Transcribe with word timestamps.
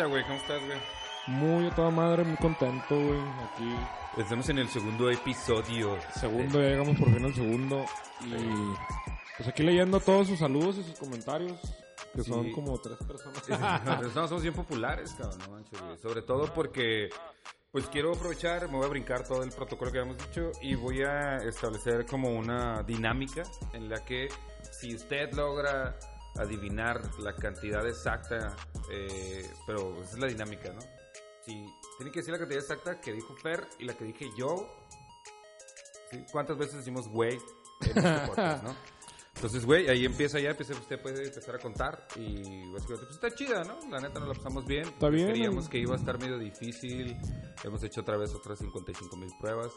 ¿Qué 0.00 0.06
tranza, 0.06 0.06
güey? 0.06 0.22
¿Cómo 0.24 0.36
estás, 0.36 0.64
güey? 0.66 0.78
Muy 1.26 1.66
a 1.66 1.74
toda 1.74 1.90
madre, 1.90 2.24
muy 2.24 2.36
contento, 2.38 2.94
güey. 2.96 3.20
Aquí, 3.20 3.76
Estamos 4.16 4.48
en 4.48 4.58
el 4.58 4.68
segundo 4.68 5.10
episodio. 5.10 5.98
segundo, 6.18 6.60
ya 6.60 6.68
llegamos 6.70 6.98
por 6.98 7.12
fin 7.14 7.24
al 7.24 7.34
segundo. 7.34 7.84
Y 8.24 8.74
pues 9.36 9.48
aquí 9.48 9.62
leyendo 9.62 10.00
todos 10.00 10.26
sus 10.28 10.38
saludos 10.38 10.78
y 10.78 10.84
sus 10.84 10.98
comentarios, 10.98 11.58
que 12.14 12.22
son 12.24 12.44
Sí. 12.46 12.52
como 12.52 12.78
tres 12.80 12.96
personas. 13.06 14.14
no, 14.14 14.26
somos 14.26 14.42
bien 14.42 14.54
populares, 14.54 15.12
cabrón, 15.18 15.38
no 15.46 15.50
manches, 15.52 15.80
güey. 15.82 15.98
Sobre 15.98 16.22
todo 16.22 16.52
porque, 16.54 17.08
pues 17.70 17.86
quiero 17.88 18.12
aprovechar, 18.14 18.68
me 18.70 18.78
voy 18.78 18.86
a 18.86 18.88
brincar 18.88 19.22
todo 19.28 19.42
el 19.44 19.50
protocolo 19.50 19.92
que 19.92 19.98
habíamos 20.00 20.18
dicho 20.26 20.50
y 20.62 20.74
voy 20.76 21.02
a 21.02 21.36
establecer 21.46 22.06
como 22.06 22.30
una 22.30 22.82
dinámica 22.82 23.42
en 23.74 23.88
la 23.90 24.02
que 24.04 24.28
si 24.72 24.94
usted 24.94 25.30
logra 25.34 25.96
adivinar 26.38 27.00
la 27.18 27.34
cantidad 27.34 27.86
exacta, 27.86 28.54
eh, 28.90 29.50
pero 29.66 30.02
esa 30.02 30.14
es 30.14 30.18
la 30.18 30.26
dinámica, 30.26 30.72
¿no? 30.72 30.80
Si 31.44 31.52
tiene 31.96 32.12
que 32.12 32.20
decir 32.20 32.32
la 32.32 32.38
cantidad 32.38 32.60
exacta 32.60 33.00
que 33.00 33.12
dijo 33.12 33.34
Fer 33.36 33.66
y 33.78 33.84
la 33.84 33.94
que 33.94 34.04
dije 34.04 34.26
yo, 34.36 34.68
¿sí? 36.10 36.24
¿cuántas 36.32 36.58
veces 36.58 36.76
decimos 36.76 37.08
güey 37.08 37.38
en 37.82 37.88
este 37.88 38.00
podcast, 38.26 38.64
no? 38.64 38.76
Entonces, 39.40 39.64
güey, 39.64 39.88
ahí 39.88 40.04
empieza 40.04 40.38
ya, 40.38 40.50
empieza, 40.50 40.74
usted 40.74 41.00
puede 41.00 41.24
empezar 41.26 41.54
a 41.54 41.58
contar 41.58 42.06
y 42.14 42.70
básicamente, 42.72 43.06
pues 43.06 43.10
está 43.12 43.34
chida, 43.34 43.64
¿no? 43.64 43.78
La 43.88 43.98
neta 43.98 44.18
nos 44.18 44.28
la 44.28 44.34
pasamos 44.34 44.66
bien. 44.66 44.86
Está 44.86 45.08
bien, 45.08 45.28
Creíamos 45.28 45.66
que 45.66 45.78
iba 45.78 45.94
a 45.94 45.96
estar 45.96 46.18
medio 46.18 46.38
difícil. 46.38 47.16
Hemos 47.64 47.82
hecho 47.82 48.02
otra 48.02 48.18
vez 48.18 48.34
otras 48.34 48.58
55 48.58 49.16
mil 49.16 49.30
pruebas, 49.40 49.72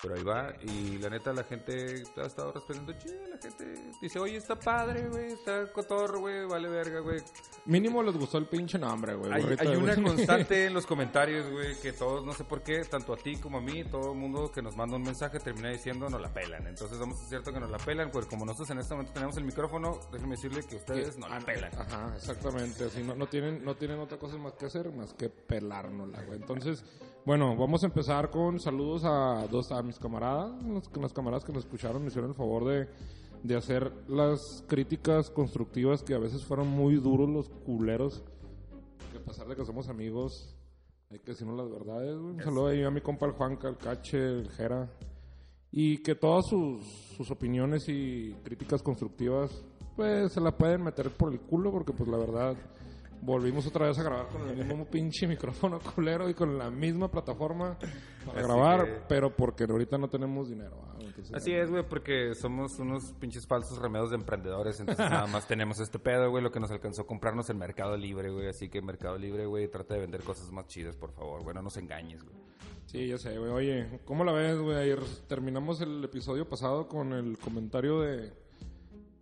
pero 0.00 0.14
ahí 0.14 0.22
va. 0.22 0.52
Y 0.62 0.98
la 0.98 1.10
neta, 1.10 1.32
la 1.32 1.44
gente 1.44 2.02
ha 2.16 2.26
estado 2.26 2.52
respondiendo 2.52 2.92
chida. 2.92 3.28
La 3.28 3.38
gente 3.38 3.92
dice, 4.00 4.18
oye, 4.18 4.36
está 4.36 4.58
padre, 4.58 5.08
güey, 5.08 5.32
está 5.32 5.72
cotorro, 5.72 6.20
güey, 6.20 6.46
vale 6.46 6.68
verga, 6.68 7.00
güey. 7.00 7.20
Mínimo 7.66 8.02
les 8.02 8.16
gustó 8.16 8.38
el 8.38 8.46
pinche 8.46 8.78
nombre, 8.78 9.14
güey. 9.14 9.32
Hay, 9.32 9.76
una 9.76 9.94
constante 9.96 10.64
en 10.66 10.74
los 10.74 10.86
comentarios, 10.86 11.50
güey, 11.50 11.78
que 11.80 11.92
todos, 11.92 12.24
no 12.24 12.32
sé 12.32 12.44
por 12.44 12.62
qué, 12.62 12.84
tanto 12.84 13.12
a 13.12 13.16
ti 13.16 13.36
como 13.36 13.58
a 13.58 13.60
mí, 13.60 13.84
todo 13.84 14.12
el 14.12 14.18
mundo 14.18 14.50
que 14.52 14.62
nos 14.62 14.76
manda 14.76 14.96
un 14.96 15.02
mensaje 15.02 15.40
termina 15.40 15.70
diciendo 15.70 16.08
nos 16.08 16.20
la 16.20 16.32
pelan. 16.32 16.66
Entonces, 16.66 16.98
vamos 16.98 17.20
a 17.20 17.28
cierto 17.28 17.52
que 17.52 17.60
nos 17.60 17.70
la 17.70 17.78
pelan, 17.78 18.10
pues 18.10 18.26
como 18.26 18.44
nosotros 18.44 18.70
en 18.70 18.78
este 18.78 18.94
momento 18.94 19.12
tenemos 19.12 19.36
el 19.36 19.44
micrófono, 19.44 19.98
déjenme 20.12 20.36
decirle 20.36 20.62
que 20.64 20.76
ustedes 20.76 21.18
no 21.18 21.28
la 21.28 21.40
pelan. 21.40 21.72
Ajá, 21.76 22.12
exactamente. 22.16 22.84
Así 22.84 23.02
no, 23.02 23.14
no 23.14 23.26
tienen, 23.26 23.64
no 23.64 23.76
tienen 23.76 23.98
otra 23.98 24.18
cosa 24.18 24.36
más 24.36 24.54
que 24.54 24.66
hacer 24.66 24.92
más 24.92 25.12
que 25.14 25.28
pelárnosla, 25.28 26.22
güey. 26.22 26.38
Entonces, 26.40 26.84
bueno, 27.28 27.54
vamos 27.54 27.82
a 27.82 27.86
empezar 27.88 28.30
con 28.30 28.58
saludos 28.58 29.04
a 29.04 29.46
dos 29.50 29.70
a 29.70 29.82
mis 29.82 29.98
camaradas, 29.98 30.62
los, 30.62 30.90
los 30.96 31.12
camaradas 31.12 31.44
que 31.44 31.52
nos 31.52 31.64
escucharon, 31.64 32.00
me 32.00 32.08
hicieron 32.08 32.30
el 32.30 32.34
favor 32.34 32.64
de, 32.64 32.88
de 33.42 33.54
hacer 33.54 33.92
las 34.08 34.64
críticas 34.66 35.28
constructivas 35.28 36.02
que 36.02 36.14
a 36.14 36.18
veces 36.18 36.42
fueron 36.42 36.68
muy 36.68 36.94
duros 36.94 37.28
los 37.28 37.50
culeros. 37.66 38.24
Que 39.12 39.18
a 39.18 39.20
pesar 39.22 39.46
de 39.46 39.56
que 39.56 39.66
somos 39.66 39.90
amigos, 39.90 40.56
hay 41.10 41.18
que 41.18 41.32
decirnos 41.32 41.58
las 41.58 41.70
verdades. 41.70 42.16
Un 42.16 42.42
saludo 42.42 42.68
ahí 42.68 42.82
a 42.82 42.90
mi 42.90 43.02
compa 43.02 43.26
el 43.26 43.32
Juanca, 43.32 43.68
el 43.68 44.18
el 44.18 44.48
Jera. 44.48 44.90
Y 45.70 45.98
que 45.98 46.14
todas 46.14 46.46
sus, 46.46 46.82
sus 47.14 47.30
opiniones 47.30 47.90
y 47.90 48.34
críticas 48.42 48.82
constructivas, 48.82 49.50
pues 49.96 50.32
se 50.32 50.40
la 50.40 50.56
pueden 50.56 50.82
meter 50.82 51.10
por 51.10 51.30
el 51.30 51.40
culo, 51.40 51.72
porque 51.72 51.92
pues 51.92 52.08
la 52.08 52.16
verdad, 52.16 52.56
volvimos 53.20 53.66
otra 53.66 53.86
vez 53.88 53.98
a 53.98 54.02
grabar 54.02 54.28
con 54.28 54.48
el 54.48 54.56
mismo 54.64 54.84
pinche 54.86 55.26
micrófono 55.26 55.78
culero 55.94 56.28
y 56.28 56.34
con 56.34 56.56
la 56.58 56.70
misma 56.70 57.10
plataforma 57.10 57.78
para 58.26 58.38
Así 58.40 58.46
grabar, 58.48 58.84
que- 58.84 59.00
pero 59.08 59.34
porque 59.34 59.64
ahorita 59.64 59.98
no 59.98 60.08
tenemos 60.08 60.48
dinero. 60.48 60.80
ah, 60.86 60.96
entonces, 61.00 61.34
Así 61.34 61.52
es, 61.52 61.70
güey, 61.70 61.82
porque 61.88 62.34
somos 62.34 62.78
unos 62.78 63.12
pinches 63.14 63.46
falsos 63.46 63.78
remedios 63.78 64.10
de 64.10 64.16
emprendedores, 64.16 64.78
entonces 64.80 65.10
nada 65.10 65.26
más 65.26 65.46
tenemos 65.48 65.80
este 65.80 65.98
pedo, 65.98 66.30
güey, 66.30 66.42
lo 66.42 66.50
que 66.50 66.60
nos 66.60 66.70
alcanzó 66.70 67.02
a 67.02 67.06
comprarnos 67.06 67.48
en 67.50 67.58
Mercado 67.58 67.96
Libre, 67.96 68.30
güey, 68.30 68.48
así 68.48 68.68
que 68.68 68.80
Mercado 68.82 69.18
Libre, 69.18 69.46
güey, 69.46 69.68
trata 69.68 69.94
de 69.94 70.00
vender 70.00 70.22
cosas 70.22 70.50
más 70.52 70.66
chidas, 70.66 70.96
por 70.96 71.12
favor, 71.12 71.42
güey, 71.42 71.54
no 71.54 71.62
nos 71.62 71.76
engañes, 71.76 72.22
güey. 72.22 72.36
Sí, 72.86 73.06
ya 73.06 73.18
sé, 73.18 73.36
güey. 73.36 73.50
Oye, 73.50 74.00
¿cómo 74.06 74.24
la 74.24 74.32
ves, 74.32 74.58
güey? 74.58 74.76
Ayer 74.78 75.00
terminamos 75.26 75.80
el 75.82 76.02
episodio 76.02 76.48
pasado 76.48 76.88
con 76.88 77.12
el 77.12 77.36
comentario 77.38 78.00
de 78.00 78.32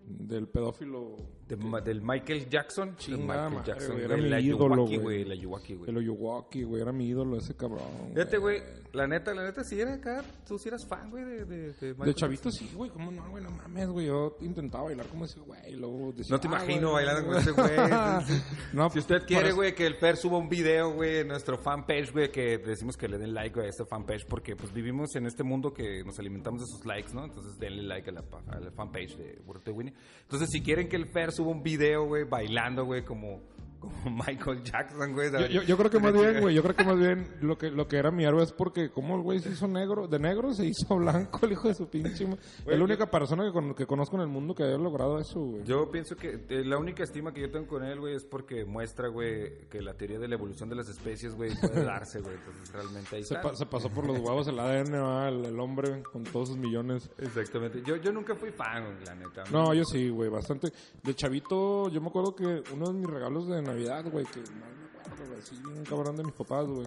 del 0.06 0.46
pedófilo 0.46 1.16
De 1.48 1.54
del 1.84 2.02
Michael 2.02 2.48
Jackson, 2.48 2.96
Chingada 2.96 3.48
Michael 3.48 3.66
Jackson, 3.66 3.92
güey, 3.94 4.06
güey, 4.06 4.18
era 4.20 4.28
la 4.28 4.36
mi 4.38 4.46
ídolo, 4.46 4.74
Yuwaki, 4.76 4.96
güey. 4.96 4.98
güey, 4.98 5.24
la 5.24 5.34
Yuwaki, 5.36 5.74
güey. 5.74 5.90
El 5.90 5.96
Oyuwaki, 5.98 6.62
güey, 6.64 6.82
era 6.82 6.92
mi 6.92 7.06
ídolo 7.06 7.36
ese 7.36 7.54
cabrón. 7.54 7.82
Fíjate, 8.14 8.38
güey, 8.38 8.62
la 8.92 9.06
neta, 9.06 9.32
la 9.32 9.44
neta, 9.44 9.62
si 9.62 9.80
era 9.80 9.94
acá, 9.94 10.24
tú 10.44 10.58
si 10.58 10.68
eras 10.68 10.84
fan, 10.88 11.08
güey, 11.10 11.24
de, 11.24 11.44
de, 11.44 11.72
de 11.72 11.88
Michael 11.92 12.06
De 12.06 12.14
chavito 12.14 12.50
sí, 12.50 12.68
güey, 12.74 12.90
¿cómo 12.90 13.12
no, 13.12 13.30
güey? 13.30 13.44
No 13.44 13.50
mames, 13.50 13.88
güey. 13.88 14.06
Yo 14.06 14.36
intentaba 14.40 14.84
bailar 14.84 15.06
como 15.06 15.24
ese 15.24 15.38
güey. 15.38 15.76
Luego 15.76 16.12
decía, 16.12 16.34
No 16.34 16.40
te 16.40 16.48
"Ah, 16.48 16.50
imagino 16.50 16.90
güey, 16.90 17.04
bailando 17.06 17.28
con 17.30 17.40
ese 17.40 17.52
güey. 17.52 17.70
no, 18.72 18.90
Si 18.90 18.98
usted 18.98 19.22
quiere, 19.26 19.52
güey, 19.52 19.74
que 19.74 19.86
el 19.86 19.94
Fer 19.96 20.16
suba 20.16 20.38
un 20.38 20.48
video, 20.48 20.92
güey, 20.94 21.18
en 21.18 21.28
nuestro 21.28 21.58
fanpage, 21.58 22.12
güey, 22.12 22.32
que 22.32 22.58
decimos 22.58 22.96
que 22.96 23.06
le 23.08 23.18
den 23.18 23.34
like 23.34 23.54
güey, 23.54 23.66
a 23.66 23.70
este 23.70 23.84
fanpage, 23.84 24.26
porque 24.26 24.56
pues 24.56 24.72
vivimos 24.72 25.14
en 25.14 25.26
este 25.26 25.44
mundo 25.44 25.72
que 25.72 26.02
nos 26.04 26.18
alimentamos 26.18 26.60
de 26.62 26.66
sus 26.66 26.84
likes, 26.84 27.14
¿no? 27.14 27.24
Entonces 27.24 27.56
denle 27.58 27.82
like 27.84 28.10
a 28.10 28.12
la, 28.14 28.24
a 28.48 28.58
la 28.60 28.70
fanpage 28.72 29.16
de 29.16 29.38
Burrito 29.44 29.72
Winnie. 29.72 29.94
Entonces, 30.22 30.50
si 30.50 30.60
quieren 30.60 30.88
que 30.88 30.96
el 30.96 31.06
Fer 31.06 31.30
suba 31.36 31.50
un 31.50 31.62
video, 31.62 32.06
güey, 32.06 32.24
bailando, 32.24 32.84
güey, 32.84 33.02
como, 33.04 33.40
como 33.78 33.94
Michael 34.26 34.62
Jackson, 34.62 35.12
güey. 35.12 35.30
Yo, 35.32 35.46
yo- 35.46 35.62
yo 35.62 35.76
creo 35.76 35.90
que 35.90 35.98
más 36.00 36.12
bien, 36.12 36.40
güey, 36.40 36.54
yo 36.54 36.62
creo 36.62 36.74
que 36.76 36.84
más 36.84 36.96
bien 36.98 37.28
lo 37.40 37.56
que, 37.58 37.70
lo 37.70 37.86
que 37.88 37.96
era 37.96 38.10
mi 38.10 38.24
héroe 38.24 38.42
es 38.42 38.52
porque 38.52 38.90
como 38.90 39.16
el 39.16 39.22
güey 39.22 39.40
se 39.40 39.50
hizo 39.50 39.66
negro, 39.68 40.06
de 40.08 40.18
negro 40.18 40.52
se 40.54 40.66
hizo 40.66 40.96
blanco, 40.96 41.44
el 41.46 41.52
hijo 41.52 41.68
de 41.68 41.74
su 41.74 41.88
pinche... 41.88 42.24
Güey, 42.24 42.38
es 42.66 42.78
la 42.78 42.84
única 42.84 43.10
persona 43.10 43.44
que, 43.44 43.52
con- 43.52 43.74
que 43.74 43.86
conozco 43.86 44.16
en 44.16 44.22
el 44.22 44.28
mundo 44.28 44.54
que 44.54 44.64
haya 44.64 44.78
logrado 44.78 45.18
eso, 45.18 45.40
güey. 45.40 45.64
Yo 45.64 45.90
pienso 45.90 46.16
que 46.16 46.44
eh, 46.48 46.64
la 46.64 46.78
única 46.78 47.02
estima 47.02 47.32
que 47.32 47.40
yo 47.42 47.50
tengo 47.50 47.66
con 47.66 47.84
él, 47.84 48.00
güey, 48.00 48.14
es 48.14 48.24
porque 48.24 48.64
muestra, 48.64 49.08
güey, 49.08 49.68
que 49.68 49.80
la 49.82 49.94
teoría 49.94 50.18
de 50.18 50.28
la 50.28 50.34
evolución 50.34 50.68
de 50.68 50.76
las 50.76 50.88
especies, 50.88 51.34
güey, 51.34 51.50
puede 51.60 51.84
darse, 51.84 52.20
güey. 52.20 52.34
Entonces, 52.36 52.72
realmente 52.72 53.16
ahí 53.16 53.24
Se, 53.24 53.36
pa- 53.36 53.54
se 53.54 53.66
pasó 53.66 53.88
por 53.90 54.06
los 54.06 54.18
huevos 54.18 54.46
el 54.48 54.58
ADN, 54.58 54.90
¿verdad? 54.92 55.28
el, 55.28 55.44
el 55.46 55.60
hombre, 55.60 56.02
con 56.12 56.22
todos 56.24 56.48
sus 56.48 56.56
millones. 56.58 57.10
Exactamente. 57.18 57.82
Yo, 57.84 57.96
yo 57.96 58.12
nunca 58.12 58.34
fui 58.34 58.50
fan, 58.50 58.96
la 59.04 59.14
neta. 59.14 59.44
No, 59.52 59.72
yo 59.74 59.84
sí, 59.84 60.08
güey, 60.08 60.28
bastante. 60.30 60.72
De 61.02 61.14
chavito, 61.14 61.88
yo 61.90 62.00
me 62.00 62.08
acuerdo 62.08 62.34
que 62.34 62.62
uno 62.72 62.86
de 62.88 62.92
mis 62.94 63.06
regalos 63.06 63.46
de 63.48 63.62
Navidad, 63.76 64.04
güey, 64.10 64.24
que 64.26 64.40
no 64.40 64.46
me 64.50 65.00
acuerdo, 65.00 65.26
güey, 65.26 65.38
así, 65.40 65.54
un 65.64 65.84
cabrón 65.84 66.16
de 66.16 66.24
mis 66.24 66.34
papás, 66.34 66.66
güey, 66.66 66.86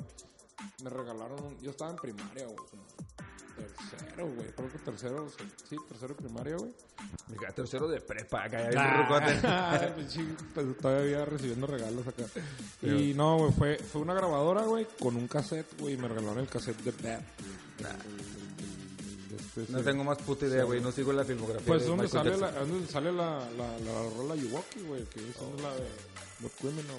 me 0.84 0.90
regalaron, 0.90 1.44
un- 1.44 1.60
yo 1.60 1.72
estaba 1.72 1.92
en 1.92 1.98
primaria, 1.98 2.46
güey, 2.46 2.58
tercero, 3.58 4.28
güey, 4.34 4.48
creo 4.56 4.72
que 4.72 4.78
tercero, 4.80 5.30
sí, 5.70 5.76
tercero 5.88 6.14
de 6.16 6.22
primaria, 6.24 6.56
güey. 6.58 6.74
Mira, 7.28 7.52
tercero 7.52 7.88
de 7.88 8.00
prepa, 8.02 8.44
acá 8.46 8.72
ya 8.72 9.04
rucote. 9.04 9.40
Ah, 9.44 9.94
pinche, 9.96 10.24
pues, 10.54 10.78
todavía 10.78 11.26
recibiendo 11.26 11.68
regalos 11.68 12.08
acá. 12.08 12.24
Y 12.82 13.14
no, 13.14 13.38
güey, 13.38 13.52
fue, 13.52 13.78
fue 13.78 14.02
una 14.02 14.14
grabadora, 14.14 14.64
güey, 14.64 14.88
con 15.00 15.16
un 15.16 15.28
cassette, 15.28 15.80
güey, 15.80 15.94
y 15.96 15.98
me 15.98 16.08
regalaron 16.08 16.40
el 16.40 16.48
cassette 16.48 16.82
de 16.84 16.92
Bad. 16.92 17.22
Este, 19.62 19.74
No 19.74 19.80
sí. 19.80 19.86
tengo 19.86 20.04
más 20.04 20.18
puta 20.20 20.46
idea, 20.46 20.64
güey. 20.64 20.82
No 20.82 20.92
sigo 20.92 21.14
la 21.14 21.24
filmografía. 21.24 21.66
Pues 21.66 21.82
de 21.82 21.88
donde 21.88 22.04
Michael 22.04 22.24
sale, 22.26 22.38
la, 22.38 22.52
donde 22.52 22.88
sale 22.88 23.12
la, 23.12 23.50
la, 23.58 23.80
la 23.80 24.10
rola 24.18 24.36
Yuwoki, 24.36 24.82
güey, 24.82 25.04
que 25.06 25.20
es 25.20 25.62
la 25.62 25.74
de 25.76 25.88
What 26.42 26.52
Criminal. 26.60 26.96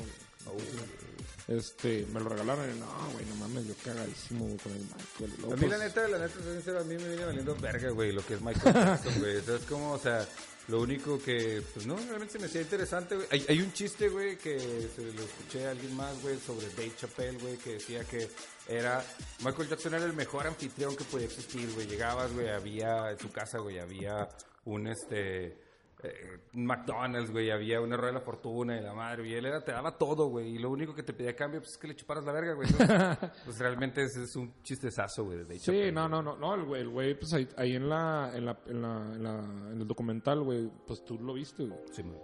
Este, 1.48 2.06
me 2.12 2.20
lo 2.20 2.28
regalaron 2.28 2.64
y 2.70 2.78
no, 2.78 2.86
güey, 3.12 3.26
no 3.26 3.34
mames, 3.36 3.66
yo 3.66 3.74
cagadísimo 3.84 4.44
güey, 4.44 4.56
con 4.58 4.72
el 4.72 4.78
Michael. 4.82 5.52
A 5.52 5.56
mí, 5.56 5.66
la 5.68 5.78
neta, 5.78 6.08
la 6.08 6.18
neta, 6.18 6.34
soy 6.42 6.54
sincero, 6.54 6.80
a 6.80 6.84
mí 6.84 6.94
me 6.94 7.08
viene 7.08 7.24
valiendo 7.24 7.56
verga, 7.56 7.90
güey, 7.90 8.12
lo 8.12 8.24
que 8.24 8.34
es 8.34 8.40
Michael 8.40 8.72
Jackson, 8.74 9.14
güey. 9.18 9.36
O 9.36 9.42
sea, 9.42 9.56
es 9.56 9.64
como, 9.64 9.92
o 9.92 9.98
sea, 9.98 10.28
lo 10.68 10.80
único 10.80 11.20
que, 11.20 11.60
pues 11.74 11.86
no, 11.86 11.96
realmente 11.96 12.32
se 12.34 12.38
me 12.38 12.46
hacía 12.46 12.60
interesante, 12.60 13.16
güey. 13.16 13.26
Hay, 13.32 13.44
hay 13.48 13.60
un 13.62 13.72
chiste, 13.72 14.08
güey, 14.08 14.38
que 14.38 14.58
se 14.94 15.02
lo 15.12 15.22
escuché 15.22 15.66
a 15.66 15.72
alguien 15.72 15.94
más, 15.96 16.22
güey, 16.22 16.38
sobre 16.38 16.68
Dave 16.68 16.92
Chappelle, 16.96 17.38
güey, 17.38 17.56
que 17.56 17.72
decía 17.74 18.04
que 18.04 18.30
era, 18.70 19.02
Michael 19.44 19.68
Jackson 19.68 19.94
era 19.94 20.04
el 20.04 20.12
mejor 20.14 20.46
anfitrión 20.46 20.96
que 20.96 21.04
podía 21.04 21.26
existir, 21.26 21.68
güey. 21.74 21.86
Llegabas, 21.86 22.32
güey, 22.32 22.48
había, 22.48 23.10
en 23.10 23.18
su 23.18 23.30
casa, 23.30 23.58
güey, 23.58 23.78
había 23.78 24.28
un, 24.64 24.86
este... 24.86 25.58
eh, 26.02 26.38
McDonald's, 26.52 27.30
güey, 27.30 27.50
había 27.50 27.80
una 27.80 27.96
rueda 27.96 28.12
de 28.12 28.18
la 28.20 28.24
fortuna 28.24 28.78
y 28.78 28.82
la 28.82 28.94
madre, 28.94 29.28
y 29.28 29.34
él 29.34 29.44
era, 29.44 29.62
te 29.62 29.72
daba 29.72 29.98
todo, 29.98 30.28
güey, 30.28 30.54
y 30.54 30.58
lo 30.58 30.70
único 30.70 30.94
que 30.94 31.02
te 31.02 31.12
pedía 31.12 31.32
a 31.32 31.36
cambio 31.36 31.60
pues, 31.60 31.72
es 31.72 31.78
que 31.78 31.88
le 31.88 31.94
chuparas 31.94 32.24
la 32.24 32.32
verga, 32.32 32.54
güey. 32.54 32.68
Entonces, 32.70 33.18
pues 33.44 33.58
realmente 33.58 34.02
ese 34.02 34.22
es 34.22 34.34
un 34.36 34.62
chistezazo, 34.62 35.24
güey, 35.24 35.44
de 35.44 35.58
Sí, 35.58 35.92
no, 35.92 36.08
no, 36.08 36.22
no, 36.22 36.36
no, 36.36 36.54
el 36.54 36.64
güey, 36.64 36.82
el 36.82 36.88
güey, 36.88 37.18
pues 37.18 37.32
ahí, 37.34 37.46
ahí 37.56 37.74
en, 37.76 37.88
la, 37.88 38.30
en, 38.34 38.46
la, 38.46 38.58
en, 38.66 38.80
la, 38.82 39.12
en, 39.14 39.22
la, 39.22 39.38
en 39.72 39.80
el 39.80 39.86
documental, 39.86 40.40
güey, 40.42 40.70
pues 40.86 41.04
tú 41.04 41.18
lo 41.18 41.34
viste, 41.34 41.64
güey. 41.64 41.80
Sí, 41.92 42.02
güey. 42.02 42.18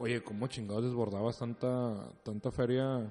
Oye, 0.00 0.22
¿cómo 0.22 0.46
chingados 0.48 0.84
desbordabas 0.84 1.38
tanta, 1.38 2.10
tanta 2.24 2.50
feria 2.50 3.10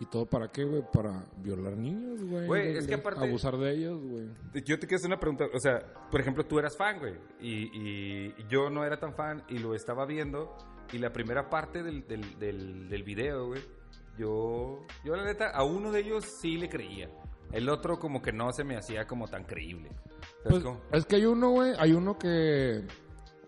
y 0.00 0.06
todo 0.06 0.26
para 0.26 0.48
qué, 0.52 0.64
güey? 0.64 0.82
Para 0.92 1.26
violar 1.38 1.76
niños, 1.76 2.22
güey. 2.22 2.46
Güey, 2.46 2.72
de- 2.72 2.78
es 2.78 2.86
que 2.86 2.94
de 2.96 3.02
aparte- 3.02 3.24
Abusar 3.26 3.56
de 3.58 3.72
ellos, 3.74 4.00
güey. 4.02 4.28
Yo 4.64 4.78
te 4.78 4.86
quiero 4.86 4.96
hacer 4.96 5.08
una 5.08 5.18
pregunta, 5.20 5.46
o 5.52 5.58
sea, 5.58 5.80
por 6.10 6.20
ejemplo, 6.20 6.44
tú 6.46 6.58
eras 6.58 6.76
fan, 6.76 6.98
güey, 7.00 7.14
y, 7.40 7.70
y 7.76 8.34
yo 8.48 8.70
no 8.70 8.84
era 8.84 8.98
tan 9.00 9.14
fan 9.14 9.42
y 9.48 9.58
lo 9.58 9.74
estaba 9.74 10.06
viendo, 10.06 10.56
y 10.92 10.98
la 10.98 11.12
primera 11.12 11.50
parte 11.50 11.82
del, 11.82 12.06
del, 12.06 12.38
del, 12.38 12.88
del 12.88 13.02
video, 13.02 13.46
güey, 13.48 13.60
yo, 14.18 14.84
yo 15.04 15.16
la 15.16 15.24
neta, 15.24 15.50
a 15.50 15.64
uno 15.64 15.90
de 15.92 16.00
ellos 16.00 16.24
sí 16.40 16.56
le 16.58 16.68
creía, 16.68 17.10
el 17.52 17.68
otro 17.68 17.98
como 17.98 18.22
que 18.22 18.32
no 18.32 18.52
se 18.52 18.64
me 18.64 18.76
hacía 18.76 19.06
como 19.06 19.26
tan 19.28 19.44
creíble. 19.44 19.88
¿Sabes 20.42 20.60
Pues, 20.60 20.62
cómo? 20.62 20.80
es 20.92 21.06
que 21.06 21.16
hay 21.16 21.24
uno, 21.26 21.50
güey, 21.50 21.72
hay 21.78 21.92
uno 21.92 22.18
que 22.18 22.82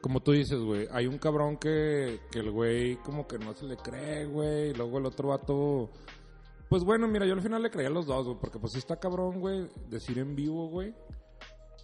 como 0.01 0.21
tú 0.23 0.33
dices, 0.33 0.59
güey, 0.59 0.89
hay 0.93 1.07
un 1.07 1.19
cabrón 1.19 1.59
que, 1.59 2.21
que 2.33 2.39
el 2.39 2.51
güey 2.51 2.97
como 2.97 3.29
que 3.29 3.39
no 3.39 3.53
se 3.55 3.67
le 3.67 3.77
cree, 3.77 4.25
güey, 4.25 4.71
y 4.71 4.75
luego 4.75 4.99
el 4.99 5.07
otro 5.07 5.29
vato... 5.29 5.91
Pues 6.71 6.85
bueno, 6.85 7.09
mira, 7.09 7.27
yo 7.27 7.35
al 7.35 7.43
final 7.43 7.63
le 7.63 7.71
creía 7.71 7.89
a 7.89 7.93
los 7.93 8.07
dos, 8.07 8.27
güey, 8.27 8.39
porque 8.39 8.61
pues 8.61 8.73
sí 8.73 8.79
está 8.79 9.01
cabrón, 9.01 9.41
güey, 9.41 9.69
decir 9.89 10.21
en 10.21 10.37
vivo, 10.37 10.69
güey, 10.69 10.95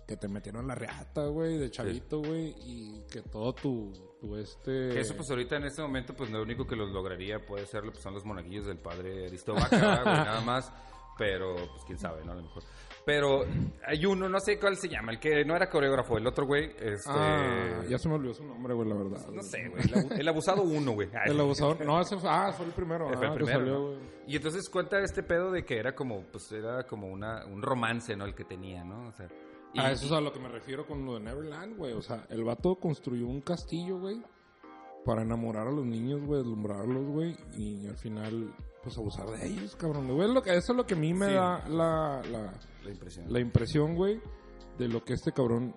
que 0.06 0.17
te 0.17 0.29
metieron 0.29 0.69
la 0.69 0.77
reata, 0.77 1.27
güey, 1.27 1.59
de 1.59 1.73
chavito, 1.73 2.21
güey, 2.21 2.55
y 2.65 3.03
que 3.11 3.23
todo 3.23 3.53
tu, 3.53 3.93
tu 4.21 4.37
este... 4.37 5.00
Eso 5.00 5.17
pues 5.17 5.29
ahorita 5.29 5.56
en 5.56 5.65
este 5.65 5.83
momento 5.83 6.15
pues 6.15 6.31
lo 6.31 6.41
único 6.41 6.69
que 6.69 6.77
los 6.77 6.93
lograría 6.93 7.44
puede 7.44 7.67
ser 7.67 7.83
pues, 7.83 7.99
son 7.99 8.15
los 8.15 8.25
monaguillos 8.25 8.67
del 8.67 8.79
padre 8.79 9.27
Aristovaca, 9.27 10.03
güey, 10.05 10.05
nada 10.25 10.41
más. 10.43 10.73
Pero 11.19 11.56
pues 11.56 11.83
quién 11.85 11.99
sabe, 11.99 12.25
¿no? 12.25 12.33
A 12.33 12.35
lo 12.37 12.43
mejor. 12.43 12.62
Pero 13.06 13.44
hay 13.87 14.05
uno, 14.05 14.29
no 14.29 14.41
sé 14.41 14.58
cuál 14.58 14.76
se 14.76 14.88
llama, 14.88 15.12
el 15.12 15.20
que 15.20 15.44
no 15.44 15.55
era 15.55 15.70
coreógrafo, 15.70 16.19
el 16.19 16.26
otro 16.26 16.44
güey, 16.44 16.73
este... 16.81 17.08
Ah, 17.08 17.82
ya 17.88 17.99
se 17.99 18.08
me 18.08 18.17
olvidó 18.17 18.35
su 18.35 18.44
nombre, 18.44 18.75
güey, 18.75 18.88
la 18.88 18.97
verdad. 18.97 19.29
No 19.32 19.43
sé, 19.44 19.69
güey, 19.69 19.85
el, 19.85 19.94
abu- 19.94 20.12
el 20.19 20.29
abusado 20.29 20.62
uno, 20.64 20.91
güey. 20.91 21.08
Ay, 21.14 21.31
El 21.31 21.38
abusador, 21.41 21.87
no, 21.87 22.00
ese 22.00 22.17
fue, 22.19 22.29
ah, 22.29 22.53
fue 22.53 22.67
el 22.67 22.73
primero, 22.73 23.06
Fue 23.06 23.25
el 23.26 23.31
ah, 23.31 23.35
primero, 23.35 23.58
salió, 23.61 23.75
¿no? 23.75 23.87
güey. 23.87 23.99
Y 24.26 24.35
entonces 24.35 24.69
cuenta 24.69 24.99
este 24.99 25.23
pedo 25.23 25.53
de 25.53 25.64
que 25.64 25.79
era 25.79 25.94
como, 25.94 26.25
pues 26.32 26.50
era 26.50 26.85
como 26.85 27.06
una, 27.06 27.47
un 27.47 27.62
romance, 27.62 28.17
¿no? 28.17 28.25
El 28.25 28.35
que 28.35 28.44
tenía, 28.44 28.82
¿no? 28.82 29.06
O 29.06 29.12
sea... 29.12 29.29
y- 29.73 29.79
a 29.79 29.93
eso 29.93 30.06
es 30.06 30.11
a 30.12 30.20
lo 30.20 30.32
que 30.32 30.41
me 30.41 30.49
refiero 30.49 30.85
con 30.85 31.06
lo 31.06 31.14
de 31.14 31.20
Neverland, 31.20 31.76
güey. 31.76 31.93
O 31.93 32.02
sea, 32.02 32.26
el 32.29 32.43
vato 32.43 32.75
construyó 32.75 33.29
un 33.29 33.41
castillo, 33.41 34.00
güey, 34.00 34.20
para 35.05 35.23
enamorar 35.23 35.69
a 35.69 35.70
los 35.70 35.87
niños, 35.87 36.23
güey, 36.26 36.41
deslumbrarlos, 36.41 37.05
güey, 37.06 37.37
y 37.56 37.87
al 37.87 37.97
final, 37.99 38.52
pues 38.87 38.99
abusar 38.99 39.27
de 39.27 39.44
ellos, 39.47 39.75
cabrón. 39.75 40.06
Güey, 40.15 40.33
lo 40.33 40.41
que, 40.43 40.50
eso 40.56 40.73
es 40.73 40.77
lo 40.77 40.87
que 40.87 40.94
a 40.94 40.97
mí 40.97 41.12
me 41.12 41.27
Sí. 41.27 41.35
da 41.35 41.69
la, 41.69 42.23
la, 42.31 42.53
La 42.85 42.91
impresión. 42.91 43.33
la 43.33 43.41
impresión, 43.41 43.97
güey, 43.97 44.21
de 44.79 44.87
lo 44.88 45.03
que 45.05 45.15
este 45.15 45.33
cabrón 45.33 45.75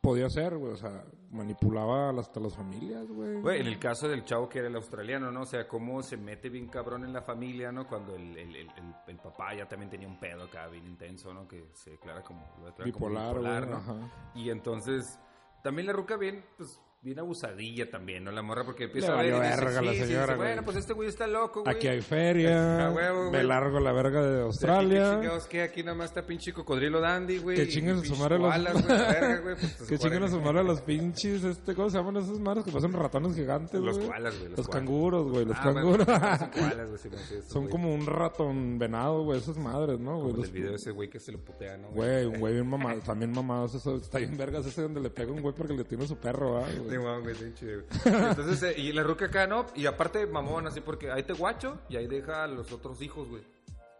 podía 0.00 0.26
hacer, 0.26 0.56
güey. 0.56 0.72
O 0.72 0.76
sea, 0.76 1.04
manipulaba 1.30 2.10
hasta 2.18 2.40
las 2.40 2.54
familias, 2.56 3.06
güey. 3.08 3.40
Güey, 3.40 3.60
en 3.60 3.66
el 3.66 3.78
caso 3.78 4.08
del 4.08 4.24
chavo 4.24 4.48
que 4.48 4.60
era 4.60 4.68
el 4.68 4.76
australiano, 4.76 5.30
¿no? 5.30 5.42
O 5.42 5.46
sea, 5.46 5.66
cómo 5.68 6.02
se 6.02 6.16
mete 6.16 6.48
bien 6.48 6.68
cabrón 6.68 7.04
en 7.04 7.12
la 7.12 7.20
familia, 7.22 7.70
¿no? 7.72 7.86
Cuando 7.86 8.14
el, 8.16 8.36
el, 8.38 8.56
el, 8.56 8.70
el- 8.70 8.94
el 9.08 9.16
papá 9.18 9.54
ya 9.54 9.66
también 9.68 9.90
tenía 9.90 10.08
un 10.08 10.18
pedo 10.18 10.44
acá 10.44 10.68
bien 10.68 10.86
intenso, 10.86 11.34
¿no? 11.34 11.46
Que 11.46 11.66
se 11.74 11.90
declara 11.90 12.22
como, 12.22 12.40
lo 12.60 12.66
declara 12.66 12.90
como 12.92 13.06
Bipolar, 13.08 13.34
bipolar, 13.34 13.66
güey, 13.66 13.70
¿no? 13.70 13.76
ajá. 13.78 14.32
Y 14.34 14.50
entonces, 14.50 15.18
también 15.62 15.86
la 15.86 15.92
ruca 15.92 16.16
bien, 16.16 16.44
pues, 16.56 16.80
bien 17.02 17.18
abusadilla 17.18 17.90
también, 17.90 18.22
¿no? 18.22 18.30
La 18.30 18.42
morra 18.42 18.62
porque 18.64 18.84
empieza 18.84 19.08
Le 19.08 19.12
a 19.12 19.16
ver 19.16 19.26
y 19.26 19.48
dice, 19.48 19.60
verga 19.64 19.80
sí, 19.80 19.86
la 19.86 19.92
sí, 19.92 19.98
señora, 19.98 20.22
dice, 20.22 20.36
güey. 20.36 20.48
bueno, 20.50 20.62
pues 20.64 20.76
este 20.76 20.92
güey 20.92 21.08
está 21.08 21.26
loco, 21.26 21.62
güey. 21.64 21.74
Aquí 21.74 21.88
hay 21.88 22.00
feria, 22.00 22.86
A 22.86 22.92
huevo, 22.92 23.24
me 23.24 23.28
güey. 23.30 23.42
largo 23.44 23.80
la 23.80 23.92
verga 23.92 24.22
de 24.22 24.28
sea, 24.28 24.36
¿qué 24.38 24.42
Australia. 24.44 25.14
chingados 25.20 25.46
que 25.48 25.62
aquí 25.62 25.82
nada 25.82 25.96
más 25.96 26.10
está 26.10 26.24
pinche 26.24 26.52
cocodrilo 26.52 27.00
dandy, 27.00 27.38
güey. 27.38 27.56
Que 27.56 27.66
chinguen 27.66 27.96
a 27.98 28.04
su 28.04 28.14
madre 28.14 28.38
los- 28.38 28.46
koalas, 28.48 28.72
güey, 28.86 28.86
la 28.98 29.08
verga, 29.08 29.40
güey, 29.40 29.54
pues, 29.56 29.88
Que 29.88 29.98
chinguen 29.98 30.22
a 30.22 30.28
su 30.28 30.40
madre 30.40 30.62
los 30.62 30.80
pinches, 30.82 31.42
este, 31.42 31.74
¿cómo 31.74 31.90
se 31.90 31.98
llaman 31.98 32.16
esos 32.18 32.38
madres 32.38 32.64
que 32.64 32.70
pasan 32.70 32.92
ratones 32.92 33.34
gigantes, 33.34 33.80
Los 33.80 33.96
güey? 33.96 34.08
koalas, 34.08 34.34
güey, 34.38 34.48
los 34.50 34.58
Los 34.58 34.66
koalas. 34.68 34.80
canguros, 34.86 35.30
güey, 35.32 35.44
los 35.44 35.56
Ah, 35.58 35.60
canguros. 35.74 36.06
güey, 36.86 36.98
sí, 36.98 37.08
sí, 37.28 37.34
Son 37.48 37.62
güey. 37.62 37.72
como 37.72 37.92
un 37.92 38.06
ratón 38.06 38.78
venado, 38.78 39.24
güey, 39.24 39.40
esas 39.40 39.58
madres, 39.58 39.98
¿no, 39.98 40.20
güey? 40.20 40.34
Los- 40.36 40.46
el 40.46 40.52
video 40.52 40.70
de 40.70 40.76
ese 40.76 40.92
güey 40.92 41.10
que 41.10 41.18
se 41.18 41.32
lo 41.32 41.38
putea, 41.38 41.76
¿no? 41.78 41.88
Güey, 41.88 42.26
un 42.26 42.38
güey 42.38 42.54
bien 42.54 42.68
mamado, 42.68 43.00
también 43.00 43.32
mamado, 43.32 43.66
eso 43.66 43.96
está 43.96 44.18
bien 44.18 44.36
vergas 44.36 44.64
ese 44.66 44.82
donde 44.82 45.00
le 45.00 45.10
pega 45.10 45.32
un 45.32 45.42
güey 45.42 45.52
porque 45.52 45.74
le 45.74 45.82
tiene 45.82 46.06
su 46.06 46.16
perro, 46.16 46.58
¿ah, 46.58 46.68
Sí, 46.92 47.34
güey, 47.42 47.54
chido. 47.54 47.82
Entonces, 48.04 48.62
eh, 48.62 48.80
y 48.80 48.92
la 48.92 49.02
ruca 49.02 49.26
acá, 49.26 49.46
¿no? 49.46 49.66
Y 49.74 49.86
aparte, 49.86 50.26
mamón, 50.26 50.66
así 50.66 50.80
porque 50.80 51.10
ahí 51.10 51.22
te 51.22 51.32
guacho 51.32 51.80
y 51.88 51.96
ahí 51.96 52.06
deja 52.06 52.44
a 52.44 52.46
los 52.46 52.72
otros 52.72 53.00
hijos, 53.02 53.28
güey. 53.28 53.42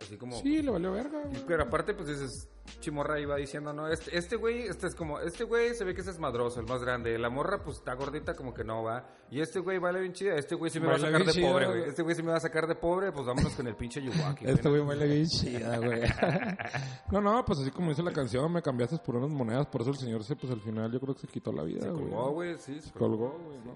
Así 0.00 0.16
como... 0.16 0.40
Sí, 0.40 0.62
le 0.62 0.70
valió 0.70 0.92
verga, 0.92 1.22
güey. 1.24 1.42
Pero 1.46 1.62
aparte, 1.62 1.94
pues 1.94 2.08
dices, 2.08 2.48
Chimorra 2.80 3.20
iba 3.20 3.36
diciendo, 3.36 3.72
no, 3.72 3.88
este, 3.88 4.16
este 4.16 4.36
güey, 4.36 4.62
este 4.62 4.86
es 4.86 4.94
como, 4.94 5.18
este 5.20 5.44
güey 5.44 5.74
se 5.74 5.84
ve 5.84 5.94
que 5.94 6.00
es 6.00 6.18
madroso, 6.18 6.60
el 6.60 6.66
más 6.66 6.80
grande. 6.82 7.18
La 7.18 7.28
morra, 7.30 7.62
pues 7.62 7.78
está 7.78 7.94
gordita, 7.94 8.34
como 8.34 8.52
que 8.54 8.64
no 8.64 8.82
va. 8.82 9.04
Y 9.30 9.40
este 9.40 9.60
güey 9.60 9.78
vale 9.78 10.00
bien 10.00 10.12
chida, 10.12 10.34
este 10.36 10.54
güey 10.54 10.70
sí 10.70 10.80
me 10.80 10.86
va 10.86 10.94
a 10.94 10.98
Baila 10.98 11.18
sacar 11.18 11.26
de 11.26 11.32
chida, 11.32 11.50
pobre, 11.50 11.66
güey. 11.66 11.82
Este 11.88 12.02
güey 12.02 12.14
sí 12.14 12.22
me 12.22 12.30
va 12.30 12.36
a 12.36 12.40
sacar 12.40 12.66
de 12.66 12.74
pobre, 12.74 13.12
pues 13.12 13.26
vámonos 13.26 13.54
con 13.54 13.66
el 13.66 13.76
pinche 13.76 14.02
Yuwaki, 14.02 14.46
Este 14.46 14.68
güey 14.68 14.80
baila 14.82 15.04
bien 15.04 15.26
chida, 15.26 15.78
güey. 15.78 16.02
no, 17.12 17.20
no, 17.20 17.44
pues 17.44 17.60
así 17.60 17.70
como 17.70 17.90
dice 17.90 18.02
la 18.02 18.12
canción, 18.12 18.52
me 18.52 18.62
cambiaste 18.62 18.98
por 18.98 19.16
unas 19.16 19.30
monedas, 19.30 19.66
por 19.66 19.82
eso 19.82 19.90
el 19.90 19.96
señor 19.98 20.24
se, 20.24 20.36
pues 20.36 20.52
al 20.52 20.60
final 20.60 20.90
yo 20.92 21.00
creo 21.00 21.14
que 21.14 21.20
se 21.22 21.28
quitó 21.28 21.52
la 21.52 21.62
vida, 21.64 21.82
Se 21.82 21.90
güey. 21.90 22.10
colgó, 22.10 22.30
güey, 22.32 22.58
sí. 22.58 22.80
Se 22.80 22.92
colgó, 22.92 23.38
güey, 23.44 23.58
¿no? 23.64 23.74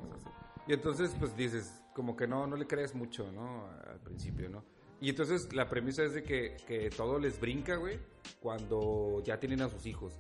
Y 0.69 0.73
entonces, 0.73 1.15
pues 1.19 1.37
dices, 1.37 1.81
como 1.95 2.17
que 2.17 2.27
no, 2.27 2.47
no 2.47 2.57
le 2.57 2.67
crees 2.67 2.95
mucho, 2.95 3.31
¿no? 3.31 3.69
Al 3.89 4.01
principio, 4.01 4.49
¿no? 4.49 4.65
Y 5.01 5.11
entonces 5.11 5.53
la 5.53 5.69
premisa 5.69 6.05
es 6.05 6.15
de 6.15 6.23
que, 6.23 6.57
que 6.67 6.91
todo 6.91 7.19
les 7.19 7.39
brinca, 7.39 7.77
güey, 7.77 7.99
cuando 8.41 9.23
ya 9.25 9.39
tienen 9.39 9.61
a 9.63 9.69
sus 9.69 9.87
hijos. 9.87 10.15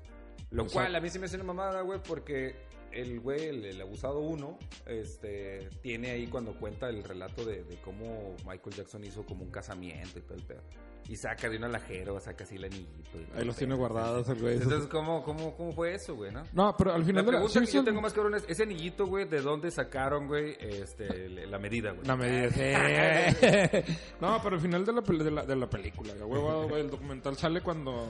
Lo 0.51 0.67
cual 0.67 0.95
a 0.95 1.01
mí 1.01 1.09
se 1.11 1.19
me 1.19 1.27
hace 1.27 1.37
una 1.37 1.45
mamada, 1.45 1.81
güey, 1.81 2.01
porque 2.07 2.55
el 2.93 3.21
güey, 3.21 3.47
el, 3.47 3.65
el 3.65 3.81
abusado 3.81 4.21
uno, 4.21 4.59
este, 4.87 5.69
tiene 5.83 6.11
ahí 6.11 6.27
cuando 6.27 6.55
cuenta 6.59 6.89
el 6.89 7.03
relato 7.03 7.45
de, 7.45 7.65
de 7.65 7.77
cómo 7.81 8.37
Michael 8.47 8.77
Jackson 8.77 9.05
hizo 9.05 9.25
como 9.25 9.45
un 9.45 9.51
casamiento 9.51 10.19
y 10.19 10.23
todo 10.23 10.35
el 10.35 10.45
pedo. 10.45 10.63
Y 11.09 11.17
saca 11.17 11.49
de 11.49 11.57
un 11.57 11.65
alajero, 11.65 12.19
saca 12.19 12.43
así 12.45 12.57
el 12.57 12.65
anillito. 12.65 13.19
Ahí 13.35 13.45
los 13.45 13.57
tiene 13.57 13.75
guardados 13.77 14.29
el 14.29 14.41
güey. 14.41 14.55
Entonces, 14.55 14.89
¿cómo, 14.89 15.23
cómo, 15.23 15.57
¿cómo 15.57 15.73
fue 15.73 15.95
eso, 15.95 16.17
güey, 16.17 16.33
no? 16.33 16.43
No, 16.53 16.75
pero 16.77 16.93
al 16.93 17.01
La 17.01 17.07
final 17.07 17.27
de 17.27 17.33
la... 17.33 17.41
que 17.47 17.49
yo 17.55 17.65
sí, 17.67 17.85
tengo 17.85 18.01
más 18.01 18.13
cabrón 18.13 18.35
es, 18.35 18.45
ese 18.49 18.65
anillito, 18.65 19.07
güey, 19.07 19.25
¿de 19.29 19.41
dónde 19.41 19.71
sacaron, 19.71 20.27
güey, 20.27 20.57
este, 20.59 21.29
la 21.47 21.59
medida, 21.59 21.93
güey? 21.93 22.05
La 22.07 22.17
medida, 22.17 22.51
sí. 22.51 23.95
no, 24.21 24.41
pero 24.43 24.57
al 24.57 24.61
final 24.61 24.85
de 24.85 24.93
la, 24.93 25.01
de 25.01 25.31
la, 25.31 25.47
de 25.47 25.57
la 25.57 25.71
película, 25.71 26.13
güey, 26.15 26.81
el 26.81 26.91
documental 26.91 27.37
sale 27.37 27.61
cuando 27.61 28.09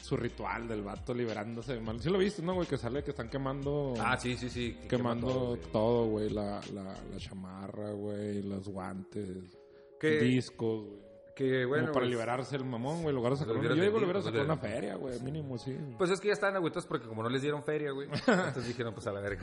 su 0.00 0.16
ritual 0.16 0.68
del 0.68 0.82
vato 0.82 1.12
liberándose 1.12 1.74
de 1.74 1.80
mal. 1.80 2.00
Sí 2.00 2.10
lo 2.10 2.18
viste, 2.18 2.42
¿no, 2.42 2.54
güey? 2.54 2.66
Que 2.66 2.78
sale 2.78 3.02
que 3.02 3.10
están 3.10 3.28
quemando... 3.28 3.94
Ah, 3.98 4.16
sí, 4.16 4.36
sí, 4.36 4.48
sí. 4.48 4.74
que 4.82 4.88
quema 4.88 5.14
Quemando 5.14 5.58
todo, 5.72 6.06
güey. 6.06 6.30
La, 6.30 6.60
la, 6.72 6.84
la 6.84 7.18
chamarra, 7.18 7.90
güey. 7.90 8.42
Los 8.42 8.68
guantes. 8.68 9.58
Que- 9.98 10.20
Discos, 10.20 10.86
güey. 10.86 11.09
Que, 11.40 11.64
bueno, 11.64 11.84
Como 11.84 11.94
para 11.94 12.04
pues, 12.04 12.10
liberarse 12.10 12.56
el 12.56 12.66
mamón, 12.66 13.00
güey. 13.00 13.14
Lugar 13.14 13.32
de 13.32 13.38
sacar 13.38 13.54
Yo 13.54 13.72
digo, 13.74 13.98
lo 13.98 14.04
hubiera 14.04 14.12
pues, 14.20 14.26
sacado 14.26 14.44
una 14.44 14.58
feria, 14.58 14.96
güey. 14.96 15.18
Mínimo, 15.20 15.56
sí. 15.56 15.74
Pues 15.96 16.10
es 16.10 16.20
que 16.20 16.28
ya 16.28 16.34
estaban 16.34 16.54
agüitos 16.56 16.84
porque 16.84 17.08
como 17.08 17.22
no 17.22 17.30
les 17.30 17.40
dieron 17.40 17.64
feria, 17.64 17.92
güey. 17.92 18.08
Entonces 18.12 18.68
dijeron, 18.68 18.92
pues 18.92 19.06
a 19.06 19.12
la 19.12 19.20
verga. 19.20 19.42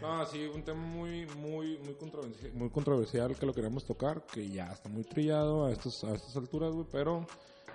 No, 0.00 0.24
sí, 0.26 0.46
un 0.46 0.62
tema 0.62 0.80
muy, 0.80 1.26
muy, 1.38 1.78
muy 1.78 1.94
controversial, 1.94 2.52
muy 2.52 2.70
controversial 2.70 3.34
que 3.36 3.44
lo 3.44 3.52
queríamos 3.52 3.84
tocar, 3.84 4.24
que 4.24 4.48
ya 4.48 4.70
está 4.70 4.88
muy 4.88 5.02
trillado 5.02 5.66
a, 5.66 5.72
estos, 5.72 6.04
a 6.04 6.14
estas 6.14 6.36
alturas, 6.36 6.72
güey, 6.72 6.86
pero 6.92 7.26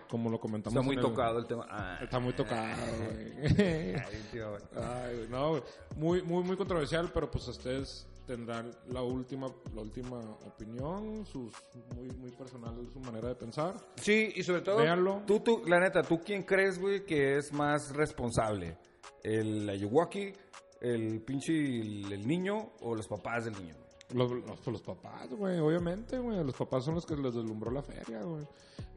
como 0.09 0.29
lo 0.29 0.39
comentamos... 0.39 0.73
Está 0.73 0.85
muy 0.85 0.95
el- 0.95 1.01
tocado 1.01 1.39
el 1.39 1.45
tema. 1.45 1.65
Ah, 1.69 1.99
Está 2.01 2.19
muy 2.19 2.31
tocado, 2.31 2.73
güey. 3.11 3.33
Ay, 3.57 4.27
tío, 4.31 4.51
güey. 4.51 4.61
Ay, 4.77 5.15
güey, 5.17 5.27
no, 5.29 5.49
güey. 5.49 5.63
Muy, 5.97 6.21
muy, 6.21 6.43
muy 6.45 6.55
controversial, 6.55 7.11
pero 7.13 7.29
pues 7.29 7.45
ustedes 7.49 8.07
tendrán 8.25 8.71
la 8.89 9.01
última, 9.01 9.47
la 9.73 9.81
última 9.81 10.19
opinión, 10.45 11.25
sus, 11.25 11.53
muy, 11.95 12.07
muy 12.17 12.31
personal 12.31 12.75
su 12.91 12.99
manera 12.99 13.29
de 13.29 13.35
pensar. 13.35 13.75
Sí, 13.95 14.31
y 14.35 14.43
sobre 14.43 14.61
todo, 14.61 14.77
Véanlo. 14.77 15.23
tú, 15.25 15.39
tú, 15.39 15.63
la 15.67 15.79
neta, 15.79 16.01
¿tú 16.03 16.19
quién 16.19 16.43
crees, 16.43 16.79
güey, 16.79 17.05
que 17.05 17.37
es 17.37 17.51
más 17.53 17.93
responsable? 17.95 18.77
¿El 19.23 19.69
Ayuwaki, 19.69 20.33
el 20.81 21.21
pinche, 21.21 21.53
el, 21.53 22.11
el 22.11 22.27
niño 22.27 22.71
o 22.81 22.95
los 22.95 23.07
papás 23.07 23.45
del 23.45 23.53
niño? 23.53 23.75
Los, 24.13 24.29
los, 24.29 24.67
los 24.67 24.81
papás, 24.81 25.29
güey, 25.29 25.59
obviamente, 25.59 26.19
güey. 26.19 26.43
Los 26.43 26.55
papás 26.55 26.83
son 26.83 26.95
los 26.95 27.05
que 27.05 27.15
les 27.15 27.33
deslumbró 27.33 27.71
la 27.71 27.81
feria, 27.81 28.21
güey. 28.23 28.45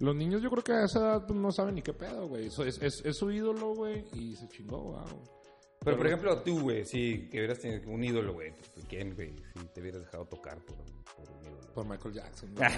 Los 0.00 0.16
niños 0.16 0.42
yo 0.42 0.50
creo 0.50 0.64
que 0.64 0.72
a 0.72 0.84
esa 0.84 0.98
edad 0.98 1.26
pues, 1.26 1.38
no 1.38 1.52
saben 1.52 1.76
ni 1.76 1.82
qué 1.82 1.92
pedo, 1.92 2.26
güey. 2.26 2.46
Es, 2.46 2.58
es, 2.58 3.00
es 3.04 3.16
su 3.16 3.30
ídolo, 3.30 3.74
güey, 3.74 4.04
y 4.12 4.34
se 4.34 4.48
chingó, 4.48 4.78
güey. 4.78 4.98
Pero, 5.84 5.96
por 5.96 6.06
ejemplo, 6.06 6.38
tú, 6.42 6.60
güey, 6.60 6.84
si 6.84 7.28
que 7.30 7.38
hubieras 7.38 7.58
tenido 7.58 7.90
un 7.90 8.02
ídolo, 8.02 8.32
güey, 8.32 8.52
pues, 8.52 8.86
¿quién, 8.88 9.14
güey? 9.14 9.34
Si 9.54 9.64
te 9.74 9.80
hubieras 9.80 10.00
dejado 10.02 10.24
tocar 10.26 10.58
por, 10.64 10.76
por 10.76 11.30
un 11.36 11.44
ídolo. 11.46 11.72
Por 11.74 11.86
Michael 11.86 12.14
Jackson. 12.14 12.54
güey. 12.54 12.68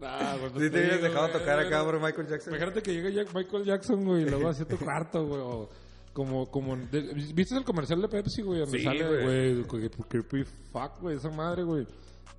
Nah, 0.00 0.34
Si 0.36 0.50
te 0.52 0.58
hubieras 0.68 0.72
digo, 1.00 1.02
dejado 1.08 1.28
güey, 1.28 1.32
tocar 1.40 1.54
güey, 1.56 1.66
acá 1.68 1.78
no. 1.78 1.84
por 1.84 2.00
Michael 2.00 2.28
Jackson. 2.28 2.52
Imagínate 2.54 2.82
que 2.82 2.92
llega 2.92 3.10
Jack- 3.10 3.34
Michael 3.34 3.64
Jackson, 3.64 4.04
güey, 4.04 4.22
y 4.22 4.28
luego 4.28 4.48
hacia 4.48 4.64
tu 4.66 4.76
cuarto, 4.78 5.24
güey. 5.26 5.40
o 5.40 5.70
Como, 6.12 6.50
como, 6.50 6.76
de- 6.76 7.12
¿viste 7.34 7.56
el 7.56 7.64
comercial 7.64 8.00
de 8.02 8.08
Pepsi, 8.08 8.42
güey? 8.42 8.60
Donde 8.60 8.78
Sí, 8.78 8.84
sale, 8.84 9.04
güey. 9.06 9.62
güey, 9.62 9.94
creepy 10.08 10.44
fuck, 10.72 11.00
güey, 11.00 11.16
esa 11.16 11.30
madre, 11.30 11.62
güey. 11.64 11.86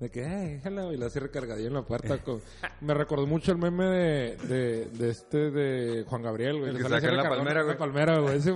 De 0.00 0.10
que, 0.10 0.22
hey, 0.26 0.60
hello, 0.62 0.92
y 0.92 0.98
la 0.98 1.06
hace 1.06 1.20
recargadilla 1.20 1.68
en 1.68 1.74
la 1.74 1.82
puerta. 1.82 2.18
con- 2.24 2.42
Me 2.82 2.92
recordó 2.92 3.26
mucho 3.26 3.50
el 3.52 3.56
meme 3.58 3.84
de, 3.86 4.36
de, 4.46 4.84
de 4.90 5.08
este, 5.10 5.50
de 5.50 6.04
Juan 6.04 6.22
Gabriel, 6.22 6.58
güey. 6.58 6.70
El 6.72 6.76
que 6.76 6.82
saca 6.88 7.10
la 7.12 7.28
palmera, 7.28 7.62
güey. 7.62 7.72
La 7.76 7.78
palmera, 7.78 8.18
güey, 8.18 8.40
Sí. 8.42 8.50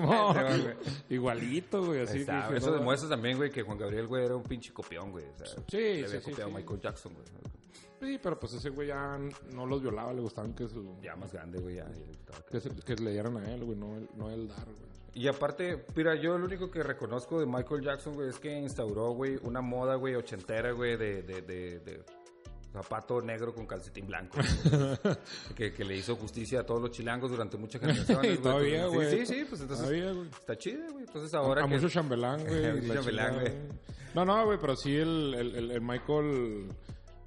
Igualito, 1.08 1.84
güey, 1.84 2.02
así. 2.02 2.18
Está, 2.20 2.48
que 2.48 2.58
eso 2.58 2.70
no, 2.70 2.76
demuestra 2.78 3.08
también, 3.08 3.36
güey, 3.38 3.50
que 3.50 3.62
Juan 3.62 3.78
Gabriel, 3.78 4.06
güey, 4.06 4.24
era 4.24 4.36
un 4.36 4.42
pinche 4.42 4.72
copión, 4.72 5.10
güey. 5.10 5.24
O 5.24 5.36
sea, 5.46 5.46
Sí, 5.68 5.76
le 5.78 6.04
había 6.06 6.20
sí, 6.20 6.30
copiado 6.30 6.50
sí. 6.50 6.56
Michael 6.56 6.80
Jackson, 6.80 7.14
güey. 7.14 7.26
Sí, 8.00 8.18
pero 8.22 8.38
pues 8.40 8.54
ese 8.54 8.70
güey 8.70 8.88
ya 8.88 9.18
no 9.52 9.66
los 9.66 9.82
violaba, 9.82 10.12
le 10.12 10.20
gustaban 10.22 10.54
que, 10.54 10.66
su, 10.68 10.96
Ya 11.02 11.16
más 11.16 11.32
grande, 11.32 11.58
güey, 11.60 11.76
ya. 11.76 11.86
que, 12.50 12.60
se- 12.60 12.70
que 12.70 12.96
le 12.96 13.12
dieran 13.12 13.36
a 13.36 13.50
él, 13.52 13.64
güey, 13.64 13.76
no, 13.78 13.98
no 14.16 14.30
él 14.30 14.48
dar, 14.48 14.64
güey. 14.64 14.89
Y 15.14 15.26
aparte, 15.26 15.84
mira, 15.96 16.14
yo 16.14 16.38
lo 16.38 16.44
único 16.44 16.70
que 16.70 16.82
reconozco 16.82 17.40
de 17.40 17.46
Michael 17.46 17.82
Jackson, 17.82 18.14
güey, 18.14 18.28
es 18.28 18.38
que 18.38 18.56
instauró, 18.56 19.10
güey, 19.12 19.38
una 19.42 19.60
moda, 19.60 19.96
güey, 19.96 20.14
ochentera, 20.14 20.70
güey, 20.72 20.96
de, 20.96 21.22
de, 21.22 21.42
de, 21.42 21.80
de, 21.80 22.04
zapato 22.72 23.20
negro 23.20 23.52
con 23.52 23.66
calcetín 23.66 24.06
blanco. 24.06 24.38
que, 25.56 25.72
que 25.72 25.84
le 25.84 25.96
hizo 25.96 26.14
justicia 26.14 26.60
a 26.60 26.62
todos 26.64 26.80
los 26.80 26.90
chilangos 26.92 27.30
durante 27.30 27.56
muchas 27.56 27.80
generaciones. 27.80 28.40
Todavía, 28.42 28.88
Sí, 28.88 28.94
güey. 28.94 29.10
Sí, 29.10 29.26
sí, 29.26 29.44
pues 29.48 29.60
entonces 29.62 29.86
Todavía, 29.86 30.12
güey. 30.12 30.28
está 30.28 30.56
chido, 30.56 30.92
güey. 30.92 31.04
Entonces 31.04 31.34
ahora 31.34 31.64
a 31.64 31.68
que... 31.68 31.74
mucho 31.74 31.88
chambelán, 31.88 32.44
güey. 32.46 32.66
A 32.66 32.74
mucho 32.74 32.94
chambelán, 32.94 33.40
güey. 33.40 33.52
No, 34.14 34.24
no, 34.24 34.44
güey, 34.44 34.58
pero 34.60 34.76
sí 34.76 34.96
el, 34.96 35.34
el, 35.34 35.56
el, 35.56 35.70
el 35.72 35.80
Michael... 35.80 36.68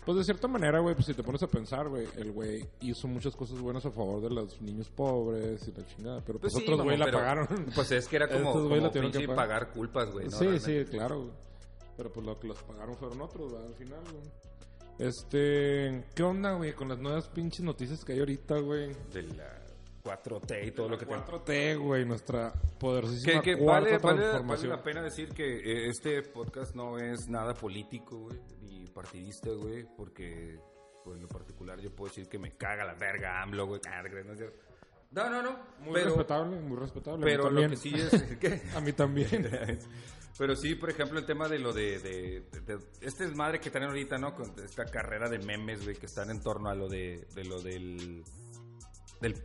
Pues 0.05 0.17
de 0.17 0.23
cierta 0.25 0.47
manera, 0.47 0.79
güey, 0.79 0.95
pues 0.95 1.05
si 1.07 1.13
te 1.13 1.23
pones 1.23 1.41
a 1.43 1.47
pensar, 1.47 1.87
güey, 1.87 2.05
el 2.17 2.31
güey 2.33 2.67
hizo 2.81 3.07
muchas 3.07 3.35
cosas 3.35 3.59
buenas 3.59 3.85
a 3.85 3.91
favor 3.91 4.21
de 4.21 4.29
los 4.29 4.61
niños 4.61 4.89
pobres 4.89 5.65
y 5.67 5.71
la 5.71 5.85
chingada, 5.87 6.21
pero 6.25 6.39
pues, 6.39 6.51
Pues 6.53 6.65
sí, 6.65 6.69
otros 6.71 6.83
güey 6.85 6.97
la 6.97 7.05
pagaron. 7.05 7.47
Pues 7.73 7.91
es 7.91 8.07
que 8.07 8.17
era 8.17 8.27
como, 8.31 8.49
Estos 8.49 8.63
como 8.63 8.75
la 8.75 8.89
tuvieron 8.91 9.11
que 9.11 9.19
pagar. 9.27 9.35
pagar 9.35 9.71
culpas, 9.71 10.11
güey. 10.11 10.25
¿no? 10.25 10.31
sí, 10.31 10.39
Realmente. 10.45 10.85
sí, 10.85 10.91
claro, 10.91 11.19
güey. 11.19 11.31
Pero 11.95 12.11
pues 12.11 12.25
lo 12.25 12.39
que 12.39 12.47
los 12.47 12.61
pagaron 12.63 12.95
fueron 12.97 13.21
otros, 13.21 13.51
güey, 13.51 13.65
al 13.65 13.75
final, 13.75 14.01
güey. 14.11 15.07
Este, 15.07 16.03
¿qué 16.13 16.23
onda, 16.23 16.53
güey, 16.53 16.73
con 16.73 16.89
las 16.89 16.99
nuevas 16.99 17.27
pinches 17.29 17.61
noticias 17.65 18.03
que 18.03 18.13
hay 18.13 18.19
ahorita, 18.19 18.59
güey? 18.59 18.91
De 19.11 19.23
la 19.23 19.59
4T 20.03 20.67
y 20.67 20.71
todo 20.71 20.89
lo 20.89 20.97
que 20.97 21.05
te 21.05 21.13
4T, 21.13 21.77
güey, 21.79 22.05
nuestra 22.05 22.51
Que, 22.51 22.59
poderosísima 22.79 23.41
que 23.41 23.57
cuarta 23.57 23.97
vale, 23.99 24.39
vale, 24.43 24.67
la 24.67 24.83
pena 24.83 25.01
decir 25.01 25.29
que 25.29 25.57
eh, 25.59 25.87
este 25.89 26.21
podcast 26.23 26.75
no 26.75 26.97
es 26.97 27.27
nada 27.29 27.53
político, 27.53 28.17
güey, 28.19 28.37
ni 28.61 28.85
partidista, 28.87 29.49
güey, 29.51 29.85
porque 29.95 30.59
pues, 31.03 31.15
en 31.17 31.21
lo 31.23 31.27
particular 31.29 31.79
yo 31.79 31.95
puedo 31.95 32.09
decir 32.09 32.27
que 32.27 32.37
me 32.37 32.51
caga 32.51 32.83
la 32.85 32.95
verga 32.95 33.41
AMLO, 33.41 33.65
güey. 33.67 33.81
No, 34.25 34.31
es 34.33 34.37
cierto. 34.37 34.59
no, 35.11 35.29
no, 35.29 35.41
no, 35.41 35.59
Muy 35.79 35.93
pero, 35.93 36.07
respetable, 36.09 36.59
muy 36.59 36.77
respetable. 36.77 37.25
pero 37.25 37.49
lo 37.49 37.69
que 37.69 37.77
sí 37.77 37.93
es... 37.95 38.23
¿qué? 38.39 38.61
A 38.75 38.81
mí 38.81 38.91
también. 38.93 39.49
Pero 40.35 40.55
sí, 40.55 40.73
por 40.73 40.89
ejemplo, 40.89 41.19
el 41.19 41.27
tema 41.27 41.47
de 41.47 41.59
lo 41.59 41.71
de, 41.71 41.99
de, 41.99 42.41
de- 42.51 42.61
de- 42.61 42.83
este 43.01 43.27
desmadre 43.27 43.59
que 43.59 43.69
traen 43.69 43.89
ahorita, 43.89 44.17
¿no? 44.17 44.33
Con 44.33 44.51
esta 44.65 44.83
carrera 44.85 45.29
de 45.29 45.37
memes, 45.37 45.83
güey, 45.83 45.95
que 45.95 46.07
están 46.07 46.31
en 46.31 46.41
torno 46.41 46.69
a 46.69 46.73
lo 46.73 46.89
de, 46.89 47.27
de 47.35 47.43
lo 47.43 47.61
del, 47.61 48.23
del 49.21 49.35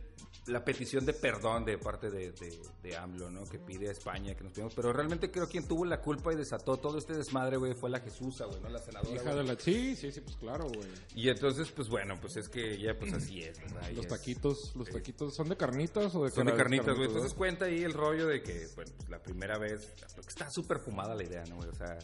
la 0.49 0.63
petición 0.63 1.05
de 1.05 1.13
perdón 1.13 1.65
de 1.65 1.77
parte 1.77 2.09
de, 2.09 2.31
de, 2.31 2.59
de 2.81 2.97
AMLO, 2.97 3.29
¿no? 3.29 3.43
Que 3.43 3.59
pide 3.59 3.89
a 3.89 3.91
España 3.91 4.35
que 4.35 4.43
nos 4.43 4.53
pidamos. 4.53 4.73
Pero 4.75 4.91
realmente 4.91 5.31
creo 5.31 5.45
que 5.45 5.49
quien 5.49 5.67
tuvo 5.67 5.83
la 5.85 5.99
culpa 5.99 6.31
y 6.31 6.35
desató 6.35 6.77
todo 6.77 6.97
este 6.97 7.13
desmadre, 7.13 7.57
güey, 7.57 7.73
fue 7.73 7.89
la 7.89 7.99
Jesusa, 7.99 8.45
güey, 8.45 8.61
¿no? 8.61 8.69
La 8.69 8.79
senadora. 8.79 9.15
Hija 9.15 9.35
de 9.35 9.43
la... 9.43 9.55
Sí, 9.59 9.95
sí, 9.95 10.11
sí, 10.11 10.21
pues 10.21 10.35
claro, 10.37 10.65
güey. 10.65 10.87
Y 11.15 11.29
entonces, 11.29 11.71
pues 11.71 11.89
bueno, 11.89 12.17
pues 12.21 12.37
es 12.37 12.47
que 12.49 12.73
ella, 12.73 12.97
pues 12.97 13.13
así 13.13 13.41
es, 13.41 13.59
¿verdad? 13.59 13.89
Los 13.91 14.07
taquitos, 14.07 14.75
los 14.75 14.89
taquitos, 14.89 15.35
¿son 15.35 15.49
de 15.49 15.57
carnitas 15.57 16.13
o 16.15 16.23
de 16.23 16.31
son 16.31 16.45
de 16.45 16.53
carnitas, 16.53 16.95
güey. 16.95 17.07
Entonces 17.07 17.33
cuenta 17.33 17.65
ahí 17.65 17.83
el 17.83 17.93
rollo 17.93 18.27
de 18.27 18.41
que, 18.41 18.67
bueno, 18.75 18.91
pues 18.97 19.09
la 19.09 19.19
primera 19.19 19.57
vez, 19.57 19.91
porque 20.15 20.29
está 20.29 20.49
súper 20.49 20.79
fumada 20.79 21.15
la 21.15 21.23
idea, 21.23 21.43
¿no, 21.45 21.55
güey? 21.55 21.69
O 21.69 21.75
sea, 21.75 21.97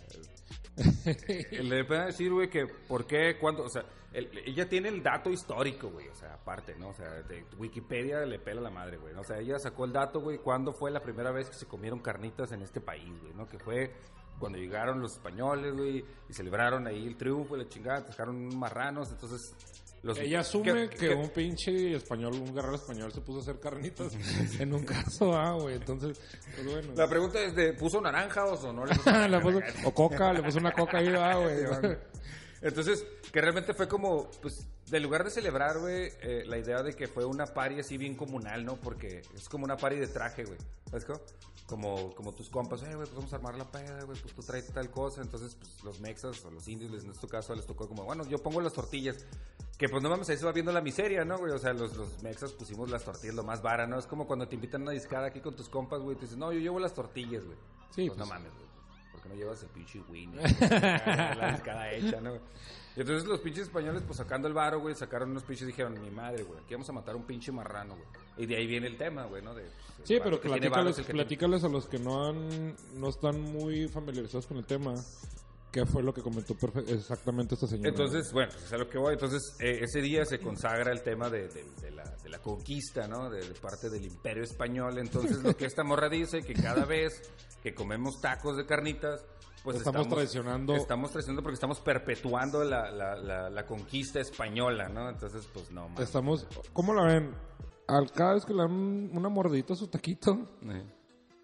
le 1.51 1.83
van 1.83 2.01
a 2.01 2.05
decir, 2.07 2.31
güey, 2.31 2.49
que 2.49 2.65
por 2.87 3.05
qué, 3.05 3.37
cuándo, 3.39 3.63
o 3.63 3.69
sea, 3.69 3.85
el- 4.15 4.37
ella 4.45 4.67
tiene 4.69 4.89
el 4.89 5.03
dato 5.03 5.29
histórico, 5.29 5.89
güey, 5.89 6.07
o 6.07 6.15
sea, 6.15 6.33
aparte, 6.35 6.75
¿no? 6.75 6.89
O 6.89 6.93
sea, 6.93 7.09
de 7.23 7.45
Wikipedia 7.57 8.25
le 8.25 8.39
pela 8.39 8.61
la 8.61 8.69
madre, 8.69 8.97
güey. 8.97 9.13
¿no? 9.13 9.21
O 9.21 9.23
sea, 9.23 9.39
ella 9.39 9.59
sacó 9.59 9.85
el 9.85 9.93
dato, 9.93 10.21
güey, 10.21 10.37
cuándo 10.39 10.73
fue 10.73 10.89
la 10.91 11.01
primera 11.01 11.31
vez 11.31 11.49
que 11.49 11.55
se 11.55 11.65
comieron 11.65 11.99
carnitas 11.99 12.51
en 12.51 12.61
este 12.61 12.81
país, 12.81 13.11
güey, 13.21 13.33
¿no? 13.33 13.47
Que 13.47 13.59
fue 13.59 13.91
cuando 14.39 14.57
llegaron 14.57 14.99
los 14.99 15.13
españoles, 15.13 15.73
güey, 15.73 16.03
y 16.29 16.33
celebraron 16.33 16.87
ahí 16.87 17.05
el 17.07 17.15
triunfo 17.15 17.55
y 17.55 17.59
la 17.63 17.69
chingada, 17.69 18.01
sacaron 18.11 18.57
marranos, 18.57 19.09
entonces... 19.11 19.53
Los, 20.03 20.19
Ella 20.19 20.41
asume 20.41 20.87
que, 20.87 20.97
que- 20.97 21.15
un 21.15 21.29
pinche 21.31 21.95
español, 21.95 22.33
un 22.35 22.53
guerrero 22.53 22.75
español 22.75 23.11
se 23.11 23.21
puso 23.21 23.39
a 23.39 23.41
hacer 23.41 23.59
carnitas 23.59 24.13
en 24.59 24.71
un 24.71 24.83
caso, 24.85 25.33
ah, 25.35 25.53
güey. 25.53 25.77
Entonces, 25.77 26.21
pues 26.53 26.63
bueno. 26.63 26.93
La 26.95 27.07
pregunta 27.09 27.39
es 27.39 27.55
de, 27.55 27.73
¿puso 27.73 27.99
naranja 27.99 28.45
o 28.45 28.71
no 28.71 28.85
le 28.85 28.93
puso 29.41 29.41
puso- 29.41 29.61
o 29.85 29.93
coca, 29.95 30.31
le 30.31 30.43
puso 30.43 30.59
una 30.59 30.71
coca 30.73 30.99
ahí, 30.99 31.07
ah, 31.17 31.35
güey. 31.37 31.97
Entonces, 32.65 33.05
que 33.31 33.41
realmente 33.41 33.75
fue 33.75 33.87
como, 33.87 34.27
pues, 34.41 34.67
de 34.87 34.99
lugar 34.99 35.23
de 35.23 35.29
celebrar, 35.29 35.77
güey, 35.77 36.11
eh, 36.19 36.43
la 36.47 36.57
idea 36.57 36.81
de 36.81 36.95
que 36.95 37.07
fue 37.07 37.23
una 37.23 37.45
party 37.45 37.79
así 37.81 37.95
bien 37.95 38.15
comunal, 38.15 38.65
¿no? 38.65 38.75
Porque 38.77 39.21
es 39.35 39.47
como 39.47 39.65
una 39.65 39.77
party 39.77 39.97
de 39.97 40.07
traje, 40.07 40.45
güey. 40.45 40.57
¿Sabes 40.89 41.05
cómo? 41.05 41.19
Como, 41.67 42.15
como 42.15 42.33
tus 42.33 42.49
compas, 42.49 42.81
eh, 42.81 42.95
güey, 42.95 43.05
pues 43.05 43.13
vamos 43.13 43.31
a 43.33 43.35
armar 43.35 43.55
la 43.55 43.69
peda, 43.69 44.03
güey, 44.05 44.19
pues 44.19 44.33
tú 44.33 44.41
traes 44.41 44.65
tal 44.73 44.89
cosa. 44.89 45.21
Entonces, 45.21 45.53
pues, 45.53 45.83
los 45.83 45.99
mexas 45.99 46.43
o 46.43 46.49
los 46.49 46.67
indios, 46.67 47.03
en 47.03 47.11
este 47.11 47.27
caso, 47.27 47.53
les 47.53 47.67
tocó 47.67 47.87
como, 47.87 48.03
bueno, 48.03 48.27
yo 48.27 48.39
pongo 48.39 48.59
las 48.61 48.73
tortillas. 48.73 49.23
Que 49.77 49.87
pues 49.87 50.01
no 50.01 50.09
mames, 50.09 50.27
ahí 50.29 50.37
se 50.37 50.45
va 50.45 50.51
viendo 50.51 50.71
la 50.71 50.81
miseria, 50.81 51.23
¿no, 51.23 51.37
güey? 51.37 51.51
O 51.51 51.59
sea, 51.59 51.71
los, 51.71 51.95
los 51.95 52.23
mexas 52.23 52.51
pusimos 52.53 52.89
las 52.89 53.03
tortillas 53.03 53.35
lo 53.35 53.43
más 53.43 53.61
vara, 53.61 53.85
¿no? 53.85 53.99
Es 53.99 54.07
como 54.07 54.25
cuando 54.25 54.47
te 54.47 54.55
invitan 54.55 54.81
a 54.81 54.83
una 54.85 54.91
discada 54.93 55.27
aquí 55.27 55.39
con 55.39 55.55
tus 55.55 55.69
compas, 55.69 56.01
güey, 56.01 56.15
te 56.15 56.23
dicen, 56.23 56.39
no, 56.39 56.51
yo 56.51 56.59
llevo 56.59 56.79
las 56.79 56.95
tortillas, 56.95 57.45
güey. 57.45 57.57
Sí, 57.91 58.07
pues, 58.07 58.17
no 58.17 58.25
pues. 58.25 58.29
mames, 58.29 58.53
güey. 58.53 58.64
¿Por 59.25 59.29
qué 59.29 59.29
no 59.29 59.35
llevas 59.35 59.63
el 59.63 59.69
pinche 59.69 60.01
win? 60.09 60.35
la 60.59 61.51
discada 61.51 61.91
hecha, 61.91 62.21
¿no? 62.21 62.35
Y 62.95 63.01
entonces 63.01 63.27
los 63.27 63.41
pinches 63.41 63.63
españoles, 63.63 64.03
pues 64.05 64.17
sacando 64.17 64.47
el 64.47 64.53
varo, 64.53 64.79
güey, 64.79 64.95
sacaron 64.95 65.31
unos 65.31 65.43
pinches 65.43 65.63
y 65.63 65.67
dijeron, 65.67 66.01
mi 66.01 66.09
madre, 66.09 66.43
güey, 66.43 66.59
aquí 66.59 66.73
vamos 66.73 66.89
a 66.89 66.93
matar 66.93 67.15
un 67.15 67.23
pinche 67.23 67.51
marrano, 67.51 67.95
güey. 67.95 68.07
Y 68.37 68.45
de 68.45 68.55
ahí 68.55 68.67
viene 68.67 68.87
el 68.87 68.97
tema, 68.97 69.25
güey, 69.25 69.41
¿no? 69.43 69.53
De, 69.53 69.63
pues, 69.97 70.07
Sí, 70.07 70.17
pero 70.23 70.39
platícales, 70.39 70.95
que 70.95 71.13
platícales 71.13 71.63
a 71.63 71.69
los 71.69 71.87
que 71.87 71.99
no 71.99 72.25
han, 72.27 72.75
no 72.93 73.09
están 73.09 73.41
muy 73.41 73.87
familiarizados 73.89 74.47
con 74.47 74.57
el 74.57 74.65
tema, 74.65 74.95
qué 75.75 75.85
fue 75.85 76.01
lo 76.01 76.13
que 76.13 76.21
comentó 76.21 76.55
exactamente 76.87 77.55
esta 77.55 77.67
señora. 77.67 77.89
Entonces, 77.89 78.31
bueno, 78.31 78.49
pues 78.53 78.63
es 78.63 78.71
a 78.71 78.77
lo 78.77 78.87
que 78.87 78.97
voy. 78.97 79.13
Entonces, 79.15 79.41
eh, 79.59 79.79
ese 79.81 79.99
día 79.99 80.23
se 80.23 80.39
consagra 80.39 80.89
el 80.93 81.03
tema 81.03 81.29
de, 81.29 81.49
de- 81.49 81.65
de 81.81 81.91
la, 81.91 82.03
de 82.23 82.29
la 82.29 82.39
conquista, 82.41 83.09
¿no? 83.09 83.29
De, 83.29 83.41
parte 83.61 83.89
del 83.89 84.05
imperio 84.05 84.43
español. 84.43 84.97
Entonces, 84.99 85.43
lo 85.43 85.53
que 85.57 85.65
esta 85.65 85.83
morra 85.83 86.07
dice, 86.07 86.43
que 86.43 86.53
cada 86.53 86.85
vez 86.85 87.11
que 87.61 87.75
comemos 87.75 88.21
tacos 88.21 88.55
de 88.55 88.65
carnitas, 88.65 89.25
pues 89.65 89.77
Estamos 89.77 90.07
traicionando- 90.07 90.75
Estamos 90.77 91.11
traicionando 91.11 91.41
porque 91.43 91.55
estamos 91.55 91.81
perpetuando 91.81 92.63
la, 92.63 92.89
la, 92.91 93.15
la, 93.15 93.49
la 93.49 93.65
conquista 93.65 94.21
española, 94.21 94.87
¿no? 94.87 95.09
Entonces, 95.09 95.45
pues 95.53 95.71
no, 95.71 95.89
mames. 95.89 95.99
estamos, 95.99 96.47
¿cómo 96.71 96.93
la 96.93 97.03
ven? 97.03 97.33
Al 97.87 98.11
cada 98.13 98.35
vez 98.35 98.45
que 98.45 98.53
le 98.53 98.61
dan 98.61 99.09
una 99.11 99.27
mordidita 99.27 99.73
a 99.73 99.75
su 99.75 99.87
taquito, 99.87 100.39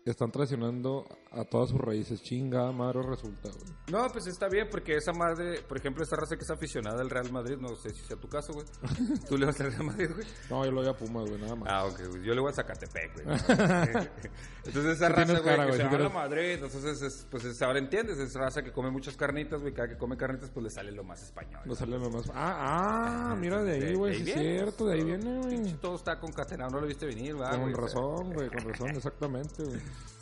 están 0.05 0.31
traicionando 0.31 1.03
a 1.33 1.45
todas 1.45 1.69
sus 1.69 1.79
raíces. 1.79 2.21
Chinga, 2.21 2.71
madre 2.73 3.01
resulta, 3.03 3.49
güey. 3.49 3.73
No, 3.89 4.07
pues 4.11 4.27
está 4.27 4.47
bien, 4.49 4.67
porque 4.69 4.95
esa 4.97 5.13
madre, 5.13 5.61
por 5.61 5.77
ejemplo, 5.77 6.03
esa 6.03 6.15
raza 6.17 6.35
que 6.35 6.43
es 6.43 6.49
aficionada 6.51 7.01
al 7.01 7.09
Real 7.09 7.31
Madrid, 7.31 7.55
no 7.57 7.73
sé 7.75 7.91
si 7.91 8.01
sea 8.01 8.17
tu 8.17 8.27
caso, 8.27 8.53
güey. 8.53 8.65
¿Tú 9.29 9.37
le 9.37 9.45
vas 9.45 9.59
al 9.61 9.71
Real 9.71 9.83
Madrid, 9.85 10.09
güey? 10.13 10.27
No, 10.49 10.65
yo 10.65 10.71
lo 10.71 10.81
voy 10.81 10.89
a 10.89 10.93
Pumas, 10.93 11.29
güey, 11.29 11.41
nada 11.41 11.55
más. 11.55 11.69
Ah, 11.71 11.85
ok, 11.85 11.99
güey. 12.09 12.23
Yo 12.23 12.33
le 12.33 12.41
voy 12.41 12.51
a 12.51 12.53
Zacatepec, 12.53 13.13
güey. 13.23 13.27
entonces 14.65 14.95
esa 14.97 15.09
raza, 15.09 15.31
güey, 15.33 15.43
cara, 15.43 15.63
que 15.65 15.77
güey, 15.77 15.81
se 15.89 15.97
va 15.97 16.05
a 16.05 16.09
Madrid, 16.09 16.51
entonces, 16.51 17.01
es, 17.01 17.27
pues 17.31 17.45
es- 17.45 17.61
ahora 17.61 17.79
entiendes, 17.79 18.17
es 18.19 18.33
raza 18.33 18.61
que 18.61 18.71
come 18.71 18.91
muchas 18.91 19.15
carnitas, 19.15 19.61
güey. 19.61 19.73
Cada 19.73 19.87
que 19.87 19.97
come 19.97 20.17
carnitas, 20.17 20.49
pues 20.49 20.63
le 20.65 20.69
sale 20.69 20.91
lo 20.91 21.03
más 21.03 21.23
español. 21.23 21.61
No 21.65 21.75
sale 21.75 21.97
nomás. 21.97 22.29
Ah, 22.33 23.31
ah, 23.31 23.35
mira 23.39 23.63
de 23.63 23.71
ahí, 23.87 23.95
güey, 23.95 24.15
sí 24.23 24.31
es 24.31 24.37
cierto, 24.37 24.85
de 24.85 24.95
ahí 24.95 25.03
viene, 25.03 25.39
güey. 25.39 25.73
Todo 25.79 25.95
está 25.95 26.19
concatenado, 26.19 26.71
no 26.71 26.81
lo 26.81 26.87
viste 26.87 27.05
venir, 27.05 27.35
¿verdad, 27.35 27.51
Con 27.51 27.61
güey? 27.61 27.73
razón, 27.73 28.33
güey, 28.33 28.49
con 28.49 28.59
razón, 28.69 28.89
exactamente, 28.95 29.63
güey. 29.63 29.79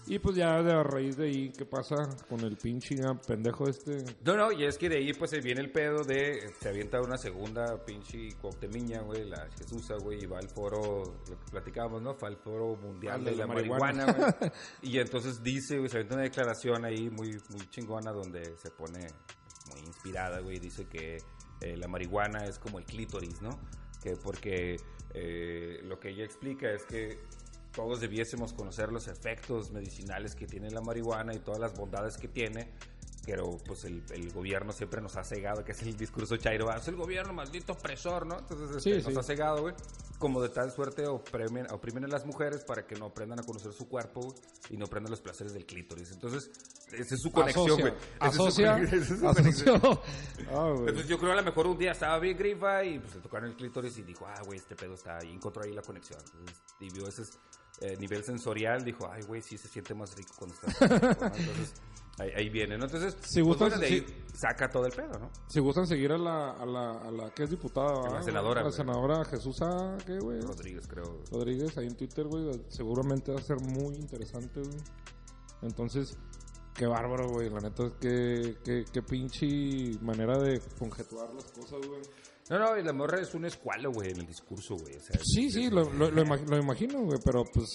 Y 0.10 0.18
pues 0.18 0.36
ya 0.36 0.64
de 0.64 0.74
a 0.74 0.82
raíz 0.82 1.18
de 1.18 1.28
ahí, 1.28 1.52
¿qué 1.56 1.68
pasa 1.68 1.96
con 2.28 2.40
el 2.40 2.58
pinche 2.58 2.96
pendejo 3.28 3.68
este? 3.70 4.04
No, 4.26 4.36
no, 4.36 4.52
y 4.52 4.66
es 4.66 4.76
que 4.80 4.90
de 4.90 4.98
ahí 4.98 5.14
pues 5.14 5.30
se 5.30 5.40
viene 5.40 5.62
el 5.62 5.72
pedo 5.72 6.04
de, 6.04 6.52
se 6.60 6.70
avienta 6.70 7.00
una 7.00 7.16
segunda 7.16 7.86
pinche 7.86 8.30
Cuauhtemiña, 8.42 9.02
güey, 9.02 9.30
la 9.30 9.48
Jesusa, 9.52 9.98
güey, 10.02 10.24
y 10.24 10.26
va 10.26 10.40
al 10.40 10.50
foro, 10.50 11.04
lo 11.30 11.40
que 11.40 11.52
platicábamos, 11.52 12.02
¿no? 12.02 12.16
Fue 12.16 12.28
al 12.28 12.38
foro 12.38 12.76
mundial 12.76 13.24
de 13.24 13.30
de 13.30 13.38
la, 13.38 13.46
la 13.46 13.54
marihuana, 13.54 14.06
marihuana. 14.08 14.36
güey. 14.40 14.52
y 14.82 14.98
entonces 14.98 15.44
dice, 15.44 15.78
güey, 15.78 15.90
se 15.90 15.98
avienta 15.98 16.16
una 16.16 16.24
declaración 16.24 16.86
ahí 16.86 17.08
muy, 17.12 17.40
muy 17.50 17.70
chingona 17.70 18.12
donde 18.12 18.58
se 18.58 18.72
pone 18.72 19.06
muy 19.70 19.80
inspirada, 19.86 20.40
güey, 20.40 20.58
dice 20.58 20.88
que 20.88 21.18
eh, 21.62 21.78
la 21.78 21.88
marihuana 21.88 22.46
es 22.46 22.58
como 22.58 22.80
el 22.80 22.86
clítoris, 22.86 23.44
¿no? 23.44 23.60
Que 24.02 24.16
porque 24.16 24.78
eh, 25.14 25.82
lo 25.84 26.00
que 26.00 26.10
ella 26.10 26.24
explica 26.24 26.72
es 26.72 26.84
que 26.86 27.20
todos 27.80 28.02
debiésemos 28.02 28.52
conocer 28.52 28.92
los 28.92 29.08
efectos 29.08 29.72
medicinales 29.72 30.36
que 30.36 30.46
tiene 30.48 30.70
la 30.70 30.82
marihuana 30.82 31.34
y 31.34 31.40
todas 31.40 31.62
las 31.62 31.74
bondades 31.78 32.18
que 32.18 32.28
tiene, 32.28 32.74
pero 33.26 33.58
pues 33.66 33.86
el, 33.86 34.04
el 34.12 34.32
gobierno 34.34 34.74
siempre 34.74 35.02
nos 35.02 35.16
ha 35.16 35.24
cegado, 35.24 35.64
que 35.64 35.72
es 35.72 35.82
el 35.84 35.96
discurso 35.96 36.36
chairo, 36.36 36.70
"Ah, 36.70 36.78
es 36.78 36.88
el 36.90 36.98
gobierno 36.98 37.32
maldito 37.32 37.72
opresor, 37.74 38.26
¿no? 38.26 38.38
Entonces 38.40 38.70
este, 38.78 39.00
Sí, 39.00 39.06
nos 39.06 39.14
sí. 39.14 39.20
ha 39.20 39.24
cegado, 39.24 39.62
güey, 39.62 39.76
como 40.18 40.42
de 40.42 40.50
tal 40.50 40.72
suerte 40.74 41.08
oprimen, 41.08 41.72
oprimen 41.72 42.04
a 42.04 42.08
las 42.10 42.26
mujeres 42.26 42.66
para 42.66 42.86
que 42.86 42.96
no 42.96 43.06
aprendan 43.06 43.40
a 43.40 43.44
conocer 43.44 43.72
su 43.72 43.88
cuerpo 43.88 44.20
güey, 44.22 44.36
y 44.72 44.78
no 44.78 44.86
aprendan 44.86 45.12
los 45.12 45.22
placeres 45.22 45.54
del 45.54 45.66
clítoris. 45.66 46.12
Entonces, 46.12 46.50
esa 46.92 47.16
es 47.16 47.22
su 47.22 47.32
conexión, 47.32 47.94
Asocia, 48.20 48.74
güey. 48.78 48.86
Asocia. 48.90 49.70
Ah, 50.52 50.72
güey. 50.74 50.80
Entonces 50.90 51.08
yo 51.08 51.18
creo 51.20 51.32
a 51.32 51.36
lo 51.36 51.44
mejor 51.44 51.68
un 51.68 51.78
día 51.78 51.92
estaba 51.92 52.18
bien 52.20 52.36
grifa 52.38 52.84
y 52.84 52.98
pues 53.00 53.16
le 53.16 53.22
tocaron 53.22 53.50
el 53.52 53.56
clítoris 53.56 53.98
y 54.00 54.04
dijo, 54.04 54.26
ah, 54.28 54.42
güey, 54.46 54.58
este 54.58 54.76
pedo 54.76 54.96
está 54.96 55.18
ahí, 55.18 55.32
encontró 55.32 55.62
ahí 55.64 55.72
la 55.74 55.82
conexión. 55.84 56.20
Entonces, 56.26 56.58
y 56.80 56.90
vio 56.92 57.08
ese 57.08 57.24
eh, 57.82 57.96
nivel 57.98 58.24
sensorial, 58.24 58.84
dijo, 58.84 59.10
ay, 59.12 59.22
güey, 59.24 59.42
sí 59.42 59.58
se 59.58 59.68
siente 59.68 59.94
más 59.94 60.16
rico 60.16 60.34
cuando 60.38 60.56
está 60.56 60.88
rico", 60.88 61.06
¿no? 61.22 61.36
Entonces, 61.36 61.74
ahí, 62.18 62.30
ahí 62.36 62.50
viene, 62.50 62.78
¿no? 62.78 62.86
Entonces, 62.86 63.16
Si 63.22 63.42
pues, 63.42 63.58
gustas, 63.58 63.70
bueno, 63.70 63.82
de 63.82 63.86
ahí 63.88 64.06
sí. 64.08 64.16
saca 64.34 64.70
todo 64.70 64.86
el 64.86 64.92
pedo, 64.92 65.20
¿no? 65.20 65.32
Si 65.48 65.60
gustan 65.60 65.88
seguir 65.88 66.12
a 66.12 66.18
la, 66.18 66.52
a 66.52 66.66
la, 66.66 66.92
a 66.92 67.12
la 67.12 67.30
que 67.34 67.44
es 67.44 67.50
diputada, 67.50 67.94
la 67.94 68.02
¿verdad, 68.04 68.22
senadora? 68.24 68.64
La 68.64 68.72
senadora 68.72 69.26
Jesús, 69.26 69.58
¿qué, 70.06 70.18
güey? 70.20 70.42
Rodríguez, 70.42 70.88
creo. 70.88 71.24
Rodríguez 71.32 71.78
ahí 71.78 71.88
en 71.88 71.96
Twitter, 71.96 72.28
güey, 72.28 72.62
seguramente 72.70 73.32
va 73.32 73.40
a 73.40 73.44
ser 73.44 73.60
muy 73.62 73.96
interesante, 73.96 74.62
güey. 74.62 74.78
Entonces, 75.62 76.18
Qué 76.80 76.88
bárbaro, 76.88 77.28
güey. 77.28 77.50
La 77.50 77.60
neta 77.60 77.88
es 77.88 77.92
que, 78.00 78.56
que, 78.64 78.86
que 78.86 79.02
pinche 79.02 80.00
manera 80.02 80.38
de 80.40 80.62
conjetuar 80.80 81.34
las 81.34 81.44
cosas, 81.52 81.86
güey. 81.86 82.00
No, 82.50 82.58
no, 82.60 82.78
y 82.78 82.84
la 82.84 82.94
morra 82.94 83.20
es 83.22 83.34
un 83.36 83.46
escualo, 83.46 83.92
güey, 83.92 84.12
en 84.12 84.22
el 84.22 84.26
discurso, 84.28 84.76
güey. 84.76 84.96
O 84.96 85.00
sea, 85.02 85.20
Sí, 85.24 85.46
es- 85.48 85.54
sí, 85.54 85.66
es- 85.66 85.72
lo, 85.72 85.84
lo, 85.92 86.10
lo 86.10 86.24
imag- 86.24 86.48
lo 86.48 86.58
imagino, 86.58 87.00
güey, 87.02 87.20
pero 87.24 87.44
pues... 87.54 87.68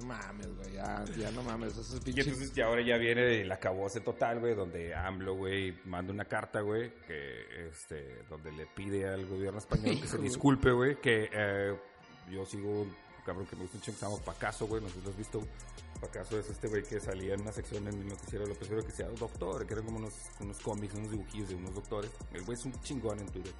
No 0.00 0.06
mames, 0.06 0.48
güey, 0.56 0.72
ya, 0.72 1.04
ya 1.16 1.30
no 1.30 1.42
mames. 1.42 1.76
Ese 1.76 1.98
es 1.98 2.06
Y 2.06 2.18
entonces 2.20 2.52
ya 2.54 2.64
ahora 2.66 2.82
ya 2.84 2.96
viene 2.96 3.42
el 3.42 3.52
acabose 3.52 4.00
total, 4.00 4.40
güey, 4.40 4.54
donde 4.54 4.94
AMLO, 4.94 5.34
güey, 5.36 5.78
manda 5.84 6.12
una 6.12 6.24
carta, 6.24 6.62
güey, 6.62 6.90
que, 7.06 7.68
este, 7.68 8.22
donde 8.30 8.50
le 8.52 8.66
pide 8.74 9.06
al 9.06 9.26
gobierno 9.26 9.58
español 9.58 10.00
que 10.00 10.08
se 10.08 10.16
disculpe, 10.18 10.72
güey, 10.72 10.98
que 11.00 11.28
eh, 11.30 11.78
yo 12.30 12.46
sigo 12.46 12.80
un 12.82 12.94
cabrón 13.26 13.46
que 13.46 13.56
me 13.56 13.62
gusta 13.62 13.76
un 13.76 13.82
chingo, 13.82 13.98
llama 14.00 14.16
Pacaso, 14.24 14.66
güey, 14.66 14.82
no 14.82 14.88
sé 14.88 14.94
si 14.94 15.00
lo 15.04 15.10
has 15.10 15.16
visto. 15.18 15.40
Pacaso 16.00 16.38
es 16.38 16.48
este 16.48 16.68
güey 16.68 16.82
que 16.82 16.98
salía 16.98 17.34
en 17.34 17.42
una 17.42 17.52
sección 17.52 17.86
en 17.86 17.94
el 17.94 18.08
noticiero 18.08 18.46
López 18.46 18.68
Obrador 18.68 18.86
que 18.86 18.92
se 18.92 19.02
llama 19.02 19.16
Doctor, 19.18 19.66
que 19.66 19.74
eran 19.74 19.84
como 19.84 19.98
unos, 19.98 20.14
unos 20.40 20.58
cómics, 20.60 20.94
unos 20.94 21.10
dibujillos 21.10 21.48
de 21.50 21.54
unos 21.56 21.74
doctores. 21.74 22.10
El 22.32 22.42
güey 22.44 22.56
es 22.58 22.64
un 22.64 22.72
chingón 22.80 23.18
en 23.20 23.26
Twitter. 23.26 23.52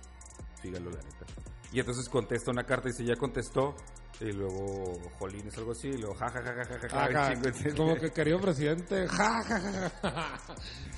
Síganlo, 0.62 0.90
la 0.90 1.02
neta. 1.02 1.26
Y 1.72 1.80
entonces 1.80 2.08
contesta 2.08 2.50
una 2.50 2.64
carta 2.64 2.88
y 2.88 2.92
dice, 2.92 3.04
ya 3.04 3.16
contestó. 3.16 3.74
Y 4.20 4.32
luego, 4.32 4.98
Jolín 5.18 5.46
es 5.46 5.56
algo 5.56 5.72
así. 5.72 5.88
Y 5.88 5.98
luego, 5.98 6.14
ja, 6.14 6.28
ja, 6.30 6.42
ja, 6.42 6.54
ja, 6.54 6.88
ja, 6.88 7.74
como 7.76 7.94
que 7.94 8.10
querido 8.10 8.40
presidente, 8.40 9.06
ja, 9.08 9.42
ja, 9.42 9.60
ja, 9.60 9.90
ja. 10.02 10.38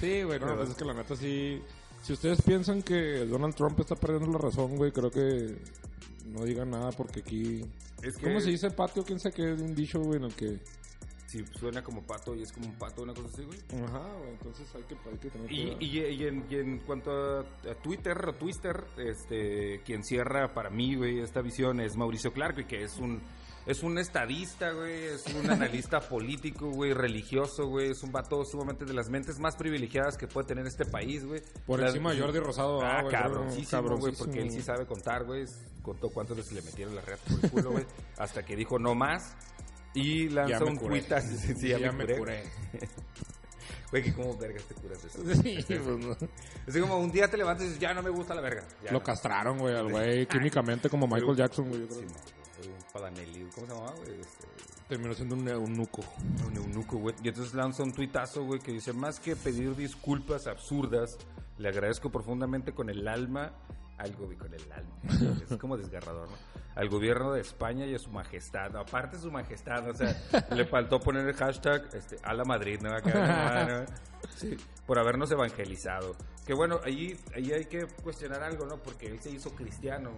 Sí, 0.01 0.23
güey, 0.23 0.41
no, 0.41 0.57
pues 0.57 0.71
es 0.71 0.75
que 0.77 0.85
la 0.85 0.95
neta 0.95 1.17
sí... 1.17 1.63
Si 2.03 2.15
ustedes 2.15 2.43
piensan 2.43 2.83
que 2.83 3.25
Donald 3.27 3.55
Trump 3.55 3.79
está 3.79 3.95
perdiendo 3.95 4.33
la 4.33 4.39
razón, 4.39 4.77
güey, 4.77 4.91
creo 4.91 5.09
que 5.09 5.57
no 6.27 6.45
digan 6.45 6.71
nada 6.71 6.91
porque 6.91 7.21
aquí... 7.21 7.65
Es 8.03 8.17
que 8.17 8.27
¿Cómo 8.27 8.41
se 8.41 8.51
dice 8.51 8.71
patio? 8.71 9.05
¿Quién 9.05 9.21
sabe 9.21 9.37
qué 9.37 9.53
es 9.53 9.61
un 9.61 9.73
dicho, 9.73 10.01
güey, 10.01 10.19
en 10.19 10.25
el 10.25 10.35
que... 10.35 10.61
si 11.33 11.45
suena 11.59 11.83
como 11.83 12.03
pato 12.03 12.35
y 12.35 12.43
es 12.43 12.53
como 12.53 12.67
un 12.67 12.75
pato, 12.75 13.03
una 13.03 13.15
cosa 13.15 13.29
así, 13.33 13.43
güey. 13.45 13.59
Ajá, 13.85 14.13
güey, 14.19 14.31
entonces 14.31 14.69
hay 14.75 14.83
que, 14.85 14.97
hay 15.11 15.19
que 15.19 15.31
tener 15.31 15.51
Y, 15.53 15.77
y, 15.81 15.99
y 15.99 16.27
en, 16.27 16.47
y 16.51 16.55
en 16.57 16.79
cuanto 16.81 17.11
a, 17.11 17.41
a 17.41 17.75
Twitter 17.83 18.17
o 18.29 18.35
Twister, 18.35 18.85
este, 18.99 19.81
quien 19.85 20.05
cierra 20.05 20.53
para 20.55 20.71
mí, 20.71 20.95
güey, 20.95 21.21
esta 21.21 21.41
visión 21.43 21.81
es 21.81 21.97
Mauricio 21.97 22.33
Clark, 22.33 22.55
güey, 22.55 22.67
que 22.67 22.83
es 22.83 22.97
un, 22.99 23.21
es 23.67 23.83
un 23.83 23.99
estadista, 23.99 24.73
güey, 24.73 25.05
es 25.05 25.25
un 25.35 25.49
analista 25.51 26.01
político, 26.01 26.71
güey, 26.71 26.93
religioso, 26.93 27.67
güey, 27.69 27.91
es 27.91 28.03
un 28.03 28.13
vato 28.13 28.45
sumamente 28.45 28.85
de 28.85 28.93
las 28.95 29.09
mentes 29.09 29.39
más 29.39 29.57
privilegiadas 29.57 30.17
que 30.17 30.27
puede 30.27 30.47
tener 30.49 30.67
este 30.67 30.85
país, 30.85 31.25
güey. 31.25 31.43
Por 31.67 31.81
Las- 31.81 31.91
encima 31.91 32.13
de 32.13 32.21
Jordi 32.21 32.39
Rosado, 32.41 32.81
Ah, 32.83 33.03
güey, 33.03 33.13
cabroncísimo, 33.15 33.97
güey, 33.99 34.15
porque 34.17 34.41
él 34.41 34.51
sí 34.51 34.63
sabe 34.63 34.87
contar, 34.87 35.25
güey. 35.25 35.45
Contó 35.83 36.11
cuántas 36.11 36.37
veces 36.37 36.53
le 36.53 36.63
metieron 36.63 36.95
la 36.95 37.01
reata 37.01 37.23
por 37.29 37.45
el 37.45 37.51
culo, 37.51 37.71
güey. 37.73 37.85
hasta 38.19 38.45
que 38.45 38.55
dijo 38.55 38.79
no 38.79 38.95
más. 38.95 39.35
Y 39.95 40.29
lanza 40.31 40.65
un 40.65 40.79
tuit 40.79 41.11
así, 41.13 41.37
sí, 41.37 41.55
sí, 41.55 41.69
ya, 41.69 41.79
Ya 41.79 41.93
me 41.93 42.05
me 42.05 42.17
curé. 42.19 42.43
Güey, 43.91 44.05
que 44.05 44.15
cómo 44.15 44.35
vergas 44.39 44.65
te 44.65 44.75
curas 44.75 45.05
eso. 45.05 45.19
Sí, 45.43 45.63
pues 45.67 45.99
no. 45.99 46.17
Es 46.67 46.79
como 46.79 46.97
un 46.97 47.13
día 47.13 47.29
te 47.29 47.37
levantas 47.37 47.65
y 47.65 47.67
dices, 47.67 47.79
ya 47.79 47.93
no 47.93 48.03
me 48.03 48.09
gusta 48.09 48.35
la 48.35 48.41
verga. 48.41 48.65
Ya 48.83 48.91
Lo 48.91 49.01
no. 49.01 49.05
castraron, 49.05 49.59
güey, 49.59 49.77
al 49.77 49.91
güey, 49.91 50.27
químicamente 50.27 50.89
como 50.89 51.07
Michael 51.07 51.37
Jackson, 51.37 51.69
güey. 51.69 51.87
Sí, 51.91 52.01
no, 52.01 52.07
güey, 52.59 52.69
un 52.71 52.85
padanelli, 52.91 53.47
¿cómo 53.55 53.67
se 53.67 53.75
llamaba, 53.75 53.93
güey? 53.97 54.19
Este, 54.19 54.47
Terminó 54.89 55.13
siendo 55.13 55.35
un 55.35 55.47
eunuco. 55.47 56.03
un 56.47 56.57
eunuco, 56.57 56.97
güey. 56.97 57.15
Y 57.23 57.29
entonces 57.29 57.53
lanza 57.53 57.83
un 57.83 57.93
tuitazo, 57.93 58.45
güey, 58.45 58.61
que 58.61 58.73
dice, 58.73 58.95
más 58.95 59.21
que 59.21 59.37
pedir 59.37 59.77
disculpas 59.77 60.47
absurdas, 60.47 61.19
le 61.59 61.69
agradezco 61.69 62.11
profundamente 62.11 62.73
con 62.73 62.89
el 62.89 63.07
alma 63.07 63.53
al 63.99 64.17
gobierno, 64.17 64.47
con 64.47 64.55
el 64.55 64.73
alma, 64.73 65.43
es 65.51 65.59
como 65.59 65.77
desgarrador, 65.77 66.31
¿no? 66.31 66.37
Al 66.75 66.89
gobierno 66.89 67.33
de 67.33 67.41
España 67.41 67.85
y 67.87 67.95
a 67.95 67.99
su 67.99 68.11
majestad, 68.11 68.75
aparte 68.77 69.19
su 69.19 69.31
majestad, 69.31 69.89
o 69.89 69.95
sea, 69.95 70.17
le 70.55 70.65
faltó 70.65 70.99
poner 71.01 71.29
el 71.29 71.35
hashtag 71.35 71.89
este, 71.93 72.17
a 72.23 72.33
la 72.33 72.45
Madrid, 72.45 72.81
¿no? 72.83 72.95
Acá, 72.95 73.67
no, 73.67 73.79
no, 73.81 73.87
sí, 74.35 74.57
por 74.87 74.99
habernos 74.99 75.31
evangelizado. 75.31 76.17
Que 76.47 76.55
bueno, 76.55 76.81
ahí, 76.85 77.17
ahí 77.37 77.53
hay 77.53 77.67
que 77.67 77.87
cuestionar 78.03 78.43
algo, 78.43 78.67
¿no? 78.67 78.77
Porque 78.79 79.07
él 79.07 79.21
se 79.21 79.31
hizo 79.31 79.55
cristiano. 79.55 80.11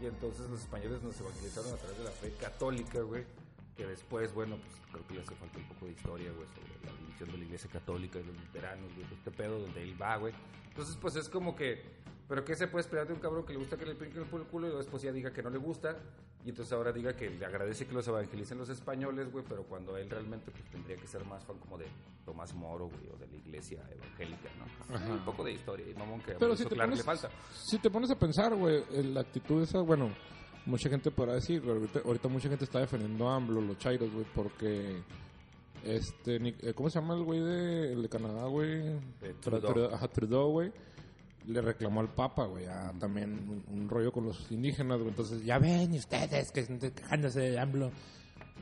Y 0.00 0.06
entonces 0.06 0.48
los 0.48 0.60
españoles 0.60 1.02
nos 1.02 1.18
evangelizaron 1.20 1.72
a 1.72 1.76
través 1.76 1.98
de 1.98 2.04
la 2.04 2.10
fe 2.10 2.32
católica, 2.40 3.00
güey. 3.00 3.24
Que 3.76 3.86
después, 3.86 4.32
bueno, 4.32 4.56
pues 4.56 4.72
creo 4.90 5.06
que 5.06 5.14
le 5.14 5.20
hace 5.20 5.34
falta 5.34 5.58
un 5.58 5.68
poco 5.68 5.86
de 5.86 5.92
historia, 5.92 6.32
güey, 6.32 6.48
sobre 6.48 6.92
la 6.92 6.98
división 6.98 7.30
de 7.30 7.38
la 7.38 7.44
iglesia 7.44 7.70
católica 7.70 8.18
y 8.18 8.24
los 8.24 8.36
luteranos, 8.36 8.94
güey, 8.94 9.06
este 9.12 9.30
pedo 9.30 9.60
donde 9.60 9.82
él 9.82 10.00
va, 10.00 10.16
güey. 10.16 10.34
Entonces, 10.68 10.96
pues 11.00 11.16
es 11.16 11.28
como 11.28 11.54
que, 11.54 11.82
¿pero 12.28 12.44
qué 12.44 12.54
se 12.54 12.68
puede 12.68 12.82
esperar 12.82 13.06
de 13.06 13.14
un 13.14 13.20
cabrón 13.20 13.44
que 13.46 13.52
le 13.54 13.58
gusta 13.58 13.76
que 13.76 13.86
le 13.86 13.94
pinquen 13.94 14.24
por 14.26 14.40
el 14.40 14.46
culo 14.46 14.68
y 14.68 14.76
después 14.76 15.02
ya 15.02 15.10
diga 15.12 15.32
que 15.32 15.42
no 15.42 15.50
le 15.50 15.58
gusta? 15.58 15.96
Y 16.44 16.50
entonces 16.50 16.72
ahora 16.72 16.92
diga 16.92 17.14
que 17.16 17.28
le 17.30 17.44
agradece 17.44 17.86
que 17.86 17.92
los 17.92 18.06
evangelicen 18.06 18.58
los 18.58 18.68
españoles, 18.68 19.30
güey, 19.32 19.44
pero 19.48 19.64
cuando 19.64 19.96
él 19.96 20.08
realmente 20.08 20.50
pues, 20.50 20.64
tendría 20.70 20.96
que 20.96 21.06
ser 21.06 21.24
más 21.24 21.44
fan 21.44 21.58
como 21.58 21.76
de 21.76 21.86
Tomás 22.24 22.54
Moro, 22.54 22.86
güey, 22.88 23.08
o 23.12 23.16
de 23.18 23.26
la 23.26 23.36
iglesia 23.36 23.82
evangélica, 23.92 24.48
¿no? 24.58 24.94
Ajá. 24.94 25.12
Un 25.12 25.24
poco 25.24 25.42
de 25.44 25.52
historia 25.52 25.86
y 25.90 25.94
mamón 25.94 26.20
que 26.20 26.32
Pero 26.34 26.54
si 26.56 26.64
te, 26.64 26.70
Clark 26.74 26.90
pones, 26.90 26.98
le 26.98 27.04
falta. 27.04 27.30
si 27.52 27.78
te 27.78 27.90
pones 27.90 28.10
a 28.10 28.18
pensar, 28.18 28.54
güey, 28.54 28.84
la 29.12 29.20
actitud 29.20 29.62
esa, 29.62 29.80
bueno, 29.80 30.10
mucha 30.66 30.88
gente 30.88 31.10
podrá 31.10 31.34
decir, 31.34 31.62
ahorita, 31.66 32.00
ahorita 32.04 32.28
mucha 32.28 32.48
gente 32.48 32.64
está 32.64 32.78
defendiendo 32.80 33.28
a 33.28 33.36
AMLO, 33.36 33.60
los 33.60 33.78
chairos, 33.78 34.10
güey, 34.12 34.26
porque 34.34 35.02
este, 35.84 36.36
eh, 36.36 36.72
¿cómo 36.74 36.90
se 36.90 37.00
llama 37.00 37.14
el 37.14 37.24
güey 37.24 37.40
de, 37.40 37.92
el 37.92 38.02
de 38.02 38.08
Canadá, 38.08 38.46
güey? 38.46 38.78
Eh, 39.22 39.34
Tru- 39.42 39.60
Trudeau. 39.60 39.94
Ajá, 39.94 40.08
Trudeau, 40.08 40.50
güey. 40.50 40.72
Le 41.48 41.62
reclamó 41.62 42.00
al 42.00 42.12
Papa, 42.12 42.44
güey, 42.44 42.66
ah, 42.66 42.92
también 43.00 43.32
un, 43.32 43.64
un 43.80 43.88
rollo 43.88 44.12
con 44.12 44.26
los 44.26 44.50
indígenas, 44.52 44.98
güey. 44.98 45.08
Entonces, 45.08 45.42
ya 45.44 45.58
ven 45.58 45.92
ustedes 45.92 46.52
que 46.52 46.60
están 46.60 46.78
quejándose 46.78 47.40
de 47.40 47.58
AMLO. 47.58 47.90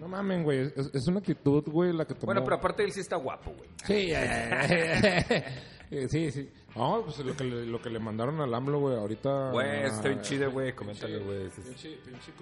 No 0.00 0.08
mamen, 0.08 0.44
güey, 0.44 0.72
es, 0.76 0.90
es 0.92 1.08
una 1.08 1.20
actitud, 1.20 1.64
güey, 1.66 1.92
la 1.92 2.06
que 2.06 2.14
tomó... 2.14 2.26
Bueno, 2.26 2.44
pero 2.44 2.56
aparte 2.56 2.84
él 2.84 2.92
sí 2.92 3.00
está 3.00 3.16
guapo, 3.16 3.52
güey. 3.52 3.70
Sí, 3.84 4.12
eh, 4.12 5.44
eh, 5.90 6.08
sí, 6.10 6.30
sí. 6.30 6.50
No, 6.74 7.02
pues 7.02 7.18
lo 7.20 7.34
que 7.34 7.44
le, 7.44 7.64
lo 7.66 7.80
que 7.80 7.88
le 7.88 7.98
mandaron 7.98 8.40
al 8.40 8.52
AMLO, 8.52 8.78
güey, 8.78 8.96
ahorita... 8.96 9.50
Güey, 9.52 9.84
está 9.84 10.08
bien 10.08 10.20
chido, 10.20 10.50
güey, 10.50 10.74
coméntale, 10.74 11.18
güey. 11.18 11.48
Pinche, 11.48 11.98
pinche 12.04 12.32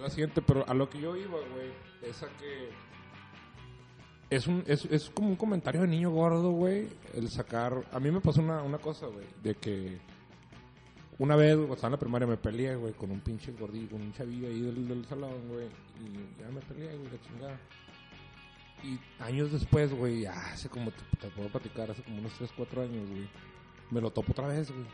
La 0.00 0.08
siguiente, 0.10 0.40
pero 0.42 0.66
a 0.68 0.74
lo 0.74 0.88
que 0.88 1.00
yo 1.00 1.16
iba, 1.16 1.38
güey, 1.52 1.72
es 2.02 2.22
a 2.22 2.28
que... 2.38 2.70
Es, 4.30 4.46
un, 4.46 4.64
es, 4.66 4.84
es 4.86 5.10
como 5.10 5.28
un 5.28 5.36
comentario 5.36 5.82
de 5.82 5.88
niño 5.88 6.10
gordo, 6.10 6.50
güey, 6.50 6.88
el 7.14 7.28
sacar... 7.30 7.84
A 7.92 8.00
mí 8.00 8.10
me 8.10 8.20
pasó 8.20 8.40
una, 8.40 8.62
una 8.62 8.78
cosa, 8.78 9.06
güey, 9.06 9.26
de 9.42 9.54
que... 9.54 9.98
Una 11.18 11.36
vez, 11.36 11.54
cuando 11.54 11.74
estaba 11.74 11.88
en 11.88 11.92
la 11.92 11.98
primaria, 11.98 12.26
me 12.26 12.36
peleé, 12.36 12.74
güey, 12.74 12.92
con 12.94 13.10
un 13.12 13.20
pinche 13.20 13.52
gordillo, 13.52 13.90
con 13.90 14.02
un 14.02 14.12
chavillo 14.12 14.48
ahí 14.48 14.60
del, 14.60 14.88
del 14.88 15.04
salón, 15.04 15.48
güey. 15.48 15.66
Y 16.00 16.40
ya 16.40 16.48
me 16.48 16.60
peleé, 16.62 16.96
güey, 16.96 17.08
la 17.12 17.20
chingada. 17.20 17.60
Y 18.82 18.98
años 19.22 19.52
después, 19.52 19.94
güey, 19.94 20.22
ya 20.22 20.32
hace 20.52 20.68
como, 20.68 20.90
te, 20.90 21.16
te 21.20 21.28
puedo 21.28 21.48
platicar, 21.50 21.90
hace 21.90 22.02
como 22.02 22.18
unos 22.18 22.32
3, 22.34 22.50
4 22.56 22.82
años, 22.82 23.08
güey. 23.08 23.28
Me 23.90 24.00
lo 24.00 24.10
topo 24.10 24.32
otra 24.32 24.48
vez, 24.48 24.70
güey. 24.72 24.84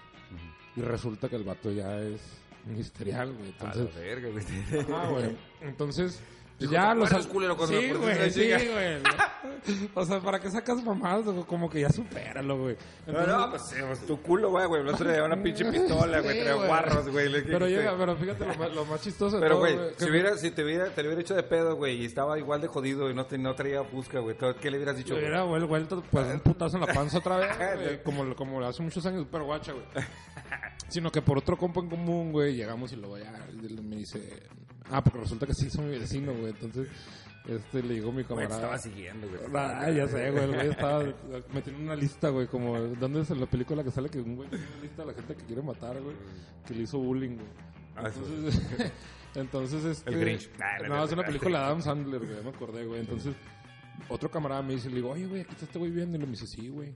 Y 0.76 0.82
resulta 0.82 1.28
que 1.28 1.36
el 1.36 1.44
vato 1.44 1.72
ya 1.72 2.00
es 2.00 2.20
ministerial, 2.66 3.32
güey. 3.32 3.48
A 3.48 3.50
Entonces, 3.52 3.94
la 3.94 4.00
verga, 4.00 4.28
güey. 4.28 4.44
ah, 4.92 5.08
güey. 5.10 5.36
Entonces, 5.62 6.20
Dijo, 6.60 6.72
ya 6.72 6.90
"¿Te 6.90 6.94
los... 6.96 7.06
acuerdas, 7.08 7.26
culero, 7.26 7.56
cuando 7.56 7.80
Sí, 7.80 7.90
güey, 7.92 8.30
sí, 8.30 8.40
chinga?" 8.40 8.58
güey. 8.58 9.90
O 9.94 10.04
sea, 10.04 10.20
¿para 10.20 10.38
qué 10.40 10.50
sacas 10.50 10.82
mamadas? 10.84 11.24
güey? 11.24 11.44
Como 11.44 11.68
que 11.68 11.80
ya 11.80 11.90
supéralo, 11.90 12.58
güey. 12.58 12.76
No, 13.06 13.18
Entonces- 13.20 13.34
no, 13.36 13.50
pues, 13.50 13.72
eh, 13.72 13.84
pues, 13.86 14.06
tu 14.06 14.20
culo, 14.22 14.50
güey, 14.50 14.66
güey. 14.66 14.84
No 14.84 14.96
se 14.96 15.04
le 15.04 15.12
lleva 15.14 15.26
una 15.26 15.42
pinche 15.42 15.64
pistola, 15.64 16.20
güey. 16.20 16.38
Sí, 16.44 16.50
güey. 16.52 16.66
guarros, 16.66 17.08
güey. 17.08 17.44
Pero 17.44 17.66
llega, 17.68 17.96
pero 17.96 18.16
fíjate 18.16 18.46
lo 18.46 18.54
más, 18.54 18.72
lo 18.74 18.84
más 18.84 19.00
chistoso 19.00 19.40
Pero, 19.40 19.58
güey, 19.58 19.74
que- 19.76 20.04
si, 20.04 20.10
hubiera, 20.10 20.36
si 20.36 20.50
te, 20.50 20.64
hubiera, 20.64 20.86
te 20.90 21.02
lo 21.02 21.08
hubiera 21.08 21.22
hecho 21.22 21.34
de 21.34 21.42
pedo, 21.42 21.76
güey, 21.76 22.02
y 22.02 22.04
estaba 22.06 22.38
igual 22.38 22.60
de 22.60 22.68
jodido 22.68 23.10
y 23.10 23.14
no, 23.14 23.26
te, 23.26 23.38
no 23.38 23.54
traía 23.54 23.80
busca, 23.80 24.18
güey, 24.20 24.36
¿qué 24.60 24.70
le 24.70 24.76
hubieras 24.76 24.96
dicho? 24.96 25.14
Le 25.14 25.20
güey? 25.20 25.26
hubiera 25.30 25.44
vuel- 25.44 25.66
vuelto 25.68 26.02
pues, 26.10 26.26
un 26.26 26.40
putazo 26.40 26.76
en 26.76 26.86
la 26.86 26.92
panza 26.92 27.18
otra 27.18 27.36
vez, 27.38 27.56
güey, 27.56 28.02
como, 28.04 28.34
como 28.36 28.62
hace 28.64 28.82
muchos 28.82 29.04
años, 29.06 29.26
pero 29.30 29.44
guacha, 29.44 29.72
güey. 29.72 29.84
Sino 30.88 31.10
que 31.12 31.22
por 31.22 31.38
otro 31.38 31.56
compa 31.56 31.80
en 31.80 31.88
común, 31.88 32.32
güey, 32.32 32.54
llegamos 32.56 32.92
y 32.92 32.96
luego 32.96 33.16
ya 33.18 33.30
me 33.82 33.96
dice... 33.96 34.42
Ah, 34.90 35.02
porque 35.02 35.20
resulta 35.20 35.46
que 35.46 35.54
sí 35.54 35.70
son 35.70 35.88
mi 35.90 35.98
vecino, 35.98 36.32
güey. 36.34 36.50
Entonces, 36.50 36.88
este, 37.46 37.82
le 37.82 37.94
llegó 37.94 38.12
mi 38.12 38.22
Güey, 38.22 38.24
te 38.24 38.28
camarada. 38.28 38.56
estaba 38.56 38.78
siguiendo, 38.78 39.28
güey. 39.28 39.40
Ah, 39.54 39.90
ya 39.90 40.06
sé, 40.08 40.30
güey. 40.30 40.44
El 40.44 40.54
güey 40.54 40.68
estaba 40.68 41.04
metiendo 41.52 41.82
una 41.82 41.96
lista, 41.96 42.28
güey. 42.30 42.46
Como, 42.46 42.78
¿dónde 42.78 43.20
es 43.22 43.30
la 43.30 43.46
película 43.46 43.82
que 43.84 43.90
sale 43.90 44.08
que 44.08 44.20
un 44.20 44.36
güey 44.36 44.48
tiene 44.50 44.66
una 44.66 44.82
lista 44.82 45.02
de 45.02 45.08
la 45.08 45.14
gente 45.14 45.34
que 45.36 45.44
quiere 45.44 45.62
matar, 45.62 46.00
güey? 46.00 46.16
Que 46.66 46.74
le 46.74 46.82
hizo 46.82 46.98
bullying, 46.98 47.36
güey. 47.36 47.48
Ah, 47.96 48.08
eso. 48.08 48.20
Entonces, 48.24 48.62
entonces 49.34 49.84
este. 49.84 50.10
El 50.10 50.20
Grinch. 50.20 50.50
Nah, 50.58 50.88
no, 50.88 51.04
es 51.04 51.12
una 51.12 51.24
película 51.24 51.58
de 51.60 51.64
Adam 51.66 51.82
Sandler, 51.82 52.20
güey. 52.20 52.36
Ya 52.36 52.42
me 52.42 52.50
acordé, 52.50 52.84
güey. 52.84 53.00
Entonces, 53.00 53.34
otro 54.08 54.30
camarada 54.30 54.62
me 54.62 54.74
dice, 54.74 54.88
le 54.90 54.96
digo, 54.96 55.10
oye, 55.10 55.26
güey, 55.26 55.42
aquí 55.42 55.52
está 55.52 55.64
este 55.64 55.78
güey 55.78 55.90
viendo. 55.90 56.16
Y 56.16 56.20
le 56.20 56.26
dice, 56.26 56.46
sí, 56.46 56.68
güey. 56.68 56.92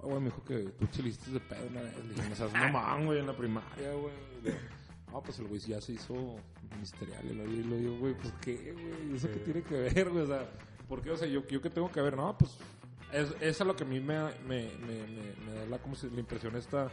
Oh, 0.00 0.08
güey, 0.08 0.18
me 0.20 0.26
dijo 0.26 0.42
que 0.44 0.58
tú 0.78 0.86
chiliste 0.90 1.30
de 1.30 1.40
pedo 1.40 1.66
una 1.68 1.80
vez. 1.82 1.96
Le 2.04 2.14
dije, 2.14 2.28
no 2.28 2.34
seas 2.36 2.52
mamón, 2.52 3.06
güey, 3.06 3.18
en 3.20 3.26
la 3.26 3.36
primaria, 3.36 3.92
güey. 3.92 4.54
No, 5.12 5.22
pues 5.22 5.38
el 5.38 5.46
güey 5.46 5.60
ya 5.60 5.80
se 5.80 5.92
hizo 5.92 6.14
ministerial. 6.74 7.22
Y 7.24 7.62
lo, 7.62 7.76
digo, 7.76 7.96
güey, 7.98 8.14
pues 8.14 8.32
qué, 8.40 8.72
güey. 8.72 9.14
¿Eso 9.16 9.28
qué 9.30 9.38
tiene 9.40 9.62
que 9.62 9.74
ver, 9.74 10.08
güey? 10.10 10.24
O 10.24 10.26
sea, 10.26 10.48
¿por 10.88 11.02
qué? 11.02 11.10
O 11.10 11.16
sea, 11.16 11.28
yo, 11.28 11.46
yo 11.46 11.60
qué 11.60 11.68
tengo 11.70 11.90
que 11.92 12.00
ver. 12.00 12.16
No, 12.16 12.36
pues 12.38 12.56
es, 13.12 13.34
es 13.40 13.60
a 13.60 13.64
lo 13.64 13.76
que 13.76 13.84
a 13.84 13.86
mí 13.86 14.00
me, 14.00 14.18
me, 14.46 14.70
me, 14.78 15.06
me, 15.06 15.34
me 15.46 15.52
da 15.54 15.66
la, 15.66 15.78
como 15.78 15.94
si, 15.94 16.08
la 16.08 16.20
impresión 16.20 16.56
esta 16.56 16.88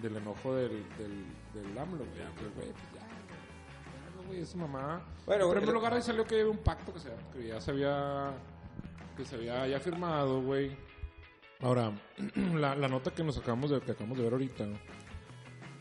del 0.00 0.16
enojo 0.16 0.54
del, 0.54 0.70
del, 0.96 1.24
del 1.62 1.78
AMLO, 1.78 1.98
güey. 1.98 2.54
Güey, 2.56 2.72
pues 2.72 2.94
ya, 2.94 4.26
güey, 4.26 4.40
esa 4.40 4.56
mamá. 4.56 5.04
Bueno, 5.26 5.44
en 5.44 5.50
primer 5.50 5.68
lo- 5.68 5.74
lugar, 5.74 5.92
ahí 5.94 6.02
salió 6.02 6.24
que 6.24 6.36
había 6.40 6.48
un 6.50 6.58
pacto 6.58 6.92
que, 6.94 7.00
se, 7.00 7.10
que 7.34 7.48
ya 7.48 7.60
se 7.60 7.70
había 7.70 8.32
que 9.16 9.26
se 9.26 9.36
había 9.36 9.66
ya 9.68 9.78
firmado, 9.78 10.40
güey. 10.40 10.74
Ahora, 11.60 11.92
la, 12.54 12.74
la 12.74 12.88
nota 12.88 13.10
que 13.12 13.22
nos 13.22 13.36
acabamos 13.36 13.70
de, 13.70 13.80
que 13.82 13.92
acabamos 13.92 14.16
de 14.16 14.24
ver 14.24 14.32
ahorita 14.32 14.66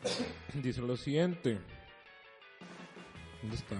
dice 0.54 0.82
lo 0.82 0.98
siguiente. 0.98 1.60
¿Dónde 3.42 3.56
está? 3.56 3.76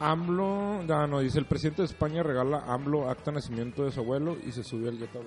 AMLO, 0.00 0.84
ya 0.86 1.06
no, 1.06 1.20
dice 1.20 1.38
el 1.40 1.46
presidente 1.46 1.82
de 1.82 1.86
España 1.86 2.22
regala 2.22 2.64
AMLO 2.66 3.10
acta 3.10 3.30
de 3.30 3.36
nacimiento 3.36 3.84
de 3.84 3.90
su 3.90 4.00
abuelo 4.00 4.36
y 4.46 4.52
se 4.52 4.62
subió 4.62 4.90
al 4.90 4.98
jet 4.98 5.10
a 5.16 5.20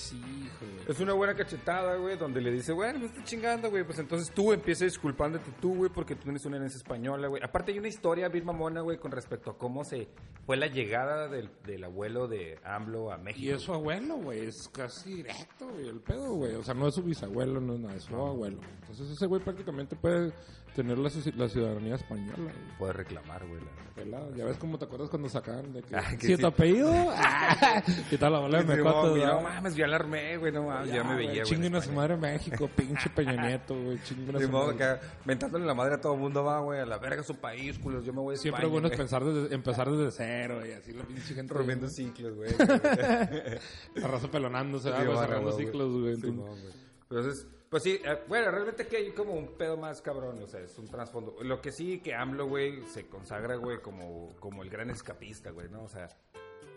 Sí, 0.00 0.16
hijo, 0.16 0.64
güey. 0.74 0.90
Es 0.90 0.98
una 0.98 1.12
buena 1.12 1.34
cachetada, 1.34 1.96
güey, 1.96 2.16
donde 2.16 2.40
le 2.40 2.50
dice, 2.50 2.72
bueno, 2.72 3.00
me 3.00 3.06
estoy 3.06 3.22
chingando, 3.24 3.70
güey. 3.70 3.84
Pues 3.84 3.98
entonces 3.98 4.32
tú 4.34 4.52
empiezas 4.52 4.86
disculpándote 4.86 5.50
tú, 5.60 5.74
güey, 5.74 5.90
porque 5.90 6.16
tú 6.16 6.30
eres 6.30 6.44
una 6.46 6.56
herencia 6.56 6.78
española, 6.78 7.28
güey. 7.28 7.42
Aparte 7.44 7.72
hay 7.72 7.78
una 7.78 7.88
historia 7.88 8.28
bien 8.28 8.46
mamona, 8.46 8.80
güey, 8.80 8.98
con 8.98 9.12
respecto 9.12 9.50
a 9.50 9.58
cómo 9.58 9.84
se 9.84 10.08
fue 10.46 10.56
la 10.56 10.68
llegada 10.68 11.28
del, 11.28 11.50
del 11.64 11.84
abuelo 11.84 12.28
de 12.28 12.58
AMLO 12.64 13.12
a 13.12 13.18
México. 13.18 13.44
Y 13.44 13.50
es 13.50 13.62
su 13.62 13.74
abuelo, 13.74 14.16
güey, 14.16 14.46
es 14.46 14.68
casi 14.68 15.16
directo, 15.16 15.68
güey, 15.68 15.88
el 15.88 16.00
pedo, 16.00 16.32
güey. 16.34 16.54
O 16.54 16.62
sea, 16.62 16.72
no 16.74 16.88
es 16.88 16.94
su 16.94 17.02
bisabuelo, 17.02 17.60
no 17.60 17.74
es 17.74 17.80
nada, 17.80 17.96
es 17.96 18.04
su 18.04 18.16
abuelo. 18.16 18.60
Entonces 18.80 19.10
ese 19.10 19.26
güey 19.26 19.42
prácticamente 19.42 19.96
puede 19.96 20.32
tener 20.74 20.98
la, 20.98 21.10
la 21.36 21.48
ciudadanía 21.48 21.94
española, 21.96 22.36
güey. 22.38 22.78
Puede 22.78 22.92
reclamar, 22.92 23.46
güey. 23.46 23.60
la-. 23.60 24.36
Ya 24.36 24.44
ves 24.44 24.56
cómo 24.56 24.78
te 24.78 24.86
acuerdas 24.86 25.10
cuando 25.10 25.28
sacaban 25.28 25.72
de 25.72 25.82
que... 25.82 25.94
Ah, 25.94 26.16
que 26.18 26.26
¿Sí, 26.26 26.36
sí. 26.36 26.40
tu 26.40 26.46
apellido? 26.46 26.90
Ah, 27.22 27.82
y 28.10 28.16
tal 28.16 28.32
la 28.32 28.38
bola 28.38 28.62
de 28.62 28.80
güey, 28.80 29.24
no 29.24 29.40
mames, 29.42 29.74
ya 29.76 29.84
alarmé, 29.84 30.36
güey, 30.36 30.52
no 30.52 30.64
mames, 30.64 30.92
ya, 30.92 31.04
me 31.04 31.14
güey, 31.14 31.26
veía, 31.26 31.42
güey. 31.42 31.44
Chinguen 31.44 31.74
en 31.74 31.76
a 31.76 31.82
su 31.82 31.92
madre 31.92 32.16
México, 32.16 32.68
pinche 32.74 33.10
Peña 33.10 33.32
Nieto, 33.32 33.74
güey. 33.74 34.02
Chinguen 34.02 34.36
a 34.36 34.38
De 34.38 34.46
su 34.46 34.50
modo 34.50 34.72
madre. 34.72 34.84
acá, 34.84 35.00
mentándole 35.24 35.66
la 35.66 35.74
madre 35.74 35.94
a 35.96 36.00
todo 36.00 36.14
el 36.14 36.20
mundo, 36.20 36.42
va, 36.44 36.60
güey, 36.60 36.80
a 36.80 36.86
la 36.86 36.98
verga 36.98 37.22
su 37.22 37.36
país, 37.36 37.78
culos, 37.78 38.04
yo 38.04 38.12
me 38.12 38.20
voy 38.20 38.34
a 38.34 38.38
Siempre 38.38 38.62
España, 38.62 38.72
bueno 38.72 38.88
es 38.88 38.96
pensar 38.96 39.24
desde, 39.24 39.54
empezar 39.54 39.90
desde 39.90 40.10
cero, 40.10 40.66
y 40.66 40.72
así 40.72 40.92
la 40.92 41.04
pinche 41.04 41.34
gente... 41.34 41.52
Rompiendo 41.52 41.88
ciclos, 41.88 42.34
güey. 42.34 42.50
La 43.94 44.08
raza 44.08 44.30
pelonándose, 44.30 44.90
ah, 44.90 45.04
güey, 45.04 45.18
cerrando 45.18 45.52
ciclos, 45.52 46.00
güey. 46.00 46.14
Entonces, 46.14 47.46
pues 47.70 47.84
sí, 47.84 48.00
eh, 48.04 48.24
bueno, 48.26 48.50
realmente 48.50 48.86
que 48.88 48.96
hay 48.96 49.12
como 49.12 49.32
un 49.32 49.56
pedo 49.56 49.76
más 49.76 50.02
cabrón, 50.02 50.42
o 50.42 50.46
sea, 50.48 50.60
es 50.60 50.76
un 50.76 50.88
trasfondo. 50.88 51.36
Lo 51.42 51.60
que 51.60 51.70
sí 51.70 52.00
que 52.00 52.14
AMLO, 52.14 52.48
güey, 52.48 52.84
se 52.86 53.06
consagra, 53.06 53.54
güey, 53.54 53.80
como, 53.80 54.34
como 54.40 54.64
el 54.64 54.68
gran 54.68 54.90
escapista, 54.90 55.52
güey, 55.52 55.68
¿no? 55.68 55.84
O 55.84 55.88
sea, 55.88 56.08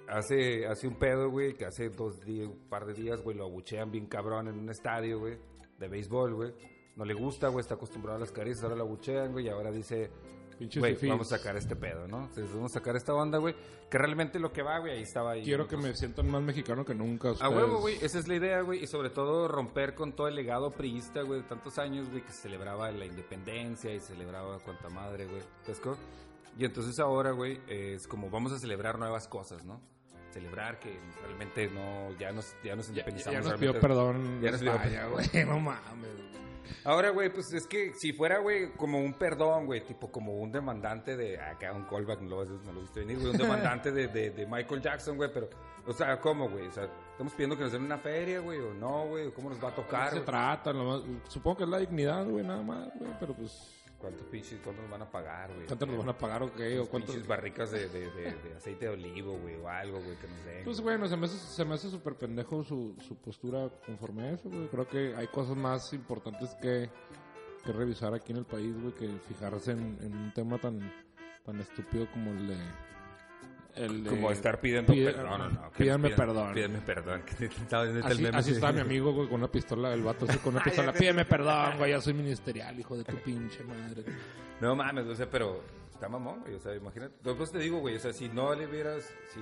hace, 0.07 0.67
hace 0.67 0.87
un 0.87 0.99
pedo, 0.99 1.31
güey, 1.31 1.55
que 1.55 1.65
hace 1.65 1.89
dos 1.89 2.23
días, 2.23 2.47
un 2.47 2.69
par 2.69 2.85
de 2.85 2.93
días, 2.93 3.23
güey, 3.23 3.35
lo 3.35 3.45
abuchean 3.45 3.91
bien 3.91 4.05
cabrón 4.05 4.47
en 4.47 4.59
un 4.59 4.69
estadio, 4.69 5.19
güey, 5.19 5.39
de 5.79 5.87
béisbol, 5.87 6.35
güey. 6.35 6.53
No 6.95 7.05
le 7.05 7.15
gusta, 7.15 7.47
güey, 7.47 7.61
está 7.61 7.73
acostumbrado 7.73 8.17
a 8.17 8.19
las 8.19 8.31
caricias, 8.31 8.63
ahora 8.63 8.75
lo 8.75 8.83
abuchean, 8.83 9.31
güey, 9.31 9.47
y 9.47 9.49
ahora 9.49 9.71
dice, 9.71 10.11
güey, 10.59 10.97
vamos 11.09 11.31
a 11.31 11.37
sacar 11.37 11.55
este 11.57 11.75
pedo, 11.75 12.07
¿no? 12.07 12.23
Entonces, 12.25 12.53
vamos 12.53 12.71
a 12.71 12.79
sacar 12.79 12.95
esta 12.95 13.13
onda, 13.13 13.37
güey, 13.37 13.55
que 13.89 13.97
realmente 13.97 14.39
lo 14.39 14.51
que 14.51 14.61
va, 14.61 14.79
güey, 14.79 14.93
ahí 14.93 15.03
estaba 15.03 15.31
ahí. 15.31 15.43
Quiero 15.43 15.67
que 15.67 15.77
me 15.77 15.93
sientan 15.95 16.29
más 16.29 16.41
mexicano 16.41 16.83
que 16.85 16.95
nunca. 16.95 17.29
a 17.29 17.31
ustedes. 17.33 17.51
huevo, 17.51 17.79
güey, 17.79 17.97
esa 18.01 18.19
es 18.19 18.27
la 18.27 18.35
idea, 18.35 18.61
güey, 18.61 18.83
y 18.83 18.87
sobre 18.87 19.09
todo 19.09 19.47
romper 19.47 19.93
con 19.95 20.13
todo 20.13 20.27
el 20.27 20.35
legado 20.35 20.71
priista, 20.71 21.21
güey, 21.21 21.41
de 21.41 21.47
tantos 21.47 21.77
años, 21.79 22.09
güey, 22.09 22.21
que 22.23 22.31
celebraba 22.31 22.91
la 22.91 23.05
independencia 23.05 23.93
y 23.93 23.99
celebraba 23.99 24.59
cuanta 24.59 24.89
madre, 24.89 25.25
güey. 25.25 25.41
Y 26.57 26.65
entonces 26.65 26.99
ahora, 26.99 27.31
güey, 27.31 27.59
es 27.67 28.07
como 28.07 28.29
vamos 28.29 28.51
a 28.51 28.59
celebrar 28.59 28.99
nuevas 28.99 29.27
cosas, 29.27 29.65
¿no? 29.65 29.81
Celebrar 30.31 30.79
que 30.79 30.99
realmente 31.23 31.67
no, 31.67 32.11
ya 32.17 32.31
nos, 32.31 32.55
ya 32.63 32.75
nos 32.75 32.87
Ya, 32.87 32.91
independizamos. 32.93 33.33
ya 33.33 33.39
nos 33.39 33.47
realmente. 33.49 33.67
pidió 33.67 33.81
perdón. 33.81 34.41
Ya 34.41 34.51
nos 34.51 34.59
pidió 34.61 35.09
güey. 35.11 35.45
No 35.45 35.59
mames. 35.59 36.09
Ahora, 36.83 37.09
güey, 37.09 37.31
pues 37.31 37.53
es 37.53 37.67
que 37.67 37.93
si 37.93 38.13
fuera, 38.13 38.39
güey, 38.39 38.71
como 38.73 38.99
un 38.99 39.13
perdón, 39.13 39.65
güey, 39.65 39.85
tipo 39.85 40.11
como 40.11 40.33
un 40.33 40.51
demandante 40.51 41.15
de. 41.15 41.39
Acá 41.39 41.73
un 41.73 41.85
callback, 41.85 42.21
no 42.21 42.43
lo, 42.43 42.45
no 42.45 42.73
lo 42.73 42.81
viste 42.81 43.01
venir, 43.01 43.19
güey, 43.19 43.31
un 43.31 43.37
demandante 43.37 43.91
de, 43.91 44.07
de, 44.07 44.31
de 44.31 44.45
Michael 44.45 44.81
Jackson, 44.81 45.17
güey, 45.17 45.29
pero. 45.33 45.49
O 45.85 45.91
sea, 45.91 46.19
¿cómo, 46.19 46.49
güey? 46.49 46.67
O 46.67 46.71
sea, 46.71 46.87
estamos 47.11 47.33
pidiendo 47.33 47.57
que 47.57 47.63
nos 47.63 47.73
den 47.73 47.83
una 47.83 47.97
feria, 47.97 48.39
güey, 48.39 48.59
o 48.59 48.73
no, 48.73 49.07
güey, 49.07 49.31
cómo 49.31 49.49
nos 49.49 49.61
va 49.63 49.69
a 49.69 49.75
tocar. 49.75 50.11
se 50.11 50.21
trata, 50.21 50.73
supongo 51.27 51.57
que 51.57 51.63
es 51.63 51.69
la 51.69 51.79
dignidad, 51.79 52.25
güey, 52.25 52.45
nada 52.45 52.61
más, 52.61 52.89
güey, 52.97 53.11
pero 53.19 53.33
pues, 53.33 53.82
¿Cuánto 54.03 54.25
pinches, 54.29 54.59
cuánto 54.61 54.81
nos 54.81 54.91
van 54.91 55.01
a 55.03 55.09
pagar, 55.09 55.53
güey? 55.53 55.65
¿cuánto 55.65 55.85
nos 55.85 55.97
van 55.97 56.09
a 56.09 56.17
pagar 56.17 56.43
o 56.43 56.53
qué? 56.53 56.73
¿O 56.77 56.81
Unas 56.81 56.89
cuánto? 56.89 57.07
pinches 57.13 57.25
barricas 57.25 57.71
de, 57.71 57.87
de, 57.87 58.11
de, 58.11 58.33
de 58.33 58.55
aceite 58.57 58.85
de 58.87 58.91
olivo, 58.91 59.37
güey, 59.39 59.55
o 59.55 59.69
algo, 59.69 60.01
güey, 60.01 60.17
que 60.17 60.27
nos 60.27 60.43
den. 60.43 60.65
Pues 60.65 60.81
güey. 60.81 60.97
bueno, 60.97 61.07
se 61.07 61.15
me 61.15 61.25
hace, 61.27 61.37
se 61.37 61.63
me 61.63 61.75
hace 61.75 61.89
súper 61.89 62.15
pendejo 62.15 62.65
su, 62.65 62.97
su 62.99 63.15
postura 63.15 63.69
conforme 63.85 64.23
a 64.23 64.31
eso, 64.31 64.49
güey. 64.49 64.67
Creo 64.67 64.85
que 64.89 65.15
hay 65.15 65.27
cosas 65.27 65.55
más 65.55 65.93
importantes 65.93 66.53
que, 66.61 66.89
que 67.63 67.71
revisar 67.71 68.13
aquí 68.13 68.33
en 68.33 68.39
el 68.39 68.45
país, 68.45 68.75
güey, 68.77 68.93
que 68.93 69.07
fijarse 69.29 69.71
en, 69.71 69.97
en 70.01 70.13
un 70.13 70.33
tema 70.33 70.57
tan, 70.59 70.81
tan 71.45 71.61
estúpido 71.61 72.05
como 72.11 72.31
el 72.31 72.49
de... 72.49 72.57
El 73.75 74.03
de 74.03 74.09
como 74.11 74.29
estar 74.31 74.59
pidiendo 74.59 74.93
pide- 74.93 75.13
perdón, 75.13 75.39
no, 75.39 75.49
no. 75.49 75.71
pídanme 75.71 76.09
perdón. 76.11 76.53
Pídanme 76.53 76.79
perdón. 76.81 77.23
que 77.23 77.45
estaba 77.45 77.83
viendo 77.83 78.05
el 78.05 78.11
Así, 78.13 78.21
meme, 78.21 78.37
así 78.37 78.49
sí. 78.51 78.55
está 78.55 78.71
mi 78.71 78.79
amigo, 78.81 79.13
güey, 79.13 79.27
con 79.27 79.39
una 79.39 79.51
pistola, 79.51 79.93
el 79.93 80.03
vato 80.03 80.25
así 80.29 80.37
con 80.39 80.53
una 80.55 80.63
pistola. 80.63 80.91
ya 80.93 80.99
Pídeme 80.99 81.25
perdón, 81.25 81.77
güey, 81.77 81.91
ya 81.91 82.01
soy 82.01 82.13
ministerial, 82.13 82.79
hijo 82.79 82.95
de 82.97 83.03
tu 83.03 83.15
pinche 83.17 83.63
madre. 83.63 84.03
No 84.61 84.75
mames, 84.75 85.05
o 85.07 85.15
sea, 85.15 85.29
pero 85.29 85.63
está 85.91 86.07
mamón, 86.07 86.41
güey. 86.41 86.53
O 86.55 86.59
sea, 86.59 86.75
imagínate. 86.75 87.15
Después 87.23 87.51
te 87.51 87.57
digo, 87.59 87.79
güey, 87.79 87.95
o 87.95 87.99
sea, 87.99 88.13
si 88.13 88.29
no 88.29 88.53
le 88.53 88.67
hubieras, 88.67 89.03
si, 89.33 89.39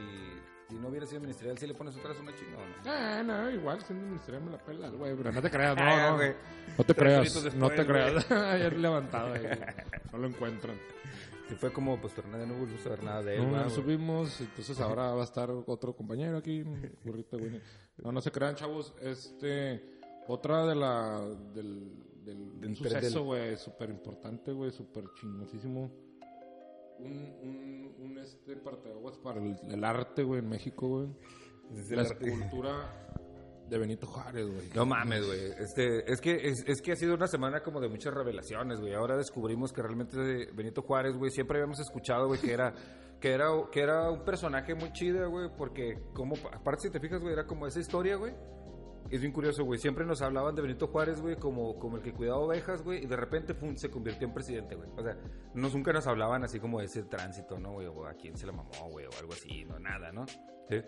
si 0.70 0.76
no 0.80 0.88
hubiera 0.88 1.06
sido 1.06 1.20
ministerial, 1.20 1.58
si 1.58 1.68
le 1.68 1.74
pones 1.74 1.96
otra 1.98 2.12
una 2.14 2.32
chingada, 2.34 2.66
¿no? 2.66 2.92
Ah, 2.92 3.24
no, 3.24 3.52
igual 3.52 3.82
siendo 3.84 4.06
ministerial 4.08 4.44
me 4.46 4.52
la 4.52 4.58
pela, 4.60 4.88
güey, 4.90 5.14
pero 5.18 5.32
no 5.34 5.42
te 5.42 5.50
creas, 5.52 5.76
no, 5.76 5.84
Ah, 5.84 6.10
no, 6.12 6.16
güey. 6.16 6.34
no 6.78 6.84
te 6.86 6.96
creas, 6.96 7.20
horitos 7.36 7.56
no 7.56 7.70
te 7.70 7.76
después, 7.84 8.26
creas. 8.26 8.32
Ayer 8.54 8.78
levantado, 8.78 9.30
güey. 9.30 9.44
no 10.14 10.18
lo 10.20 10.28
encuentran. 10.28 10.76
Que 11.52 11.58
fue 11.58 11.74
como, 11.74 12.00
pues, 12.00 12.14
torneo, 12.14 12.46
no 12.46 12.54
volvimos 12.54 12.86
a 12.86 12.90
ver 12.92 13.04
nada 13.04 13.22
de 13.22 13.36
él, 13.36 13.42
No, 13.44 13.52
¿verdad, 13.52 13.64
no 13.66 13.70
subimos, 13.72 14.40
entonces 14.40 14.80
ahora 14.80 15.14
va 15.14 15.20
a 15.20 15.26
estar 15.26 15.52
otro 15.52 15.94
compañero 15.94 16.38
aquí, 16.38 16.64
burrito, 17.04 17.38
güey. 17.38 17.60
No, 17.98 18.14
no 18.14 18.22
se 18.22 18.32
crean, 18.32 18.56
chavos, 18.56 18.96
este, 19.02 19.84
otra 20.30 20.66
de 20.66 20.76
la, 20.76 21.20
del, 21.54 21.92
del, 22.24 22.62
Del- 22.62 22.70
un 22.70 22.76
suceso, 22.78 23.26
güey, 23.26 23.58
súper 23.58 23.90
importante, 23.90 24.54
güey, 24.54 24.72
súper 24.72 25.04
chingosísimo. 25.20 25.92
Un, 27.00 27.36
un, 27.44 27.96
un, 28.00 28.18
este, 28.20 28.56
parteaguas 28.56 29.18
para 29.18 29.42
el, 29.44 29.58
el 29.70 29.84
arte, 29.84 30.24
güey, 30.24 30.40
en 30.40 30.48
México, 30.48 30.88
güey. 30.88 31.08
La 31.90 32.04
escultura 32.04 33.18
de 33.72 33.78
Benito 33.78 34.06
Juárez, 34.06 34.48
güey. 34.48 34.70
No 34.76 34.86
mames, 34.86 35.26
güey. 35.26 35.40
Este, 35.58 36.12
es 36.12 36.20
que 36.20 36.50
es, 36.50 36.66
es 36.68 36.82
que 36.82 36.92
ha 36.92 36.96
sido 36.98 37.16
una 37.16 37.28
semana 37.28 37.64
como 37.64 37.80
de 37.80 37.88
muchas 37.88 38.14
revelaciones, 38.14 38.82
güey. 38.82 38.94
Ahora 38.94 39.16
descubrimos 39.16 39.72
que 39.72 39.82
realmente 39.82 40.50
Benito 40.54 40.82
Juárez, 40.82 41.16
güey, 41.16 41.32
siempre 41.32 41.58
habíamos 41.58 41.80
escuchado, 41.80 42.28
güey, 42.28 42.42
que 42.42 42.52
era 42.52 42.74
que 43.22 43.32
era 43.32 43.48
que 43.72 43.80
era 43.80 44.12
un 44.12 44.26
personaje 44.26 44.76
muy 44.76 44.92
chido, 44.92 45.30
güey, 45.30 45.50
porque 45.58 45.98
como 46.14 46.36
aparte 46.52 46.88
si 46.88 46.90
te 46.90 47.00
fijas, 47.00 47.22
güey, 47.22 47.32
era 47.32 47.48
como 47.48 47.66
esa 47.66 47.80
historia, 47.80 48.18
güey. 48.18 48.34
Es 49.10 49.22
bien 49.22 49.32
curioso, 49.32 49.64
güey. 49.64 49.80
Siempre 49.80 50.06
nos 50.06 50.22
hablaban 50.22 50.54
de 50.54 50.62
Benito 50.62 50.88
Juárez, 50.88 51.22
güey, 51.22 51.38
como, 51.38 51.80
como 51.80 51.96
el 51.96 52.04
que 52.04 52.12
cuidaba 52.12 52.40
ovejas, 52.40 52.84
güey, 52.84 53.04
y 53.04 53.08
de 53.08 53.16
repente 53.16 53.54
pum, 53.54 53.78
se 53.78 53.90
convirtió 53.90 54.28
en 54.28 54.34
presidente, 54.34 54.76
güey. 54.76 54.90
O 54.98 55.02
sea, 55.02 55.18
nos, 55.54 55.74
nunca 55.74 55.94
nos 55.94 56.08
hablaban 56.08 56.44
así 56.44 56.60
como 56.60 56.80
de 56.80 56.86
ese 56.86 57.04
tránsito, 57.04 57.58
¿no, 57.58 57.72
güey? 57.72 57.88
O 57.88 58.06
a 58.06 58.14
quién 58.16 58.38
se 58.38 58.46
la 58.46 58.52
mamó, 58.52 58.90
güey, 58.90 59.06
o 59.06 59.12
algo 59.18 59.32
así, 59.32 59.64
no, 59.64 59.80
nada, 59.80 60.12
¿no? 60.12 60.26
Sí. 60.68 60.82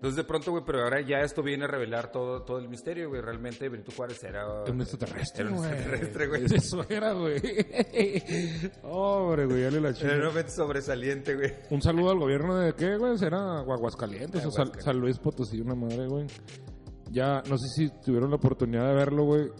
Entonces 0.00 0.16
de 0.16 0.24
pronto, 0.24 0.50
güey, 0.50 0.62
pero 0.64 0.82
ahora 0.82 1.02
ya 1.02 1.18
esto 1.20 1.42
viene 1.42 1.64
a 1.64 1.66
revelar 1.66 2.10
todo, 2.10 2.42
todo 2.42 2.58
el 2.58 2.70
misterio, 2.70 3.10
güey. 3.10 3.20
Realmente 3.20 3.68
Benito 3.68 3.92
Juárez 3.94 4.24
era... 4.24 4.62
Un 4.64 4.80
extraterrestre, 4.80 5.42
Era 5.44 5.50
un 5.52 5.58
güey. 5.58 5.70
extraterrestre, 5.70 6.26
güey. 6.26 6.44
Eso 6.46 6.86
era, 6.88 7.12
güey. 7.12 7.36
Hombre, 8.82 9.44
güey, 9.44 9.62
dale 9.62 9.80
la 9.80 9.88
Era 9.90 9.98
chingada. 9.98 10.18
realmente 10.20 10.50
sobresaliente, 10.52 11.34
güey. 11.34 11.52
Un 11.68 11.82
saludo 11.82 12.12
al 12.12 12.18
gobierno 12.18 12.56
de 12.56 12.72
qué, 12.72 12.96
güey? 12.96 13.18
Será 13.18 13.58
Aguascalientes 13.60 14.44
o. 14.46 14.50
San 14.50 14.98
Luis 14.98 15.18
Potosí, 15.18 15.60
una 15.60 15.74
madre, 15.74 16.06
güey. 16.06 16.26
Ya, 17.10 17.42
no 17.48 17.58
sé 17.58 17.66
si 17.68 17.90
tuvieron 18.02 18.30
la 18.30 18.36
oportunidad 18.36 18.88
de 18.88 18.94
verlo, 18.94 19.24
güey. 19.24 19.50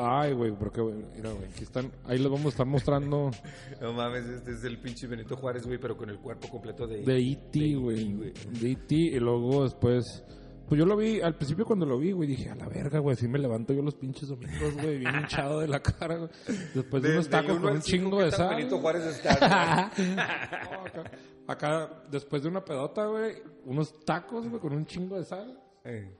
Ay, 0.00 0.32
güey, 0.32 0.52
porque, 0.52 0.80
güey, 0.80 0.94
mira, 1.16 1.32
güey, 1.32 1.46
aquí 1.46 1.64
están, 1.64 1.90
ahí 2.04 2.18
les 2.18 2.30
vamos 2.30 2.46
a 2.46 2.48
estar 2.50 2.66
mostrando 2.66 3.32
No 3.80 3.92
mames, 3.92 4.26
este 4.26 4.52
es 4.52 4.62
el 4.62 4.78
pinche 4.78 5.08
Benito 5.08 5.36
Juárez, 5.36 5.66
güey, 5.66 5.78
pero 5.78 5.96
con 5.96 6.08
el 6.08 6.18
cuerpo 6.20 6.48
completo 6.48 6.86
de... 6.86 7.02
de 7.02 7.18
E.T., 7.18 7.58
de 7.58 7.74
güey. 7.74 8.32
De 8.60 8.70
E.T. 8.70 8.94
y 8.94 9.18
luego 9.18 9.64
después, 9.64 10.22
pues 10.68 10.78
yo 10.78 10.86
lo 10.86 10.96
vi, 10.96 11.20
al 11.20 11.34
principio 11.34 11.64
cuando 11.64 11.84
lo 11.84 11.98
vi, 11.98 12.12
güey, 12.12 12.28
dije, 12.28 12.48
a 12.48 12.54
la 12.54 12.68
verga, 12.68 13.00
güey, 13.00 13.14
así 13.14 13.26
me 13.26 13.40
levanto 13.40 13.72
yo 13.72 13.82
los 13.82 13.96
pinches 13.96 14.28
domingos, 14.28 14.74
güey, 14.74 14.98
bien 14.98 15.14
hinchado 15.22 15.58
de 15.58 15.66
la 15.66 15.80
cara, 15.80 16.16
güey. 16.16 16.30
Después 16.74 17.02
de, 17.02 17.10
unos 17.10 17.28
tacos 17.28 17.58
con 17.58 17.72
un 17.72 17.80
chingo 17.80 18.18
¿qué 18.18 18.24
de 18.24 18.30
sal. 18.30 18.56
Benito 18.56 18.78
Juárez 18.78 19.04
está, 19.24 19.90
No, 19.98 20.84
acá, 20.84 21.10
acá, 21.48 22.02
después 22.08 22.40
de 22.44 22.48
una 22.50 22.64
pedota, 22.64 23.06
güey, 23.06 23.42
unos 23.64 23.98
tacos, 24.04 24.48
güey, 24.48 24.60
con 24.60 24.74
un 24.74 24.86
chingo 24.86 25.16
de 25.16 25.24
sal. 25.24 25.60
Eh, 25.84 26.14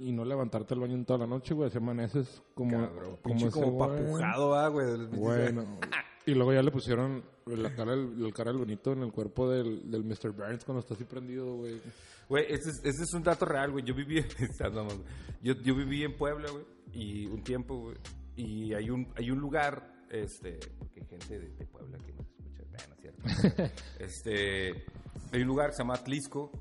Y 0.00 0.12
no 0.12 0.24
levantarte 0.24 0.72
al 0.74 0.80
baño 0.80 0.94
en 0.94 1.04
toda 1.04 1.18
la 1.20 1.26
noche, 1.26 1.52
güey. 1.54 1.68
Así 1.68 1.76
amaneces 1.78 2.42
como... 2.54 2.70
cabrón, 2.88 3.18
como, 3.22 3.36
ese 3.36 3.50
como 3.50 3.72
güey. 3.72 3.90
papujado, 3.98 4.54
ah, 4.54 4.68
güey. 4.68 4.86
de 4.86 4.98
los 4.98 5.08
pinches- 5.10 5.18
Bueno. 5.20 5.78
y 6.26 6.34
luego 6.34 6.52
ya 6.54 6.62
le 6.62 6.70
pusieron 6.70 7.22
la 7.46 7.74
cara, 7.74 7.92
del, 7.96 8.32
cara 8.32 8.50
del 8.50 8.60
bonito 8.60 8.92
en 8.92 9.02
el 9.02 9.12
cuerpo 9.12 9.50
del, 9.50 9.90
del 9.90 10.04
Mr. 10.04 10.30
Burns 10.32 10.64
cuando 10.64 10.80
está 10.80 10.94
así 10.94 11.04
prendido, 11.04 11.56
güey. 11.56 11.80
Güey, 12.28 12.44
ese 12.44 12.70
es, 12.70 12.78
ese 12.84 13.02
es 13.02 13.12
un 13.14 13.22
dato 13.22 13.44
real, 13.44 13.72
güey. 13.72 13.84
Yo 13.84 13.94
viví, 13.94 14.22
yo, 15.42 15.52
yo 15.54 15.74
viví 15.74 16.04
en 16.04 16.16
Puebla, 16.16 16.50
güey, 16.50 16.64
y 16.92 17.26
un 17.26 17.42
tiempo, 17.42 17.76
güey. 17.76 17.96
Y 18.36 18.72
hay 18.72 18.88
un, 18.88 19.06
hay 19.16 19.30
un 19.30 19.38
lugar, 19.38 20.04
este, 20.10 20.58
porque 20.78 21.00
hay 21.00 21.06
gente 21.08 21.38
de, 21.40 21.48
de 21.50 21.66
Puebla 21.66 21.98
que 21.98 22.12
nos 22.12 22.26
escucha, 22.26 22.62
bueno, 22.70 22.94
¿cierto? 23.00 23.74
este, 23.98 24.84
hay 25.32 25.42
un 25.42 25.48
lugar 25.48 25.70
que 25.70 25.76
se 25.76 25.82
llama 25.82 25.94
Atlisco 25.94 26.52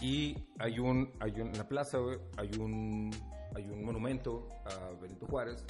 y 0.00 0.36
hay 0.58 0.78
un, 0.78 1.12
hay 1.20 1.40
un 1.40 1.48
en 1.48 1.58
la 1.58 1.68
plaza, 1.68 1.98
hay 2.36 2.50
un, 2.58 3.10
hay 3.54 3.68
un 3.68 3.84
monumento 3.84 4.48
a 4.64 5.00
Benito 5.00 5.26
Juárez, 5.26 5.64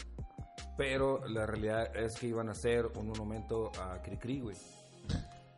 pero 0.77 1.27
la 1.29 1.47
realidad 1.47 1.95
es 1.97 2.17
que 2.17 2.29
iban 2.29 2.49
a 2.49 2.53
hacer 2.53 2.87
un 2.97 3.09
monumento 3.09 3.71
a 3.81 4.01
Cricri. 4.03 4.43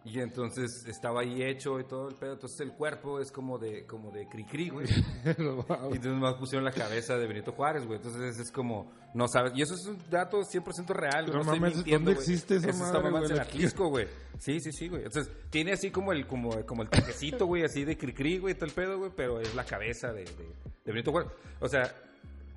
Y 0.06 0.20
entonces 0.20 0.86
estaba 0.86 1.22
ahí 1.22 1.42
hecho 1.42 1.80
y 1.80 1.84
todo 1.84 2.08
el 2.08 2.14
pedo. 2.14 2.34
Entonces 2.34 2.60
el 2.60 2.72
cuerpo 2.72 3.18
es 3.18 3.32
como 3.32 3.58
de, 3.58 3.84
como 3.86 4.12
de 4.12 4.28
cri-cri, 4.28 4.70
güey. 4.70 4.86
y 5.24 5.96
entonces 5.96 6.12
más 6.12 6.34
pusieron 6.34 6.64
la 6.64 6.70
cabeza 6.70 7.18
de 7.18 7.26
Benito 7.26 7.50
Juárez, 7.50 7.84
güey. 7.84 7.96
Entonces 7.96 8.38
es 8.38 8.52
como, 8.52 8.92
no 9.14 9.26
sabes. 9.26 9.52
Y 9.56 9.62
eso 9.62 9.74
es 9.74 9.84
un 9.86 9.98
dato 10.08 10.42
100% 10.42 10.86
real, 10.94 11.24
güey. 11.26 11.34
No 11.34 11.40
estoy 11.40 11.58
mames, 11.58 11.84
¿dónde 11.84 12.12
existe 12.12 12.54
esa 12.54 12.70
Eso 12.70 12.78
madre, 13.02 13.24
está 13.24 13.34
en 13.34 13.40
Atlisco, 13.40 13.88
güey. 13.88 14.06
Sí, 14.38 14.60
sí, 14.60 14.70
sí, 14.70 14.86
güey. 14.86 15.02
Entonces 15.02 15.32
tiene 15.50 15.72
así 15.72 15.90
como 15.90 16.12
el, 16.12 16.24
como, 16.28 16.64
como 16.66 16.82
el 16.82 16.88
trajecito, 16.88 17.46
güey, 17.46 17.64
así 17.64 17.84
de 17.84 17.98
cri-cri, 17.98 18.38
güey, 18.38 18.54
todo 18.54 18.66
el 18.66 18.72
pedo, 18.72 18.98
güey. 18.98 19.10
Pero 19.16 19.40
es 19.40 19.56
la 19.56 19.64
cabeza 19.64 20.12
de, 20.12 20.22
de, 20.22 20.52
de 20.84 20.92
Benito 20.92 21.10
Juárez. 21.10 21.32
O 21.58 21.68
sea, 21.68 21.92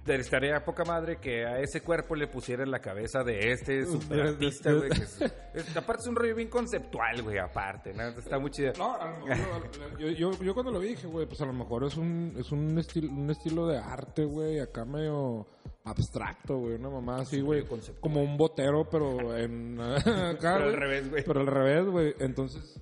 estaría 0.05 0.63
poca 0.65 0.83
madre 0.85 1.17
que 1.17 1.45
a 1.45 1.59
ese 1.59 1.81
cuerpo 1.81 2.15
le 2.15 2.27
pusieran 2.27 2.71
la 2.71 2.79
cabeza 2.79 3.23
de 3.23 3.51
este 3.51 3.85
superartista, 3.85 4.71
güey. 4.73 4.89
que 4.89 5.03
es- 5.03 5.21
es- 5.53 5.77
aparte 5.77 6.01
es 6.01 6.07
un 6.07 6.15
rollo 6.15 6.35
bien 6.35 6.49
conceptual, 6.49 7.21
güey, 7.21 7.37
aparte, 7.37 7.93
¿no? 7.93 8.03
Está 8.07 8.39
muy 8.39 8.49
chido. 8.51 8.73
No, 8.77 8.95
a 8.95 9.09
lo 9.11 9.25
mejor, 9.25 9.71
yo, 9.99 10.07
yo, 10.09 10.31
yo 10.43 10.53
cuando 10.53 10.71
lo 10.71 10.79
dije, 10.79 11.05
güey, 11.07 11.25
pues 11.27 11.39
a 11.41 11.45
lo 11.45 11.53
mejor 11.53 11.83
es 11.83 11.95
un, 11.97 12.33
es 12.37 12.51
un, 12.51 12.77
estilo, 12.79 13.11
un 13.11 13.29
estilo 13.29 13.67
de 13.67 13.77
arte, 13.77 14.25
güey, 14.25 14.59
acá 14.59 14.85
medio 14.85 15.47
abstracto, 15.83 16.57
güey, 16.57 16.75
una 16.75 16.89
mamá 16.89 17.17
así, 17.21 17.41
güey, 17.41 17.63
como 17.99 18.21
un 18.21 18.37
botero, 18.37 18.87
pero 18.89 19.35
en 19.37 19.79
acá, 19.81 20.55
Pero 20.57 20.65
al 20.65 20.73
revés, 20.73 21.09
güey. 21.09 21.23
Pero 21.23 21.39
al 21.41 21.47
revés, 21.47 21.85
güey, 21.85 22.15
entonces, 22.19 22.79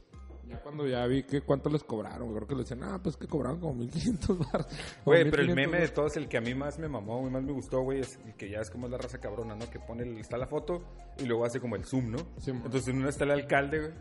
ya 0.49 0.59
cuando 0.61 0.87
ya 0.87 1.05
vi 1.07 1.23
que 1.23 1.41
cuánto 1.41 1.69
les 1.69 1.83
cobraron, 1.83 2.33
creo 2.33 2.47
que 2.47 2.55
le 2.55 2.61
decían, 2.61 2.83
ah, 2.83 2.99
pues 3.01 3.17
que 3.17 3.27
cobraron 3.27 3.59
como 3.59 3.73
1500 3.75 4.37
baros. 4.39 4.67
Güey, 5.05 5.29
pero 5.29 5.43
el 5.43 5.53
meme 5.55 5.79
de 5.79 5.87
todos, 5.89 6.17
el 6.17 6.27
que 6.27 6.37
a 6.37 6.41
mí 6.41 6.53
más 6.55 6.79
me 6.79 6.87
mamó, 6.87 7.19
güey, 7.19 7.31
más 7.31 7.43
me 7.43 7.51
gustó, 7.51 7.81
güey, 7.81 7.99
es 7.99 8.19
el 8.25 8.33
que 8.35 8.49
ya 8.49 8.59
es 8.59 8.69
como 8.69 8.85
es 8.87 8.91
la 8.91 8.97
raza 8.97 9.19
cabrona, 9.19 9.55
¿no? 9.55 9.69
Que 9.69 9.79
pone, 9.79 10.03
el- 10.03 10.17
está 10.17 10.37
la 10.37 10.47
foto 10.47 10.83
y 11.17 11.25
luego 11.25 11.45
hace 11.45 11.59
como 11.59 11.75
el 11.75 11.85
zoom, 11.85 12.11
¿no? 12.11 12.17
Sí, 12.39 12.51
entonces 12.51 12.87
en 12.87 12.97
una 12.97 13.09
está 13.09 13.23
el 13.25 13.31
alcalde, 13.31 13.79
güey, 13.79 13.91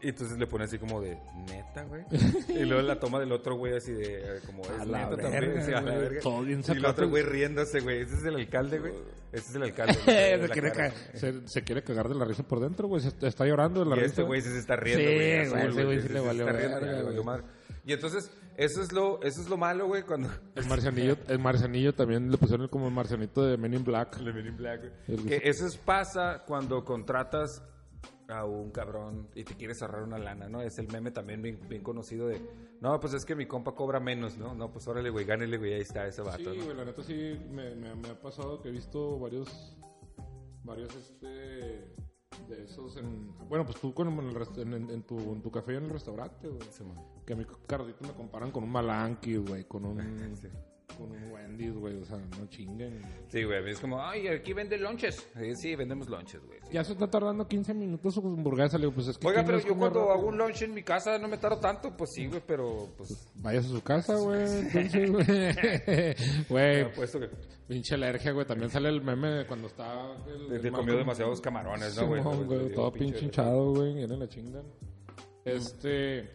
y 0.00 0.08
entonces 0.08 0.38
le 0.38 0.46
pone 0.46 0.64
así 0.64 0.78
como 0.78 1.00
de, 1.00 1.18
neta, 1.48 1.84
güey. 1.84 2.04
y 2.48 2.64
luego 2.64 2.82
la 2.82 2.98
toma 2.98 3.20
del 3.20 3.32
otro, 3.32 3.56
güey, 3.56 3.76
así 3.76 3.92
de, 3.92 4.36
eh, 4.36 4.40
como, 4.46 4.62
es 4.62 4.86
la 4.86 5.08
neta 5.10 5.16
verga, 5.16 5.30
también, 5.30 5.62
sí, 5.66 5.72
a 5.72 5.80
la 5.80 5.80
güey, 5.82 5.98
verga. 6.02 6.20
todo 6.20 6.42
bien 6.42 6.62
Y 6.66 6.70
el 6.72 6.84
otro, 6.84 7.08
güey, 7.08 7.22
riéndose, 7.22 7.80
güey, 7.80 8.00
ese 8.02 8.14
es 8.14 8.24
el 8.24 8.36
alcalde, 8.36 8.78
güey. 8.78 8.92
Ese 9.32 9.48
es 9.50 9.54
el 9.54 9.62
alcalde. 9.62 9.94
se, 10.04 10.48
quiere 10.50 10.72
cara. 10.72 10.92
se, 11.14 11.48
se 11.48 11.62
quiere 11.62 11.82
cagar 11.82 12.08
de 12.08 12.14
la 12.14 12.24
risa 12.24 12.42
por 12.42 12.60
dentro, 12.60 12.88
güey, 12.88 13.00
se 13.02 13.08
está, 13.26 13.46
llorando 13.46 13.80
de 13.80 13.86
la 13.90 13.96
Y 13.96 14.00
risa. 14.00 14.06
este 14.10 14.22
güey 14.22 14.40
sí 14.42 14.48
se 14.50 14.58
está 14.58 14.76
riendo, 14.76 15.02
Sí, 15.08 15.14
güey. 15.14 15.38
azul, 15.40 15.58
ese 15.58 15.84
güey 15.84 16.00
sí 16.02 16.08
le 16.08 16.20
valió. 16.20 16.46
Y 17.84 17.92
entonces, 17.94 18.30
eso 18.56 18.80
es 18.82 18.92
lo, 18.92 19.20
eso 19.22 19.40
es 19.40 19.48
lo 19.48 19.56
malo, 19.56 19.86
güey, 19.86 20.02
cuando... 20.02 20.28
El 20.54 20.66
marcianillo, 20.66 21.16
el 21.28 21.38
marcianillo 21.40 21.94
también 21.94 22.30
le 22.30 22.38
pusieron 22.38 22.68
como 22.68 22.86
el 22.86 22.94
marcianito 22.94 23.44
de 23.44 23.56
Men 23.56 23.74
in 23.74 23.82
Black. 23.84 24.20
Le 24.20 24.32
Men 24.32 24.46
in 24.46 24.56
Black, 24.56 24.80
güey. 24.80 24.92
El- 25.08 25.26
Que 25.26 25.48
eso 25.48 25.66
es- 25.66 25.76
pasa 25.78 26.44
cuando 26.46 26.84
contratas 26.84 27.60
a 28.32 28.44
un 28.44 28.70
cabrón 28.70 29.28
y 29.34 29.44
te 29.44 29.54
quieres 29.54 29.80
ahorrar 29.82 30.02
una 30.02 30.18
lana, 30.18 30.48
¿no? 30.48 30.60
Es 30.62 30.78
el 30.78 30.88
meme 30.88 31.10
también 31.10 31.40
bien, 31.42 31.60
bien 31.68 31.82
conocido 31.82 32.26
de, 32.26 32.40
no, 32.80 32.98
pues 33.00 33.14
es 33.14 33.24
que 33.24 33.34
mi 33.36 33.46
compa 33.46 33.74
cobra 33.74 34.00
menos, 34.00 34.36
¿no? 34.38 34.54
No, 34.54 34.72
pues 34.72 34.88
órale, 34.88 35.10
güey, 35.10 35.24
gánele, 35.24 35.58
güey, 35.58 35.74
ahí 35.74 35.80
está 35.82 36.06
ese 36.06 36.22
vato, 36.22 36.38
Sí, 36.52 36.58
¿no? 36.58 36.64
güey, 36.64 36.76
la 36.76 36.84
neta 36.84 37.02
sí 37.02 37.38
me, 37.50 37.74
me, 37.76 37.94
me 37.94 38.08
ha 38.08 38.20
pasado 38.20 38.60
que 38.60 38.68
he 38.68 38.72
visto 38.72 39.18
varios, 39.18 39.76
varios, 40.64 40.94
este, 40.96 41.28
de 42.48 42.64
esos 42.64 42.96
en... 42.96 43.36
Bueno, 43.48 43.64
pues 43.64 43.78
tú 43.80 43.92
con 43.94 44.08
en, 44.08 44.18
el 44.30 44.72
en, 44.74 44.90
en- 44.90 45.02
tu, 45.02 45.18
en 45.18 45.42
tu 45.42 45.50
café 45.50 45.76
en 45.76 45.84
el 45.84 45.90
restaurante, 45.90 46.48
güey. 46.48 46.68
Sí. 46.70 46.82
Que 47.26 47.34
a 47.34 47.36
mí, 47.36 47.44
Carlito, 47.66 48.04
me 48.06 48.12
comparan 48.14 48.50
con 48.50 48.64
un 48.64 48.70
Malanqui, 48.70 49.36
güey, 49.36 49.64
con 49.64 49.84
un, 49.84 49.98
Sí. 50.40 50.48
Con 50.92 51.10
un 51.10 51.30
Wendy's, 51.32 51.74
güey, 51.74 51.96
o 51.96 52.04
sea, 52.04 52.18
no 52.18 52.46
chinguen. 52.48 53.00
Sí, 53.28 53.42
güey, 53.44 53.70
es 53.70 53.80
como, 53.80 54.00
ay, 54.00 54.28
aquí 54.28 54.52
vende 54.52 54.78
lonches. 54.78 55.28
Sí, 55.38 55.54
sí, 55.56 55.76
vendemos 55.76 56.08
lonches, 56.08 56.44
güey. 56.46 56.58
Ya 56.70 56.84
se 56.84 56.92
está 56.92 57.08
tardando 57.08 57.46
15 57.46 57.74
minutos 57.74 58.14
su 58.14 58.20
hamburguesa, 58.20 58.78
le 58.78 58.86
digo, 58.86 58.94
pues 58.94 59.08
es 59.08 59.18
que... 59.18 59.26
Oiga, 59.26 59.44
¿quién 59.44 59.56
pero 59.58 59.68
yo 59.68 59.78
cuando 59.78 60.10
hago 60.10 60.26
un 60.28 60.38
lunch 60.38 60.62
en 60.62 60.74
mi 60.74 60.82
casa 60.82 61.18
no 61.18 61.28
me 61.28 61.38
tardo 61.38 61.58
tanto, 61.58 61.96
pues 61.96 62.10
sí, 62.14 62.26
güey, 62.26 62.42
pero 62.46 62.88
pues... 62.96 63.28
Vayas 63.36 63.66
a 63.66 63.68
su 63.68 63.82
casa, 63.82 64.16
güey, 64.16 64.42
entonces, 64.42 65.10
güey. 65.10 65.26
Güey, 66.48 66.92
que 66.92 67.30
pinche 67.68 67.94
alergia, 67.94 68.32
güey, 68.32 68.46
también 68.46 68.70
sale 68.70 68.88
el 68.88 69.02
meme 69.02 69.28
de 69.28 69.46
cuando 69.46 69.68
está... 69.68 70.14
El, 70.26 70.52
el 70.52 70.72
comió 70.72 70.96
demasiados 70.96 71.40
camarones, 71.40 71.96
¿no, 71.96 72.06
güey? 72.06 72.72
Todo 72.74 72.92
pinche 72.92 73.24
hinchado, 73.24 73.72
güey, 73.72 73.94
viene 73.94 74.16
la 74.16 74.28
chinga. 74.28 74.62
Este, 75.44 76.30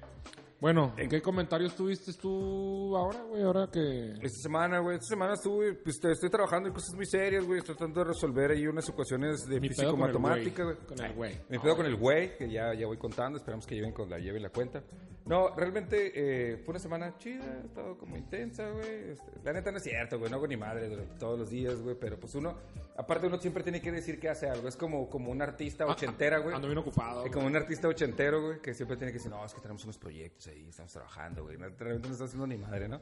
bueno, 0.59 0.93
¿en 0.97 1.07
qué 1.09 1.21
comentarios 1.21 1.75
tuviste 1.75 2.13
tú 2.13 2.95
ahora, 2.97 3.21
güey? 3.23 3.43
Ahora 3.43 3.69
que... 3.71 4.13
Esta 4.21 4.41
semana, 4.41 4.79
güey, 4.79 4.95
esta 4.95 5.07
semana 5.07 5.33
estuve, 5.33 5.73
pues 5.73 5.99
te- 5.99 6.11
estoy 6.11 6.29
trabajando 6.29 6.69
en 6.69 6.73
cosas 6.73 6.95
muy 6.95 7.05
serias, 7.05 7.45
güey, 7.45 7.59
estoy 7.59 7.75
tratando 7.75 7.99
de 8.01 8.07
resolver 8.07 8.51
ahí 8.51 8.65
unas 8.65 8.87
ecuaciones 8.89 9.45
de 9.47 9.59
Mi 9.59 9.69
pedo 9.69 9.91
con 9.95 10.01
el 10.01 10.07
físico-matemática, 10.07 10.63
güey. 10.63 10.75
Con 10.87 10.99
el 11.05 11.13
güey. 11.13 11.35
Me 11.49 11.59
pedo 11.59 11.75
con 11.75 11.85
el 11.85 11.95
güey, 11.95 12.37
que 12.37 12.49
ya, 12.49 12.73
ya 12.73 12.87
voy 12.87 12.97
contando, 12.97 13.37
esperamos 13.37 13.67
que 13.67 13.75
lleven 13.75 13.91
con 13.91 14.09
la 14.09 14.17
lleven 14.17 14.41
la 14.41 14.49
cuenta. 14.49 14.81
No, 15.25 15.53
realmente 15.53 16.11
eh, 16.15 16.57
fue 16.63 16.71
una 16.71 16.79
semana 16.79 17.17
chida, 17.17 17.43
ha 17.61 17.65
estado 17.65 17.97
como 17.97 18.15
intensa, 18.15 18.69
güey. 18.69 19.11
este, 19.11 19.31
la 19.43 19.51
neta 19.51 19.71
no 19.71 19.77
es 19.77 19.83
cierto, 19.83 20.17
güey, 20.17 20.31
no 20.31 20.37
hago 20.37 20.47
ni 20.47 20.55
madre 20.55 20.89
todos 21.19 21.37
los 21.37 21.49
días, 21.49 21.81
güey, 21.81 21.97
pero 21.99 22.17
pues 22.17 22.33
uno, 22.35 22.55
aparte 22.95 23.27
uno 23.27 23.37
siempre 23.37 23.61
tiene 23.61 23.81
que 23.81 23.91
decir 23.91 24.21
que 24.21 24.29
hace 24.29 24.49
algo, 24.49 24.69
es 24.69 24.77
como, 24.77 25.09
como 25.09 25.29
un 25.29 25.41
artista 25.41 25.85
ochentera, 25.85 26.37
güey. 26.39 26.55
Ando 26.55 26.69
bien 26.69 26.77
ocupado. 26.77 27.17
Es 27.17 27.21
güey. 27.23 27.33
como 27.33 27.45
un 27.47 27.57
artista 27.57 27.89
ochentero, 27.89 28.41
güey, 28.41 28.61
que 28.61 28.73
siempre 28.73 28.95
tiene 28.95 29.11
que 29.11 29.17
decir, 29.17 29.29
no, 29.29 29.43
es 29.45 29.53
que 29.53 29.59
tenemos 29.59 29.83
unos 29.83 29.97
proyectos 29.97 30.46
estamos 30.47 30.91
trabajando, 30.91 31.43
güey. 31.43 31.57
No, 31.57 31.69
realmente 31.69 32.07
no 32.07 32.13
está 32.13 32.25
haciendo 32.25 32.47
ni 32.47 32.57
madre, 32.57 32.87
¿no? 32.87 33.01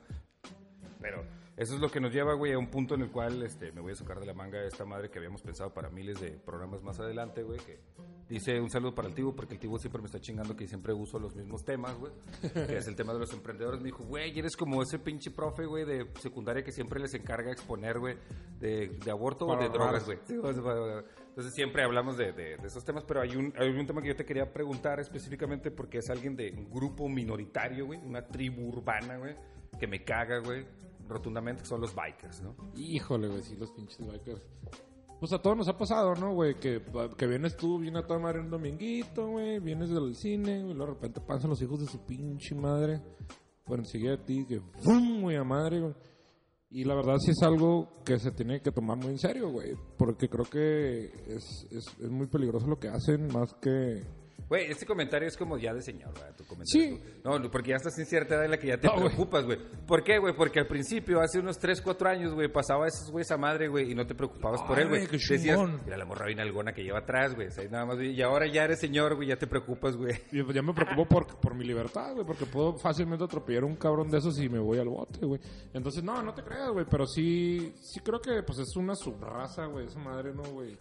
Pero 1.02 1.24
eso 1.58 1.76
es 1.76 1.80
lo 1.82 1.90
que 1.90 2.00
nos 2.00 2.12
lleva, 2.14 2.34
güey, 2.34 2.54
a 2.54 2.58
un 2.60 2.68
punto 2.68 2.96
en 2.96 3.02
el 3.02 3.12
cual 3.12 3.42
este, 3.44 3.72
me 3.72 3.82
voy 3.82 3.94
a 3.94 3.96
sacar 3.96 4.20
de 4.20 4.26
la 4.26 4.34
manga 4.34 4.64
esta 4.66 4.86
madre 4.86 5.10
que 5.10 5.20
habíamos 5.20 5.42
pensado 5.42 5.74
para 5.74 5.90
miles 5.90 6.20
de 6.20 6.32
programas 6.32 6.82
más 6.84 7.00
adelante, 7.00 7.44
güey, 7.44 7.60
que 7.60 7.80
dice 8.28 8.60
un 8.60 8.70
saludo 8.70 8.94
para 8.96 9.08
el 9.08 9.14
Tibu, 9.14 9.36
porque 9.36 9.54
el 9.54 9.60
Tibu 9.60 9.78
siempre 9.78 10.02
me 10.02 10.08
está 10.08 10.20
chingando 10.20 10.56
que 10.56 10.68
siempre 10.68 10.92
uso 10.94 11.18
los 11.20 11.36
mismos 11.36 11.64
temas, 11.64 11.96
güey, 11.98 12.12
que 12.68 12.78
es 12.78 12.88
el 12.88 12.96
tema 12.96 13.14
de 13.14 13.20
los 13.20 13.32
emprendedores. 13.34 13.80
Me 13.80 13.86
dijo, 13.86 14.04
güey, 14.04 14.38
eres 14.38 14.58
como 14.58 14.82
ese 14.82 15.00
pinche 15.00 15.32
profe, 15.32 15.66
güey, 15.66 15.86
de 15.86 16.08
secundaria 16.20 16.64
que 16.64 16.72
siempre 16.72 17.00
les 17.00 17.14
encarga 17.14 17.52
exponer, 17.52 18.00
güey, 18.00 18.18
de, 18.60 18.88
de 19.04 19.12
aborto 19.12 19.46
o 19.46 19.50
Para 19.50 19.62
de 19.62 19.68
ahorrar. 19.68 20.02
drogas, 20.02 20.06
güey. 20.06 20.40
O 20.40 21.04
Entonces 21.30 21.54
siempre 21.54 21.84
hablamos 21.84 22.18
de, 22.18 22.32
de- 22.34 22.58
de 22.58 22.68
esos 22.68 22.84
temas, 22.84 23.04
pero 23.06 23.22
hay 23.22 23.36
un, 23.36 23.54
hay 23.58 23.70
un 23.70 23.86
tema 23.86 24.02
que 24.02 24.08
yo 24.10 24.16
te 24.16 24.26
quería 24.26 24.52
preguntar 24.52 25.00
específicamente 25.00 25.70
porque 25.72 26.00
es 26.00 26.10
alguien 26.10 26.36
de 26.36 26.52
un 26.52 26.70
grupo 26.70 27.08
minoritario, 27.08 27.86
güey, 27.88 28.00
una 28.00 28.26
tribu 28.26 28.68
urbana, 28.70 29.18
güey, 29.18 29.36
que 29.78 29.88
me 29.88 30.04
caga, 30.04 30.40
güey, 30.40 30.66
rotundamente, 31.08 31.64
que 31.64 31.68
son 31.68 31.82
los 31.82 31.94
bikers, 31.96 32.42
¿no? 32.42 32.56
Híjole, 32.76 33.28
güey, 33.28 33.44
sí, 33.44 33.56
los 33.56 33.72
pinches 33.72 34.06
bikers. 34.06 34.42
Pues 35.20 35.32
a 35.32 35.42
todos 35.42 35.58
nos 35.58 35.68
ha 35.70 35.78
pasado, 35.78 36.14
¿no, 36.16 36.34
güey? 36.34 36.56
Que, 36.56 36.82
que 37.18 37.28
vienes 37.28 37.56
tú, 37.56 37.80
vienes 37.80 38.04
a 38.04 38.08
tomar 38.08 38.38
un 38.38 38.50
dominguito, 38.50 39.28
güey, 39.28 39.60
vienes 39.60 39.90
del 39.90 40.16
cine, 40.16 40.64
güey, 40.64 40.78
de 40.78 40.86
repente 40.86 41.22
pasan 41.22 41.50
los 41.50 41.62
hijos 41.62 41.80
de 41.80 41.88
su 41.88 42.00
pinche 42.06 42.54
madre 42.54 43.02
por 43.64 43.80
enseguida 43.80 44.12
de 44.12 44.18
ti, 44.18 44.46
que 44.46 44.62
¡fum! 44.84 45.22
güey, 45.22 45.38
a 45.38 45.44
madre, 45.44 45.80
güey. 45.80 45.94
Y 46.70 46.84
la 46.84 46.96
verdad 46.96 47.18
sí 47.20 47.32
es 47.32 47.42
algo 47.42 48.04
que 48.04 48.20
se 48.20 48.32
tiene 48.32 48.62
que 48.62 48.72
tomar 48.72 48.98
muy 48.98 49.12
en 49.12 49.18
serio, 49.18 49.50
güey, 49.50 49.76
porque 49.98 50.28
creo 50.28 50.46
que 50.46 51.06
es, 51.28 51.68
es, 51.72 51.86
es 52.00 52.10
muy 52.10 52.28
peligroso 52.28 52.68
lo 52.68 52.80
que 52.80 52.90
hacen, 52.90 53.28
más 53.28 53.54
que... 53.56 54.04
Güey, 54.48 54.70
este 54.70 54.86
comentario 54.86 55.28
es 55.28 55.36
como 55.36 55.58
ya 55.58 55.74
de 55.74 55.82
señor, 55.82 56.12
güey, 56.12 56.32
tu 56.38 56.46
comentario. 56.46 56.98
Sí. 56.98 57.02
No, 57.24 57.42
porque 57.50 57.72
ya 57.72 57.78
estás 57.78 57.98
en 57.98 58.06
cierta 58.06 58.36
edad 58.36 58.46
en 58.46 58.52
la 58.52 58.58
que 58.58 58.68
ya 58.68 58.78
te 58.78 58.88
No, 58.88 58.96
preocupas, 58.96 59.44
güey. 59.46 59.58
¿Por 59.88 60.04
qué, 60.04 60.20
güey? 60.20 60.36
Porque 60.36 60.60
al 60.60 60.68
principio, 60.68 61.20
hace 61.20 61.40
unos 61.40 61.58
3, 61.58 61.82
4 61.82 62.10
años, 62.10 62.34
güey, 62.34 62.48
pasaba 62.48 62.88
esos 62.88 63.10
güeyes 63.12 63.32
a 63.32 63.38
madre, 63.38 63.68
güey, 63.68 63.92
y 63.92 63.96
no 63.96 64.06
te 64.06 64.14
preocupabas 64.14 64.62
por 64.62 64.80
él, 64.80 64.90
güey. 64.90 65.08
Decías, 65.08 65.60
mira 65.84 65.98
la 65.98 66.06
morra 66.06 66.28
bien 66.28 66.40
algona 66.40 66.74
que 66.74 66.84
lleva 66.84 67.00
atrás, 67.00 67.34
güey. 67.34 67.48
O 67.48 67.52
sea, 67.52 67.68
nada 67.70 67.86
más, 67.86 68.00
y 68.00 68.22
ahora 68.22 68.46
ya 68.48 68.66
eres 68.66 68.80
señor, 68.80 69.16
güey, 69.16 69.30
ya 69.30 69.38
te 69.38 69.48
preocupas, 69.48 69.96
güey. 69.96 70.14
pues 70.30 70.54
ya 70.56 70.62
me 70.62 70.74
preocupo 70.74 71.08
por, 71.08 71.40
por 71.40 71.56
mi 71.56 71.66
libertad, 71.66 72.14
güey, 72.14 72.26
porque 72.26 72.46
puedo 72.46 72.78
fácilmente 72.78 73.24
atropellar 73.24 73.64
a 73.64 73.66
un 73.66 73.76
cabrón 73.76 74.10
de 74.12 74.20
esos 74.20 74.40
y 74.40 74.48
me 74.48 74.60
voy 74.60 74.78
al 74.78 74.90
bote, 74.90 75.26
güey. 75.26 75.42
Entonces, 75.74 76.04
no, 76.04 76.22
no 76.22 76.34
te 76.34 76.44
creas, 76.44 76.70
güey, 76.70 76.86
pero 76.90 77.08
sí, 77.08 77.74
sí 77.82 78.00
creo 78.02 78.22
que 78.22 78.44
pues 78.44 78.60
es 78.60 78.76
una 78.76 78.96
subraza, 78.96 79.66
güey, 79.66 79.88
esa 79.88 80.00
madre, 80.00 80.34
¿no, 80.34 80.44
güey? 80.44 80.78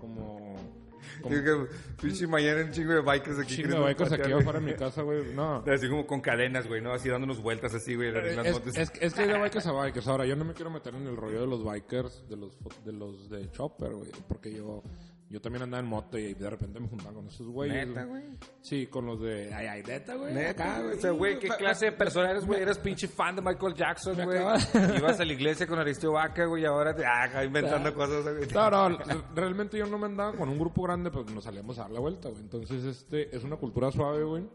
Como... 0.00 0.83
Digo 1.28 1.66
que, 1.66 2.02
Pinche 2.02 2.26
mañana 2.26 2.64
un 2.64 2.70
chingo 2.72 2.92
de 2.92 3.00
bikers 3.00 3.38
aquí. 3.38 3.56
chingo 3.56 3.76
de 3.76 3.80
bikers 3.80 4.12
aquí 4.12 4.32
afuera 4.32 4.58
de 4.60 4.66
mi 4.66 4.74
casa, 4.74 5.02
güey, 5.02 5.32
no. 5.34 5.64
Así 5.72 5.88
como 5.88 6.06
con 6.06 6.20
cadenas, 6.20 6.66
güey, 6.66 6.80
¿no? 6.80 6.92
Así 6.92 7.08
dándonos 7.08 7.40
vueltas 7.42 7.74
así, 7.74 7.94
güey, 7.94 8.08
en 8.08 8.36
las 8.36 8.46
Es, 8.46 8.52
motos. 8.54 8.76
es, 8.76 8.92
es 9.00 9.14
que 9.14 9.22
hay 9.22 9.28
de 9.28 9.38
bikers 9.38 9.66
a 9.66 9.72
bikers. 9.72 10.08
Ahora, 10.08 10.26
yo 10.26 10.36
no 10.36 10.44
me 10.44 10.54
quiero 10.54 10.70
meter 10.70 10.94
en 10.94 11.06
el 11.06 11.16
rollo 11.16 11.40
de 11.40 11.46
los 11.46 11.64
bikers, 11.64 12.28
de 12.28 12.36
los, 12.36 12.58
de 12.84 12.92
los 12.92 13.28
de 13.30 13.50
Chopper, 13.50 13.92
güey. 13.94 14.10
Porque 14.28 14.52
yo, 14.52 14.82
yo 15.30 15.40
también 15.40 15.62
andaba 15.62 15.80
en 15.82 15.88
moto 15.88 16.16
y 16.18 16.34
de 16.34 16.48
repente 16.50 16.78
me 16.78 16.86
juntaba 16.86 17.12
con 17.14 17.26
esos 17.26 17.46
güeyes. 17.48 17.88
Neta, 17.88 18.04
güey. 18.04 18.22
Sí, 18.60 18.86
con 18.86 19.06
los 19.06 19.20
de... 19.20 19.52
Ay, 19.52 19.66
ay, 19.66 19.82
neta, 19.82 20.14
güey. 20.14 20.32
Neta, 20.32 20.80
güey. 20.82 20.96
O 20.96 21.00
sea, 21.00 21.10
güey, 21.10 21.38
¿qué 21.38 21.48
clase 21.48 21.86
de 21.86 21.92
persona 21.92 22.30
eres, 22.30 22.46
güey? 22.46 22.60
Eres 22.62 22.78
pinche 22.78 23.08
fan 23.08 23.34
de 23.36 23.42
Michael 23.42 23.74
Jackson, 23.74 24.14
güey. 24.22 24.38
Ibas 24.98 25.18
a 25.18 25.24
la 25.24 25.32
iglesia 25.32 25.66
con 25.66 25.78
Aristeo 25.78 26.12
Vaca, 26.12 26.44
güey, 26.44 26.62
y 26.62 26.66
ahora 26.66 26.94
te... 26.94 27.04
Ah, 27.04 27.44
inventando 27.44 27.88
Ah. 27.88 27.94
cosas, 27.94 28.22
güey. 28.22 28.48
No, 28.52 28.88
no, 28.88 28.98
realmente 29.34 29.76
yo 29.78 29.86
no 29.86 29.98
me 29.98 30.06
andaba 30.06 30.32
con 30.34 30.48
un 30.48 30.58
grupo 30.58 30.82
grande, 30.82 31.10
pues 31.10 31.28
nos 31.34 31.42
salíamos 31.44 31.78
a 31.78 31.82
dar 31.82 31.90
la 31.90 32.00
vuelta, 32.00 32.28
güey. 32.28 32.42
Entonces, 32.42 32.84
este, 32.84 33.34
es 33.34 33.42
una 33.44 33.56
cultura 33.56 33.90
suave, 33.90 34.22
güey. 34.24 34.46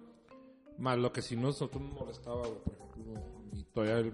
Más 0.77 0.97
lo 0.97 1.12
que 1.12 1.21
sí 1.21 1.36
nosotros 1.36 1.82
nos 1.84 1.93
molestaba, 1.93 2.47
güey, 2.47 2.60
por 2.63 2.73
ejemplo, 2.73 3.21
y 3.51 3.63
todavía 3.65 4.12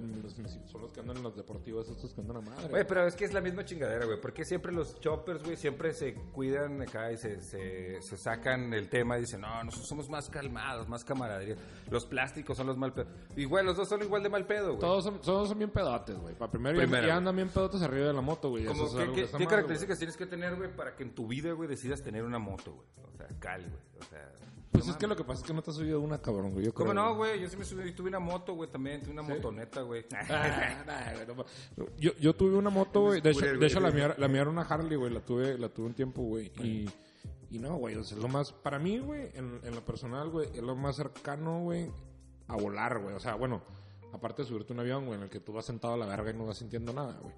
son 0.67 0.81
los 0.81 0.91
que 0.91 0.99
andan 1.01 1.17
en 1.17 1.23
las 1.23 1.35
deportivas, 1.35 1.87
estos 1.89 2.13
que 2.13 2.21
andan 2.21 2.37
a 2.37 2.41
madre. 2.41 2.67
Güey, 2.69 2.85
pero 2.87 3.05
es 3.07 3.15
que 3.15 3.25
es 3.25 3.33
la 3.33 3.41
misma 3.41 3.65
chingadera, 3.65 4.05
güey. 4.05 4.19
Porque 4.21 4.45
siempre 4.45 4.71
los 4.71 4.99
choppers, 4.99 5.43
güey, 5.43 5.55
siempre 5.57 5.93
se 5.93 6.13
cuidan 6.13 6.81
acá 6.81 7.11
y 7.11 7.17
se, 7.17 7.41
se, 7.41 8.01
se 8.01 8.17
sacan 8.17 8.73
el 8.73 8.89
tema 8.89 9.17
y 9.17 9.21
dicen, 9.21 9.41
no, 9.41 9.63
nosotros 9.63 9.87
somos 9.87 10.09
más 10.09 10.29
calmados, 10.29 10.87
más 10.87 11.03
camaradería. 11.03 11.55
Los 11.89 12.05
plásticos 12.05 12.57
son 12.57 12.67
los 12.67 12.77
mal 12.77 12.93
pedo. 12.93 13.07
Igual, 13.35 13.65
los 13.65 13.77
dos 13.77 13.87
son 13.89 14.01
igual 14.01 14.23
de 14.23 14.29
mal 14.29 14.45
pedo, 14.45 14.67
güey. 14.69 14.79
Todos 14.79 15.03
son, 15.03 15.21
todos 15.21 15.49
son 15.49 15.57
bien 15.57 15.71
pedotes, 15.71 16.17
güey. 16.17 16.35
Para 16.35 16.51
primero, 16.51 16.77
Primero, 16.77 17.01
ya, 17.03 17.07
güey. 17.07 17.17
andan 17.17 17.35
bien 17.35 17.49
pedotes 17.49 17.81
arriba 17.81 18.07
de 18.07 18.13
la 18.13 18.21
moto, 18.21 18.49
güey. 18.49 18.65
Como 18.65 18.85
Eso 18.85 18.97
que- 18.97 19.11
¿Qué, 19.25 19.27
mal, 19.37 19.47
características 19.47 19.97
tienes 19.97 20.17
que 20.17 20.25
tener, 20.25 20.55
güey, 20.55 20.75
para 20.75 20.95
que 20.95 21.03
en 21.03 21.13
tu 21.13 21.27
vida, 21.27 21.51
güey, 21.53 21.69
decidas 21.69 22.01
tener 22.01 22.23
una 22.23 22.39
moto, 22.39 22.73
güey? 22.73 22.87
O 23.13 23.17
sea, 23.17 23.27
cal, 23.39 23.61
güey. 23.61 23.81
O 23.99 24.03
sea, 24.09 24.31
güey. 24.39 24.54
Pues 24.75 24.85
no 24.85 24.91
es 24.91 24.97
que 24.97 25.07
lo 25.07 25.15
que 25.15 25.23
pasa 25.23 25.41
es 25.41 25.47
que 25.47 25.53
no 25.53 25.61
te 25.61 25.71
has 25.71 25.77
subido 25.77 25.99
una, 26.01 26.21
cabrón, 26.21 26.51
güey. 26.53 26.65
Yo 26.65 26.73
¿Cómo 26.73 26.93
no, 26.93 27.15
güey? 27.15 27.41
Yo 27.41 27.49
sí 27.49 27.57
me 27.57 27.65
subí, 27.65 27.91
tuve 27.93 28.09
una 28.09 28.19
moto, 28.19 28.53
güey, 28.53 28.69
también. 28.69 29.01
Tuve 29.01 29.13
una 29.13 29.21
motoneta, 29.23 29.81
güey. 29.81 30.05
Ah, 30.29 30.83
nah, 30.85 31.13
güey, 31.13 31.27
no 31.27 31.35
ma- 31.35 31.45
yo, 31.97 32.11
yo 32.19 32.35
tuve 32.35 32.55
una 32.55 32.69
moto, 32.69 33.01
güey. 33.01 33.21
De 33.21 33.31
hecho, 33.31 33.45
de 33.45 33.65
hecho 33.65 33.79
la, 33.79 33.91
mía, 33.91 34.15
la 34.17 34.27
mía 34.27 34.41
era 34.41 34.49
una 34.49 34.61
Harley, 34.63 34.97
güey. 34.97 35.11
La 35.11 35.21
tuve, 35.21 35.57
la 35.57 35.69
tuve 35.69 35.87
un 35.87 35.93
tiempo, 35.93 36.21
güey. 36.23 36.51
Y, 36.63 36.89
y 37.49 37.59
no, 37.59 37.75
güey. 37.77 37.95
O 37.95 38.03
sea, 38.03 38.17
es 38.17 38.21
lo 38.23 38.29
más. 38.29 38.51
Para 38.51 38.79
mí, 38.79 38.99
güey, 38.99 39.29
en, 39.33 39.59
en 39.63 39.75
lo 39.75 39.83
personal, 39.85 40.29
güey, 40.29 40.49
es 40.53 40.61
lo 40.61 40.75
más 40.75 40.95
cercano, 40.95 41.61
güey, 41.61 41.91
a 42.47 42.55
volar, 42.55 42.99
güey. 42.99 43.15
O 43.15 43.19
sea, 43.19 43.35
bueno, 43.35 43.61
aparte 44.13 44.41
de 44.41 44.47
subirte 44.47 44.73
un 44.73 44.79
avión, 44.79 45.05
güey, 45.05 45.17
en 45.17 45.23
el 45.23 45.29
que 45.29 45.39
tú 45.39 45.53
vas 45.53 45.65
sentado 45.65 45.93
a 45.93 45.97
la 45.97 46.05
verga 46.05 46.31
y 46.31 46.33
no 46.33 46.45
vas 46.45 46.57
sintiendo 46.57 46.93
nada, 46.93 47.17
güey. 47.21 47.33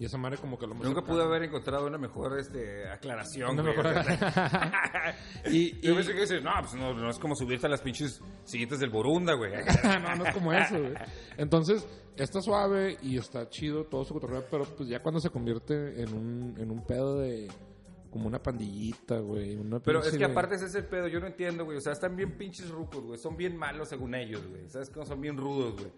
Y 0.00 0.06
esa 0.06 0.16
madre, 0.16 0.38
como 0.38 0.58
que 0.58 0.66
lo. 0.66 0.72
Nunca 0.74 1.02
pude 1.02 1.22
haber 1.22 1.42
encontrado 1.42 1.86
una 1.86 1.98
mejor 1.98 2.38
este, 2.40 2.88
aclaración, 2.88 3.50
Una 3.50 3.62
güey. 3.62 3.76
mejor- 3.76 3.98
O 3.98 4.02
sea, 4.02 5.14
y, 5.44 5.78
Yo 5.82 5.92
y- 5.92 5.94
pensé 5.94 6.14
que 6.14 6.20
dice, 6.22 6.40
no, 6.40 6.50
pues 6.60 6.72
no, 6.74 6.94
no 6.94 7.10
es 7.10 7.18
como 7.18 7.36
subirte 7.36 7.66
a 7.66 7.68
las 7.68 7.82
pinches 7.82 8.18
siguientes 8.44 8.80
del 8.80 8.88
Borunda, 8.88 9.34
güey. 9.34 9.52
no, 10.02 10.16
no 10.16 10.24
es 10.24 10.34
como 10.34 10.54
eso, 10.54 10.78
güey. 10.80 10.94
Entonces, 11.36 11.86
está 12.16 12.40
suave 12.40 12.96
y 13.02 13.18
está 13.18 13.46
chido 13.50 13.84
todo 13.84 14.04
su 14.06 14.14
cotorreo, 14.14 14.42
pero 14.50 14.64
pues 14.64 14.88
ya 14.88 15.02
cuando 15.02 15.20
se 15.20 15.28
convierte 15.28 16.00
en 16.02 16.14
un, 16.14 16.54
en 16.58 16.70
un 16.70 16.84
pedo 16.86 17.18
de 17.18 17.48
como 18.10 18.26
una 18.26 18.42
pandillita, 18.42 19.18
güey. 19.18 19.54
una 19.56 19.80
Pero 19.80 20.00
es 20.02 20.16
que 20.16 20.24
aparte 20.24 20.54
ese 20.54 20.64
es 20.64 20.74
el 20.76 20.86
pedo, 20.86 21.08
yo 21.08 21.20
no 21.20 21.26
entiendo, 21.26 21.66
güey. 21.66 21.76
O 21.76 21.80
sea, 21.82 21.92
están 21.92 22.16
bien 22.16 22.38
pinches 22.38 22.70
rucos, 22.70 23.04
güey. 23.04 23.18
Son 23.18 23.36
bien 23.36 23.54
malos 23.54 23.90
según 23.90 24.14
ellos, 24.14 24.44
güey. 24.48 24.66
¿Sabes 24.70 24.88
cómo 24.88 25.04
son 25.04 25.20
bien 25.20 25.36
rudos, 25.36 25.74
güey? 25.74 25.92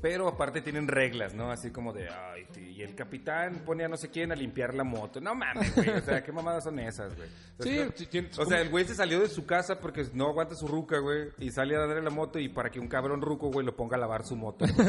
Pero 0.00 0.28
aparte 0.28 0.60
tienen 0.60 0.88
reglas, 0.88 1.34
¿no? 1.34 1.50
Así 1.50 1.70
como 1.70 1.92
de, 1.92 2.08
ay, 2.08 2.46
y 2.56 2.82
el 2.82 2.94
capitán 2.94 3.62
pone 3.64 3.84
a 3.84 3.88
no 3.88 3.96
sé 3.96 4.10
quién 4.10 4.32
a 4.32 4.34
limpiar 4.34 4.74
la 4.74 4.84
moto. 4.84 5.20
No 5.20 5.34
mames, 5.34 5.74
güey. 5.74 5.88
O 5.90 6.00
sea, 6.00 6.22
¿qué 6.22 6.32
mamadas 6.32 6.64
son 6.64 6.78
esas, 6.78 7.14
güey? 7.16 7.28
O 7.58 7.62
sea, 7.62 7.90
Sí, 7.96 8.28
O 8.38 8.44
sea, 8.44 8.60
el 8.60 8.70
güey 8.70 8.84
se 8.84 8.94
salió 8.94 9.20
de 9.20 9.28
su 9.28 9.46
casa 9.46 9.78
porque 9.80 10.04
no 10.12 10.26
aguanta 10.28 10.54
su 10.54 10.66
ruca, 10.68 10.98
güey. 10.98 11.28
Y 11.38 11.50
sale 11.50 11.76
a 11.76 11.80
darle 11.80 12.02
la 12.02 12.10
moto 12.10 12.38
y 12.38 12.48
para 12.48 12.70
que 12.70 12.80
un 12.80 12.88
cabrón 12.88 13.20
ruco, 13.22 13.50
güey, 13.50 13.64
lo 13.64 13.74
ponga 13.74 13.96
a 13.96 14.00
lavar 14.00 14.24
su 14.24 14.36
moto. 14.36 14.66
güey. 14.76 14.88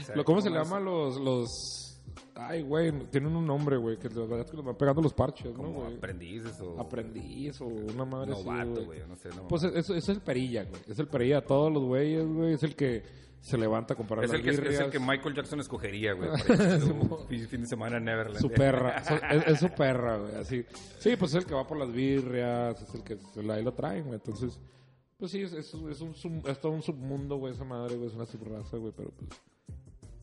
O 0.00 0.04
sea, 0.04 0.24
¿Cómo 0.24 0.40
se 0.40 0.50
le 0.50 0.58
llama 0.58 0.80
los, 0.80 1.20
los... 1.20 2.00
Ay, 2.34 2.62
güey, 2.62 2.90
tienen 3.10 3.36
un 3.36 3.46
nombre, 3.46 3.76
güey, 3.76 3.98
que 3.98 4.08
la 4.08 4.22
verdad 4.22 4.40
es 4.40 4.50
que 4.50 4.56
les 4.56 4.64
van 4.64 4.76
pegando 4.76 5.02
los 5.02 5.12
parches, 5.12 5.54
¿no, 5.54 5.70
güey? 5.70 5.96
aprendices 5.96 6.58
o 6.60 6.80
Aprendiz 6.80 7.60
o 7.60 7.66
una 7.66 8.04
madre 8.04 8.32
así, 8.32 8.44
novato, 8.44 8.84
güey. 8.84 9.00
No 9.06 9.16
sé, 9.16 9.28
no. 9.30 9.48
Pues 9.48 9.64
es, 9.64 9.90
es 9.90 10.08
el 10.08 10.20
perilla, 10.20 10.64
güey. 10.64 10.80
Es 10.88 10.98
el 10.98 11.08
perilla. 11.08 11.42
Todos 11.42 11.72
los 11.72 11.84
güeyes, 11.84 12.26
güey. 12.26 12.54
Es 12.54 12.62
el 12.62 12.74
que 12.74 13.02
se 13.42 13.58
levanta 13.58 13.94
a 13.94 13.96
comprar 13.96 14.22
es, 14.22 14.30
las 14.30 14.38
el 14.38 14.44
que, 14.44 14.50
es 14.50 14.60
birrias. 14.60 14.80
el 14.82 14.90
que 14.90 15.00
Michael 15.00 15.34
Jackson 15.34 15.58
escogería, 15.58 16.12
güey. 16.12 16.30
para 16.46 16.70
un 16.70 17.48
fin 17.48 17.62
de 17.62 17.66
semana 17.66 17.96
en 17.96 18.04
Neverland. 18.04 18.40
Su 18.40 18.48
perra. 18.48 18.98
Es, 19.32 19.48
es 19.48 19.58
su 19.58 19.68
perra, 19.70 20.16
güey. 20.16 20.36
Así. 20.36 20.64
Sí, 20.98 21.16
pues 21.16 21.32
es 21.32 21.38
el 21.42 21.46
que 21.46 21.54
va 21.54 21.66
por 21.66 21.76
las 21.76 21.92
birrias. 21.92 22.80
Es 22.80 22.94
el 22.94 23.02
que 23.02 23.18
ahí 23.52 23.64
lo 23.64 23.74
traen, 23.74 24.04
güey. 24.04 24.14
Entonces, 24.14 24.60
pues 25.18 25.32
sí, 25.32 25.42
es, 25.42 25.52
es, 25.54 25.74
es 25.74 26.00
un, 26.00 26.42
es 26.46 26.60
todo 26.60 26.70
un 26.70 26.82
submundo, 26.82 27.36
güey. 27.36 27.52
Esa 27.52 27.64
madre, 27.64 27.96
güey. 27.96 28.08
Es 28.08 28.14
una 28.14 28.26
subraza, 28.26 28.76
güey. 28.76 28.92
Pero 28.96 29.10
pues. 29.10 29.28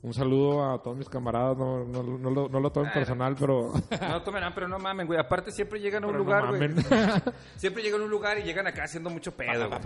Un 0.01 0.13
saludo 0.13 0.63
a 0.71 0.81
todos 0.81 0.95
mis 0.95 1.09
camaradas. 1.09 1.57
No, 1.57 1.83
no, 1.83 2.01
no, 2.03 2.29
lo, 2.29 2.47
no 2.47 2.59
lo 2.61 2.71
tomen 2.71 2.89
personal, 2.93 3.35
pero. 3.37 3.73
No 3.99 4.21
tomen, 4.23 4.43
ah, 4.43 4.51
pero 4.55 4.67
no 4.69 4.79
mamen, 4.79 5.05
güey. 5.05 5.19
Aparte 5.19 5.51
siempre 5.51 5.79
llegan 5.81 6.05
a 6.05 6.07
un 6.07 6.13
pero 6.13 6.23
no 6.23 6.29
lugar, 6.29 6.57
güey. 6.57 6.69
Siempre 7.57 7.83
llegan 7.83 8.01
a 8.01 8.03
un 8.05 8.09
lugar 8.09 8.37
y 8.39 8.43
llegan 8.43 8.65
acá 8.65 8.83
haciendo 8.85 9.09
mucho 9.09 9.35
pedo, 9.35 9.67
güey. 9.67 9.81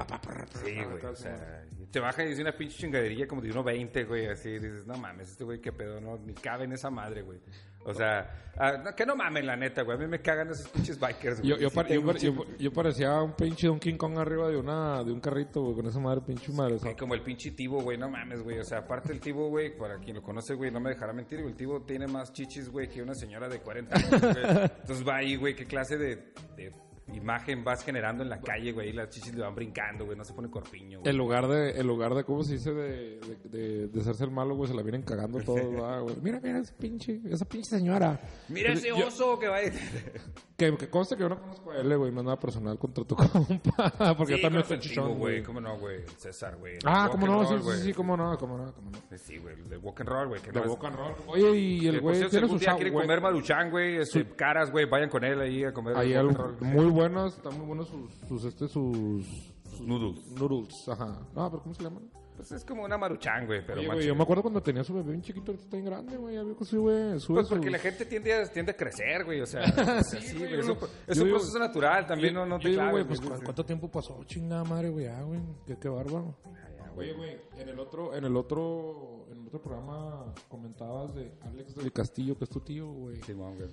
Sí, 0.64 0.84
güey. 0.84 1.06
O 1.06 1.16
sea, 1.16 1.64
te 1.90 2.00
bajan 2.00 2.28
y 2.28 2.30
dice 2.30 2.44
una 2.44 2.52
pinche 2.56 2.78
chingadería 2.78 3.28
como 3.28 3.42
de 3.42 3.50
1.20, 3.52 4.08
güey. 4.08 4.28
Así 4.28 4.52
dices, 4.52 4.86
no 4.86 4.98
mames, 4.98 5.32
este 5.32 5.44
güey, 5.46 5.60
qué 5.60 5.72
pedo, 5.72 6.00
no, 6.00 6.18
ni 6.18 6.34
cabe 6.36 6.66
en 6.66 6.74
esa 6.74 6.92
madre, 6.92 7.24
güey. 7.24 7.40
O 7.86 7.94
sea, 7.94 8.30
ah, 8.58 8.78
no, 8.82 8.96
que 8.96 9.06
no 9.06 9.14
mamen, 9.16 9.46
la 9.46 9.58
neta, 9.58 9.82
güey. 9.82 9.98
A 9.98 10.00
mí 10.00 10.08
me 10.08 10.22
cagan 10.22 10.50
esos 10.50 10.70
pinches 10.70 10.98
bikers, 10.98 11.40
güey. 11.42 11.50
Yo, 11.50 11.58
yo, 11.58 11.70
Sí 11.70 11.76
par- 11.76 11.86
yo, 11.88 11.94
tengo 11.96 12.06
par- 12.08 12.16
un 12.16 12.22
yo, 12.22 12.46
yo 12.58 12.72
parecía 12.72 13.22
un 13.22 13.34
pinche 13.34 13.68
Don 13.68 13.78
King 13.80 13.98
Kong 13.98 14.18
arriba 14.18 14.48
de 14.48 14.56
una 14.58 15.04
de 15.04 15.12
un 15.12 15.20
carrito, 15.20 15.62
güey, 15.62 15.76
con 15.76 15.88
esa 15.88 16.00
madre 16.00 16.22
pinche 16.22 16.54
madre. 16.54 16.78
Güey, 16.78 16.96
como 16.96 17.14
el 17.14 17.22
pinche 17.24 17.52
Tibo, 17.52 17.82
güey, 17.82 17.98
no 17.98 18.10
mames, 18.10 18.42
güey. 18.42 18.58
O 18.60 18.64
sea, 18.64 18.78
aparte 18.80 19.12
el 19.12 19.20
Tibo, 19.20 19.50
güey, 19.50 19.76
para 19.76 20.00
quien 20.04 20.16
lo 20.16 20.22
conoce, 20.24 20.54
güey, 20.54 20.72
no 20.72 20.80
me 20.80 20.90
dejará 20.92 21.14
mentir, 21.14 21.40
güey. 21.40 21.52
El 21.52 21.58
Tibo 21.58 21.82
tiene 21.82 22.08
más 22.08 22.32
chichis, 22.34 22.70
güey, 22.70 22.88
que 22.90 23.02
una 23.02 23.16
señora 23.16 23.48
de 23.50 23.60
40 23.60 23.96
años, 23.96 24.10
güey. 24.22 24.46
Entonces 24.82 25.08
va 25.08 25.18
ahí, 25.18 25.36
güey, 25.36 25.56
qué 25.56 25.66
clase 25.66 25.98
de, 25.98 26.34
de 26.56 26.72
imagen 27.14 27.64
vas 27.64 27.84
generando 27.84 28.24
en 28.24 28.30
la 28.30 28.40
calle, 28.42 28.72
güey. 28.72 28.90
Y 28.90 28.94
las 28.94 29.10
chichis 29.10 29.34
le 29.36 29.42
van 29.42 29.56
brincando, 29.56 30.06
güey. 30.06 30.18
No 30.18 30.24
se 30.24 30.34
pone 30.34 30.50
corpiño, 30.50 31.00
güey. 31.00 31.10
En 31.12 31.18
lugar 31.18 31.48
de, 31.48 31.72
en 31.80 31.88
lugar 31.88 32.14
de, 32.14 32.24
¿cómo 32.24 32.44
se 32.44 32.54
dice? 32.54 32.74
De, 32.74 33.20
de, 33.46 33.88
de, 33.88 34.02
hacerse 34.02 34.24
el 34.24 34.32
malo, 34.32 34.56
güey, 34.56 34.70
se 34.70 34.76
la 34.76 34.82
vienen 34.82 35.02
cagando 35.04 35.40
todos, 35.42 35.60
¿verdad, 35.72 36.02
güey. 36.02 36.16
Mira, 36.22 36.40
mira, 36.42 36.60
esa 36.60 36.76
pinche, 36.76 37.22
esa 37.30 37.46
pinche 37.46 37.70
señora. 37.70 38.20
Mira 38.50 38.74
ese 38.74 38.90
Yo- 38.90 39.08
oso 39.08 39.38
que 39.40 39.48
va 39.48 39.58
ahí. 39.58 39.70
Que, 40.72 40.78
que 40.78 40.90
conste 40.90 41.16
que 41.16 41.22
yo 41.24 41.30
no 41.30 41.40
conozco 41.40 41.72
a 41.72 41.78
él, 41.78 41.98
güey, 41.98 42.12
no 42.12 42.20
es 42.22 42.26
nada 42.26 42.40
personal 42.40 42.78
contra 42.78 43.04
tu 43.04 43.16
compa. 43.18 44.16
Porque 44.18 44.34
Sí, 44.36 44.40
yo 44.40 44.42
también 44.42 44.62
estoy 44.62 44.78
el 44.78 44.82
chichón, 44.84 45.18
güey. 45.18 45.44
¿Cómo 45.44 45.62
no, 45.62 45.78
güey? 45.78 46.02
César, 46.18 46.58
güey. 46.58 46.78
Ah, 46.86 47.08
cómo 47.12 47.28
no, 47.28 47.44
roll, 47.44 47.62
sí, 47.62 47.72
sí, 47.78 47.84
sí, 47.84 47.94
cómo 47.94 48.16
no, 48.18 48.38
cómo 48.38 48.58
no, 48.58 48.74
cómo 48.74 48.92
no. 48.92 49.18
Sí, 49.18 49.38
güey, 49.38 49.56
el 49.56 49.70
de 49.70 49.78
walk 49.78 50.02
and 50.02 50.10
roll, 50.10 50.28
güey. 50.30 50.42
De 50.42 50.52
no 50.52 50.62
Walk 50.62 50.86
and 50.86 50.96
Roll. 50.96 51.14
Oye, 51.28 51.58
y 51.58 51.88
el 51.88 52.02
güey 52.02 52.30
si 52.30 52.38
algún 52.38 52.58
día 52.58 52.74
quieren 52.76 52.94
güey. 52.94 53.06
comer 53.06 53.22
maruchan, 53.22 53.70
güey, 53.70 53.98
este, 53.98 54.28
caras, 54.36 54.72
güey, 54.72 54.86
vayan 54.86 55.10
con 55.10 55.24
él 55.24 55.40
ahí 55.42 55.64
a 55.64 55.74
comer 55.74 55.98
Ahí 55.98 56.14
roll. 56.16 56.58
muy 56.62 56.86
buenos, 56.88 57.36
están 57.36 57.58
muy 57.58 57.66
buenos 57.68 57.88
sus, 57.88 58.12
sus, 58.28 58.46
este, 58.46 58.68
sus... 58.68 59.26
sus 59.70 59.82
Noodles. 59.82 60.26
Noodles, 60.40 60.88
ajá. 60.90 61.20
No, 61.36 61.50
pero 61.50 61.64
¿cómo 61.64 61.76
se 61.76 61.84
llaman? 61.84 62.04
Pues 62.36 62.52
es 62.52 62.66
como 62.66 62.84
una 62.84 62.98
maruchan, 62.98 63.46
güey, 63.46 63.66
pero 63.66 63.80
Oye, 63.80 63.88
güey, 63.88 64.08
yo 64.08 64.16
me 64.16 64.24
acuerdo 64.24 64.42
cuando 64.42 64.62
tenía 64.62 64.84
su 64.84 64.94
bebé 64.94 65.12
bien 65.12 65.22
chiquito, 65.22 65.52
ahorita 65.52 65.64
está 65.66 65.78
bien 65.78 65.86
grande, 65.86 66.18
güey. 66.18 66.36
Ya 66.36 66.44
veo 66.44 66.58
que 66.58 66.66
sube, 66.66 67.20
sube 67.20 67.36
Pues 67.38 67.48
porque 67.50 67.70
la 67.70 67.78
gente 67.80 68.06
tiende 68.06 68.34
a, 68.34 68.46
tiende 68.52 68.72
a 68.72 68.76
crecer, 68.76 69.24
güey, 69.24 69.40
o 69.42 69.46
sea, 69.46 69.62
o 69.64 69.66
sea, 70.04 70.04
sí, 70.04 70.38
güey, 70.38 70.50
güey, 70.50 70.60
es 70.62 70.68
un, 70.68 70.78
no- 70.80 70.88
es 71.08 71.18
yo 71.18 71.22
un 71.24 71.28
digo- 71.30 71.38
proceso 71.38 71.60
natural, 71.60 72.08
también 72.08 72.34
no, 72.34 72.46
no 72.46 72.58
Yo 72.58 72.64
te 72.64 72.70
digo, 72.70 72.80
claves, 72.82 72.92
güey, 72.94 73.06
pues 73.06 73.20
güey, 73.20 73.30
¿cu- 73.32 73.38
sí, 73.38 73.44
¿cuánto 73.46 73.66
tiempo 73.66 73.92
pasó? 73.92 74.24
Chingada 74.26 74.64
madre, 74.64 74.90
güey, 74.90 75.08
ah, 75.08 75.22
güey. 75.22 75.40
Qué, 75.68 75.78
qué 75.78 75.90
bárbaro. 75.90 76.36
sí. 76.44 76.50
Ya, 76.78 76.90
güey. 76.90 77.10
Oye, 77.12 77.18
güey, 77.18 77.38
en 77.62 77.70
el 77.70 77.80
otro, 77.80 78.16
en 78.16 78.24
el 78.26 78.36
otro, 78.36 79.26
en 79.32 79.40
el 79.42 79.48
otro 79.48 79.62
programa 79.62 80.34
comentabas 80.50 81.14
de 81.16 81.32
Alex 81.42 81.76
del 81.76 81.92
Castillo, 81.94 82.38
que 82.38 82.46
es 82.46 82.50
tu 82.50 82.60
tío, 82.62 82.88
güey. 82.92 83.22
Simón, 83.22 83.56
güey. 83.58 83.70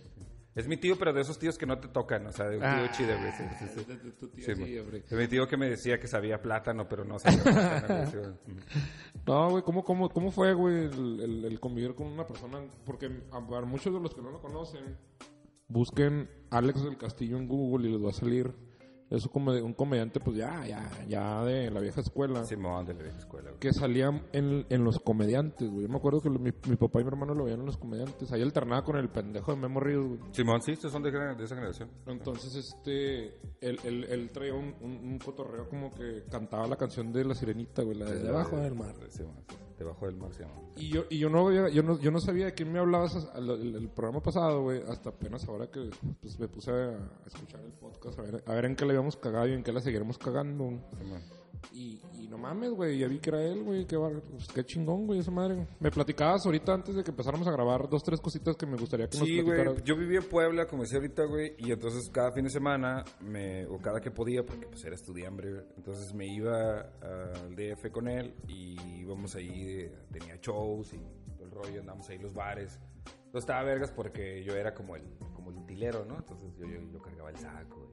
Es 0.55 0.67
mi 0.67 0.77
tío, 0.77 0.97
pero 0.99 1.13
de 1.13 1.21
esos 1.21 1.39
tíos 1.39 1.57
que 1.57 1.65
no 1.65 1.79
te 1.79 1.87
tocan, 1.89 2.27
o 2.27 2.33
sea, 2.33 2.47
de 2.49 2.57
un 2.57 2.63
tío 2.63 2.69
Ah, 2.71 2.91
chido, 2.91 3.17
güey. 3.19 3.31
sí, 3.33 3.45
sí, 3.59 3.67
sí. 3.73 3.85
de- 3.85 3.97
de 3.99 4.11
tu 4.13 4.29
tío, 4.29 4.45
Sí, 4.45 4.55
sí, 4.55 4.61
güey. 4.61 4.79
hombre. 4.81 5.05
Es 5.09 5.13
mi 5.13 5.29
tío 5.29 5.47
que 5.47 5.57
me 5.57 5.69
decía 5.71 6.01
que 6.01 6.09
sabía 6.09 6.43
plátano, 6.43 6.89
pero 6.89 7.05
no 7.05 7.19
sabía 7.21 7.43
plátano, 7.43 8.11
güey. 8.11 8.35
No, 9.27 9.51
güey, 9.51 9.63
¿cómo, 9.63 9.85
cómo, 9.85 10.09
¿cómo 10.09 10.31
fue, 10.33 10.53
güey, 10.55 10.87
el, 10.87 11.21
el- 11.21 11.45
el 11.45 11.61
convivir 11.61 11.95
con 11.95 12.09
una 12.09 12.27
persona? 12.27 12.61
Porque 12.85 13.07
a, 13.31 13.47
para 13.47 13.65
muchos 13.65 13.95
de 13.95 14.01
los 14.01 14.13
que 14.13 14.23
no 14.23 14.31
lo 14.31 14.41
conocen, 14.41 14.97
busquen 15.69 16.29
Alex 16.51 16.83
del 16.83 16.99
Castillo 16.99 17.37
en 17.37 17.47
Google 17.47 17.89
y 17.89 17.93
les 17.93 18.05
va 18.05 18.11
a 18.11 18.13
salir. 18.15 18.53
Es 19.11 19.27
un, 19.27 19.33
come- 19.33 19.61
un 19.61 19.75
comediante, 19.75 20.21
pues 20.21 20.37
ya, 20.37 20.65
ya, 20.67 20.89
ya 21.09 21.45
de 21.45 21.69
la 21.71 21.81
vieja 21.81 22.01
escuela. 22.01 22.45
Simón, 22.45 22.87
de 22.87 22.95
la 22.95 23.03
vieja 23.03 23.19
escuela, 23.19 23.49
güey. 23.51 23.59
que 23.59 23.73
salían 23.73 24.23
en, 24.33 24.65
en 24.71 24.85
los 24.85 25.01
comediantes, 25.01 25.69
güey. 25.69 25.83
Yo 25.83 25.89
me 25.89 25.97
acuerdo 25.97 26.21
que 26.21 26.31
lo- 26.31 26.39
mi, 26.39 26.53
mi 26.69 26.77
papá 26.77 27.01
y 27.01 27.05
mi 27.05 27.09
hermano 27.09 27.35
lo 27.35 27.45
veían 27.45 27.61
en 27.61 27.67
los 27.67 27.77
comediantes. 27.77 28.31
Ahí 28.31 28.41
alternaba 28.43 28.85
con 28.85 28.97
el 28.97 29.09
pendejo 29.09 29.53
de 29.53 29.61
Memo 29.61 29.81
Ríos, 29.81 30.07
güey. 30.07 30.21
Simón, 30.33 30.63
sí, 30.63 30.73
estos 30.73 30.93
son 30.93 31.03
de, 31.03 31.11
de 31.11 31.45
esa 31.45 31.57
generación. 31.57 31.91
Entonces, 32.07 32.55
este, 32.55 33.35
él, 33.61 33.81
él, 33.85 34.05
él 34.09 34.31
traía 34.33 34.55
un, 34.55 34.75
un, 34.81 34.93
un 34.93 35.19
cotorreo 35.19 35.69
como 35.69 35.91
que 35.91 36.23
cantaba 36.31 36.67
la 36.69 36.77
canción 36.77 37.13
de 37.13 37.25
La 37.25 37.35
Sirenita, 37.35 37.83
güey, 37.83 37.99
la 37.99 38.07
de 38.07 38.21
Debajo 38.23 38.59
del 38.59 38.75
Mar. 38.77 38.95
Simón, 39.09 39.35
sí, 39.49 39.57
debajo 39.81 40.07
del 40.07 40.17
mar. 40.17 40.31
Y 40.77 40.89
yo, 40.89 41.05
y 41.11 41.19
yo 41.19 41.29
no 41.29 41.51
yo 41.69 41.83
no, 41.83 41.99
yo 41.99 42.11
no 42.11 42.21
sabía 42.21 42.47
de 42.47 42.55
quién 42.55 42.73
me 42.73 42.79
hablabas 42.79 43.29
el, 43.35 43.51
el- 43.51 43.75
el 43.77 43.89
programa 43.89 44.23
pasado, 44.23 44.63
güey, 44.63 44.83
hasta 44.89 45.11
apenas 45.11 45.47
ahora 45.49 45.67
que 45.71 45.91
pues, 46.21 46.39
me 46.39 46.49
puse 46.49 46.71
a, 46.71 46.97
escuchar 47.27 47.61
el 47.61 47.73
podcast, 47.73 48.19
a 48.19 48.23
ver, 48.23 48.45
a 48.47 48.55
ver 48.55 48.65
en 48.67 48.77
qué 48.77 48.85
le 48.85 48.93
habíamos 48.93 49.17
cagado 49.17 49.49
y 49.49 49.53
en 49.55 49.63
qué 49.63 49.73
la 49.73 49.81
seguiremos 49.81 50.17
cagando. 50.19 50.65
Simón. 50.99 51.40
Y, 51.73 52.01
y 52.15 52.27
no 52.29 52.37
mames, 52.39 52.71
güey, 52.73 52.99
ya 52.99 53.07
vi 53.07 53.19
que 53.21 53.31
era 53.31 53.43
él, 53.43 53.63
güey, 53.63 53.87
qué, 53.87 53.97
pues, 53.99 54.49
qué 54.49 54.65
chingón, 54.65 55.07
güey, 55.07 55.21
esa 55.21 55.31
madre. 55.31 55.67
Me 55.79 55.91
platicabas 55.91 56.45
ahorita 56.45 56.75
antes 56.75 56.95
de 56.97 57.05
que 57.05 57.11
empezáramos 57.11 57.47
a 57.47 57.53
grabar 57.53 57.89
dos, 57.89 58.03
tres 58.03 58.21
cositas 58.21 58.57
que 58.57 58.67
me 58.67 58.77
gustaría 58.77 59.09
que 59.09 59.19
Sí, 59.19 59.37
nos 59.37 59.45
güey. 59.45 59.57
platicaras. 59.57 59.85
Yo 59.85 59.97
vivía 59.97 60.19
en 60.19 60.29
Puebla, 60.29 60.67
como 60.67 60.83
decía 60.83 60.99
ahorita, 60.99 61.25
güey. 61.27 61.55
Y 61.59 61.71
entonces 61.71 62.11
cada 62.11 62.33
fin 62.33 62.45
de 62.45 62.51
semana, 62.51 63.05
me, 63.21 63.67
o 63.67 63.79
cada 63.79 64.01
que 64.01 64.11
podía, 64.11 64.45
porque 64.45 64.67
pues 64.67 64.85
era 64.85 64.95
estudiante, 64.95 65.49
güey. 65.51 65.65
Entonces 65.77 66.13
me 66.15 66.27
iba 66.27 66.81
al 66.81 67.55
DF 67.55 67.91
con 67.93 68.09
él 68.09 68.35
y 68.49 68.77
íbamos 69.03 69.35
ahí, 69.37 69.89
tenía 70.11 70.37
shows 70.43 70.93
y 70.95 70.99
todo 71.37 71.45
el 71.45 71.51
rollo, 71.53 71.81
andábamos 71.81 72.09
ahí 72.09 72.19
los 72.19 72.35
bares. 72.35 72.81
Entonces 73.27 73.49
estaba 73.49 73.63
vergas 73.63 73.93
porque 73.93 74.43
yo 74.43 74.55
era 74.55 74.75
como 74.75 74.97
el, 74.97 75.05
como 75.35 75.51
el 75.51 75.59
utilero, 75.59 76.05
¿no? 76.05 76.17
Entonces 76.17 76.53
yo, 76.59 76.67
yo, 76.67 76.81
yo 76.91 77.01
cargaba 77.01 77.31
el 77.31 77.37
saco 77.37 77.90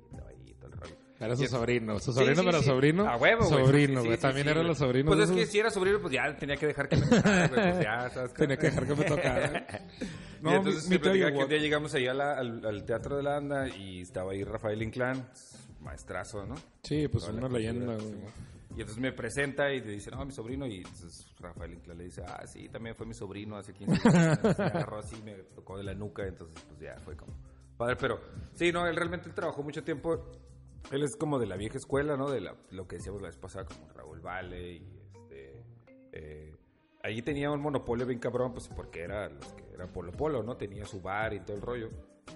todo 0.57 0.67
el 0.73 0.79
rollo. 0.79 0.95
Era 1.19 1.35
su 1.35 1.47
sobrino. 1.47 1.99
Su 1.99 2.13
sobrino, 2.13 2.35
sí, 2.35 2.41
pero 2.45 2.59
sí. 2.59 2.65
sobrino. 2.65 3.07
A 3.09 3.17
huevo, 3.17 3.47
güey. 3.49 3.65
Sobrino, 3.65 4.03
güey. 4.03 4.15
sí, 4.17 4.21
También 4.21 4.45
sí, 4.45 4.51
eran 4.51 4.67
los 4.67 4.77
sobrinos. 4.77 5.15
Pues 5.15 5.29
es 5.29 5.35
que 5.35 5.45
si 5.47 5.59
era 5.59 5.69
sobrino, 5.71 5.99
pues 5.99 6.13
ya 6.13 6.35
tenía 6.37 6.57
que 6.57 6.67
dejar 6.67 6.87
que 6.87 6.97
me 6.97 7.07
tocara, 7.07 7.47
güey. 7.47 7.61
Pues 7.71 7.83
ya, 7.83 8.09
¿sabes? 8.13 8.31
qué? 8.33 8.37
Tenía 8.37 8.57
que 8.57 8.67
dejar 8.67 8.85
que 8.87 8.95
me 8.95 9.03
tocara. 9.05 9.67
y 10.43 10.47
entonces 10.49 10.83
mi- 10.89 10.99
me 10.99 11.13
mi 11.13 11.19
que 11.19 11.43
un 11.43 11.49
día 11.49 11.57
llegamos 11.57 11.93
ahí 11.95 12.05
a 12.07 12.13
la- 12.13 12.37
al, 12.37 12.63
al 12.63 12.85
Teatro 12.85 13.17
de 13.17 13.23
la 13.23 13.37
Anda 13.37 13.67
y 13.67 14.01
estaba 14.01 14.33
ahí 14.33 14.43
Rafael 14.43 14.79
Inclán, 14.83 15.27
maestrazo, 15.81 16.45
¿no? 16.45 16.53
Sí, 16.83 17.07
pues 17.07 17.25
Toda 17.25 17.35
una 17.37 17.49
leyenda, 17.49 17.95
güey. 17.95 18.11
¿no? 18.11 18.47
Y 18.75 18.81
entonces 18.81 18.99
me 18.99 19.11
presenta 19.11 19.71
y 19.73 19.81
le 19.81 19.93
dice, 19.93 20.11
no, 20.11 20.23
mi 20.23 20.31
sobrino. 20.31 20.67
Y 20.67 20.77
entonces 20.77 21.25
Rafael 21.39 21.73
Inclán 21.73 21.97
le 21.97 22.03
dice, 22.03 22.21
ah, 22.27 22.45
sí, 22.45 22.69
también 22.69 22.95
fue 22.95 23.07
mi 23.07 23.15
sobrino 23.15 23.57
hace 23.57 23.73
15 23.73 24.07
años. 24.07 24.39
Me 24.59 24.65
agarró 24.65 24.99
así, 24.99 25.19
me 25.23 25.33
tocó 25.55 25.77
de 25.79 25.83
la 25.83 25.95
nuca. 25.95 26.27
Entonces, 26.27 26.63
pues 26.67 26.79
ya 26.79 26.95
fue 27.03 27.15
como 27.15 27.33
padre. 27.75 27.95
Pero 27.95 28.19
sí, 28.53 28.71
no, 28.71 28.85
él 28.85 28.95
realmente 28.95 29.29
él 29.29 29.33
trabajó 29.33 29.63
mucho 29.63 29.83
tiempo. 29.83 30.29
Él 30.91 31.03
es 31.03 31.15
como 31.17 31.37
de 31.39 31.47
la 31.47 31.57
vieja 31.57 31.77
escuela, 31.77 32.15
¿no? 32.15 32.29
De 32.29 32.39
la- 32.41 32.55
lo 32.71 32.87
que 32.87 32.95
decíamos 32.97 33.21
la 33.21 33.27
vez 33.27 33.37
pasada, 33.37 33.65
como 33.65 33.89
Raúl 33.93 34.21
Vale 34.21 34.71
y 34.73 34.99
este. 35.13 35.65
eh, 36.13 36.55
ahí 37.03 37.21
tenía 37.21 37.51
un 37.51 37.61
monopolio 37.61 38.05
bien 38.05 38.19
cabrón, 38.19 38.53
pues 38.53 38.67
porque 38.69 39.01
era, 39.01 39.29
los 39.29 39.53
que 39.53 39.65
era 39.73 39.85
Polo 39.87 40.11
Polo, 40.13 40.43
¿no? 40.43 40.55
Tenía 40.55 40.85
su 40.85 41.01
bar 41.01 41.33
y 41.33 41.41
todo 41.41 41.57
el 41.57 41.61
rollo. 41.61 41.89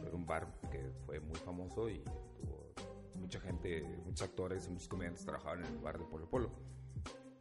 Era 0.05 0.15
un 0.15 0.25
bar 0.25 0.47
que 0.69 0.81
fue 1.05 1.19
muy 1.19 1.35
famoso 1.35 1.89
y 1.89 1.99
tuvo 1.99 2.73
mucha 3.15 3.39
gente, 3.39 3.83
muchos 4.05 4.27
actores 4.27 4.67
y 4.67 4.71
muchos 4.71 4.87
comediantes 4.87 5.25
trabajaban 5.25 5.59
en 5.65 5.73
el 5.73 5.77
bar 5.79 5.97
de 5.97 6.05
Polo 6.05 6.29
Polo. 6.29 6.51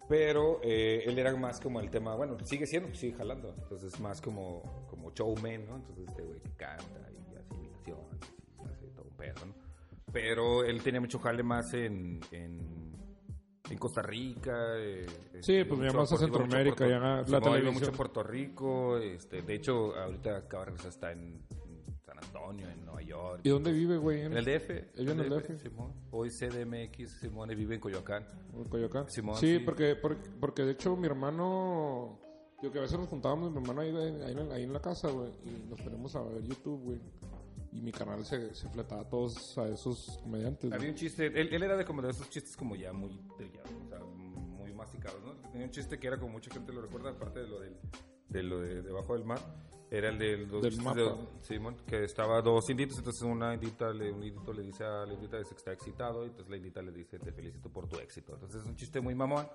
Pero 0.08 0.58
eh, 0.62 1.04
él 1.06 1.18
era 1.18 1.34
más 1.36 1.61
como 1.61 1.80
el 1.80 1.88
tema, 1.90 2.16
bueno, 2.16 2.36
sigue 2.44 2.66
siendo, 2.66 2.92
sigue 2.94 3.16
jalando. 3.16 3.54
Entonces, 3.56 3.98
más 4.00 4.20
como, 4.20 4.86
como 4.88 5.12
showman, 5.12 5.66
¿no? 5.66 5.76
Entonces, 5.76 6.08
este 6.08 6.22
güey 6.22 6.40
que 6.40 6.50
canta 6.56 7.08
y 7.12 7.36
hace 7.36 7.54
imitaciones 7.54 8.18
y 8.58 8.68
hace 8.68 8.86
todo 8.88 9.04
un 9.08 9.16
pedo, 9.16 9.46
¿no? 9.46 9.69
Pero 10.12 10.64
él 10.64 10.82
tenía 10.82 11.00
mucho 11.00 11.18
jale 11.18 11.42
más 11.42 11.72
en, 11.74 12.20
en, 12.32 12.92
en 13.70 13.78
Costa 13.78 14.02
Rica. 14.02 14.52
eh, 14.76 15.06
Sí, 15.40 15.54
este, 15.56 15.64
pues 15.66 15.78
Puerto- 15.80 15.84
iba 15.94 16.00
mucho 16.02 16.16
Centroamérica, 16.16 16.76
Puerto- 16.76 16.90
ya 16.92 16.98
la 17.30 17.40
televisión. 17.40 17.74
mucho 17.74 17.92
Puerto 17.92 18.22
Rico. 18.22 18.98
Este, 18.98 19.42
de 19.42 19.54
hecho, 19.54 19.94
ahorita 19.96 20.36
acaba 20.38 20.64
de 20.64 20.70
regresar, 20.72 20.90
está 20.90 21.12
en, 21.12 21.42
San 22.04 22.18
Antonio, 22.18 22.68
en 22.68 22.84
Nueva 22.84 23.02
York. 23.02 23.40
¿Y 23.44 23.50
dónde 23.50 23.72
vive, 23.72 23.96
güey? 23.98 24.22
En 24.22 24.32
el 24.36 24.44
DF. 24.44 24.70
Él 24.70 24.90
vive 25.06 25.12
en 25.12 25.20
el 25.20 25.30
DF. 25.30 25.58
Simón. 25.62 25.92
Hoy 26.11 26.28
CDMX, 26.30 27.20
Simón, 27.20 27.50
y 27.52 27.54
vive 27.54 27.76
en 27.76 27.80
Coyoacán. 27.80 28.26
¿En 28.54 28.64
Coyoacán? 28.64 29.08
Simón, 29.11 29.36
sí, 29.36 29.58
sí. 29.58 29.64
Porque, 29.64 29.94
porque, 29.94 30.28
porque 30.40 30.62
de 30.64 30.72
hecho 30.72 30.96
mi 30.96 31.06
hermano... 31.06 32.18
Yo 32.62 32.70
que 32.70 32.78
a 32.78 32.82
veces 32.82 32.98
nos 32.98 33.08
juntábamos, 33.08 33.52
mi 33.52 33.58
hermano 33.58 33.80
ahí, 33.80 33.88
ahí, 33.88 34.36
ahí 34.52 34.64
en 34.64 34.72
la 34.74 34.80
casa, 34.80 35.08
güey, 35.08 35.30
y 35.46 35.66
nos 35.70 35.80
ponemos 35.80 36.14
a 36.14 36.22
ver 36.22 36.42
YouTube, 36.42 36.78
güey. 36.82 37.00
Y 37.72 37.80
mi 37.80 37.92
canal 37.92 38.24
se, 38.24 38.54
se 38.54 38.68
fletaba 38.68 39.02
a 39.02 39.08
todos 39.08 39.56
a 39.58 39.68
esos 39.68 40.18
comediantes. 40.22 40.72
Había 40.72 40.88
un 40.90 40.96
chiste, 40.96 41.26
él, 41.26 41.52
él 41.52 41.62
era 41.62 41.76
de 41.76 41.84
como 41.84 42.02
de 42.02 42.10
esos 42.10 42.28
chistes 42.28 42.56
como 42.56 42.74
ya 42.74 42.92
muy 42.92 43.16
trillados, 43.36 43.70
o 43.84 43.88
sea, 43.88 43.98
muy 44.00 44.72
masticados, 44.74 45.22
¿no? 45.22 45.34
Tenía 45.50 45.66
un 45.66 45.72
chiste 45.72 45.98
que 45.98 46.08
era 46.08 46.18
como 46.18 46.32
mucha 46.32 46.50
gente 46.52 46.72
lo 46.72 46.82
recuerda, 46.82 47.10
aparte 47.10 47.40
de 47.40 47.46
lo 47.46 47.60
del, 47.60 47.76
de 48.28 48.42
lo 48.42 48.60
de 48.60 48.82
debajo 48.82 49.14
del 49.14 49.24
mar, 49.24 49.40
era 49.91 50.09
el 50.11 50.18
del, 50.18 50.49
dos 50.49 50.62
Del 50.62 50.76
mapa. 50.82 50.95
de- 51.01 51.14
Simón, 51.43 51.76
que 51.86 52.05
estaba 52.05 52.41
dos 52.43 52.68
inditos, 52.70 52.99
entonces 52.99 53.22
una 53.22 53.55
indita, 53.55 53.93
le, 53.93 54.12
un 54.12 54.22
indito 54.22 54.53
le 54.53 54.62
dice 54.62 54.84
a 54.84 55.05
la 55.05 55.12
indita 55.14 55.36
que 55.43 55.55
está 55.55 55.72
excitado, 55.72 56.22
y 56.24 56.28
entonces 56.28 56.49
la 56.51 56.57
indita 56.59 56.80
le 56.80 56.93
dice, 56.93 57.18
te 57.18 57.32
felicito 57.32 57.68
por 57.68 57.88
tu 57.88 57.97
éxito. 57.97 58.34
Entonces 58.34 58.62
es 58.62 58.68
un 58.68 58.76
chiste 58.76 59.01
muy 59.01 59.14
mamón, 59.14 59.47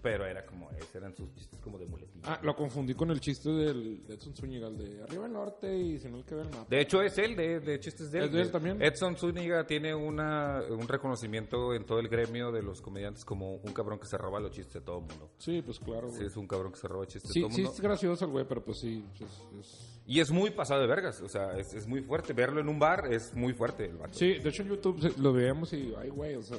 pero 0.00 0.24
era 0.26 0.46
como, 0.46 0.70
ese 0.70 0.98
eran 0.98 1.14
sus 1.14 1.32
chistes 1.34 1.60
como 1.60 1.78
de 1.78 1.86
muletilla. 1.86 2.22
Ah, 2.24 2.40
lo 2.42 2.56
confundí 2.56 2.94
con 2.94 3.10
el 3.10 3.20
chiste 3.20 3.50
del 3.50 4.06
de 4.06 4.14
Edson 4.14 4.34
Zúñiga, 4.34 4.68
el 4.68 4.78
de 4.78 5.02
arriba 5.02 5.26
el 5.26 5.32
norte 5.32 5.76
y 5.76 5.98
si 5.98 6.08
no 6.08 6.16
el 6.18 6.24
que 6.24 6.34
ve 6.36 6.42
el 6.42 6.48
mapa. 6.50 6.66
De 6.70 6.80
hecho, 6.80 7.02
es 7.02 7.18
él, 7.18 7.36
de, 7.36 7.60
de 7.60 7.78
chistes 7.80 8.10
de 8.10 8.20
él. 8.20 8.24
¿Es 8.26 8.32
de 8.32 8.40
él 8.42 8.50
también? 8.50 8.80
Edson 8.82 9.16
Zúñiga 9.16 9.66
tiene 9.66 9.94
una, 9.94 10.62
un 10.70 10.88
reconocimiento 10.88 11.74
en 11.74 11.84
todo 11.84 11.98
el 11.98 12.08
gremio 12.08 12.50
de 12.50 12.62
los 12.62 12.80
comediantes 12.80 13.24
como 13.24 13.56
un 13.56 13.72
cabrón 13.74 13.98
que 13.98 14.06
se 14.06 14.16
roba 14.16 14.40
los 14.40 14.52
chistes 14.52 14.74
de 14.74 14.80
todo 14.80 14.98
el 15.00 15.04
mundo. 15.06 15.30
Sí, 15.38 15.60
pues 15.62 15.78
claro, 15.78 16.10
Sí, 16.10 16.24
es 16.24 16.36
un 16.36 16.46
cabrón 16.46 16.72
que 16.72 16.78
se 16.78 16.88
roba 16.88 17.06
chistes 17.06 17.30
Sí, 17.30 17.40
de 17.40 17.44
todo 17.44 17.48
el 17.50 17.54
sí 17.56 17.62
mundo. 17.62 17.74
es 17.74 17.80
gracioso 17.80 18.24
el 18.24 18.30
güey, 18.30 18.44
pero 18.48 18.64
pues 18.64 18.78
sí, 18.80 19.04
es- 19.20 19.42
es- 19.60 19.81
Y 20.06 20.20
es 20.20 20.30
muy 20.30 20.50
pasado 20.50 20.80
de 20.80 20.86
vergas, 20.88 21.20
o 21.20 21.28
sea, 21.28 21.56
es, 21.56 21.74
es 21.74 21.86
muy 21.86 22.00
fuerte. 22.02 22.32
Verlo 22.32 22.60
en 22.60 22.68
un 22.68 22.78
bar 22.78 23.12
es 23.12 23.34
muy 23.34 23.52
fuerte 23.52 23.84
el 23.86 23.96
vato. 23.96 24.14
Sí, 24.14 24.34
de 24.38 24.48
hecho 24.48 24.62
en 24.62 24.68
YouTube 24.70 25.14
lo 25.18 25.32
veíamos 25.32 25.72
y, 25.72 25.94
ay, 25.98 26.10
güey, 26.10 26.34
o 26.34 26.42
sea, 26.42 26.58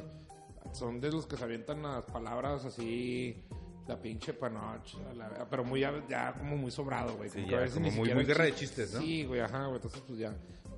son 0.72 1.00
de 1.02 1.12
los 1.12 1.28
que 1.28 1.36
se 1.36 1.44
avientan 1.44 1.82
las 1.84 2.06
palabras 2.06 2.64
así, 2.66 3.44
la 3.88 4.02
pinche 4.02 4.34
panoche, 4.34 4.98
la 5.18 5.28
verga, 5.28 5.48
pero 5.50 5.64
muy, 5.66 5.82
ya, 5.82 5.94
ya 6.10 6.34
como 6.34 6.56
muy 6.56 6.72
sobrado, 6.72 7.16
güey. 7.18 7.30
Sí, 7.30 7.41
como 7.41 7.52
ya, 7.52 7.91
muy- 7.91 8.14
muy 8.14 8.24
guerra 8.26 8.46
de 8.46 8.52
chiste- 8.56 8.84
chistes, 8.84 8.94
¿no? 8.94 9.02
Sí, 9.02 9.26
güey, 9.26 9.41
ajá, 9.41 9.66
güey, 9.66 9.76
entonces 9.76 10.02
pues 10.08 10.20
ya, 10.20 10.34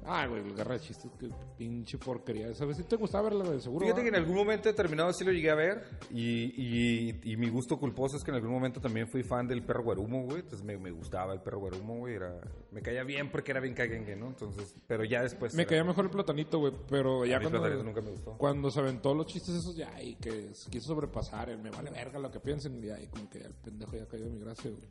ay, 0.07 0.27
güey, 0.29 0.43
de 0.43 0.79
chistes, 0.79 1.11
qué 1.19 1.29
pinche 1.57 1.97
porquería. 1.97 2.53
¿Sabes 2.53 2.77
si 2.77 2.83
te 2.83 2.95
gustaba 2.95 3.29
verla, 3.29 3.45
güey? 3.45 3.59
Seguro. 3.61 3.85
Fíjate 3.85 4.01
¿va? 4.01 4.03
que 4.03 4.09
en 4.09 4.15
algún 4.15 4.35
momento 4.35 4.69
determinado 4.69 5.11
sí 5.13 5.23
lo 5.23 5.31
llegué 5.31 5.49
a 5.49 5.55
ver 5.55 5.83
y, 6.11 6.53
y, 6.55 7.19
y 7.23 7.37
mi 7.37 7.49
gusto 7.49 7.79
culposo 7.79 8.17
es 8.17 8.23
que 8.23 8.31
en 8.31 8.35
algún 8.35 8.51
momento 8.51 8.79
también 8.79 9.07
fui 9.07 9.23
fan 9.23 9.47
del 9.47 9.63
perro 9.63 9.83
guarumo, 9.83 10.23
güey. 10.23 10.39
Entonces 10.39 10.63
me, 10.63 10.77
me 10.77 10.91
gustaba 10.91 11.33
el 11.33 11.41
perro 11.41 11.59
guarumo, 11.59 11.97
güey. 11.97 12.15
Era, 12.15 12.39
me 12.71 12.81
caía 12.81 13.03
bien 13.03 13.31
porque 13.31 13.51
era 13.51 13.59
bien 13.59 13.73
caguengue, 13.73 14.15
¿no? 14.15 14.27
Entonces, 14.27 14.75
pero 14.87 15.03
ya 15.03 15.21
después... 15.21 15.53
Me 15.55 15.65
caía 15.65 15.83
mejor 15.83 16.05
el 16.05 16.11
platanito, 16.11 16.59
güey, 16.59 16.73
pero 16.89 17.25
ya 17.25 17.37
A 17.37 17.39
mí 17.39 17.47
cuando, 17.49 17.83
nunca 17.83 18.01
me 18.01 18.11
gustó. 18.11 18.37
cuando 18.37 18.71
se 18.71 18.79
aventó 18.79 19.13
los 19.13 19.25
chistes 19.27 19.55
esos 19.55 19.75
ya 19.75 20.01
y 20.01 20.15
que 20.15 20.51
quiso 20.69 20.87
sobrepasar, 20.87 21.49
el 21.49 21.59
me 21.59 21.69
vale 21.69 21.89
verga 21.91 22.19
lo 22.19 22.29
que 22.31 22.39
piensen, 22.39 22.83
y 22.83 22.89
ahí 22.89 23.07
como 23.07 23.29
que 23.29 23.39
el 23.39 23.53
pendejo 23.53 23.95
ya 23.95 24.05
cayó 24.05 24.25
de 24.25 24.31
mi 24.31 24.39
gracia, 24.39 24.69
güey. 24.71 24.83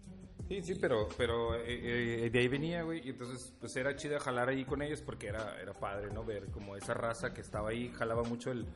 Sí, 0.49 0.63
sí, 0.63 0.75
pero, 0.81 1.09
pero 1.17 1.55
eh, 1.57 2.27
eh, 2.27 2.31
de 2.31 2.39
ahí 2.39 2.49
venía, 2.49 2.83
güey, 2.83 3.07
y 3.07 3.11
entonces 3.11 3.55
pues 3.61 3.75
era 3.77 3.97
chido 3.97 4.19
jalar 4.21 4.49
ahí 4.51 4.65
con 4.65 4.83
ellos 4.83 5.01
porque 5.01 5.29
era, 5.29 5.59
era 5.61 5.73
padre, 5.73 6.09
¿no? 6.13 6.25
Ver 6.25 6.47
como 6.51 6.77
esa 6.77 6.93
raza 6.95 7.33
que 7.33 7.41
estaba 7.41 7.71
ahí, 7.71 7.89
jalaba 7.97 8.23
mucho 8.25 8.51
el, 8.53 8.67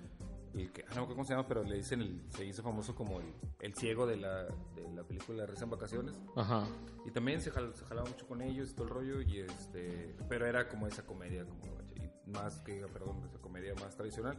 el 0.55 0.73
que, 0.73 0.85
ah, 0.89 0.95
no 0.97 1.07
cómo 1.07 1.25
se 1.25 1.35
llama, 1.35 1.47
pero 1.47 1.63
le 1.63 1.77
dicen, 1.77 2.01
el, 2.01 2.23
se 2.31 2.45
hizo 2.47 2.63
famoso 2.63 2.95
como 2.95 3.21
el, 3.21 3.27
el 3.61 3.75
ciego 3.75 4.07
de 4.07 4.17
la, 4.17 4.45
de 4.45 4.89
la 4.95 5.05
película 5.05 5.45
Risa 5.45 5.65
en 5.65 5.71
Vacaciones, 5.71 6.19
Ajá. 6.37 6.67
y 7.05 7.11
también 7.11 7.43
se, 7.43 7.51
jal- 7.53 7.75
se 7.75 7.85
jalaba 7.85 8.09
mucho 8.09 8.27
con 8.27 8.41
ellos 8.41 8.71
y 8.71 8.75
todo 8.75 8.85
el 8.87 8.91
rollo, 8.95 9.21
y 9.21 9.41
este, 9.41 10.17
pero 10.29 10.47
era 10.47 10.69
como 10.69 10.87
esa 10.87 11.05
comedia, 11.05 11.45
como, 11.45 11.63
y 11.97 12.31
más 12.31 12.61
que, 12.61 12.87
perdón, 12.93 13.23
esa 13.27 13.39
comedia 13.39 13.75
más 13.75 13.95
tradicional, 13.95 14.39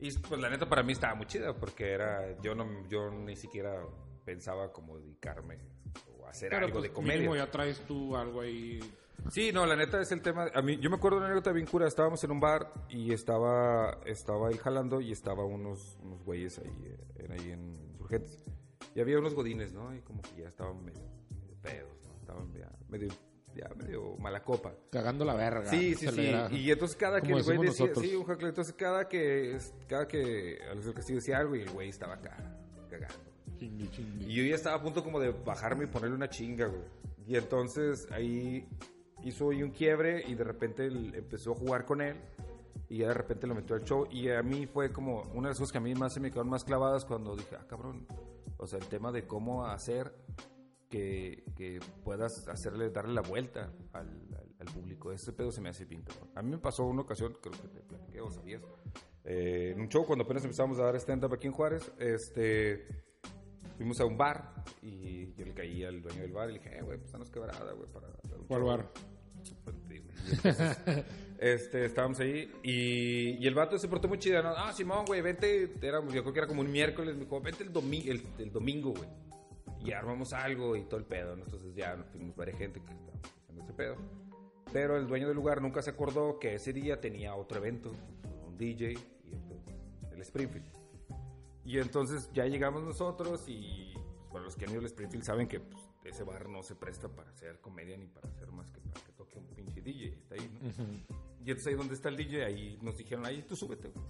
y 0.00 0.10
pues 0.18 0.40
la 0.40 0.48
neta 0.48 0.66
para 0.68 0.82
mí 0.82 0.92
estaba 0.92 1.14
muy 1.14 1.26
chida 1.26 1.54
porque 1.54 1.90
era, 1.92 2.40
yo 2.40 2.54
no, 2.54 2.66
yo 2.88 3.10
ni 3.10 3.36
siquiera 3.36 3.84
pensaba 4.24 4.72
como 4.72 4.96
dedicarme 4.98 5.58
o 6.22 6.26
hacer 6.28 6.50
Pero 6.50 6.66
algo 6.66 6.78
pues, 6.78 6.90
de 6.90 6.94
comedia. 6.94 7.14
mínimo 7.16 7.36
ya 7.36 7.50
traes 7.50 7.80
tú 7.86 8.16
algo 8.16 8.40
ahí. 8.40 8.80
Sí, 9.30 9.52
no, 9.52 9.66
la 9.66 9.76
neta 9.76 10.00
es 10.00 10.10
el 10.12 10.20
tema. 10.20 10.46
A 10.52 10.62
mí, 10.62 10.78
yo 10.78 10.90
me 10.90 10.96
acuerdo 10.96 11.16
de 11.18 11.20
una 11.20 11.26
anécdota 11.32 11.52
bien 11.52 11.66
cura. 11.66 11.86
Estábamos 11.86 12.22
en 12.24 12.32
un 12.32 12.40
bar 12.40 12.72
y 12.88 13.12
estaba, 13.12 13.98
estaba 14.04 14.50
él 14.50 14.58
jalando 14.58 15.00
y 15.00 15.12
estaba 15.12 15.44
unos, 15.44 15.96
unos 16.02 16.24
güeyes 16.24 16.58
ahí, 16.58 16.82
eh, 16.84 16.98
en- 17.24 17.32
ahí 17.32 17.50
en 17.52 17.78
Insurgentes. 17.92 18.42
Y 18.96 19.00
había 19.00 19.18
unos 19.18 19.34
godines, 19.34 19.72
¿no? 19.72 19.94
Y 19.94 20.00
como 20.00 20.22
que 20.22 20.42
ya 20.42 20.48
estaban 20.48 20.84
medio, 20.84 21.00
medio 21.30 21.54
pedos, 21.62 22.02
¿no? 22.04 22.16
Estaban 22.18 22.52
ya 22.52 22.68
medio, 22.88 23.08
ya 23.54 23.68
medio 23.76 24.16
mala 24.16 24.42
copa. 24.42 24.74
Cagando 24.90 25.24
la 25.24 25.34
verga. 25.34 25.66
Sí, 25.70 25.94
sí, 25.94 26.08
sí. 26.08 26.32
Y 26.56 26.70
entonces 26.72 26.96
cada 26.96 27.20
que 27.20 27.32
el 27.32 27.42
güey 27.44 27.58
decía, 27.58 27.86
nosotros. 27.86 28.04
sí, 28.04 28.16
un 28.16 28.24
jacle, 28.24 28.48
entonces 28.48 28.74
cada 28.74 29.08
que, 29.08 29.56
cada 29.86 30.08
que 30.08 30.58
Alonso 30.68 30.92
Castillo 30.94 31.18
decía 31.20 31.38
algo 31.38 31.54
y 31.54 31.60
el 31.60 31.70
güey 31.70 31.90
estaba 31.90 32.14
acá, 32.14 32.36
cagando. 32.90 33.31
Chingui, 33.62 33.88
chingui. 33.90 34.24
Y 34.26 34.34
yo 34.34 34.42
ya 34.44 34.54
estaba 34.56 34.76
a 34.76 34.82
punto 34.82 35.04
como 35.04 35.20
de 35.20 35.30
bajarme 35.30 35.84
y 35.84 35.86
ponerle 35.86 36.16
una 36.16 36.28
chinga, 36.28 36.66
güey. 36.66 36.82
Y 37.26 37.36
entonces 37.36 38.08
ahí 38.10 38.66
hizo 39.22 39.50
ahí 39.50 39.62
un 39.62 39.70
quiebre 39.70 40.24
y 40.26 40.34
de 40.34 40.42
repente 40.42 40.86
él 40.86 41.14
empezó 41.14 41.52
a 41.52 41.54
jugar 41.54 41.84
con 41.84 42.00
él 42.00 42.16
y 42.88 42.98
ya 42.98 43.08
de 43.08 43.14
repente 43.14 43.46
lo 43.46 43.54
metió 43.54 43.76
al 43.76 43.84
show 43.84 44.08
y 44.10 44.28
a 44.30 44.42
mí 44.42 44.66
fue 44.66 44.90
como 44.90 45.22
una 45.34 45.48
de 45.48 45.52
las 45.52 45.58
cosas 45.58 45.70
que 45.70 45.78
a 45.78 45.80
mí 45.80 45.94
más 45.94 46.12
se 46.12 46.18
me 46.18 46.30
quedaron 46.30 46.50
más 46.50 46.64
clavadas 46.64 47.04
cuando 47.04 47.36
dije, 47.36 47.54
ah, 47.56 47.64
cabrón, 47.68 48.04
o 48.56 48.66
sea, 48.66 48.80
el 48.80 48.86
tema 48.86 49.12
de 49.12 49.24
cómo 49.28 49.64
hacer 49.64 50.12
que, 50.90 51.44
que 51.54 51.78
puedas 52.02 52.48
hacerle, 52.48 52.90
darle 52.90 53.14
la 53.14 53.22
vuelta 53.22 53.72
al, 53.92 54.08
al- 54.36 54.54
al 54.58 54.66
público. 54.74 55.12
Ese 55.12 55.32
pedo 55.32 55.52
se 55.52 55.60
me 55.60 55.68
hace 55.68 55.84
bien, 55.84 56.02
cabrón. 56.02 56.28
A 56.34 56.42
mí 56.42 56.50
me 56.50 56.58
pasó 56.58 56.84
una 56.84 57.02
ocasión, 57.02 57.36
creo 57.40 57.52
que 57.52 57.68
te 57.68 57.80
platiqué 57.80 58.20
o 58.20 58.30
sabías, 58.30 58.60
eh, 59.24 59.70
en 59.74 59.80
un 59.80 59.88
show 59.88 60.04
cuando 60.04 60.24
apenas 60.24 60.42
empezamos 60.42 60.78
a 60.80 60.82
dar 60.84 60.96
stand-up 60.96 61.32
aquí 61.34 61.46
en 61.46 61.52
Juárez, 61.52 61.92
este 61.98 62.86
fuimos 63.82 64.00
a 64.00 64.04
un 64.04 64.16
bar 64.16 64.54
y 64.80 65.34
yo 65.34 65.44
le 65.44 65.52
caí 65.52 65.82
al 65.82 66.00
dueño 66.00 66.22
del 66.22 66.32
bar 66.32 66.48
y 66.48 66.52
le 66.52 66.58
dije, 66.60 66.78
eh, 66.78 66.82
güey, 66.82 66.98
pues 66.98 67.06
estamos 67.06 67.28
quebrada, 67.30 67.72
güey, 67.72 67.88
para 67.90 68.06
¿Cuál 68.46 68.60
show". 68.60 68.68
bar? 68.68 68.92
Pues, 69.64 69.76
este, 71.40 71.86
estábamos 71.86 72.20
ahí 72.20 72.48
y, 72.62 73.42
y 73.42 73.46
el 73.48 73.54
vato 73.54 73.76
se 73.78 73.88
portó 73.88 74.06
muy 74.06 74.20
chido, 74.20 74.40
¿no? 74.40 74.50
Ah, 74.50 74.72
Simón, 74.72 75.04
güey, 75.04 75.20
vente, 75.20 75.74
era, 75.82 76.00
yo 76.00 76.22
creo 76.22 76.32
que 76.32 76.38
era 76.38 76.46
como 76.46 76.60
un 76.60 76.70
miércoles, 76.70 77.16
me 77.16 77.24
dijo, 77.24 77.40
vente 77.40 77.64
el, 77.64 77.72
domi 77.72 78.08
el, 78.08 78.22
el 78.38 78.52
domingo, 78.52 78.92
güey. 78.92 79.08
Y 79.84 79.90
armamos 79.90 80.32
algo 80.32 80.76
y 80.76 80.84
todo 80.84 80.98
el 80.98 81.06
pedo, 81.06 81.34
¿no? 81.34 81.44
Entonces 81.44 81.74
ya 81.74 81.96
fuimos 82.12 82.36
varias 82.36 82.56
gente 82.56 82.80
que 82.80 82.92
estaba 82.92 83.18
haciendo 83.42 83.64
ese 83.64 83.72
pedo. 83.72 83.96
Pero 84.72 84.96
el 84.96 85.08
dueño 85.08 85.26
del 85.26 85.34
lugar 85.34 85.60
nunca 85.60 85.82
se 85.82 85.90
acordó 85.90 86.38
que 86.38 86.54
ese 86.54 86.72
día 86.72 87.00
tenía 87.00 87.34
otro 87.34 87.58
evento, 87.58 87.90
un 88.46 88.56
DJ 88.56 88.92
y 88.92 90.14
el 90.14 90.20
Springfield. 90.20 90.81
Y 91.64 91.78
entonces 91.78 92.30
ya 92.32 92.46
llegamos 92.46 92.82
nosotros 92.82 93.44
y 93.46 93.92
pues, 93.94 94.26
para 94.32 94.44
los 94.44 94.56
que 94.56 94.64
han 94.64 94.72
ido 94.72 94.80
al 94.80 94.86
Springfield 94.86 95.24
saben 95.24 95.46
que 95.46 95.60
pues, 95.60 95.82
ese 96.04 96.24
bar 96.24 96.48
no 96.48 96.62
se 96.62 96.74
presta 96.74 97.08
para 97.08 97.30
hacer 97.30 97.60
comedia 97.60 97.96
ni 97.96 98.06
para 98.06 98.28
hacer 98.28 98.50
más 98.50 98.70
que 98.70 98.80
para 98.80 99.00
que 99.04 99.12
toque 99.12 99.38
un 99.38 99.46
pinche 99.46 99.80
DJ. 99.80 100.08
Está 100.08 100.34
ahí, 100.34 100.50
¿no? 100.52 100.60
Y 101.44 101.50
entonces 101.50 101.66
ahí 101.68 101.74
donde 101.74 101.94
está 101.94 102.08
el 102.08 102.16
DJ, 102.16 102.44
ahí 102.44 102.78
nos 102.82 102.96
dijeron, 102.96 103.26
ahí 103.26 103.42
tú 103.42 103.56
súbete, 103.56 103.88
güey. 103.88 104.04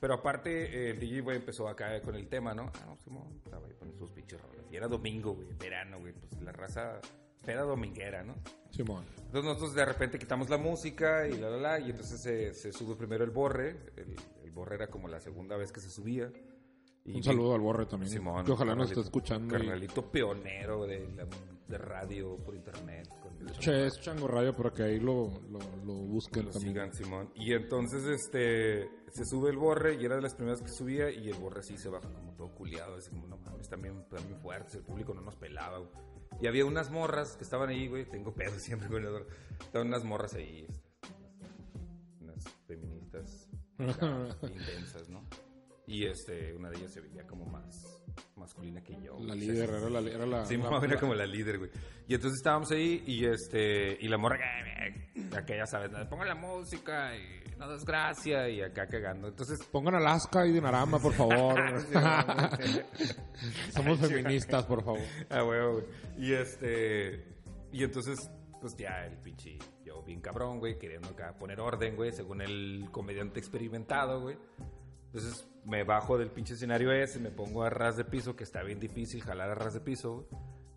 Pero 0.00 0.14
aparte, 0.14 0.50
eh, 0.50 0.90
el 0.90 1.00
DJ, 1.00 1.20
güey, 1.20 1.36
empezó 1.36 1.68
acá 1.68 2.00
con 2.00 2.14
el 2.14 2.28
tema, 2.28 2.54
¿no? 2.54 2.70
Ah, 2.74 2.86
no, 2.86 2.96
Simón, 2.96 3.40
estaba 3.44 3.66
ahí 3.66 3.74
poniendo 3.74 4.06
sus 4.06 4.14
pinches 4.14 4.40
rolas. 4.40 4.64
Y 4.70 4.76
era 4.76 4.88
domingo, 4.88 5.34
güey, 5.34 5.48
verano, 5.58 6.00
güey, 6.00 6.12
pues 6.14 6.40
la 6.42 6.52
raza 6.52 7.00
era 7.46 7.62
dominguera, 7.62 8.22
¿no? 8.22 8.34
Simón. 8.70 9.04
Entonces 9.18 9.44
nosotros 9.44 9.74
de 9.74 9.84
repente 9.84 10.18
quitamos 10.18 10.48
la 10.48 10.56
música 10.56 11.28
y 11.28 11.36
la, 11.36 11.50
la, 11.50 11.56
la, 11.58 11.80
y 11.80 11.90
entonces 11.90 12.20
se, 12.20 12.54
se 12.54 12.72
sube 12.72 12.96
primero 12.96 13.24
el 13.24 13.30
borre. 13.30 13.92
El, 13.96 14.16
el 14.42 14.50
borre 14.50 14.76
era 14.76 14.88
como 14.88 15.08
la 15.08 15.20
segunda 15.20 15.56
vez 15.56 15.70
que 15.70 15.80
se 15.80 15.90
subía. 15.90 16.30
Y 17.06 17.16
Un 17.16 17.22
saludo 17.22 17.54
al 17.54 17.60
Borre 17.60 17.84
también. 17.86 18.10
Simón, 18.10 18.44
que 18.46 18.52
ojalá 18.52 18.74
nos 18.74 18.88
esté 18.88 19.02
escuchando. 19.02 19.54
y- 19.54 19.58
Carnalito 19.58 20.10
pionero 20.10 20.86
de, 20.86 21.06
la- 21.14 21.26
de 21.68 21.78
radio 21.78 22.36
por 22.38 22.54
internet. 22.54 23.08
Con 23.22 23.34
Che, 23.58 23.86
es 23.86 24.00
Chango 24.00 24.26
Radio 24.26 24.54
para 24.56 24.70
que 24.72 24.82
ahí 24.84 25.00
lo, 25.00 25.28
lo, 25.50 25.58
lo 25.84 25.94
busquen 25.94 26.46
lo 26.46 26.50
también. 26.52 26.72
sigan, 26.72 26.92
Simón. 26.94 27.30
Y 27.34 27.52
entonces 27.52 28.04
este 28.06 28.88
se 29.12 29.24
sube 29.26 29.50
el 29.50 29.58
borre 29.58 29.94
y 30.00 30.04
era 30.04 30.16
de 30.16 30.22
las 30.22 30.34
primeras 30.34 30.62
que 30.62 30.68
subía 30.70 31.10
y 31.10 31.28
el 31.28 31.34
borre 31.38 31.62
sí 31.62 31.76
se 31.76 31.88
baja 31.90 32.08
como 32.10 32.32
todo 32.32 32.54
culiado, 32.54 32.96
así 32.96 33.10
como 33.10 33.26
no 33.26 33.36
mames, 33.36 33.68
también, 33.68 34.02
también 34.08 34.38
fuertes, 34.40 34.74
el 34.76 34.82
público 34.82 35.12
no 35.12 35.20
nos 35.20 35.36
pelaba. 35.36 35.78
güey. 35.78 35.90
Y 36.40 36.46
había 36.46 36.64
unas 36.64 36.90
morras 36.90 37.36
que 37.36 37.44
estaban 37.44 37.68
ahí, 37.68 37.86
güey, 37.86 38.08
tengo 38.08 38.32
pedo 38.34 38.54
siempre 38.58 38.88
con 38.88 39.04
el 39.04 39.26
Estaban 39.60 39.88
unas 39.88 40.04
morras 40.04 40.34
ahí, 40.34 40.66
este, 40.66 41.08
unas 42.22 42.44
feministas 42.66 43.48
intensas, 43.78 45.08
¿no? 45.10 45.22
Y 45.86 46.06
este, 46.06 46.54
una 46.54 46.70
de 46.70 46.78
ellas 46.78 46.92
se 46.92 47.00
veía 47.00 47.26
como 47.26 47.44
más 47.46 48.00
masculina 48.36 48.82
que 48.82 48.94
yo. 49.02 49.18
La 49.20 49.34
güey. 49.34 49.40
líder 49.40 49.68
era 49.70 49.90
la... 49.90 50.00
Era 50.00 50.26
la, 50.26 50.46
Sí, 50.46 50.56
la- 50.56 50.64
mamá, 50.70 50.84
era 50.84 50.98
como 50.98 51.14
la 51.14 51.26
líder, 51.26 51.58
güey. 51.58 51.70
Y 52.08 52.14
entonces 52.14 52.38
estábamos 52.38 52.70
ahí 52.70 53.02
y 53.06 53.24
este 53.26 53.98
y 54.00 54.08
la 54.08 54.16
morra 54.18 54.38
que 54.38 55.36
acá 55.36 55.56
ya 55.56 55.66
sabes, 55.66 55.90
pongan 56.08 56.28
la 56.28 56.34
música 56.34 57.16
y 57.16 57.42
no 57.58 57.68
das 57.68 57.84
gracia 57.84 58.48
y 58.48 58.60
acá 58.62 58.86
cagando. 58.88 59.28
Entonces 59.28 59.58
Pongan 59.70 59.94
Alaska 59.96 60.46
y 60.46 60.52
Dinarama, 60.52 60.98
por 60.98 61.12
favor. 61.12 61.54
Somos 63.70 63.98
feministas, 64.08 64.64
por 64.66 64.82
favor. 64.84 65.00
Ah, 65.30 65.44
huevo, 65.44 65.72
güey. 65.74 65.84
Y 66.18 66.32
este. 66.34 67.24
Y 67.72 67.82
entonces, 67.84 68.18
pues 68.60 68.76
ya 68.76 69.04
el 69.06 69.16
pinche. 69.18 69.58
Yo 69.84 70.02
bien 70.02 70.20
cabrón, 70.20 70.58
güey, 70.58 70.78
queriendo 70.78 71.08
acá 71.08 71.36
poner 71.38 71.60
orden, 71.60 71.96
güey, 71.96 72.12
según 72.12 72.40
el 72.40 72.88
comediante 72.90 73.38
experimentado, 73.40 74.20
güey. 74.22 74.36
Entonces 75.06 75.46
me 75.64 75.84
bajo 75.84 76.18
del 76.18 76.30
pinche 76.30 76.54
escenario 76.54 76.92
ese, 76.92 77.18
me 77.20 77.30
pongo 77.30 77.62
a 77.62 77.70
ras 77.70 77.96
de 77.96 78.04
piso, 78.04 78.36
que 78.36 78.44
está 78.44 78.62
bien 78.62 78.80
difícil 78.80 79.22
jalar 79.22 79.50
a 79.50 79.54
ras 79.54 79.74
de 79.74 79.80
piso. 79.80 80.28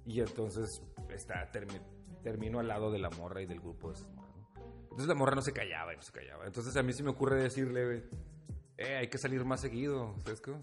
Y 0.06 0.22
entonces 0.22 0.82
está, 1.10 1.52
termi- 1.52 1.82
termino 2.24 2.60
al 2.60 2.68
lado 2.70 2.92
de 2.92 3.00
la 3.00 3.10
morra 3.10 3.42
y 3.42 3.46
del 3.46 3.60
grupo 3.60 3.92
de 3.92 4.00
¿no? 4.02 4.28
Entonces 4.84 5.08
la 5.08 5.16
morra 5.16 5.36
no 5.36 5.42
se 5.42 5.52
callaba 5.54 5.94
y 5.94 5.98
no 5.98 6.02
se 6.02 6.12
callaba. 6.12 6.46
Entonces 6.46 6.76
a 6.78 6.84
mí 6.84 6.94
se 6.94 7.04
me 7.04 7.10
ocurre 7.10 7.42
decirle, 7.42 8.04
eh, 8.78 8.96
hay 8.96 9.08
que 9.10 9.18
salir 9.18 9.44
más 9.46 9.62
seguido, 9.62 10.16
¿sabes 10.24 10.42
cómo? 10.42 10.62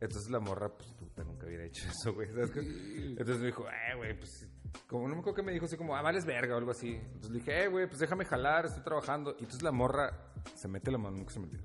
Entonces 0.00 0.30
la 0.30 0.38
morra, 0.38 0.68
pues, 0.76 0.92
puta, 0.92 1.24
nunca 1.24 1.46
hubiera 1.46 1.64
hecho 1.64 1.88
eso, 1.88 2.12
güey, 2.12 2.28
¿sabes 2.28 2.50
cómo? 2.50 2.66
Entonces 2.68 3.38
me 3.38 3.46
dijo, 3.46 3.66
eh, 3.68 3.94
güey, 3.96 4.18
pues, 4.18 4.46
como 4.86 5.08
no 5.08 5.14
me 5.14 5.20
acuerdo 5.20 5.36
que 5.36 5.42
me 5.42 5.52
dijo, 5.52 5.64
así 5.64 5.76
como, 5.76 5.96
ah, 5.96 6.02
vales 6.02 6.24
verga 6.26 6.54
o 6.54 6.58
algo 6.58 6.70
así. 6.72 6.94
Entonces 6.94 7.30
le 7.30 7.38
dije, 7.38 7.64
eh, 7.64 7.68
güey, 7.68 7.86
pues 7.86 7.98
déjame 8.00 8.24
jalar, 8.26 8.66
estoy 8.66 8.82
trabajando. 8.84 9.30
Y 9.38 9.44
entonces 9.44 9.62
la 9.62 9.72
morra 9.72 10.33
se 10.54 10.68
mete 10.68 10.90
la 10.90 10.98
mano, 10.98 11.16
nunca 11.16 11.32
se 11.32 11.40
me 11.40 11.46
olvida, 11.46 11.62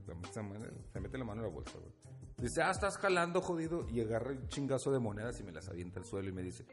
se 0.91 0.99
mete 0.99 1.17
la 1.17 1.23
mano- 1.25 1.41
en 1.41 1.47
la 1.47 1.53
bolsa, 1.53 1.77
güey. 1.77 1.91
Dice, 2.37 2.61
ah, 2.61 2.71
estás 2.71 2.97
jalando, 2.97 3.41
jodido. 3.41 3.85
Y 3.89 3.99
agarra 4.01 4.31
un 4.31 4.47
chingazo 4.47 4.91
de 4.91 4.99
monedas 4.99 5.39
y 5.39 5.43
me 5.43 5.51
las 5.51 5.67
avienta 5.69 5.99
al 5.99 6.05
suelo 6.05 6.29
y 6.29 6.31
me 6.31 6.41
dice, 6.41 6.65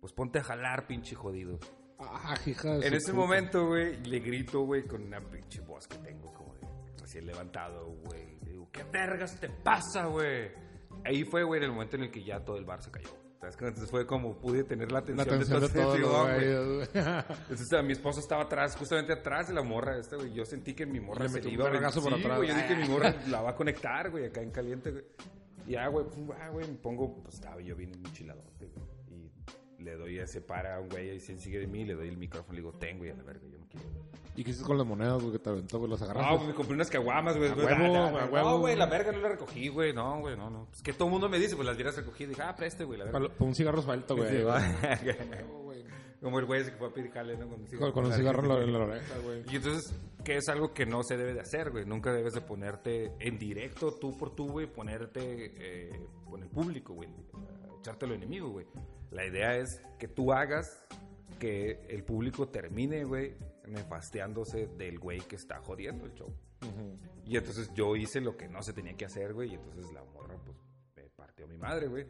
pues 0.00 0.12
ponte 0.14 0.38
a 0.38 0.42
jalar, 0.42 0.86
pinche 0.86 1.14
jodido. 1.14 1.58
Ah, 1.98 2.34
hija 2.46 2.76
En 2.76 2.94
ese 2.94 3.12
puta. 3.12 3.24
momento, 3.26 3.66
güey, 3.66 4.02
le 4.04 4.20
grito, 4.20 4.60
güey, 4.62 4.86
con 4.86 5.02
una 5.02 5.20
pinche 5.20 5.60
voz 5.60 5.86
que 5.86 5.98
tengo 5.98 6.32
como 6.32 6.54
de 6.54 6.66
recién 6.98 7.26
levantado, 7.26 7.84
güey. 8.04 8.38
Le 8.42 8.52
digo, 8.52 8.70
¿qué 8.72 8.82
vergas 8.84 9.38
te 9.38 9.50
pasa, 9.50 10.06
güey? 10.06 10.50
Ahí 11.04 11.24
fue, 11.24 11.44
güey, 11.44 11.58
en 11.58 11.64
el 11.64 11.72
momento 11.72 11.96
en 11.96 12.04
el 12.04 12.10
que 12.10 12.24
ya 12.24 12.42
todo 12.42 12.56
el 12.56 12.64
bar 12.64 12.82
se 12.82 12.90
cayó. 12.90 13.10
Entonces 13.42 13.90
fue 13.90 14.06
como 14.06 14.36
pude 14.36 14.64
tener 14.64 14.92
la 14.92 15.00
La 15.00 15.22
atención, 15.22 15.34
atención 15.34 15.60
de 15.62 15.68
todo 15.68 15.96
todos 15.96 16.28
güey. 16.28 16.88
Entonces 17.50 17.72
a 17.72 17.82
mi 17.82 17.92
esposo 17.92 18.20
estaba 18.20 18.42
atrás, 18.44 18.76
justamente 18.76 19.12
atrás 19.12 19.48
de 19.48 19.54
la 19.54 19.62
morra 19.62 19.98
esta, 19.98 20.16
güey. 20.16 20.32
Yo 20.32 20.44
sentí 20.44 20.74
que 20.74 20.84
mi 20.86 21.00
morra 21.00 21.28
se 21.28 21.48
iba 21.48 21.66
a 21.66 21.70
vergazo 21.70 22.02
por 22.02 22.12
Sí, 22.14 22.20
atrás. 22.20 22.36
güey, 22.36 22.48
yo 22.50 22.54
dije 22.54 22.68
que 22.68 22.76
mi 22.76 22.88
morra 22.88 23.14
la 23.28 23.40
va 23.40 23.50
a 23.50 23.56
conectar, 23.56 24.10
güey, 24.10 24.26
acá 24.26 24.42
en 24.42 24.50
caliente, 24.50 24.90
güey. 24.90 25.04
Y 25.66 25.72
ya, 25.72 25.86
güey, 25.88 26.06
pum, 26.06 26.30
ah, 26.38 26.48
güey, 26.50 26.66
me 26.68 26.74
pongo, 26.74 27.22
pues 27.22 27.34
estaba 27.36 27.60
yo 27.60 27.74
bien 27.76 27.92
enchiladote, 27.94 28.66
güey. 28.66 28.89
Le 29.80 29.96
doy 29.96 30.18
ese 30.18 30.40
para 30.40 30.76
a 30.76 30.80
un 30.80 30.88
güey 30.88 31.16
y 31.16 31.20
se 31.20 31.38
sigue 31.38 31.58
de 31.58 31.66
mí, 31.66 31.84
le 31.84 31.94
doy 31.94 32.08
el 32.08 32.16
micrófono, 32.16 32.52
le 32.54 32.60
digo, 32.60 32.72
ten, 32.74 32.98
güey, 32.98 33.10
a 33.10 33.14
la 33.14 33.22
verga, 33.22 33.46
yo 33.50 33.58
no 33.58 33.66
quiero. 33.68 33.86
¿Y 34.36 34.44
qué 34.44 34.50
hiciste 34.50 34.66
con 34.66 34.78
las 34.78 34.86
monedas, 34.86 35.20
güey, 35.20 35.32
que 35.32 35.38
te 35.38 35.50
aventó, 35.50 35.78
güey? 35.78 35.90
¿Las 35.90 36.00
No, 36.00 36.06
agarraste? 36.06 36.36
güey, 36.36 36.48
me 36.48 36.54
compré 36.54 36.74
unas 36.74 36.90
caguamas, 36.90 37.36
güey. 37.36 37.50
Güey, 37.50 37.66
huevo, 37.66 37.92
da, 37.92 38.00
da, 38.00 38.08
a 38.08 38.12
da. 38.12 38.26
huevo. 38.26 38.50
No, 38.50 38.58
güey, 38.58 38.76
la 38.76 38.86
verga 38.86 39.12
no 39.12 39.18
la 39.18 39.28
recogí, 39.30 39.68
güey. 39.68 39.92
No, 39.92 40.20
güey, 40.20 40.36
no, 40.36 40.50
no. 40.50 40.68
Es 40.72 40.82
que 40.82 40.92
todo 40.92 41.06
el 41.06 41.12
mundo 41.12 41.28
me 41.28 41.38
dice, 41.38 41.56
pues 41.56 41.66
las 41.66 41.74
hubieras 41.74 41.96
recogido. 41.96 42.28
Dije, 42.30 42.42
ah, 42.42 42.54
preste, 42.54 42.84
güey, 42.84 42.98
la 42.98 43.06
verga. 43.06 43.18
Para, 43.18 43.32
para 43.32 43.44
un 43.44 43.54
cigarro 43.54 43.82
suelto, 43.82 44.16
güey. 44.16 44.36
Sí, 44.36 44.42
va. 44.42 44.60
Güey. 45.64 45.84
Como 46.20 46.38
el 46.38 46.44
güey 46.44 46.60
ese 46.60 46.72
que 46.72 46.76
fue 46.76 46.88
a 46.88 46.92
pedir 46.92 47.10
jale, 47.12 47.34
¿no? 47.38 47.48
Con, 47.48 47.60
un 47.62 47.66
Con, 47.66 47.92
con 47.92 48.04
un 48.04 48.12
cigarro 48.12 48.42
en 48.42 48.48
la, 48.48 48.62
en 48.62 48.72
la 48.74 48.78
oreja, 48.80 49.18
güey. 49.24 49.42
Y 49.50 49.56
entonces, 49.56 49.94
que 50.22 50.36
es 50.36 50.48
algo 50.50 50.74
que 50.74 50.84
no 50.84 51.02
se 51.02 51.16
debe 51.16 51.32
de 51.32 51.40
hacer, 51.40 51.70
güey. 51.70 51.86
Nunca 51.86 52.12
debes 52.12 52.34
de 52.34 52.42
ponerte 52.42 53.12
en 53.20 53.38
directo, 53.38 53.94
tú 53.94 54.16
por 54.18 54.34
tú, 54.34 54.50
güey, 54.50 54.66
ponerte 54.66 55.54
eh, 55.56 56.00
con 56.28 56.42
el 56.42 56.48
público, 56.50 56.92
güey. 56.92 57.08
Echártelo 57.80 58.14
enemigo, 58.14 58.50
güey. 58.50 58.66
La 59.10 59.26
idea 59.26 59.56
es 59.56 59.82
que 59.98 60.08
tú 60.08 60.32
hagas 60.32 60.84
que 61.38 61.80
el 61.88 62.04
público 62.04 62.48
termine, 62.48 63.04
güey, 63.04 63.34
nefasteándose 63.66 64.66
del 64.78 64.98
güey 64.98 65.20
que 65.20 65.36
está 65.36 65.60
jodiendo 65.60 66.04
el 66.06 66.12
show. 66.14 66.32
Y 67.24 67.36
entonces 67.36 67.70
yo 67.74 67.96
hice 67.96 68.20
lo 68.20 68.36
que 68.36 68.48
no 68.48 68.62
se 68.62 68.72
tenía 68.72 68.94
que 68.94 69.06
hacer, 69.06 69.32
güey. 69.32 69.50
Y 69.50 69.54
entonces 69.54 69.90
la 69.92 70.04
morra, 70.04 70.36
pues, 70.44 70.56
me 70.96 71.08
partió 71.10 71.46
mi 71.48 71.56
madre, 71.56 71.86
güey. 71.88 72.06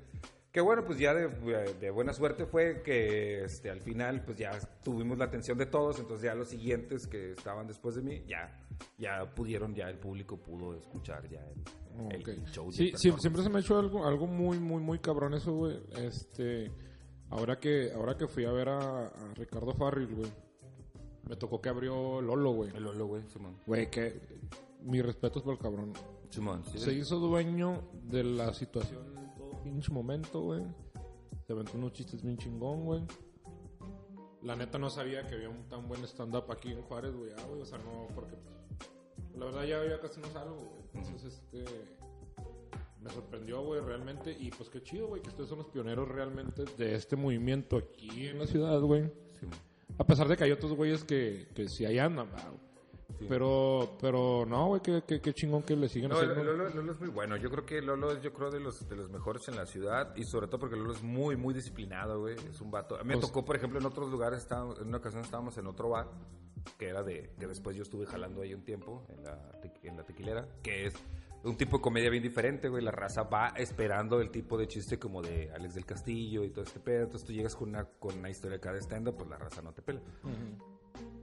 Que 0.50 0.60
bueno, 0.60 0.84
pues 0.84 0.98
ya 0.98 1.14
de, 1.14 1.28
de 1.74 1.90
buena 1.90 2.12
suerte 2.12 2.44
fue 2.44 2.82
que 2.82 3.44
este, 3.44 3.70
al 3.70 3.80
final, 3.80 4.24
pues 4.24 4.36
ya 4.38 4.50
tuvimos 4.82 5.16
la 5.16 5.26
atención 5.26 5.56
de 5.56 5.66
todos. 5.66 6.00
Entonces 6.00 6.24
ya 6.24 6.34
los 6.34 6.48
siguientes 6.48 7.06
que 7.06 7.30
estaban 7.32 7.68
después 7.68 7.94
de 7.94 8.02
mí, 8.02 8.24
ya, 8.26 8.66
ya 8.98 9.32
pudieron, 9.32 9.72
ya 9.76 9.88
el 9.88 9.98
público 9.98 10.36
pudo 10.38 10.74
escuchar 10.74 11.28
ya 11.28 11.40
el, 11.46 12.10
el- 12.12 12.20
Ok. 12.22 12.28
el 12.28 12.44
show. 12.46 12.72
Sí, 12.72 12.92
sí, 12.96 13.12
siempre 13.18 13.44
se 13.44 13.48
me 13.48 13.58
ha 13.58 13.60
hecho 13.60 13.78
algo, 13.78 14.04
algo 14.04 14.26
muy, 14.26 14.58
muy, 14.58 14.82
muy 14.82 14.98
cabrón 14.98 15.34
eso, 15.34 15.52
güey. 15.54 15.80
Este, 15.96 16.72
ahora 17.30 17.58
que, 17.58 17.92
ahora 17.94 18.16
que 18.16 18.26
fui 18.26 18.44
a 18.44 18.52
ver 18.52 18.68
a, 18.68 19.06
a 19.06 19.34
Ricardo 19.34 19.72
Farril, 19.74 20.14
güey, 20.14 20.30
me 21.28 21.36
tocó 21.36 21.60
que 21.60 21.68
abrió 21.68 22.20
Lolo, 22.20 22.52
güey. 22.52 22.70
El 22.74 22.82
Lolo, 22.82 23.06
güey, 23.06 23.22
Simón. 23.28 23.56
Güey, 23.66 23.90
que 23.90 24.20
mis 24.82 25.04
respetos 25.04 25.42
por 25.42 25.52
el 25.52 25.58
cabrón. 25.60 25.92
Simón, 26.28 26.64
sí. 26.64 26.78
Se 26.78 26.92
hizo 26.92 27.18
dueño 27.20 27.82
de 28.04 28.24
la 28.24 28.52
situación 28.52 29.16
en 29.16 29.34
todo 29.34 29.62
pinche 29.62 29.92
momento, 29.92 30.40
güey. 30.40 30.62
Se 31.46 31.52
aventó 31.52 31.76
unos 31.76 31.92
chistes 31.92 32.22
bien 32.22 32.36
chingón, 32.36 32.84
güey. 32.84 33.02
La 34.42 34.56
neta 34.56 34.78
no 34.78 34.90
sabía 34.90 35.26
que 35.26 35.34
había 35.34 35.50
un 35.50 35.68
tan 35.68 35.86
buen 35.86 36.02
stand-up 36.04 36.50
aquí 36.50 36.72
en 36.72 36.82
Juárez, 36.82 37.14
güey. 37.14 37.30
Ah, 37.36 37.44
güey, 37.48 37.60
o 37.60 37.66
sea, 37.66 37.78
no, 37.78 38.08
porque 38.14 38.36
pues, 38.36 39.38
la 39.38 39.44
verdad 39.44 39.64
ya, 39.64 39.84
ya 39.88 40.00
casi 40.00 40.20
no 40.20 40.28
salgo, 40.28 40.56
güey. 40.56 40.84
Entonces, 40.94 41.34
este, 41.34 41.64
me 43.02 43.10
sorprendió, 43.10 43.62
güey, 43.62 43.80
realmente. 43.80 44.36
Y 44.38 44.50
pues 44.50 44.68
qué 44.68 44.82
chido, 44.82 45.08
güey, 45.08 45.22
que 45.22 45.28
ustedes 45.30 45.48
son 45.48 45.58
los 45.58 45.68
pioneros 45.68 46.08
realmente 46.08 46.64
de 46.76 46.94
este 46.94 47.16
movimiento 47.16 47.76
aquí 47.78 48.26
en 48.28 48.38
la 48.38 48.46
ciudad, 48.46 48.80
güey. 48.80 49.10
A 49.98 50.04
pesar 50.04 50.28
de 50.28 50.36
que 50.36 50.44
hay 50.44 50.52
otros 50.52 50.72
güeyes 50.74 51.04
que, 51.04 51.48
que 51.54 51.68
sí 51.68 51.84
ahí 51.84 51.98
andan. 51.98 52.28
Sí. 53.18 53.26
Pero, 53.28 53.98
pero 54.00 54.46
no, 54.46 54.68
güey, 54.68 54.80
qué, 54.80 55.02
qué, 55.06 55.20
qué 55.20 55.34
chingón 55.34 55.62
que 55.62 55.76
le 55.76 55.88
siguen 55.88 56.10
No, 56.10 56.16
haciendo. 56.16 56.42
Lolo, 56.42 56.68
Lolo 56.70 56.92
es 56.92 57.00
muy 57.00 57.08
bueno. 57.10 57.36
Yo 57.36 57.50
creo 57.50 57.66
que 57.66 57.82
Lolo 57.82 58.12
es, 58.12 58.22
yo 58.22 58.32
creo, 58.32 58.50
de 58.50 58.60
los, 58.60 58.88
de 58.88 58.96
los 58.96 59.10
mejores 59.10 59.46
en 59.48 59.56
la 59.56 59.66
ciudad. 59.66 60.14
Y 60.16 60.24
sobre 60.24 60.46
todo 60.46 60.60
porque 60.60 60.76
Lolo 60.76 60.92
es 60.92 61.02
muy, 61.02 61.36
muy 61.36 61.52
disciplinado, 61.52 62.20
güey. 62.20 62.36
Es 62.48 62.60
un 62.60 62.70
vato. 62.70 62.96
Me 63.04 63.14
Pues- 63.14 63.26
tocó, 63.26 63.44
por 63.44 63.56
ejemplo, 63.56 63.78
en 63.78 63.84
otros 63.84 64.10
lugares, 64.10 64.38
estábamos- 64.38 64.78
en 64.80 64.88
una 64.88 64.98
ocasión 64.98 65.22
estábamos 65.22 65.58
en 65.58 65.66
otro 65.66 65.90
bar, 65.90 66.08
que 66.78 66.88
era 66.88 67.02
de, 67.02 67.32
que 67.38 67.46
después 67.46 67.76
yo 67.76 67.82
estuve 67.82 68.06
jalando 68.06 68.40
ahí 68.42 68.54
un 68.54 68.62
tiempo, 68.64 69.04
en 69.10 69.24
la, 69.24 69.52
en 69.82 69.96
la 69.96 70.04
tequilera, 70.04 70.48
que 70.62 70.86
es 70.86 70.94
un 71.44 71.56
tipo 71.56 71.78
de 71.78 71.82
comedia 71.82 72.10
bien 72.10 72.22
diferente, 72.22 72.68
güey. 72.68 72.82
La 72.84 72.90
raza 72.90 73.22
va 73.24 73.48
esperando 73.56 74.20
el 74.20 74.30
tipo 74.30 74.58
de 74.58 74.68
chiste 74.68 74.98
como 74.98 75.22
de 75.22 75.50
Alex 75.52 75.74
del 75.74 75.86
Castillo 75.86 76.44
y 76.44 76.50
todo 76.50 76.64
este 76.64 76.80
pedo. 76.80 77.04
Entonces 77.04 77.26
tú 77.26 77.32
llegas 77.32 77.56
con 77.56 77.70
una, 77.70 77.84
con 77.84 78.18
una 78.18 78.28
historia 78.30 78.58
acá 78.58 78.72
de 78.72 78.80
stand-up, 78.80 79.16
pues 79.16 79.28
la 79.28 79.38
raza 79.38 79.62
no 79.62 79.72
te 79.72 79.82
pela. 79.82 80.00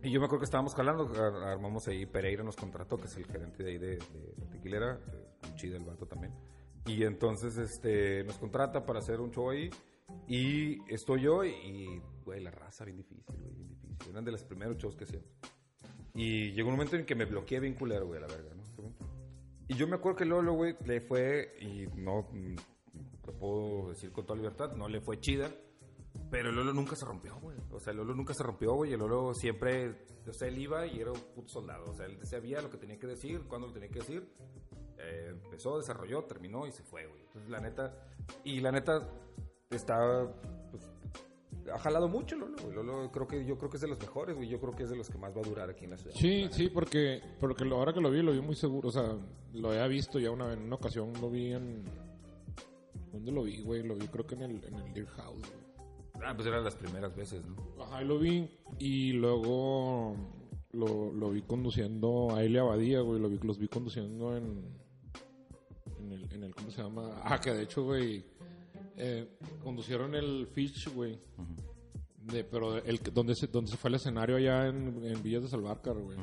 Y 0.03 0.11
yo 0.11 0.19
me 0.19 0.25
acuerdo 0.25 0.39
que 0.41 0.45
estábamos 0.45 0.73
jalando, 0.75 1.07
ar- 1.15 1.49
armamos 1.49 1.87
ahí, 1.87 2.05
Pereira 2.05 2.43
nos 2.43 2.55
contrató, 2.55 2.97
que 2.97 3.05
es 3.05 3.17
el 3.17 3.25
gerente 3.25 3.63
de 3.63 3.71
ahí 3.71 3.77
de, 3.77 3.87
de 3.97 4.33
la 4.37 4.45
tequilera, 4.49 4.99
muy 5.43 5.55
chido 5.55 5.75
el 5.77 5.83
vato 5.83 6.05
también. 6.05 6.33
Y 6.85 7.03
entonces 7.03 7.57
este, 7.57 8.23
nos 8.23 8.37
contrata 8.37 8.85
para 8.85 8.99
hacer 8.99 9.19
un 9.19 9.31
show 9.31 9.49
ahí. 9.49 9.69
Y 10.27 10.79
estoy 10.91 11.21
yo 11.23 11.43
y, 11.43 12.01
güey, 12.23 12.41
la 12.41 12.51
raza 12.51 12.85
bien 12.85 12.97
difícil, 12.97 13.23
güey, 13.37 13.53
bien 13.53 13.67
difícil. 13.67 13.97
Eran 14.11 14.23
de 14.23 14.31
los 14.31 14.43
primeros 14.43 14.77
shows 14.77 14.95
que 14.95 15.03
hacíamos. 15.03 15.27
Y 16.13 16.51
llegó 16.53 16.69
un 16.69 16.75
momento 16.75 16.95
en 16.95 17.05
que 17.05 17.13
me 17.15 17.25
bloqueé 17.25 17.59
bien 17.59 17.73
culero, 17.73 18.07
güey, 18.07 18.21
la 18.21 18.27
verga. 18.27 18.51
Y 19.67 19.75
yo 19.75 19.87
me 19.87 19.95
acuerdo 19.95 20.17
que 20.17 20.25
Lolo, 20.25 20.53
güey, 20.53 20.75
le 20.85 21.01
fue, 21.01 21.55
y 21.59 21.87
no 21.99 22.27
lo 23.25 23.33
puedo 23.33 23.89
decir 23.89 24.11
con 24.11 24.25
toda 24.25 24.37
libertad, 24.37 24.73
no 24.75 24.87
le 24.87 25.01
fue 25.01 25.19
chida. 25.19 25.51
Pero 26.31 26.49
el 26.49 26.55
Lolo 26.55 26.73
nunca 26.73 26.95
se 26.95 27.05
rompió, 27.05 27.39
güey. 27.39 27.57
O 27.71 27.79
sea, 27.79 27.91
el 27.91 27.97
Lolo 27.97 28.15
nunca 28.15 28.33
se 28.33 28.43
rompió, 28.43 28.73
güey. 28.73 28.93
El 28.93 28.99
Lolo 28.99 29.33
siempre, 29.33 29.91
o 30.27 30.33
sea, 30.33 30.47
él 30.47 30.57
iba 30.57 30.85
y 30.85 30.99
era 30.99 31.11
un 31.11 31.19
puto 31.35 31.49
soldado. 31.49 31.85
O 31.85 31.93
sea, 31.93 32.05
él 32.05 32.19
sabía 32.25 32.61
lo 32.61 32.69
que 32.69 32.77
tenía 32.77 32.97
que 32.97 33.07
decir, 33.07 33.43
cuándo 33.47 33.67
lo 33.67 33.73
tenía 33.73 33.89
que 33.89 33.99
decir. 33.99 34.27
Eh, 34.97 35.29
empezó, 35.43 35.77
desarrolló, 35.77 36.23
terminó 36.23 36.65
y 36.65 36.71
se 36.71 36.83
fue, 36.83 37.05
güey. 37.05 37.21
Entonces, 37.21 37.49
la 37.49 37.59
neta, 37.59 37.93
y 38.43 38.59
la 38.59 38.71
neta, 38.71 39.07
está, 39.69 40.33
ha 41.73 41.79
jalado 41.79 42.07
mucho 42.07 42.35
Lolo. 42.35 42.55
Lolo 42.73 43.11
creo 43.11 43.27
que, 43.27 43.45
yo 43.45 43.57
creo 43.57 43.69
que 43.69 43.77
es 43.77 43.81
de 43.81 43.87
los 43.87 43.99
mejores, 43.99 44.35
güey. 44.35 44.47
Yo 44.49 44.59
creo 44.59 44.73
que 44.75 44.83
es 44.83 44.89
de 44.89 44.95
los 44.95 45.09
que 45.09 45.17
más 45.17 45.35
va 45.35 45.41
a 45.41 45.43
durar 45.43 45.69
aquí 45.69 45.85
en 45.85 45.91
la 45.91 45.97
ciudad. 45.97 46.15
Sí, 46.15 46.47
sí, 46.51 46.69
porque, 46.69 47.21
porque 47.39 47.65
lo- 47.65 47.77
ahora 47.77 47.93
que 47.93 48.01
lo 48.01 48.09
vi, 48.11 48.21
lo 48.21 48.31
vi 48.31 48.41
muy 48.41 48.55
seguro. 48.55 48.89
O 48.89 48.91
sea, 48.91 49.15
lo 49.53 49.69
había 49.69 49.87
visto 49.87 50.19
ya 50.19 50.31
una, 50.31 50.53
en 50.53 50.61
una 50.63 50.75
ocasión, 50.75 51.13
lo 51.21 51.29
vi 51.29 51.53
en... 51.53 51.83
¿Dónde 53.11 53.31
lo 53.31 53.43
vi, 53.43 53.61
güey? 53.61 53.83
Lo 53.83 53.95
vi 53.95 54.07
creo 54.07 54.27
que 54.27 54.35
en 54.35 54.41
el, 54.43 54.63
en 54.65 54.75
el 54.75 54.93
Deer 54.93 55.07
House, 55.07 55.39
güey. 55.41 56.23
Ah, 56.25 56.33
pues 56.35 56.47
eran 56.47 56.63
las 56.63 56.75
primeras 56.75 57.15
veces, 57.15 57.43
¿no? 57.45 57.83
Ajá, 57.83 58.01
lo 58.01 58.17
vi 58.19 58.49
y 58.79 59.13
luego 59.13 60.15
lo, 60.71 61.11
lo 61.13 61.29
vi 61.31 61.41
conduciendo 61.43 62.35
a 62.35 62.43
Elia 62.43 62.61
Abadía, 62.61 63.01
güey, 63.01 63.19
lo 63.21 63.29
vi, 63.29 63.37
los 63.43 63.57
vi 63.59 63.67
conduciendo 63.67 64.35
en, 64.35 64.63
en, 65.99 66.11
el, 66.11 66.33
en 66.33 66.43
el, 66.43 66.55
¿cómo 66.55 66.71
se 66.71 66.81
llama? 66.81 67.21
Ah, 67.23 67.39
que 67.39 67.51
de 67.53 67.63
hecho, 67.63 67.83
güey, 67.83 68.25
eh, 68.97 69.37
conducieron 69.63 70.13
el 70.15 70.47
Fish, 70.47 70.89
güey, 70.93 71.19
de, 72.23 72.43
pero 72.43 72.77
el, 72.77 72.99
donde, 73.13 73.35
se, 73.35 73.47
donde 73.47 73.71
se 73.71 73.77
fue 73.77 73.89
el 73.89 73.95
escenario 73.95 74.35
allá 74.35 74.67
en, 74.67 75.03
en 75.05 75.23
Villas 75.23 75.43
de 75.43 75.49
Salvarcar, 75.49 75.95
güey. 75.97 76.17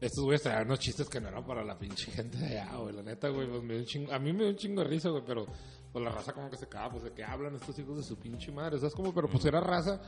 Estos 0.00 0.24
güeyes 0.24 0.42
traían 0.42 0.66
unos 0.66 0.80
chistes 0.80 1.08
que 1.08 1.20
no 1.20 1.28
eran 1.28 1.46
para 1.46 1.64
la 1.64 1.78
pinche 1.78 2.10
gente 2.10 2.36
de 2.36 2.58
allá, 2.58 2.76
güey. 2.76 2.94
La 2.94 3.02
neta, 3.02 3.28
güey, 3.28 3.46
pues 3.48 3.62
me 3.62 3.74
dio 3.74 3.82
un 3.82 3.86
chingo- 3.88 4.12
a 4.12 4.18
mí 4.18 4.32
me 4.32 4.40
dio 4.40 4.48
un 4.48 4.56
chingo 4.56 4.82
de 4.82 4.88
risa, 4.88 5.08
güey, 5.08 5.22
pero 5.24 5.46
pues 5.92 6.04
la 6.04 6.10
raza 6.10 6.32
como 6.32 6.50
que 6.50 6.56
se 6.56 6.68
caga, 6.68 6.90
pues 6.90 7.04
de 7.04 7.12
que 7.12 7.22
hablan 7.24 7.54
estos 7.54 7.78
hijos 7.78 7.96
de 7.96 8.02
su 8.02 8.18
pinche 8.18 8.50
madre, 8.52 8.78
¿sabes? 8.78 8.94
Como, 8.94 9.14
pero 9.14 9.28
pues 9.28 9.44
era 9.46 9.60
raza, 9.60 10.02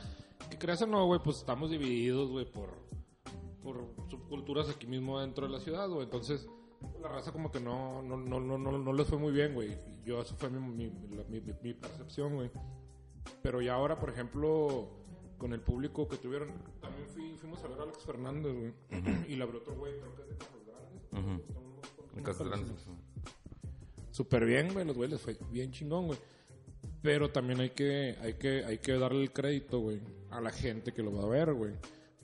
que 0.49 0.57
creas 0.57 0.81
o 0.83 0.85
no, 0.87 1.05
güey, 1.07 1.19
pues 1.23 1.37
estamos 1.37 1.71
divididos, 1.71 2.29
güey, 2.29 2.45
por, 2.51 2.69
por 3.63 3.95
subculturas 4.09 4.69
aquí 4.69 4.85
mismo 4.85 5.19
dentro 5.21 5.47
de 5.47 5.53
la 5.53 5.59
ciudad, 5.61 5.87
güey. 5.89 6.03
Entonces, 6.03 6.45
la 7.01 7.07
raza 7.09 7.31
como 7.31 7.51
que 7.51 7.59
no, 7.59 8.01
no, 8.01 8.17
no, 8.17 8.39
no, 8.39 8.57
no, 8.57 8.77
no 8.77 8.93
les 8.93 9.07
fue 9.07 9.17
muy 9.17 9.31
bien, 9.31 9.53
güey. 9.53 9.77
Yo, 10.05 10.21
eso 10.21 10.35
fue 10.35 10.49
mi, 10.49 10.59
mi, 10.59 10.89
mi- 11.29 11.41
mi- 11.61 11.73
percepción, 11.73 12.35
güey. 12.35 12.49
Pero 13.41 13.61
ya 13.61 13.73
ahora, 13.75 13.99
por 13.99 14.09
ejemplo, 14.09 14.89
con 15.37 15.53
el 15.53 15.61
público 15.61 16.07
que 16.07 16.17
tuvieron, 16.17 16.49
también 16.81 17.07
fui, 17.09 17.35
fuimos 17.37 17.63
a 17.63 17.67
ver 17.67 17.79
a 17.79 17.83
Alex 17.83 17.99
Fernández, 18.03 18.53
güey. 18.55 18.73
y 19.27 19.35
la 19.35 19.43
abrió 19.45 19.59
otro 19.61 19.75
güey, 19.75 19.93
creo 19.99 20.15
que 20.15 20.21
es 20.23 20.29
de 20.29 20.35
Casas 20.37 20.65
Grandes. 20.65 21.41
En 22.15 22.23
Casas 22.23 22.47
Grandes. 22.47 22.85
Súper 24.11 24.45
bien, 24.45 24.73
güey, 24.73 24.85
los 24.85 24.95
güeyes 24.95 25.11
les 25.13 25.21
fue 25.21 25.37
bien 25.51 25.71
chingón, 25.71 26.07
güey. 26.07 26.19
Pero 27.01 27.29
también 27.29 27.59
hay 27.59 27.69
que, 27.71 28.15
hay 28.21 28.33
que, 28.35 28.65
hay 28.65 28.79
que 28.79 28.93
darle 28.93 29.21
el 29.21 29.31
crédito, 29.31 29.79
güey, 29.79 29.99
a 30.31 30.41
la 30.41 30.51
gente 30.51 30.93
que 30.93 31.03
lo 31.03 31.13
va 31.13 31.23
a 31.23 31.27
ver, 31.27 31.53
güey. 31.53 31.73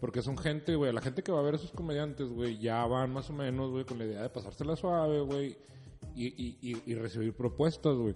Porque 0.03 0.21
son 0.21 0.37
gente, 0.37 0.75
güey, 0.75 0.91
la 0.91 0.99
gente 0.99 1.23
que 1.23 1.31
va 1.31 1.39
a 1.39 1.43
ver 1.43 1.53
a 1.53 1.55
esos 1.55 1.71
comediantes, 1.71 2.27
güey, 2.27 2.57
ya 2.59 2.85
van 2.85 3.13
más 3.13 3.29
o 3.29 3.33
menos, 3.33 3.71
güey, 3.71 3.85
con 3.85 3.97
la 3.97 4.03
idea 4.03 4.21
de 4.21 4.29
pasársela 4.29 4.75
suave, 4.75 5.21
güey, 5.21 5.57
y, 6.13 6.27
y, 6.27 6.57
y, 6.61 6.91
y 6.91 6.95
recibir 6.95 7.33
propuestas, 7.33 7.95
güey. 7.95 8.13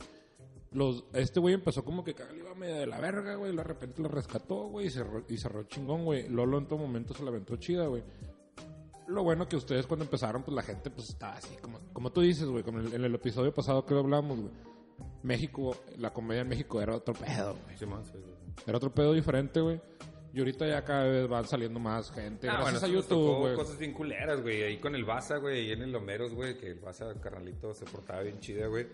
Los, 0.73 1.05
este 1.13 1.39
güey 1.39 1.53
empezó 1.53 1.85
como 1.85 2.03
que 2.03 2.13
caga, 2.13 2.33
le 2.33 2.39
iba 2.39 2.53
medio 2.55 2.75
de 2.75 2.88
la 2.88 2.99
verga, 2.99 3.35
güey, 3.35 3.55
de 3.55 3.63
repente 3.63 4.01
lo 4.01 4.09
rescató, 4.09 4.67
güey, 4.67 4.88
y 4.88 4.89
cerró, 4.89 5.23
y 5.29 5.38
cerró 5.38 5.63
chingón, 5.63 6.03
güey. 6.03 6.27
Lolo 6.27 6.57
en 6.57 6.67
todo 6.67 6.77
momento 6.77 7.13
se 7.13 7.23
la 7.23 7.29
aventó 7.29 7.55
chida, 7.55 7.88
güey. 7.88 8.03
Lo 9.07 9.23
bueno 9.23 9.47
que 9.47 9.55
ustedes 9.55 9.88
cuando 9.88 10.03
empezaron, 10.03 10.43
pues 10.43 10.53
la 10.53 10.63
gente 10.63 10.89
pues 10.89 11.07
estaba 11.07 11.38
así, 11.38 11.55
como, 11.61 11.79
como 11.93 12.11
tú 12.11 12.19
dices, 12.19 12.49
güey, 12.49 12.65
como 12.65 12.81
en 12.81 12.88
el, 12.88 12.93
en 12.95 13.05
el 13.05 13.15
episodio 13.15 13.53
pasado 13.53 13.85
que 13.85 13.93
hablamos, 13.93 14.41
güey. 14.41 14.51
México, 15.23 15.77
la 15.97 16.11
comedia 16.11 16.41
en 16.41 16.49
México 16.49 16.81
era 16.81 16.97
otro 16.97 17.13
pedo, 17.13 17.55
güey. 17.63 17.77
Sí, 17.77 17.85
man, 17.85 18.03
sí, 18.03 18.11
sí. 18.13 18.63
Era 18.67 18.75
otro 18.75 18.93
pedo 18.93 19.13
diferente, 19.13 19.61
güey. 19.61 19.79
Y 20.38 20.39
ahorita 20.39 20.67
ya 20.67 20.83
cada 20.83 21.05
vez 21.05 21.27
van 21.27 21.47
saliendo 21.47 21.79
más 21.79 22.11
gente. 22.11 22.47
Ah, 22.47 22.57
gracias 22.61 22.81
bueno, 22.81 22.95
a 22.95 23.01
YouTube, 23.01 23.38
güey. 23.39 23.55
cosas 23.55 23.79
bien 23.79 23.91
culeras, 23.91 24.39
güey. 24.43 24.61
Ahí 24.61 24.77
con 24.77 24.93
el 24.93 25.03
Baza, 25.03 25.38
güey, 25.38 25.61
ahí 25.61 25.71
en 25.71 25.81
el 25.81 25.95
Homeros, 25.95 26.35
güey, 26.35 26.55
que 26.59 26.67
el 26.67 26.79
Baza, 26.79 27.11
carnalito, 27.19 27.73
se 27.73 27.85
portaba 27.85 28.21
bien 28.21 28.39
chida, 28.39 28.67
güey. 28.67 28.85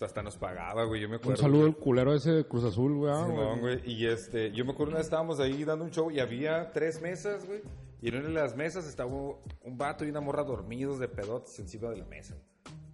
Hasta 0.00 0.22
nos 0.22 0.38
pagaba, 0.38 0.84
güey, 0.84 1.02
yo 1.02 1.10
me 1.10 1.16
acuerdo. 1.16 1.32
Un 1.32 1.36
saludo 1.36 1.66
al 1.66 1.76
culero 1.76 2.14
ese 2.14 2.30
de 2.30 2.46
Cruz 2.46 2.64
Azul, 2.64 2.94
güey. 2.94 3.12
ah, 3.12 3.26
güey. 3.26 3.60
güey. 3.60 3.80
Y 3.84 4.06
este, 4.06 4.50
yo 4.52 4.64
me 4.64 4.72
acuerdo 4.72 4.92
una 4.92 5.00
vez 5.00 5.08
estábamos 5.08 5.40
ahí 5.40 5.62
dando 5.62 5.84
un 5.84 5.90
show 5.90 6.10
y 6.10 6.20
había 6.20 6.72
tres 6.72 7.02
mesas, 7.02 7.44
güey. 7.44 7.60
Y 8.00 8.08
en 8.08 8.16
una 8.16 8.28
de 8.28 8.34
las 8.34 8.56
mesas 8.56 8.86
estaba 8.86 9.10
un 9.10 9.76
vato 9.76 10.06
y 10.06 10.08
una 10.08 10.22
morra 10.22 10.42
dormidos 10.42 10.98
de 10.98 11.08
pedotes 11.08 11.58
encima 11.58 11.90
de 11.90 11.98
la 11.98 12.06
mesa. 12.06 12.34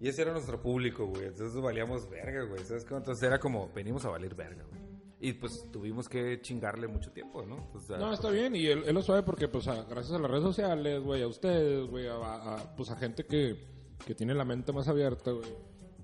Y 0.00 0.08
ese 0.08 0.22
era 0.22 0.32
nuestro 0.32 0.60
público, 0.60 1.06
güey. 1.06 1.26
Entonces 1.26 1.62
valíamos 1.62 2.10
verga, 2.10 2.42
güey. 2.42 2.64
¿Sabes 2.64 2.84
cómo? 2.84 2.98
Entonces 2.98 3.22
era 3.22 3.38
como, 3.38 3.70
venimos 3.72 4.04
a 4.04 4.08
valer 4.08 4.34
verga, 4.34 4.64
güey. 4.68 4.93
Y 5.26 5.32
pues 5.32 5.70
tuvimos 5.72 6.06
que 6.08 6.40
chingarle 6.42 6.86
mucho 6.86 7.10
tiempo, 7.10 7.42
¿no? 7.46 7.56
No, 7.98 8.12
está 8.12 8.28
bien, 8.30 8.54
y 8.54 8.66
él, 8.66 8.82
él 8.86 8.94
lo 8.94 9.02
sabe 9.02 9.22
porque, 9.22 9.48
pues, 9.48 9.66
a- 9.68 9.84
gracias 9.84 10.12
a 10.12 10.18
las 10.18 10.30
redes 10.30 10.44
sociales, 10.44 11.02
güey, 11.02 11.22
a 11.22 11.26
ustedes, 11.28 11.88
güey, 11.88 12.06
a, 12.08 12.16
a- 12.56 12.76
pues, 12.76 12.90
a 12.90 12.96
gente 12.96 13.24
que, 13.24 13.56
que 14.04 14.14
tiene 14.14 14.34
la 14.34 14.44
mente 14.44 14.70
más 14.72 14.86
abierta, 14.86 15.30
güey, 15.30 15.48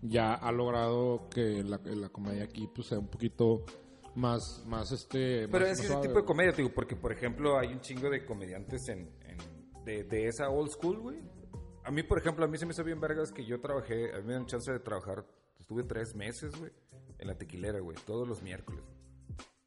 ya 0.00 0.32
ha 0.32 0.50
logrado 0.52 1.28
que 1.28 1.62
la, 1.62 1.78
la 1.84 2.08
comedia 2.08 2.44
aquí, 2.44 2.66
pues, 2.74 2.86
sea 2.86 2.98
un 2.98 3.08
poquito 3.08 3.64
más, 4.14 4.64
más, 4.66 4.90
este... 4.92 5.46
Pero 5.48 5.66
más- 5.66 5.78
es 5.78 5.84
ese 5.84 5.96
tipo 6.00 6.14
de 6.20 6.24
comedia, 6.24 6.52
digo, 6.52 6.70
porque 6.74 6.96
por 6.96 7.12
ejemplo 7.12 7.58
hay 7.58 7.68
un 7.74 7.80
chingo 7.82 8.08
de 8.08 8.24
comediantes 8.24 8.88
en, 8.88 9.00
en- 9.26 9.84
de, 9.84 10.04
de 10.04 10.28
esa 10.28 10.48
old 10.48 10.70
school, 10.70 10.98
güey. 10.98 11.18
A 11.84 11.90
mí, 11.90 12.02
por 12.02 12.16
ejemplo, 12.18 12.44
a 12.44 12.48
mí 12.48 12.56
se 12.56 12.64
me 12.64 12.72
hizo 12.72 12.84
bien 12.84 13.00
vergas 13.00 13.32
que 13.32 13.44
yo 13.44 13.60
trabajé, 13.60 14.14
a 14.14 14.16
mí 14.16 14.22
me 14.22 14.28
dieron 14.28 14.46
chance 14.46 14.72
de 14.72 14.80
trabajar, 14.80 15.26
estuve 15.58 15.82
tres 15.84 16.14
meses, 16.14 16.56
güey, 16.58 16.72
en 17.18 17.28
la 17.28 17.36
tequilera, 17.36 17.80
güey, 17.80 17.98
todos 18.06 18.26
los 18.26 18.42
miércoles. 18.42 18.82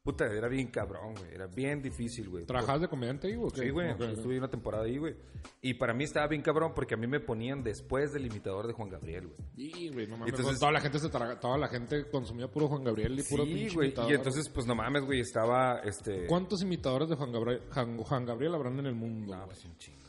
Puta, 0.04 0.26
era 0.26 0.48
bien 0.48 0.66
cabrón, 0.66 1.14
güey, 1.14 1.32
era 1.34 1.46
bien 1.46 1.80
difícil, 1.80 2.28
güey. 2.28 2.44
¿Trabajabas 2.44 2.82
de 2.82 2.88
comediante 2.88 3.26
ahí, 3.26 3.36
güey? 3.36 3.50
Sí, 3.54 3.70
güey, 3.70 3.90
Ok, 3.92 4.02
ok. 4.02 4.08
estuve 4.10 4.36
una 4.36 4.50
temporada 4.50 4.84
ahí, 4.84 4.98
güey. 4.98 5.16
Y 5.62 5.72
para 5.74 5.94
mí 5.94 6.04
estaba 6.04 6.26
bien 6.28 6.42
cabrón 6.42 6.72
porque 6.74 6.92
a 6.92 6.98
mí 6.98 7.06
me 7.06 7.20
ponían 7.20 7.62
después 7.62 8.12
del 8.12 8.26
imitador 8.26 8.66
de 8.66 8.74
Juan 8.74 8.90
Gabriel, 8.90 9.28
güey. 9.28 9.38
Y, 9.56 9.88
güey, 9.94 10.06
no 10.06 10.18
mames, 10.18 10.34
Entonces- 10.34 10.60
toda 10.60 10.72
la 10.72 10.80
gente 10.82 10.98
se 10.98 11.08
traga- 11.08 11.40
toda 11.40 11.56
la 11.56 11.68
gente 11.68 12.04
consumía 12.10 12.48
puro 12.48 12.68
Juan 12.68 12.84
Gabriel 12.84 13.18
y 13.18 13.22
puro 13.22 13.46
Sí, 13.46 13.54
pinche 13.54 13.74
güey. 13.76 13.88
imitador. 13.88 14.12
Y 14.12 14.14
entonces, 14.14 14.48
pues 14.50 14.66
no 14.66 14.74
mames, 14.74 15.04
güey, 15.06 15.20
estaba, 15.20 15.78
este... 15.78 16.26
¿Cuántos 16.26 16.60
imitadores 16.60 17.08
de 17.08 17.16
Juan 17.16 17.32
Gabriel, 17.32 17.62
Juan, 17.72 17.96
Juan 17.96 18.26
Gabriel 18.26 18.54
habrán 18.56 18.78
en 18.80 18.86
el 18.86 18.94
mundo? 18.94 19.34
No, 19.34 19.46
pues 19.46 19.64
un 19.64 19.74
chingo. 19.78 20.00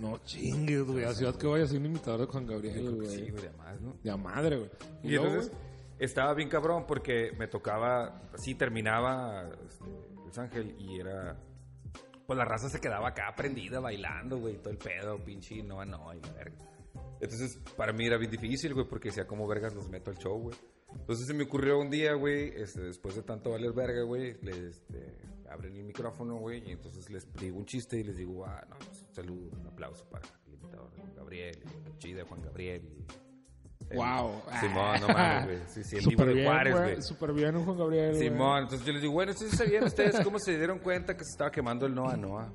No 0.00 0.18
chingues, 0.18 0.82
güey. 0.82 1.04
A 1.04 1.14
ciudad 1.14 1.34
que 1.36 1.46
vaya 1.46 1.64
a 1.64 1.66
ser 1.66 1.78
un 1.78 1.86
imitador 1.86 2.20
de 2.20 2.26
Juan 2.26 2.46
Gabriel, 2.46 2.94
güey. 2.94 3.08
sí, 3.08 3.30
güey, 3.30 3.46
además, 3.46 3.80
¿no? 3.80 3.96
De 4.02 4.10
a 4.10 4.16
madre, 4.18 4.56
güey. 4.58 4.70
Y, 5.02 5.08
luego, 5.12 5.26
entonces 5.28 5.52
estaba 6.00 6.34
bien 6.34 6.48
cabrón 6.48 6.84
porque 6.86 7.32
me 7.38 7.46
tocaba, 7.46 8.22
así 8.32 8.54
terminaba 8.54 9.48
este, 9.66 9.84
Luis 10.16 10.38
Ángel 10.38 10.74
y 10.78 10.98
era... 10.98 11.38
Pues 12.26 12.38
la 12.38 12.44
raza 12.44 12.68
se 12.68 12.80
quedaba 12.80 13.08
acá 13.08 13.34
prendida 13.36 13.80
bailando, 13.80 14.38
güey, 14.38 14.56
todo 14.58 14.70
el 14.70 14.78
pedo, 14.78 15.18
pinche, 15.24 15.62
no, 15.62 15.84
no, 15.84 16.14
y 16.14 16.20
la 16.20 16.32
verga. 16.32 16.56
Entonces, 17.20 17.58
para 17.76 17.92
mí 17.92 18.06
era 18.06 18.16
bien 18.16 18.30
difícil, 18.30 18.72
güey, 18.72 18.86
porque 18.88 19.08
decía, 19.08 19.26
¿cómo 19.26 19.48
vergas 19.48 19.74
los 19.74 19.88
meto 19.88 20.10
al 20.10 20.18
show, 20.18 20.38
güey? 20.38 20.56
Entonces 20.92 21.26
se 21.26 21.34
me 21.34 21.44
ocurrió 21.44 21.78
un 21.78 21.90
día, 21.90 22.14
güey, 22.14 22.52
este, 22.56 22.82
después 22.82 23.16
de 23.16 23.22
tanto 23.22 23.50
valer 23.50 23.72
verga, 23.72 24.02
güey, 24.02 24.30
este, 24.42 25.18
abren 25.50 25.76
el 25.76 25.84
micrófono, 25.84 26.36
güey, 26.36 26.68
y 26.68 26.72
entonces 26.72 27.10
les 27.10 27.30
digo 27.34 27.58
un 27.58 27.66
chiste 27.66 27.98
y 27.98 28.04
les 28.04 28.16
digo, 28.16 28.46
ah, 28.46 28.64
no, 28.68 28.76
pues, 28.78 29.02
un 29.02 29.14
saludo, 29.14 29.50
un 29.58 29.66
aplauso 29.66 30.08
para 30.08 30.24
el 30.46 30.56
Juan 30.96 31.14
Gabriel, 31.16 31.62
chida 31.98 32.24
Juan 32.24 32.42
Gabriel. 32.42 32.84
Y, 32.84 33.06
el- 33.90 33.96
Wow. 33.98 34.42
Simón, 34.60 35.00
no 35.00 35.08
mames, 35.08 35.44
güey. 35.46 35.58
Sí, 35.68 35.84
sí, 35.84 35.96
el 35.96 36.02
Súper 36.02 36.26
Divo 36.28 36.38
de 36.38 36.44
Juárez, 36.46 36.74
güey. 36.76 37.02
Súper 37.02 37.32
bien 37.32 37.64
Juan 37.64 37.78
Gabriel. 37.78 38.16
Simón, 38.16 38.62
entonces 38.62 38.86
yo 38.86 38.92
les 38.92 39.02
digo, 39.02 39.12
bueno, 39.14 39.32
¿ustedes 39.32 39.52
sabían 39.56 39.84
ustedes 39.84 40.20
cómo 40.24 40.38
se 40.38 40.56
dieron 40.56 40.78
cuenta 40.78 41.16
que 41.16 41.24
se 41.24 41.30
estaba 41.32 41.50
quemando 41.50 41.86
el 41.86 41.94
Noa 41.94 42.16
Noa? 42.16 42.52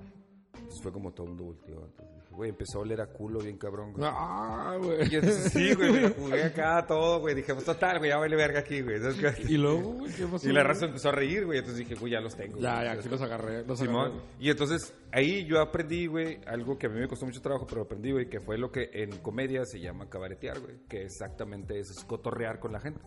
Entonces 0.53 0.81
fue 0.81 0.91
como 0.91 1.11
todo 1.11 1.27
el 1.27 1.33
mundo 1.33 1.43
volteó. 1.45 1.85
Entonces 1.99 2.24
güey, 2.35 2.49
empezó 2.51 2.79
a 2.79 2.81
oler 2.81 3.01
a 3.01 3.07
culo 3.07 3.39
bien 3.39 3.57
cabrón, 3.57 3.93
güey. 3.93 4.07
Ah, 4.07 4.77
güey. 4.79 5.11
Y 5.11 5.15
entonces 5.15 5.51
sí, 5.51 5.73
güey, 5.73 5.91
me 5.91 6.09
jugué 6.09 6.43
acá 6.45 6.85
todo, 6.85 7.19
güey. 7.19 7.33
Dije, 7.35 7.53
pues 7.53 7.65
total, 7.65 7.97
güey, 7.99 8.11
ya 8.11 8.17
vale 8.17 8.35
verga 8.35 8.59
aquí, 8.59 8.81
güey. 8.81 8.99
Y 9.47 9.57
luego, 9.57 9.93
güey, 9.93 10.11
¿qué 10.13 10.25
pasó? 10.25 10.49
Y 10.49 10.53
la 10.53 10.63
raza 10.63 10.85
empezó 10.85 11.09
a 11.09 11.11
reír, 11.13 11.45
güey. 11.45 11.59
Entonces 11.59 11.79
dije, 11.79 11.95
güey, 11.99 12.11
ya 12.11 12.21
los 12.21 12.35
tengo. 12.35 12.59
Ya, 12.59 12.73
güey. 12.75 12.85
ya, 12.85 12.91
aquí 12.93 13.09
los 13.09 13.21
agarré. 13.21 13.65
Los 13.65 13.79
Simón. 13.79 14.11
agarré. 14.11 14.23
Y 14.39 14.49
entonces 14.49 14.93
ahí 15.11 15.45
yo 15.45 15.61
aprendí, 15.61 16.07
güey, 16.07 16.39
algo 16.45 16.77
que 16.77 16.87
a 16.87 16.89
mí 16.89 16.99
me 16.99 17.07
costó 17.07 17.25
mucho 17.25 17.41
trabajo, 17.41 17.65
pero 17.67 17.81
aprendí, 17.83 18.11
güey, 18.11 18.29
que 18.29 18.39
fue 18.39 18.57
lo 18.57 18.71
que 18.71 18.89
en 18.93 19.17
comedia 19.17 19.65
se 19.65 19.79
llama 19.79 20.09
cabaretear, 20.09 20.59
güey. 20.59 20.79
Que 20.89 21.03
exactamente 21.03 21.79
eso 21.79 21.93
es 21.93 22.03
cotorrear 22.03 22.59
con 22.59 22.71
la 22.71 22.79
gente. 22.79 23.01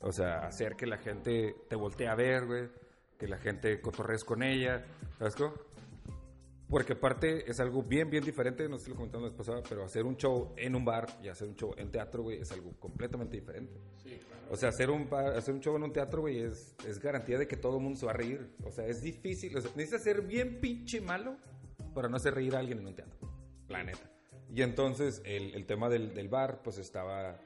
O 0.00 0.12
sea, 0.12 0.46
hacer 0.46 0.76
que 0.76 0.86
la 0.86 0.96
gente 0.98 1.54
te 1.68 1.76
voltee 1.76 2.08
a 2.08 2.14
ver, 2.14 2.46
güey. 2.46 2.68
Que 3.18 3.28
la 3.28 3.36
gente 3.38 3.80
cotorrees 3.80 4.24
con 4.24 4.42
ella. 4.42 4.86
¿Sabes 5.18 5.36
cómo? 5.36 5.52
Porque 6.70 6.92
aparte 6.92 7.50
es 7.50 7.58
algo 7.58 7.82
bien, 7.82 8.08
bien 8.10 8.24
diferente, 8.24 8.68
no 8.68 8.78
sé 8.78 8.84
si 8.84 8.90
lo 8.90 8.96
comentamos 8.96 9.24
la 9.24 9.30
vez 9.30 9.36
pasada, 9.38 9.62
pero 9.68 9.82
hacer 9.84 10.04
un 10.04 10.16
show 10.16 10.54
en 10.56 10.76
un 10.76 10.84
bar 10.84 11.06
y 11.22 11.26
hacer 11.28 11.48
un 11.48 11.56
show 11.56 11.74
en 11.76 11.90
teatro, 11.90 12.22
güey, 12.22 12.40
es 12.40 12.52
algo 12.52 12.72
completamente 12.78 13.36
diferente. 13.36 13.74
O 14.50 14.56
sea, 14.56 14.68
hacer 14.70 14.88
un, 14.90 15.08
bar- 15.10 15.36
hacer 15.36 15.52
un 15.54 15.60
show 15.60 15.74
en 15.76 15.82
un 15.82 15.92
teatro, 15.92 16.20
güey, 16.22 16.38
es, 16.40 16.76
es 16.86 17.00
garantía 17.00 17.38
de 17.38 17.48
que 17.48 17.56
todo 17.56 17.76
el 17.78 17.82
mundo 17.82 17.98
se 17.98 18.06
va 18.06 18.12
a 18.12 18.14
reír. 18.16 18.54
O 18.64 18.70
sea, 18.70 18.86
es 18.86 19.02
difícil. 19.02 19.56
O 19.56 19.60
sea, 19.60 19.70
necesitas 19.74 20.02
ser 20.04 20.22
bien 20.22 20.60
pinche 20.60 21.00
malo 21.00 21.36
para 21.94 22.08
no 22.08 22.16
hacer 22.16 22.34
reír 22.34 22.54
a 22.54 22.60
alguien 22.60 22.78
en 22.78 22.86
un 22.86 22.94
teatro. 22.94 23.18
La 23.68 23.82
neta. 23.84 24.10
Y 24.52 24.62
entonces 24.62 25.22
el, 25.24 25.54
el 25.54 25.66
tema 25.66 25.88
del, 25.88 26.14
del 26.14 26.28
bar, 26.28 26.62
pues 26.62 26.78
estaba 26.78 27.38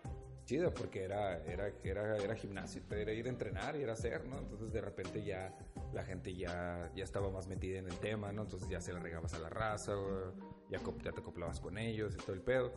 chida 0.45 0.71
porque 0.71 1.05
era, 1.05 1.39
era, 1.45 1.73
era, 1.83 2.17
era 2.17 2.35
gimnasio, 2.35 2.83
era 2.91 3.13
ir 3.13 3.27
a 3.27 3.29
entrenar 3.31 3.77
y 3.77 3.83
era 3.83 3.95
hacer, 3.95 4.27
¿no? 4.27 4.39
Entonces 4.39 4.73
de 4.73 4.81
repente 4.81 5.25
ya 5.25 5.55
la 5.93 6.03
gente 6.05 6.35
ya, 6.35 6.91
ya 6.95 7.05
estaba 7.05 7.31
más 7.31 7.47
metida 7.47 7.79
en 7.79 7.87
el 7.87 7.97
tema, 7.99 8.33
¿no? 8.33 8.43
Entonces 8.43 8.69
ya 8.69 8.81
se 8.81 8.93
le 8.93 9.01
regabas 9.01 9.35
a 9.35 9.39
la 9.39 9.49
raza, 9.49 9.93
ya, 10.71 10.81
ya 11.03 11.13
te 11.13 11.21
acoplabas 11.21 11.61
con 11.61 11.79
ellos 11.79 12.15
y 12.15 12.19
todo 12.19 12.33
el 12.35 12.43
pedo. 12.43 12.73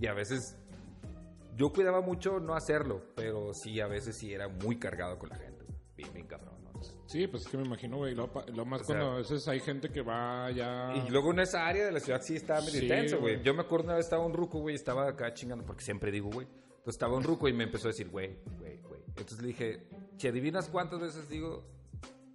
Y 0.00 0.06
a 0.06 0.14
veces 0.14 0.56
yo 1.56 1.72
cuidaba 1.72 2.00
mucho 2.00 2.40
no 2.40 2.54
hacerlo, 2.54 3.02
pero 3.14 3.54
sí, 3.54 3.80
a 3.80 3.86
veces 3.86 4.16
sí 4.16 4.32
era 4.32 4.48
muy 4.48 4.78
cargado 4.78 5.18
con 5.18 5.28
la 5.28 5.36
gente, 5.36 5.64
bien, 5.96 6.12
bien 6.12 6.26
cabrón, 6.26 6.54
¿no? 6.64 6.64
Sí, 7.06 7.26
pues 7.28 7.44
es 7.44 7.48
que 7.48 7.56
me 7.56 7.64
imagino, 7.64 7.96
güey. 7.98 8.14
Lo, 8.14 8.30
lo 8.52 8.64
más 8.66 8.80
O 8.82 8.84
sea- 8.84 8.96
cuando 8.96 9.12
a 9.12 9.16
veces 9.18 9.46
hay 9.48 9.60
gente 9.60 9.88
que 9.88 10.02
va 10.02 10.50
ya. 10.50 10.92
Y 10.96 11.08
luego 11.10 11.30
en 11.32 11.38
esa 11.40 11.64
área 11.66 11.86
de 11.86 11.92
la 11.92 12.00
ciudad 12.00 12.20
sí 12.20 12.34
estaba 12.36 12.60
medio 12.60 12.72
Sí, 12.80 12.86
intenso, 12.86 13.20
güey. 13.20 13.34
güey. 13.36 13.44
Yo 13.44 13.54
me 13.54 13.62
acuerdo 13.62 13.84
una 13.86 13.94
vez 13.94 14.04
estaba 14.06 14.26
un 14.26 14.34
ruco, 14.34 14.58
güey, 14.58 14.74
estaba 14.74 15.08
acá 15.08 15.32
chingando, 15.32 15.64
porque 15.64 15.84
siempre 15.84 16.10
digo, 16.10 16.28
güey. 16.30 16.46
Entonces 16.84 16.96
estaba 16.96 17.16
un 17.16 17.24
ruco 17.24 17.48
y 17.48 17.54
me 17.54 17.64
empezó 17.64 17.88
a 17.88 17.92
decir, 17.92 18.10
güey, 18.10 18.36
güey, 18.58 18.76
güey. 18.82 19.00
Entonces 19.08 19.40
le 19.40 19.48
dije, 19.48 19.86
si 20.18 20.28
adivinas 20.28 20.68
cuántas 20.68 21.00
veces 21.00 21.26
digo, 21.30 21.64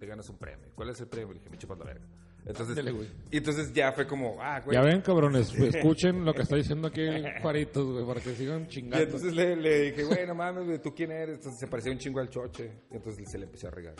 te 0.00 0.06
ganas 0.06 0.28
un 0.28 0.38
premio. 0.38 0.66
¿Cuál 0.74 0.90
es 0.90 1.00
el 1.00 1.06
premio? 1.06 1.28
Le 1.28 1.34
dije, 1.38 1.50
me 1.50 1.56
chupas 1.56 1.78
la 1.78 1.84
verga. 1.84 2.04
Entonces, 2.44 2.92
güey. 2.92 3.06
y 3.30 3.36
entonces 3.36 3.72
ya 3.72 3.92
fue 3.92 4.08
como, 4.08 4.42
ah, 4.42 4.60
güey. 4.60 4.76
Ya 4.76 4.82
ven, 4.82 5.02
cabrones, 5.02 5.54
escuchen 5.54 6.24
lo 6.24 6.34
que 6.34 6.42
está 6.42 6.56
diciendo 6.56 6.88
aquí 6.88 7.02
Juaritos, 7.40 7.92
güey, 7.92 8.04
para 8.04 8.20
que 8.20 8.34
sigan 8.34 8.62
Y 8.62 8.66
chingando. 8.66 9.04
entonces 9.04 9.32
le, 9.32 9.54
le 9.54 9.82
dije, 9.82 10.02
güey, 10.02 10.26
no 10.26 10.34
mames, 10.34 10.64
güey, 10.64 10.82
¿tú 10.82 10.92
quién 10.96 11.12
eres? 11.12 11.36
Entonces 11.36 11.60
se 11.60 11.68
parecía 11.68 11.92
un 11.92 11.98
chingo 11.98 12.18
al 12.18 12.28
choche. 12.28 12.72
Y 12.90 12.96
entonces 12.96 13.30
se 13.30 13.38
le 13.38 13.44
empezó 13.44 13.68
a 13.68 13.70
regar. 13.70 13.94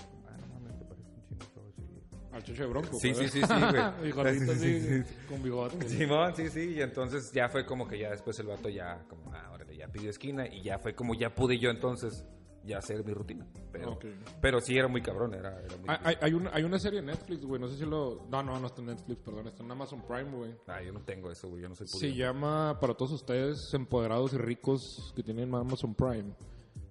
Al 2.40 2.46
chocho 2.46 2.62
de 2.62 2.68
bronco. 2.68 2.98
Sí, 2.98 3.12
sí, 3.14 3.28
sí, 3.28 3.42
sí, 3.42 3.54
güey. 4.00 4.12
Gordito 4.12 4.54
Sí, 4.54 4.80
sí, 4.80 5.02
con 5.28 5.42
bigote. 5.42 5.86
Simón, 5.86 6.34
sí, 6.34 6.48
sí, 6.48 6.74
y 6.76 6.80
entonces 6.80 7.30
ya 7.32 7.50
fue 7.50 7.66
como 7.66 7.86
que 7.86 7.98
ya 7.98 8.10
después 8.10 8.38
el 8.38 8.46
vato 8.46 8.70
ya, 8.70 9.04
como, 9.08 9.30
ah, 9.34 9.50
órale, 9.52 9.76
ya 9.76 9.88
pidió 9.88 10.08
esquina 10.08 10.46
y 10.46 10.62
ya 10.62 10.78
fue 10.78 10.94
como 10.94 11.14
ya 11.14 11.34
pude 11.34 11.58
yo 11.58 11.68
entonces 11.68 12.24
ya 12.64 12.78
hacer 12.78 13.04
mi 13.04 13.12
rutina. 13.12 13.46
Pero, 13.70 13.98
pero 14.40 14.60
sí 14.60 14.74
era 14.74 14.88
muy 14.88 15.02
cabrón, 15.02 15.34
era, 15.34 15.60
era 15.60 15.76
muy... 15.76 15.86
Hay, 16.02 16.16
hay, 16.18 16.32
una, 16.32 16.50
hay 16.54 16.64
una 16.64 16.78
serie 16.78 17.00
en 17.00 17.06
Netflix, 17.06 17.44
güey, 17.44 17.60
no 17.60 17.68
sé 17.68 17.76
si 17.76 17.84
lo... 17.84 18.26
No, 18.30 18.42
no, 18.42 18.58
no 18.58 18.66
está 18.66 18.80
en 18.80 18.86
Netflix, 18.86 19.20
perdón, 19.20 19.48
está 19.48 19.62
en 19.62 19.70
Amazon 19.70 20.02
Prime, 20.06 20.30
güey. 20.30 20.54
Ah, 20.66 20.82
yo 20.82 20.92
no 20.92 21.00
tengo 21.00 21.30
eso, 21.30 21.46
güey, 21.48 21.62
yo 21.62 21.68
no 21.68 21.74
soy 21.74 21.88
Se 21.88 22.14
llama, 22.14 22.78
para 22.80 22.94
todos 22.94 23.12
ustedes 23.12 23.72
empoderados 23.74 24.32
y 24.32 24.38
ricos 24.38 25.12
que 25.14 25.22
tienen 25.22 25.54
Amazon 25.54 25.94
Prime, 25.94 26.34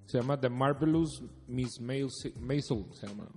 se 0.06 0.20
llama 0.20 0.40
The 0.40 0.50
Marvelous 0.50 1.24
Miss 1.48 1.80
Maisel, 1.82 2.86
se 2.94 3.08
llama. 3.08 3.28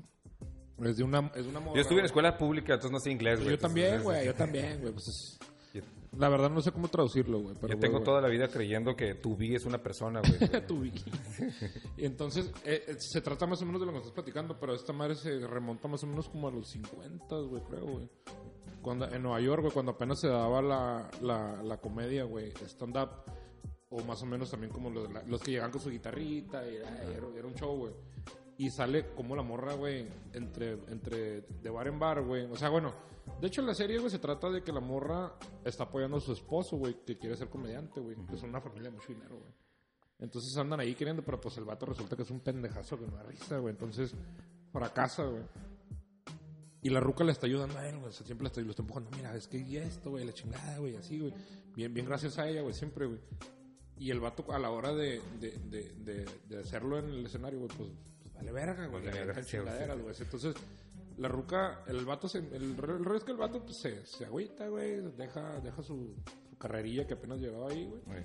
Es 0.90 0.96
de 0.96 1.04
una, 1.04 1.30
es 1.34 1.46
una 1.46 1.60
morra, 1.60 1.74
Yo 1.76 1.80
estuve 1.82 2.00
en 2.00 2.06
escuela 2.06 2.36
pública, 2.36 2.74
entonces 2.74 2.92
no 2.92 2.98
sé 3.00 3.10
inglés, 3.10 3.38
güey. 3.40 3.50
Yo 3.52 3.58
también, 3.58 4.02
güey, 4.02 4.26
yo 4.26 4.34
también, 4.34 4.80
güey. 4.80 4.92
Pues 4.92 5.08
es- 5.08 5.38
la 6.18 6.28
verdad 6.28 6.50
no 6.50 6.60
sé 6.60 6.72
cómo 6.72 6.88
traducirlo, 6.88 7.40
güey. 7.40 7.54
Yo 7.68 7.78
tengo 7.78 7.94
güey, 7.94 8.04
toda 8.04 8.20
la 8.20 8.28
vida 8.28 8.48
creyendo 8.48 8.94
que 8.94 9.14
tu 9.14 9.34
vi 9.36 9.54
es 9.54 9.64
una 9.64 9.78
persona, 9.82 10.20
güey. 10.20 10.66
tu 10.66 10.80
Vicky. 10.80 11.10
y 11.96 12.04
entonces, 12.04 12.50
eh, 12.64 12.84
eh, 12.88 12.96
se 12.98 13.20
trata 13.22 13.46
más 13.46 13.62
o 13.62 13.66
menos 13.66 13.80
de 13.80 13.86
lo 13.86 13.92
que 13.92 13.98
estás 13.98 14.12
platicando, 14.12 14.58
pero 14.58 14.74
esta 14.74 14.92
madre 14.92 15.14
se 15.14 15.46
remonta 15.46 15.88
más 15.88 16.02
o 16.04 16.06
menos 16.06 16.28
como 16.28 16.48
a 16.48 16.50
los 16.50 16.68
50, 16.68 17.36
güey, 17.36 17.62
creo, 17.64 17.86
güey. 17.86 18.08
Cuando, 18.82 19.08
en 19.10 19.22
Nueva 19.22 19.40
York, 19.40 19.62
güey, 19.62 19.72
cuando 19.72 19.92
apenas 19.92 20.20
se 20.20 20.26
daba 20.28 20.60
la, 20.60 21.08
la, 21.22 21.62
la 21.62 21.76
comedia, 21.78 22.24
güey, 22.24 22.52
stand-up, 22.66 23.10
o 23.90 24.02
más 24.04 24.20
o 24.22 24.26
menos 24.26 24.50
también 24.50 24.72
como 24.72 24.90
los, 24.90 25.08
los 25.28 25.40
que 25.40 25.52
llegaban 25.52 25.70
con 25.70 25.80
su 25.80 25.88
guitarrita, 25.90 26.68
y 26.68 26.76
era, 26.76 26.88
era- 27.04 27.28
era 27.38 27.46
un 27.46 27.54
show, 27.54 27.76
güey. 27.76 27.92
Y 28.58 28.70
sale 28.70 29.14
como 29.14 29.34
la 29.34 29.42
morra, 29.42 29.74
güey, 29.74 30.06
entre, 30.32 30.72
entre 30.88 31.40
de 31.40 31.70
bar 31.70 31.88
en 31.88 31.98
bar, 31.98 32.22
güey. 32.22 32.44
O 32.44 32.56
sea, 32.56 32.68
bueno, 32.68 32.92
de 33.40 33.46
hecho 33.46 33.62
la 33.62 33.74
serie, 33.74 33.98
güey, 33.98 34.10
se 34.10 34.18
trata 34.18 34.50
de 34.50 34.62
que 34.62 34.72
la 34.72 34.80
morra 34.80 35.34
está 35.64 35.84
apoyando 35.84 36.18
a 36.18 36.20
su 36.20 36.32
esposo, 36.32 36.76
güey, 36.76 37.02
que 37.04 37.18
quiere 37.18 37.36
ser 37.36 37.48
comediante, 37.48 38.00
güey. 38.00 38.16
Que 38.26 38.36
son 38.36 38.50
una 38.50 38.60
familia 38.60 38.90
de 38.90 38.96
mucho 38.96 39.08
dinero, 39.08 39.38
güey. 39.38 39.52
Entonces 40.18 40.56
andan 40.56 40.78
ahí 40.78 40.94
queriendo, 40.94 41.22
pero 41.24 41.40
pues 41.40 41.56
el 41.58 41.64
vato 41.64 41.86
resulta 41.86 42.14
que 42.14 42.22
es 42.22 42.30
un 42.30 42.40
pendejazo 42.40 42.98
que 42.98 43.06
no 43.06 43.16
da 43.16 43.24
risa, 43.24 43.58
güey. 43.58 43.72
Entonces 43.72 44.14
fracasa, 44.72 45.24
güey. 45.24 45.42
Y 46.80 46.90
la 46.90 47.00
ruca 47.00 47.24
le 47.24 47.32
está 47.32 47.46
ayudando 47.46 47.78
a 47.78 47.88
él, 47.88 47.96
güey. 47.96 48.08
O 48.08 48.12
sea, 48.12 48.26
siempre 48.26 48.44
le 48.44 48.48
está, 48.48 48.60
lo 48.60 48.70
está 48.70 48.82
empujando. 48.82 49.10
Mira, 49.16 49.34
es 49.36 49.48
que 49.48 49.58
y 49.58 49.76
esto, 49.76 50.10
güey, 50.10 50.24
la 50.24 50.32
chingada, 50.32 50.78
güey, 50.78 50.96
así, 50.96 51.18
güey. 51.18 51.32
Bien, 51.74 51.92
bien 51.92 52.06
gracias 52.06 52.38
a 52.38 52.48
ella, 52.48 52.62
güey, 52.62 52.74
siempre, 52.74 53.06
güey. 53.06 53.18
Y 53.98 54.10
el 54.10 54.20
vato 54.20 54.44
a 54.52 54.58
la 54.58 54.70
hora 54.70 54.92
de, 54.92 55.20
de, 55.40 55.58
de, 55.58 56.26
de, 56.48 56.58
hacerlo 56.58 56.98
en 56.98 57.06
el 57.06 57.26
escenario, 57.26 57.60
güey, 57.60 57.70
pues 57.76 57.90
vale 58.42 58.52
verga, 58.52 58.86
güey. 58.86 59.04
Vale 59.04 59.12
Le 59.20 59.24
verga, 59.26 59.42
sí, 59.42 59.56
güey. 59.58 60.14
Entonces, 60.20 60.54
la 61.18 61.28
ruca, 61.28 61.82
el 61.86 62.04
vato, 62.04 62.28
se, 62.28 62.38
el, 62.38 62.52
el 62.54 62.76
rollo 62.76 63.16
es 63.16 63.24
que 63.24 63.32
el 63.32 63.36
vato 63.38 63.62
pues, 63.64 63.76
se, 63.76 64.04
se 64.06 64.24
agüita, 64.24 64.68
güey. 64.68 65.00
Deja, 65.16 65.60
deja 65.60 65.82
su, 65.82 66.14
su 66.50 66.58
carrerilla 66.58 67.06
que 67.06 67.14
apenas 67.14 67.38
llevaba 67.38 67.70
ahí, 67.70 67.86
güey. 67.86 68.24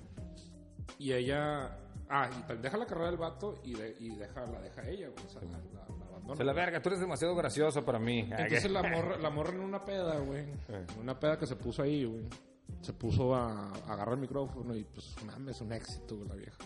Y 0.98 1.12
ella. 1.12 1.78
Ah, 2.10 2.30
y 2.50 2.56
deja 2.62 2.78
la 2.78 2.86
carrera 2.86 3.08
del 3.10 3.18
vato 3.18 3.60
y, 3.62 3.74
de- 3.74 3.94
y 4.00 4.16
deja, 4.16 4.46
la 4.46 4.60
deja 4.62 4.88
ella, 4.88 5.08
güey. 5.10 5.26
O 5.26 5.28
sea, 5.28 5.42
la, 5.42 5.50
la- 5.58 5.96
la 5.98 6.06
abandona. 6.06 6.32
O 6.32 6.36
sea, 6.36 6.44
la 6.46 6.52
verga, 6.54 6.80
tú 6.80 6.88
eres 6.88 7.00
demasiado 7.00 7.34
gracioso 7.36 7.84
para 7.84 7.98
mí. 7.98 8.20
Entonces 8.44 8.70
la 8.70 8.82
morra, 8.82 9.18
la 9.18 9.30
morra 9.30 9.52
en 9.52 9.60
una 9.60 9.84
peda, 9.84 10.18
güey. 10.20 10.44
En 10.68 10.86
una 11.00 11.18
peda 11.20 11.38
que 11.38 11.46
se 11.46 11.56
puso 11.56 11.82
ahí, 11.82 12.04
güey. 12.06 12.24
Se 12.80 12.92
puso 12.94 13.34
a, 13.34 13.68
a 13.70 13.92
agarrar 13.92 14.14
el 14.14 14.20
micrófono 14.20 14.74
y 14.74 14.84
pues 14.84 15.14
mames, 15.26 15.56
es 15.56 15.62
un 15.62 15.72
éxito, 15.72 16.24
la 16.26 16.34
vieja. 16.34 16.56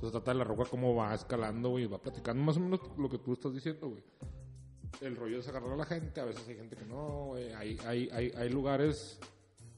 Entonces 0.00 0.12
trata 0.12 0.30
de 0.32 0.38
la 0.38 0.44
roca 0.44 0.64
cómo 0.64 0.94
va 0.94 1.14
escalando, 1.14 1.68
güey. 1.68 1.86
Va 1.86 1.98
platicando 1.98 2.42
más 2.42 2.56
o 2.56 2.60
menos 2.60 2.80
lo 2.96 3.10
que 3.10 3.18
tú 3.18 3.34
estás 3.34 3.52
diciendo, 3.52 3.90
güey. 3.90 4.02
El 5.02 5.14
rollo 5.14 5.40
es 5.40 5.48
agarrar 5.48 5.72
a 5.72 5.76
la 5.76 5.84
gente, 5.84 6.22
a 6.22 6.24
veces 6.24 6.48
hay 6.48 6.56
gente 6.56 6.74
que 6.74 6.86
no, 6.86 7.26
güey. 7.26 7.52
Hay, 7.52 7.78
hay, 7.84 8.08
hay, 8.10 8.32
hay 8.34 8.48
lugares 8.48 9.20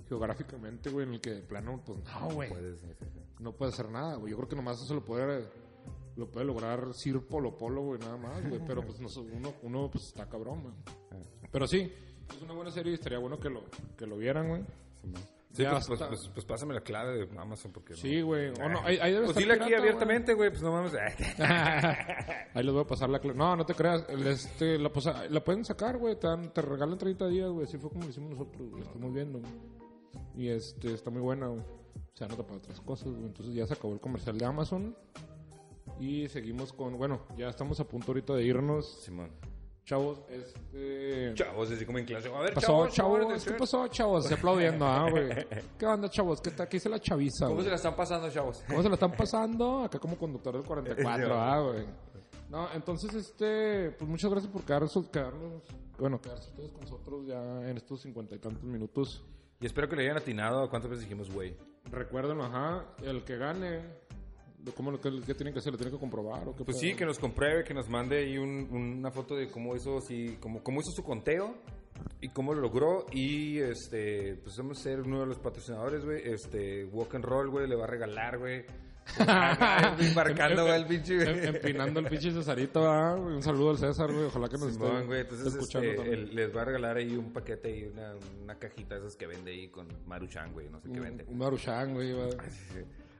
geográficamente, 0.09 0.91
güey, 0.91 1.09
en 1.09 1.14
el 1.14 1.20
que 1.20 1.31
de 1.31 1.43
plano, 1.43 1.83
pues 1.85 1.99
no, 2.05 2.35
güey 2.35 2.51
Puedes, 2.51 2.79
sí, 2.79 2.87
sí. 3.01 3.20
no 3.41 3.51
puede 3.51 3.73
hacer 3.73 3.89
nada, 3.91 4.14
güey. 4.14 4.31
Yo 4.31 4.37
creo 4.37 4.49
que 4.49 4.55
nomás 4.55 4.81
eso 4.81 4.95
lo 4.95 5.05
puede, 5.05 5.49
lo 6.14 6.31
puede 6.31 6.47
lograr 6.47 6.95
Sir 6.95 7.20
Polo 7.27 7.57
Polo, 7.57 7.83
güey, 7.83 7.99
nada 7.99 8.16
más, 8.16 8.49
güey. 8.49 8.61
Pero 8.64 8.87
pues 8.87 9.01
no 9.01 9.09
uno, 9.23 9.55
uno 9.62 9.91
pues 9.91 10.05
está 10.05 10.29
cabrón, 10.29 10.62
güey. 10.62 10.75
Pero 11.51 11.66
sí, 11.66 11.93
es 12.33 12.43
una 12.43 12.55
buena 12.55 12.70
serie 12.70 12.93
y 12.93 12.95
estaría 12.95 13.18
bueno 13.18 13.41
que 13.41 13.51
lo, 13.51 13.64
que 13.97 14.07
lo 14.07 14.18
vieran, 14.18 14.49
güey. 14.49 14.62
Sí, 15.03 15.12
Ya 15.55 15.72
pues, 15.72 15.86
pues, 15.86 16.00
pues, 16.00 16.30
pues 16.32 16.46
pásame 16.46 16.72
la 16.72 16.80
clave 16.80 17.26
de 17.26 17.38
Amazon 17.38 17.72
porque 17.72 17.92
no. 17.92 17.98
Sí, 17.98 18.22
güey. 18.22 18.48
O 18.48 18.68
no, 18.68 18.80
ahí, 18.84 18.98
ahí 19.03 19.12
debe 19.12 19.26
Pues 19.26 19.36
estar 19.36 19.42
dile 19.42 19.64
aquí 19.64 19.74
abiertamente, 19.74 20.32
güey, 20.32 20.48
pues 20.48 20.62
no 20.62 20.72
mames. 20.72 20.94
ahí 22.55 22.64
les 22.64 22.72
voy 22.72 22.82
a 22.82 22.86
pasar 22.86 23.11
la 23.11 23.18
clave. 23.18 23.36
No, 23.36 23.55
no 23.55 23.66
te 23.66 23.74
creas. 23.74 24.07
el, 24.09 24.26
este, 24.26 24.78
la, 24.78 24.90
pueden 24.90 25.64
sacar, 25.64 25.98
güey. 25.98 26.16
Te, 26.18 26.28
te 26.55 26.62
regalan 26.62 26.96
30 26.96 27.28
días, 27.28 27.50
güey. 27.50 27.66
Así 27.66 27.76
fue 27.76 27.90
como 27.90 28.05
lo 28.05 28.11
hicimos 28.11 28.30
nosotros, 28.30 28.70
güey. 28.70 28.82
Estamos 28.82 29.12
viendo, 29.12 29.40
güey. 29.40 29.53
Y 30.36 30.48
este, 30.48 30.94
está 30.94 31.11
muy 31.11 31.20
buena, 31.20 31.48
güey. 31.48 31.62
Se 32.14 32.24
anota 32.24 32.44
para 32.44 32.57
otras 32.57 32.80
cosas, 32.80 33.09
güey. 33.11 33.26
Entonces 33.26 33.55
ya 33.55 33.66
se 33.66 33.74
acabó 33.74 33.92
el 33.92 34.00
comercial 34.00 34.38
de 34.38 34.46
Amazon. 34.46 34.96
Y 36.00 36.28
seguimos 36.28 36.72
con, 36.72 36.96
bueno, 36.96 37.26
ya 37.36 37.48
estamos 37.48 37.78
a 37.78 37.84
punto 37.84 38.12
ahorita 38.12 38.34
de 38.34 38.44
irnos. 38.44 39.03
Simón. 39.03 39.30
Chavos, 39.85 40.20
este... 40.28 41.35
Chavos, 41.35 41.70
así 41.70 41.85
como 41.85 41.99
en 41.99 42.05
clase. 42.05 42.28
A 42.33 42.41
ver, 42.41 42.55
pasó, 42.55 42.89
chavos, 42.89 42.93
chavos? 42.95 43.45
¿Qué 43.45 43.53
pasó, 43.55 43.89
chavos? 43.89 44.26
Se 44.26 44.35
aplaudiendo, 44.35 44.87
ah, 44.87 45.11
güey. 45.11 45.28
¿Qué 45.78 45.87
onda, 45.87 46.09
chavos? 46.09 46.41
¿Qué 46.41 46.53
tal? 46.53 46.68
¿Qué 46.68 46.76
dice 46.76 46.89
la 46.89 47.01
chaviza, 47.01 47.49
¿Cómo 47.49 47.62
se 47.62 47.68
la 47.68 47.74
están 47.74 47.97
pasando, 47.97 48.30
chavos? 48.30 48.62
¿Cómo 48.68 48.83
se 48.83 48.89
la 48.89 48.95
están 48.95 49.12
pasando? 49.12 49.80
Acá 49.83 49.99
como 49.99 50.16
conductor 50.16 50.55
del 50.55 50.64
44, 50.64 51.35
ah, 51.41 51.61
güey. 51.61 51.85
No, 52.49 52.68
entonces, 52.74 53.12
este, 53.14 53.91
pues 53.93 54.09
muchas 54.09 54.30
gracias 54.30 54.53
por 54.53 54.62
quedarnos, 54.62 54.93
quedarnos, 55.11 55.62
bueno, 55.99 56.20
quedarse 56.20 56.51
ustedes 56.51 56.70
con 56.70 56.83
nosotros 56.83 57.26
ya 57.26 57.68
en 57.68 57.76
estos 57.76 58.03
cincuenta 58.03 58.37
y 58.37 58.39
tantos 58.39 58.62
minutos. 58.62 59.24
Y 59.59 59.66
espero 59.66 59.89
que 59.89 59.97
le 59.97 60.03
hayan 60.03 60.18
atinado 60.18 60.62
a 60.62 60.70
cuántas 60.70 60.91
veces 60.91 61.05
dijimos, 61.07 61.33
güey. 61.33 61.57
Recuerden, 61.91 62.41
ajá, 62.41 62.85
el 63.03 63.24
que 63.24 63.37
gane, 63.37 63.80
¿cómo 64.77 64.91
lo 64.91 65.01
que, 65.01 65.11
qué 65.27 65.35
tienen 65.35 65.53
que 65.53 65.59
hacer? 65.61 65.73
¿Le 65.73 65.79
tienen 65.79 65.95
que 65.95 66.01
comprobar 66.01 66.49
o 66.49 66.55
qué 66.57 66.65
Pues 66.65 66.79
sí, 66.79 66.95
que 66.95 67.05
nos 67.05 67.19
compruebe, 67.19 67.65
que 67.65 67.75
nos 67.75 67.89
mande 67.89 68.19
ahí 68.19 68.39
un- 68.39 68.69
una 68.71 69.11
foto 69.11 69.35
de 69.35 69.49
cómo 69.51 69.75
hizo, 69.77 70.01
sí, 70.01 70.37
cómo, 70.41 70.63
cómo 70.63 70.81
hizo 70.81 70.91
su 70.93 71.03
conteo 71.03 71.55
y 72.21 72.29
cómo 72.29 72.55
lo 72.55 72.61
logró. 72.61 73.07
Y 73.13 73.59
este, 73.59 74.37
pues 74.43 74.57
vamos 74.59 74.79
a 74.79 74.83
ser 74.83 75.01
uno 75.01 75.21
de 75.21 75.27
los 75.27 75.39
patrocinadores, 75.39 76.05
güey. 76.05 76.23
Este, 76.25 76.85
Walk 76.87 77.15
and 77.17 77.25
Roll, 77.25 77.51
güey, 77.51 77.69
le 77.69 77.77
va 77.77 77.85
a 77.85 77.89
regalar, 77.89 78.39
güey. 78.39 78.65
Embarcando, 79.99 80.73
el 80.73 80.87
pinche. 80.87 81.15
Em- 81.23 81.57
Empinando 81.57 82.01
el 82.01 82.07
pinche 82.07 82.31
Cesarito, 82.31 82.87
ah, 82.89 83.17
güey. 83.17 83.35
Un 83.35 83.43
saludo 83.43 83.71
al 83.71 83.79
César, 83.79 84.13
güey. 84.13 84.27
Ojalá 84.27 84.49
que 84.49 84.59
nos 84.59 84.73
Simón, 84.73 84.93
esté 84.95 85.07
güey, 85.07 85.21
entonces 85.23 85.47
escuchando 85.55 85.91
este, 86.05 86.17
les 86.19 86.57
va 86.57 86.63
a 86.63 86.65
regalar 86.67 86.97
ahí 86.97 87.17
un 87.17 87.33
paquete 87.33 87.77
y 87.79 87.85
una, 87.85 88.15
una 88.43 88.55
cajita 88.61 88.95
de 88.95 89.01
esas 89.01 89.17
que 89.17 89.27
vende 89.27 89.51
ahí 89.51 89.69
con 89.69 89.89
Maruchan, 90.07 90.53
güey, 90.53 90.69
no 90.71 90.81
sé 90.81 90.89
qué 90.93 91.01
vende. 91.01 91.25
Un 91.27 91.39
Maruchan, 91.39 91.95
güey. 91.95 92.13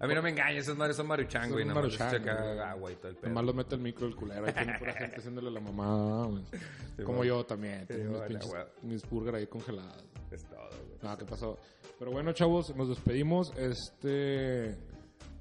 A 0.03 0.07
mí 0.09 0.15
no 0.17 0.21
me 0.23 0.31
engañes, 0.31 0.65
esas 0.65 0.77
madres 0.77 0.97
son 0.97 1.07
Maruchan, 1.07 1.49
güey, 1.53 1.65
más 1.65 1.77
Maruchan, 1.77 2.15
acá 2.17 2.71
agua 2.73 2.91
y 2.91 2.97
todo 2.97 3.09
el 3.09 3.15
pedo. 3.17 3.29
Nomás 3.29 3.45
lo 3.45 3.55
mete 3.55 3.75
el 3.77 3.81
micro 3.81 4.07
el 4.09 4.17
culero. 4.17 4.45
Ahí 4.47 4.53
tiene 4.53 4.77
pura 4.79 4.93
gente 4.95 5.17
haciéndole 5.17 5.51
la 5.51 5.61
mamá, 5.61 6.27
güey. 6.27 6.43
Como 7.05 7.19
bueno. 7.19 7.25
yo 7.37 7.47
también. 7.47 7.87
Tengo 7.87 8.05
mis, 8.05 8.13
bueno, 8.19 8.27
pinches, 8.29 8.65
mis 8.83 9.09
burger 9.09 9.37
ahí 9.37 9.47
congeladas. 9.47 10.05
Es 10.33 10.45
todo, 10.47 10.59
güey. 10.71 10.99
Ah, 11.05 11.17
¿qué 11.17 11.25
pasó? 11.25 11.57
Pero 12.01 12.11
bueno, 12.11 12.33
chavos, 12.33 12.75
nos 12.75 12.89
despedimos. 12.89 13.53
Este... 13.57 14.77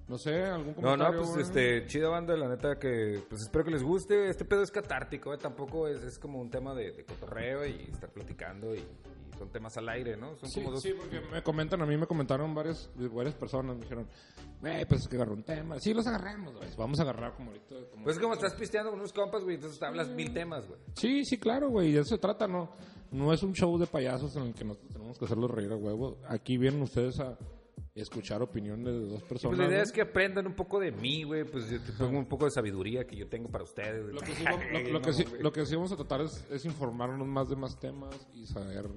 No 0.07 0.18
sé, 0.18 0.43
algún 0.43 0.76
No, 0.76 0.76
comentario. 0.76 1.12
no, 1.12 1.18
pues 1.18 1.30
güey? 1.30 1.41
este, 1.41 1.86
chida 1.88 2.09
banda, 2.09 2.36
la 2.36 2.49
neta 2.49 2.78
que, 2.78 3.24
pues 3.30 3.41
espero 3.43 3.64
que 3.64 3.72
les 3.72 3.82
guste. 3.82 4.30
Este 4.30 4.45
pedo 4.45 4.62
es 4.62 4.70
catártico, 4.70 5.34
eh, 5.34 5.38
tampoco 5.38 5.88
es, 5.88 6.03
es 6.03 6.20
como 6.20 6.39
un 6.39 6.51
tema 6.51 6.76
de, 6.76 6.91
de 6.91 7.03
cotorreo 7.05 7.66
y 7.66 7.89
estar 7.91 8.09
platicando 8.12 8.76
y, 8.76 8.84
son 9.41 9.49
temas 9.51 9.75
al 9.77 9.89
aire, 9.89 10.15
¿no? 10.15 10.35
Son 10.37 10.47
Sí, 10.49 10.59
como 10.59 10.71
dos... 10.71 10.83
sí, 10.83 10.93
porque 10.95 11.19
me 11.31 11.41
comentan, 11.41 11.81
a 11.81 11.85
mí 11.87 11.97
me 11.97 12.05
comentaron 12.05 12.53
varias, 12.53 12.91
varias 12.95 13.33
personas, 13.33 13.75
me 13.75 13.81
dijeron, 13.81 14.07
güey, 14.61 14.85
pues 14.85 15.01
es 15.01 15.07
que 15.07 15.15
agarró 15.15 15.33
un 15.33 15.43
tema. 15.43 15.79
Sí, 15.79 15.93
los 15.95 16.05
agarramos, 16.05 16.53
güey. 16.55 16.69
Vamos 16.77 16.99
a 16.99 17.01
agarrar 17.03 17.33
como 17.35 17.49
ahorita. 17.49 17.75
como- 17.91 18.03
Pues 18.03 18.17
es 18.17 18.21
como 18.21 18.33
estás 18.35 18.53
pisteando 18.53 18.91
con 18.91 18.99
unos 18.99 19.13
compas, 19.13 19.43
güey, 19.43 19.55
entonces 19.55 19.79
te 19.79 19.85
hablas 19.85 20.09
mil 20.09 20.31
temas, 20.31 20.67
güey. 20.67 20.79
Sí, 20.95 21.25
sí, 21.25 21.39
claro, 21.39 21.69
güey. 21.69 21.91
De 21.91 22.01
eso 22.01 22.09
se 22.11 22.17
trata, 22.19 22.47
¿no? 22.47 22.69
No 23.09 23.33
es 23.33 23.41
un 23.43 23.53
show 23.53 23.77
de 23.79 23.87
payasos 23.87 24.35
en 24.35 24.43
el 24.43 24.53
que 24.53 24.63
nosotros 24.63 24.93
tenemos 24.93 25.17
que 25.17 25.25
hacerlos 25.25 25.49
reír 25.51 25.71
a 25.71 25.75
huevo. 25.75 26.17
Aquí 26.29 26.57
vienen 26.57 26.81
ustedes 26.83 27.19
a 27.19 27.37
escuchar 27.95 28.41
opiniones 28.41 28.85
de 28.93 28.99
dos 29.01 29.19
Pues 29.19 29.23
personas. 29.29 29.57
la 29.59 29.65
idea 29.65 29.77
¿no? 29.79 29.83
es 29.83 29.91
que 29.91 30.01
aprendan 30.01 30.47
un 30.47 30.53
poco 30.53 30.79
de 30.79 30.91
mí, 30.91 31.23
güey, 31.23 31.43
pues 31.43 31.69
yo 31.69 31.81
te 31.81 31.91
pongo 31.93 32.17
un 32.19 32.25
poco 32.25 32.45
de 32.45 32.51
sabiduría 32.51 33.05
que 33.05 33.15
yo 33.15 33.27
tengo 33.27 33.49
para 33.49 33.63
ustedes. 33.63 34.05
Lo 34.13 34.21
que, 34.21 34.33
sí, 34.33 34.43
vamos- 34.43 34.63
lo, 34.71 34.79
lo 34.79 34.89
No, 34.93 35.01
que 35.01 35.13
sí, 35.13 35.23
güey. 35.25 35.41
lo 35.41 35.51
que 35.51 35.65
sí 35.65 35.75
vamos 35.75 35.91
a 35.91 35.95
tratar 35.97 36.21
es, 36.21 36.45
es 36.49 36.63
informarnos 36.65 37.27
más 37.27 37.49
de 37.49 37.55
más 37.55 37.77
temas 37.79 38.15
y 38.33 38.45
saber. 38.45 38.87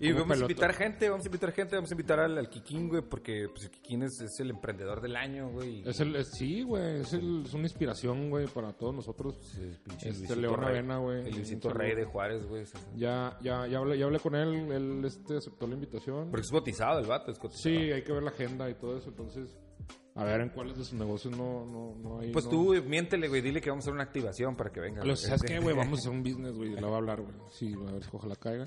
Y 0.00 0.12
vamos 0.12 0.38
a 0.38 0.40
invitar 0.42 0.74
gente, 0.74 1.08
vamos 1.08 1.24
a 1.24 1.28
invitar 1.28 1.52
gente, 1.52 1.74
vamos 1.76 1.90
a 1.90 1.94
invitar 1.94 2.20
al, 2.20 2.36
al 2.38 2.48
Kikín, 2.50 2.88
güey, 2.88 3.02
porque 3.02 3.48
pues 3.48 3.64
el 3.64 3.70
Kikín 3.70 4.02
es, 4.02 4.20
es 4.20 4.38
el 4.40 4.50
emprendedor 4.50 5.00
del 5.00 5.16
año, 5.16 5.48
güey. 5.50 5.82
Es 5.88 6.00
el, 6.00 6.14
es- 6.16 6.30
sí, 6.32 6.62
güey, 6.62 7.00
es, 7.00 7.12
el- 7.14 7.44
es 7.46 7.54
una 7.54 7.64
inspiración, 7.64 8.28
güey, 8.30 8.46
para 8.46 8.72
todos 8.72 8.94
nosotros. 8.94 9.36
Sí, 9.42 9.70
pinche 9.84 10.10
Este, 10.10 10.36
León. 10.36 10.62
Avena, 10.62 10.98
güey. 10.98 11.26
El 11.26 11.34
Luisito 11.36 11.70
Rey 11.70 11.94
de 11.94 12.04
Juárez, 12.04 12.44
güey. 12.46 12.64
Ya, 12.96 13.38
ya, 13.42 13.66
ya 13.66 13.78
hablé, 13.78 13.98
ya 13.98 14.04
hablé 14.06 14.18
con 14.20 14.34
él, 14.34 14.70
él 14.72 15.02
este, 15.04 15.36
aceptó 15.38 15.66
la 15.66 15.74
invitación. 15.74 16.30
Porque 16.30 16.44
es 16.44 16.50
cotizado 16.50 16.98
el 17.00 17.06
vato, 17.06 17.30
es 17.30 17.38
cotizado. 17.38 17.62
Sí, 17.62 17.92
hay 17.92 18.02
que 18.02 18.12
ver 18.12 18.22
la 18.22 18.30
agenda 18.30 18.68
y 18.68 18.74
todo 18.74 18.96
eso, 18.98 19.08
entonces, 19.08 19.56
a 20.16 20.24
ver 20.24 20.40
en 20.40 20.48
cuáles 20.48 20.76
de 20.78 20.84
sus 20.84 20.94
negocios 20.98 21.36
no, 21.36 21.64
no, 21.66 21.94
no 21.96 22.18
hay. 22.20 22.32
Pues 22.32 22.46
no- 22.46 22.50
tú 22.50 22.74
miéntele, 22.86 23.28
güey, 23.28 23.42
dile 23.42 23.60
que 23.60 23.68
vamos 23.70 23.84
a 23.84 23.86
hacer 23.86 23.94
una 23.94 24.04
activación 24.04 24.56
para 24.56 24.70
que 24.72 24.80
venga. 24.80 25.04
Lo- 25.04 25.14
¿Sabes 25.14 25.42
qué, 25.42 25.58
güey? 25.60 25.76
Vamos 25.76 25.98
a 25.98 26.00
hacer 26.00 26.10
un 26.12 26.22
business, 26.22 26.52
güey. 26.56 26.70
La 26.70 26.88
va 26.88 26.94
a 26.94 26.98
hablar, 26.98 27.20
güey. 27.20 27.34
Sí, 27.50 27.74
a 27.86 27.92
ver 27.92 28.02
si 28.02 28.08
ojalá 28.12 28.34
caiga. 28.36 28.64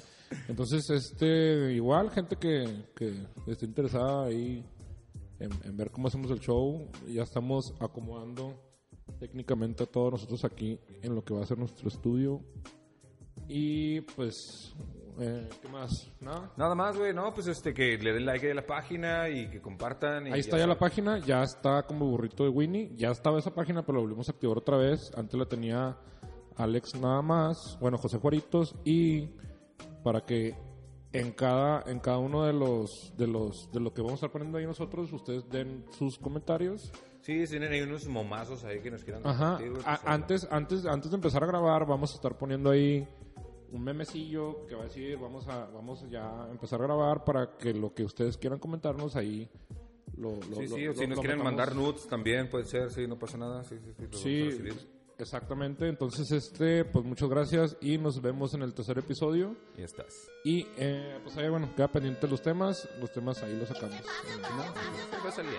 Entonces, 0.48 0.90
este, 0.90 1.74
igual, 1.74 2.12
gente 2.12 2.36
que, 2.36 2.86
que 2.96 3.14
esté 3.48 3.66
interesada 3.66 4.26
ahí 4.28 4.64
en, 5.40 5.50
en 5.64 5.76
ver 5.76 5.90
cómo 5.92 6.08
hacemos 6.08 6.30
el 6.32 6.40
show. 6.40 6.88
Ya 7.08 7.24
estamos 7.24 7.74
acomodando 7.80 8.54
técnicamente 9.20 9.84
a 9.84 9.88
todos 9.88 10.12
nosotros 10.14 10.46
aquí 10.46 10.80
en 11.02 11.16
lo 11.16 11.24
que 11.24 11.34
va 11.34 11.42
a 11.42 11.46
ser 11.48 11.58
nuestro 11.58 11.88
estudio. 11.90 12.42
Y 13.48 14.02
pues, 14.02 14.74
eh, 15.20 15.50
¿qué 15.62 15.68
más? 15.70 16.12
Nada. 16.22 16.52
Nada 16.58 16.76
más, 16.76 16.98
güey, 16.98 17.14
no, 17.14 17.34
pues 17.34 17.48
este, 17.48 17.74
que 17.74 17.98
le 17.98 18.14
den 18.14 18.26
like 18.26 18.50
a 18.50 18.54
la 18.54 18.66
página 18.66 19.30
y 19.30 19.50
que 19.50 19.62
compartan. 19.62 20.28
y 20.28 20.32
Ahí 20.32 20.40
está 20.40 20.58
ya 20.58 20.68
la 20.68 20.78
página, 20.78 21.20
ya 21.20 21.44
está 21.44 21.84
como 21.84 22.06
burrito 22.06 22.44
de 22.44 22.50
Winnie. 22.50 22.92
Ya 22.96 23.10
estaba 23.10 23.40
esa 23.40 23.54
página, 23.54 23.84
pero 23.84 23.98
la 23.98 24.04
volvimos 24.04 24.30
a 24.30 24.32
activar 24.32 24.58
otra 24.58 24.78
vez. 24.78 25.12
Antes 25.16 25.40
la 25.40 25.46
tenía 25.46 25.98
Alex 26.60 26.96
nada 26.96 27.22
más, 27.22 27.78
bueno, 27.80 27.98
José 27.98 28.18
Juaritos, 28.18 28.76
y 28.84 29.30
para 30.04 30.22
que 30.26 30.56
en 31.14 31.32
cada, 31.32 31.90
en 31.90 32.00
cada 32.00 32.18
uno 32.18 32.44
de 32.44 32.54
los, 32.54 33.14
de 33.18 33.28
los, 33.28 33.72
de 33.72 33.80
lo 33.80 33.94
que 33.94 34.02
vamos 34.02 34.14
a 34.14 34.16
estar 34.26 34.32
poniendo 34.32 34.58
ahí 34.58 34.66
nosotros, 34.66 35.12
ustedes 35.14 35.50
den 35.50 35.86
sus 35.98 36.20
comentarios. 36.20 36.92
Sí, 37.22 37.46
tienen 37.46 37.72
ahí 37.72 37.82
unos 37.82 38.08
momazos 38.08 38.64
ahí 38.64 38.80
que 38.82 38.92
nos 38.92 39.04
quieran 39.04 39.26
Ajá. 39.26 39.58
pues, 39.58 39.86
antes, 40.06 40.48
antes, 40.52 40.86
antes 40.86 41.12
de 41.12 41.16
empezar 41.16 41.44
a 41.44 41.48
grabar, 41.48 41.86
vamos 41.86 42.12
a 42.12 42.16
estar 42.16 42.38
poniendo 42.38 42.70
ahí 42.70 43.08
un 43.72 43.84
memecillo 43.84 44.66
que 44.68 44.76
va 44.76 44.82
a 44.82 44.86
decir, 44.86 45.18
vamos 45.18 45.48
a, 45.48 45.66
vamos 45.68 46.06
ya 46.10 46.44
a 46.46 46.50
empezar 46.52 46.82
a 46.82 46.86
grabar 46.86 47.24
para 47.24 47.58
que 47.58 47.74
lo 47.74 47.94
que 47.94 48.04
ustedes 48.04 48.38
quieran 48.38 48.60
comentarnos 48.60 49.16
ahí 49.16 49.50
lo, 50.18 50.32
lo- 50.36 50.42
Sí, 50.42 50.68
lo- 50.68 50.76
sí, 50.76 50.88
o 50.88 50.94
lo- 50.94 51.00
si 51.00 51.08
nos 51.08 51.16
lo 51.18 51.22
quieren 51.22 51.38
metamos. 51.40 51.44
mandar 51.44 51.76
nudes 51.76 52.08
también 52.08 52.50
puede 52.50 52.66
ser, 52.66 52.92
sí, 52.92 53.08
no 53.08 53.18
pasa 53.18 53.38
nada, 53.38 53.64
sí, 53.64 53.76
sí, 53.80 53.94
sí. 53.98 54.06
Sí, 54.18 54.44
recibir. 54.44 54.90
exactamente. 55.18 55.88
Entonces, 55.88 56.32
este, 56.32 56.84
pues 56.86 57.06
muchas 57.06 57.30
gracias 57.30 57.78
y 57.80 57.98
nos 57.98 58.22
vemos 58.22 58.54
en 58.54 58.62
el 58.64 58.74
tercer 58.74 58.98
episodio. 58.98 59.56
Y 59.78 59.82
estás. 59.84 60.30
Y 60.44 60.66
eh, 60.78 61.20
pues 61.24 61.38
ahí, 61.38 61.48
bueno, 61.50 61.70
queda 61.76 61.88
pendiente 61.90 62.28
los 62.28 62.42
temas. 62.42 62.88
Los 63.00 63.12
temas 63.14 63.42
ahí 63.44 63.56
los 63.58 63.68
sacamos. 63.70 64.02
Va 65.26 65.32
saliendo. 65.32 65.58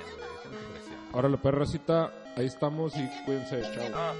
Ahora 1.13 1.29
la 1.29 1.41
perracita, 1.41 2.13
ahí 2.37 2.47
estamos 2.47 2.95
y 2.97 3.09
cuídense. 3.25 3.63
Chao. 3.63 4.15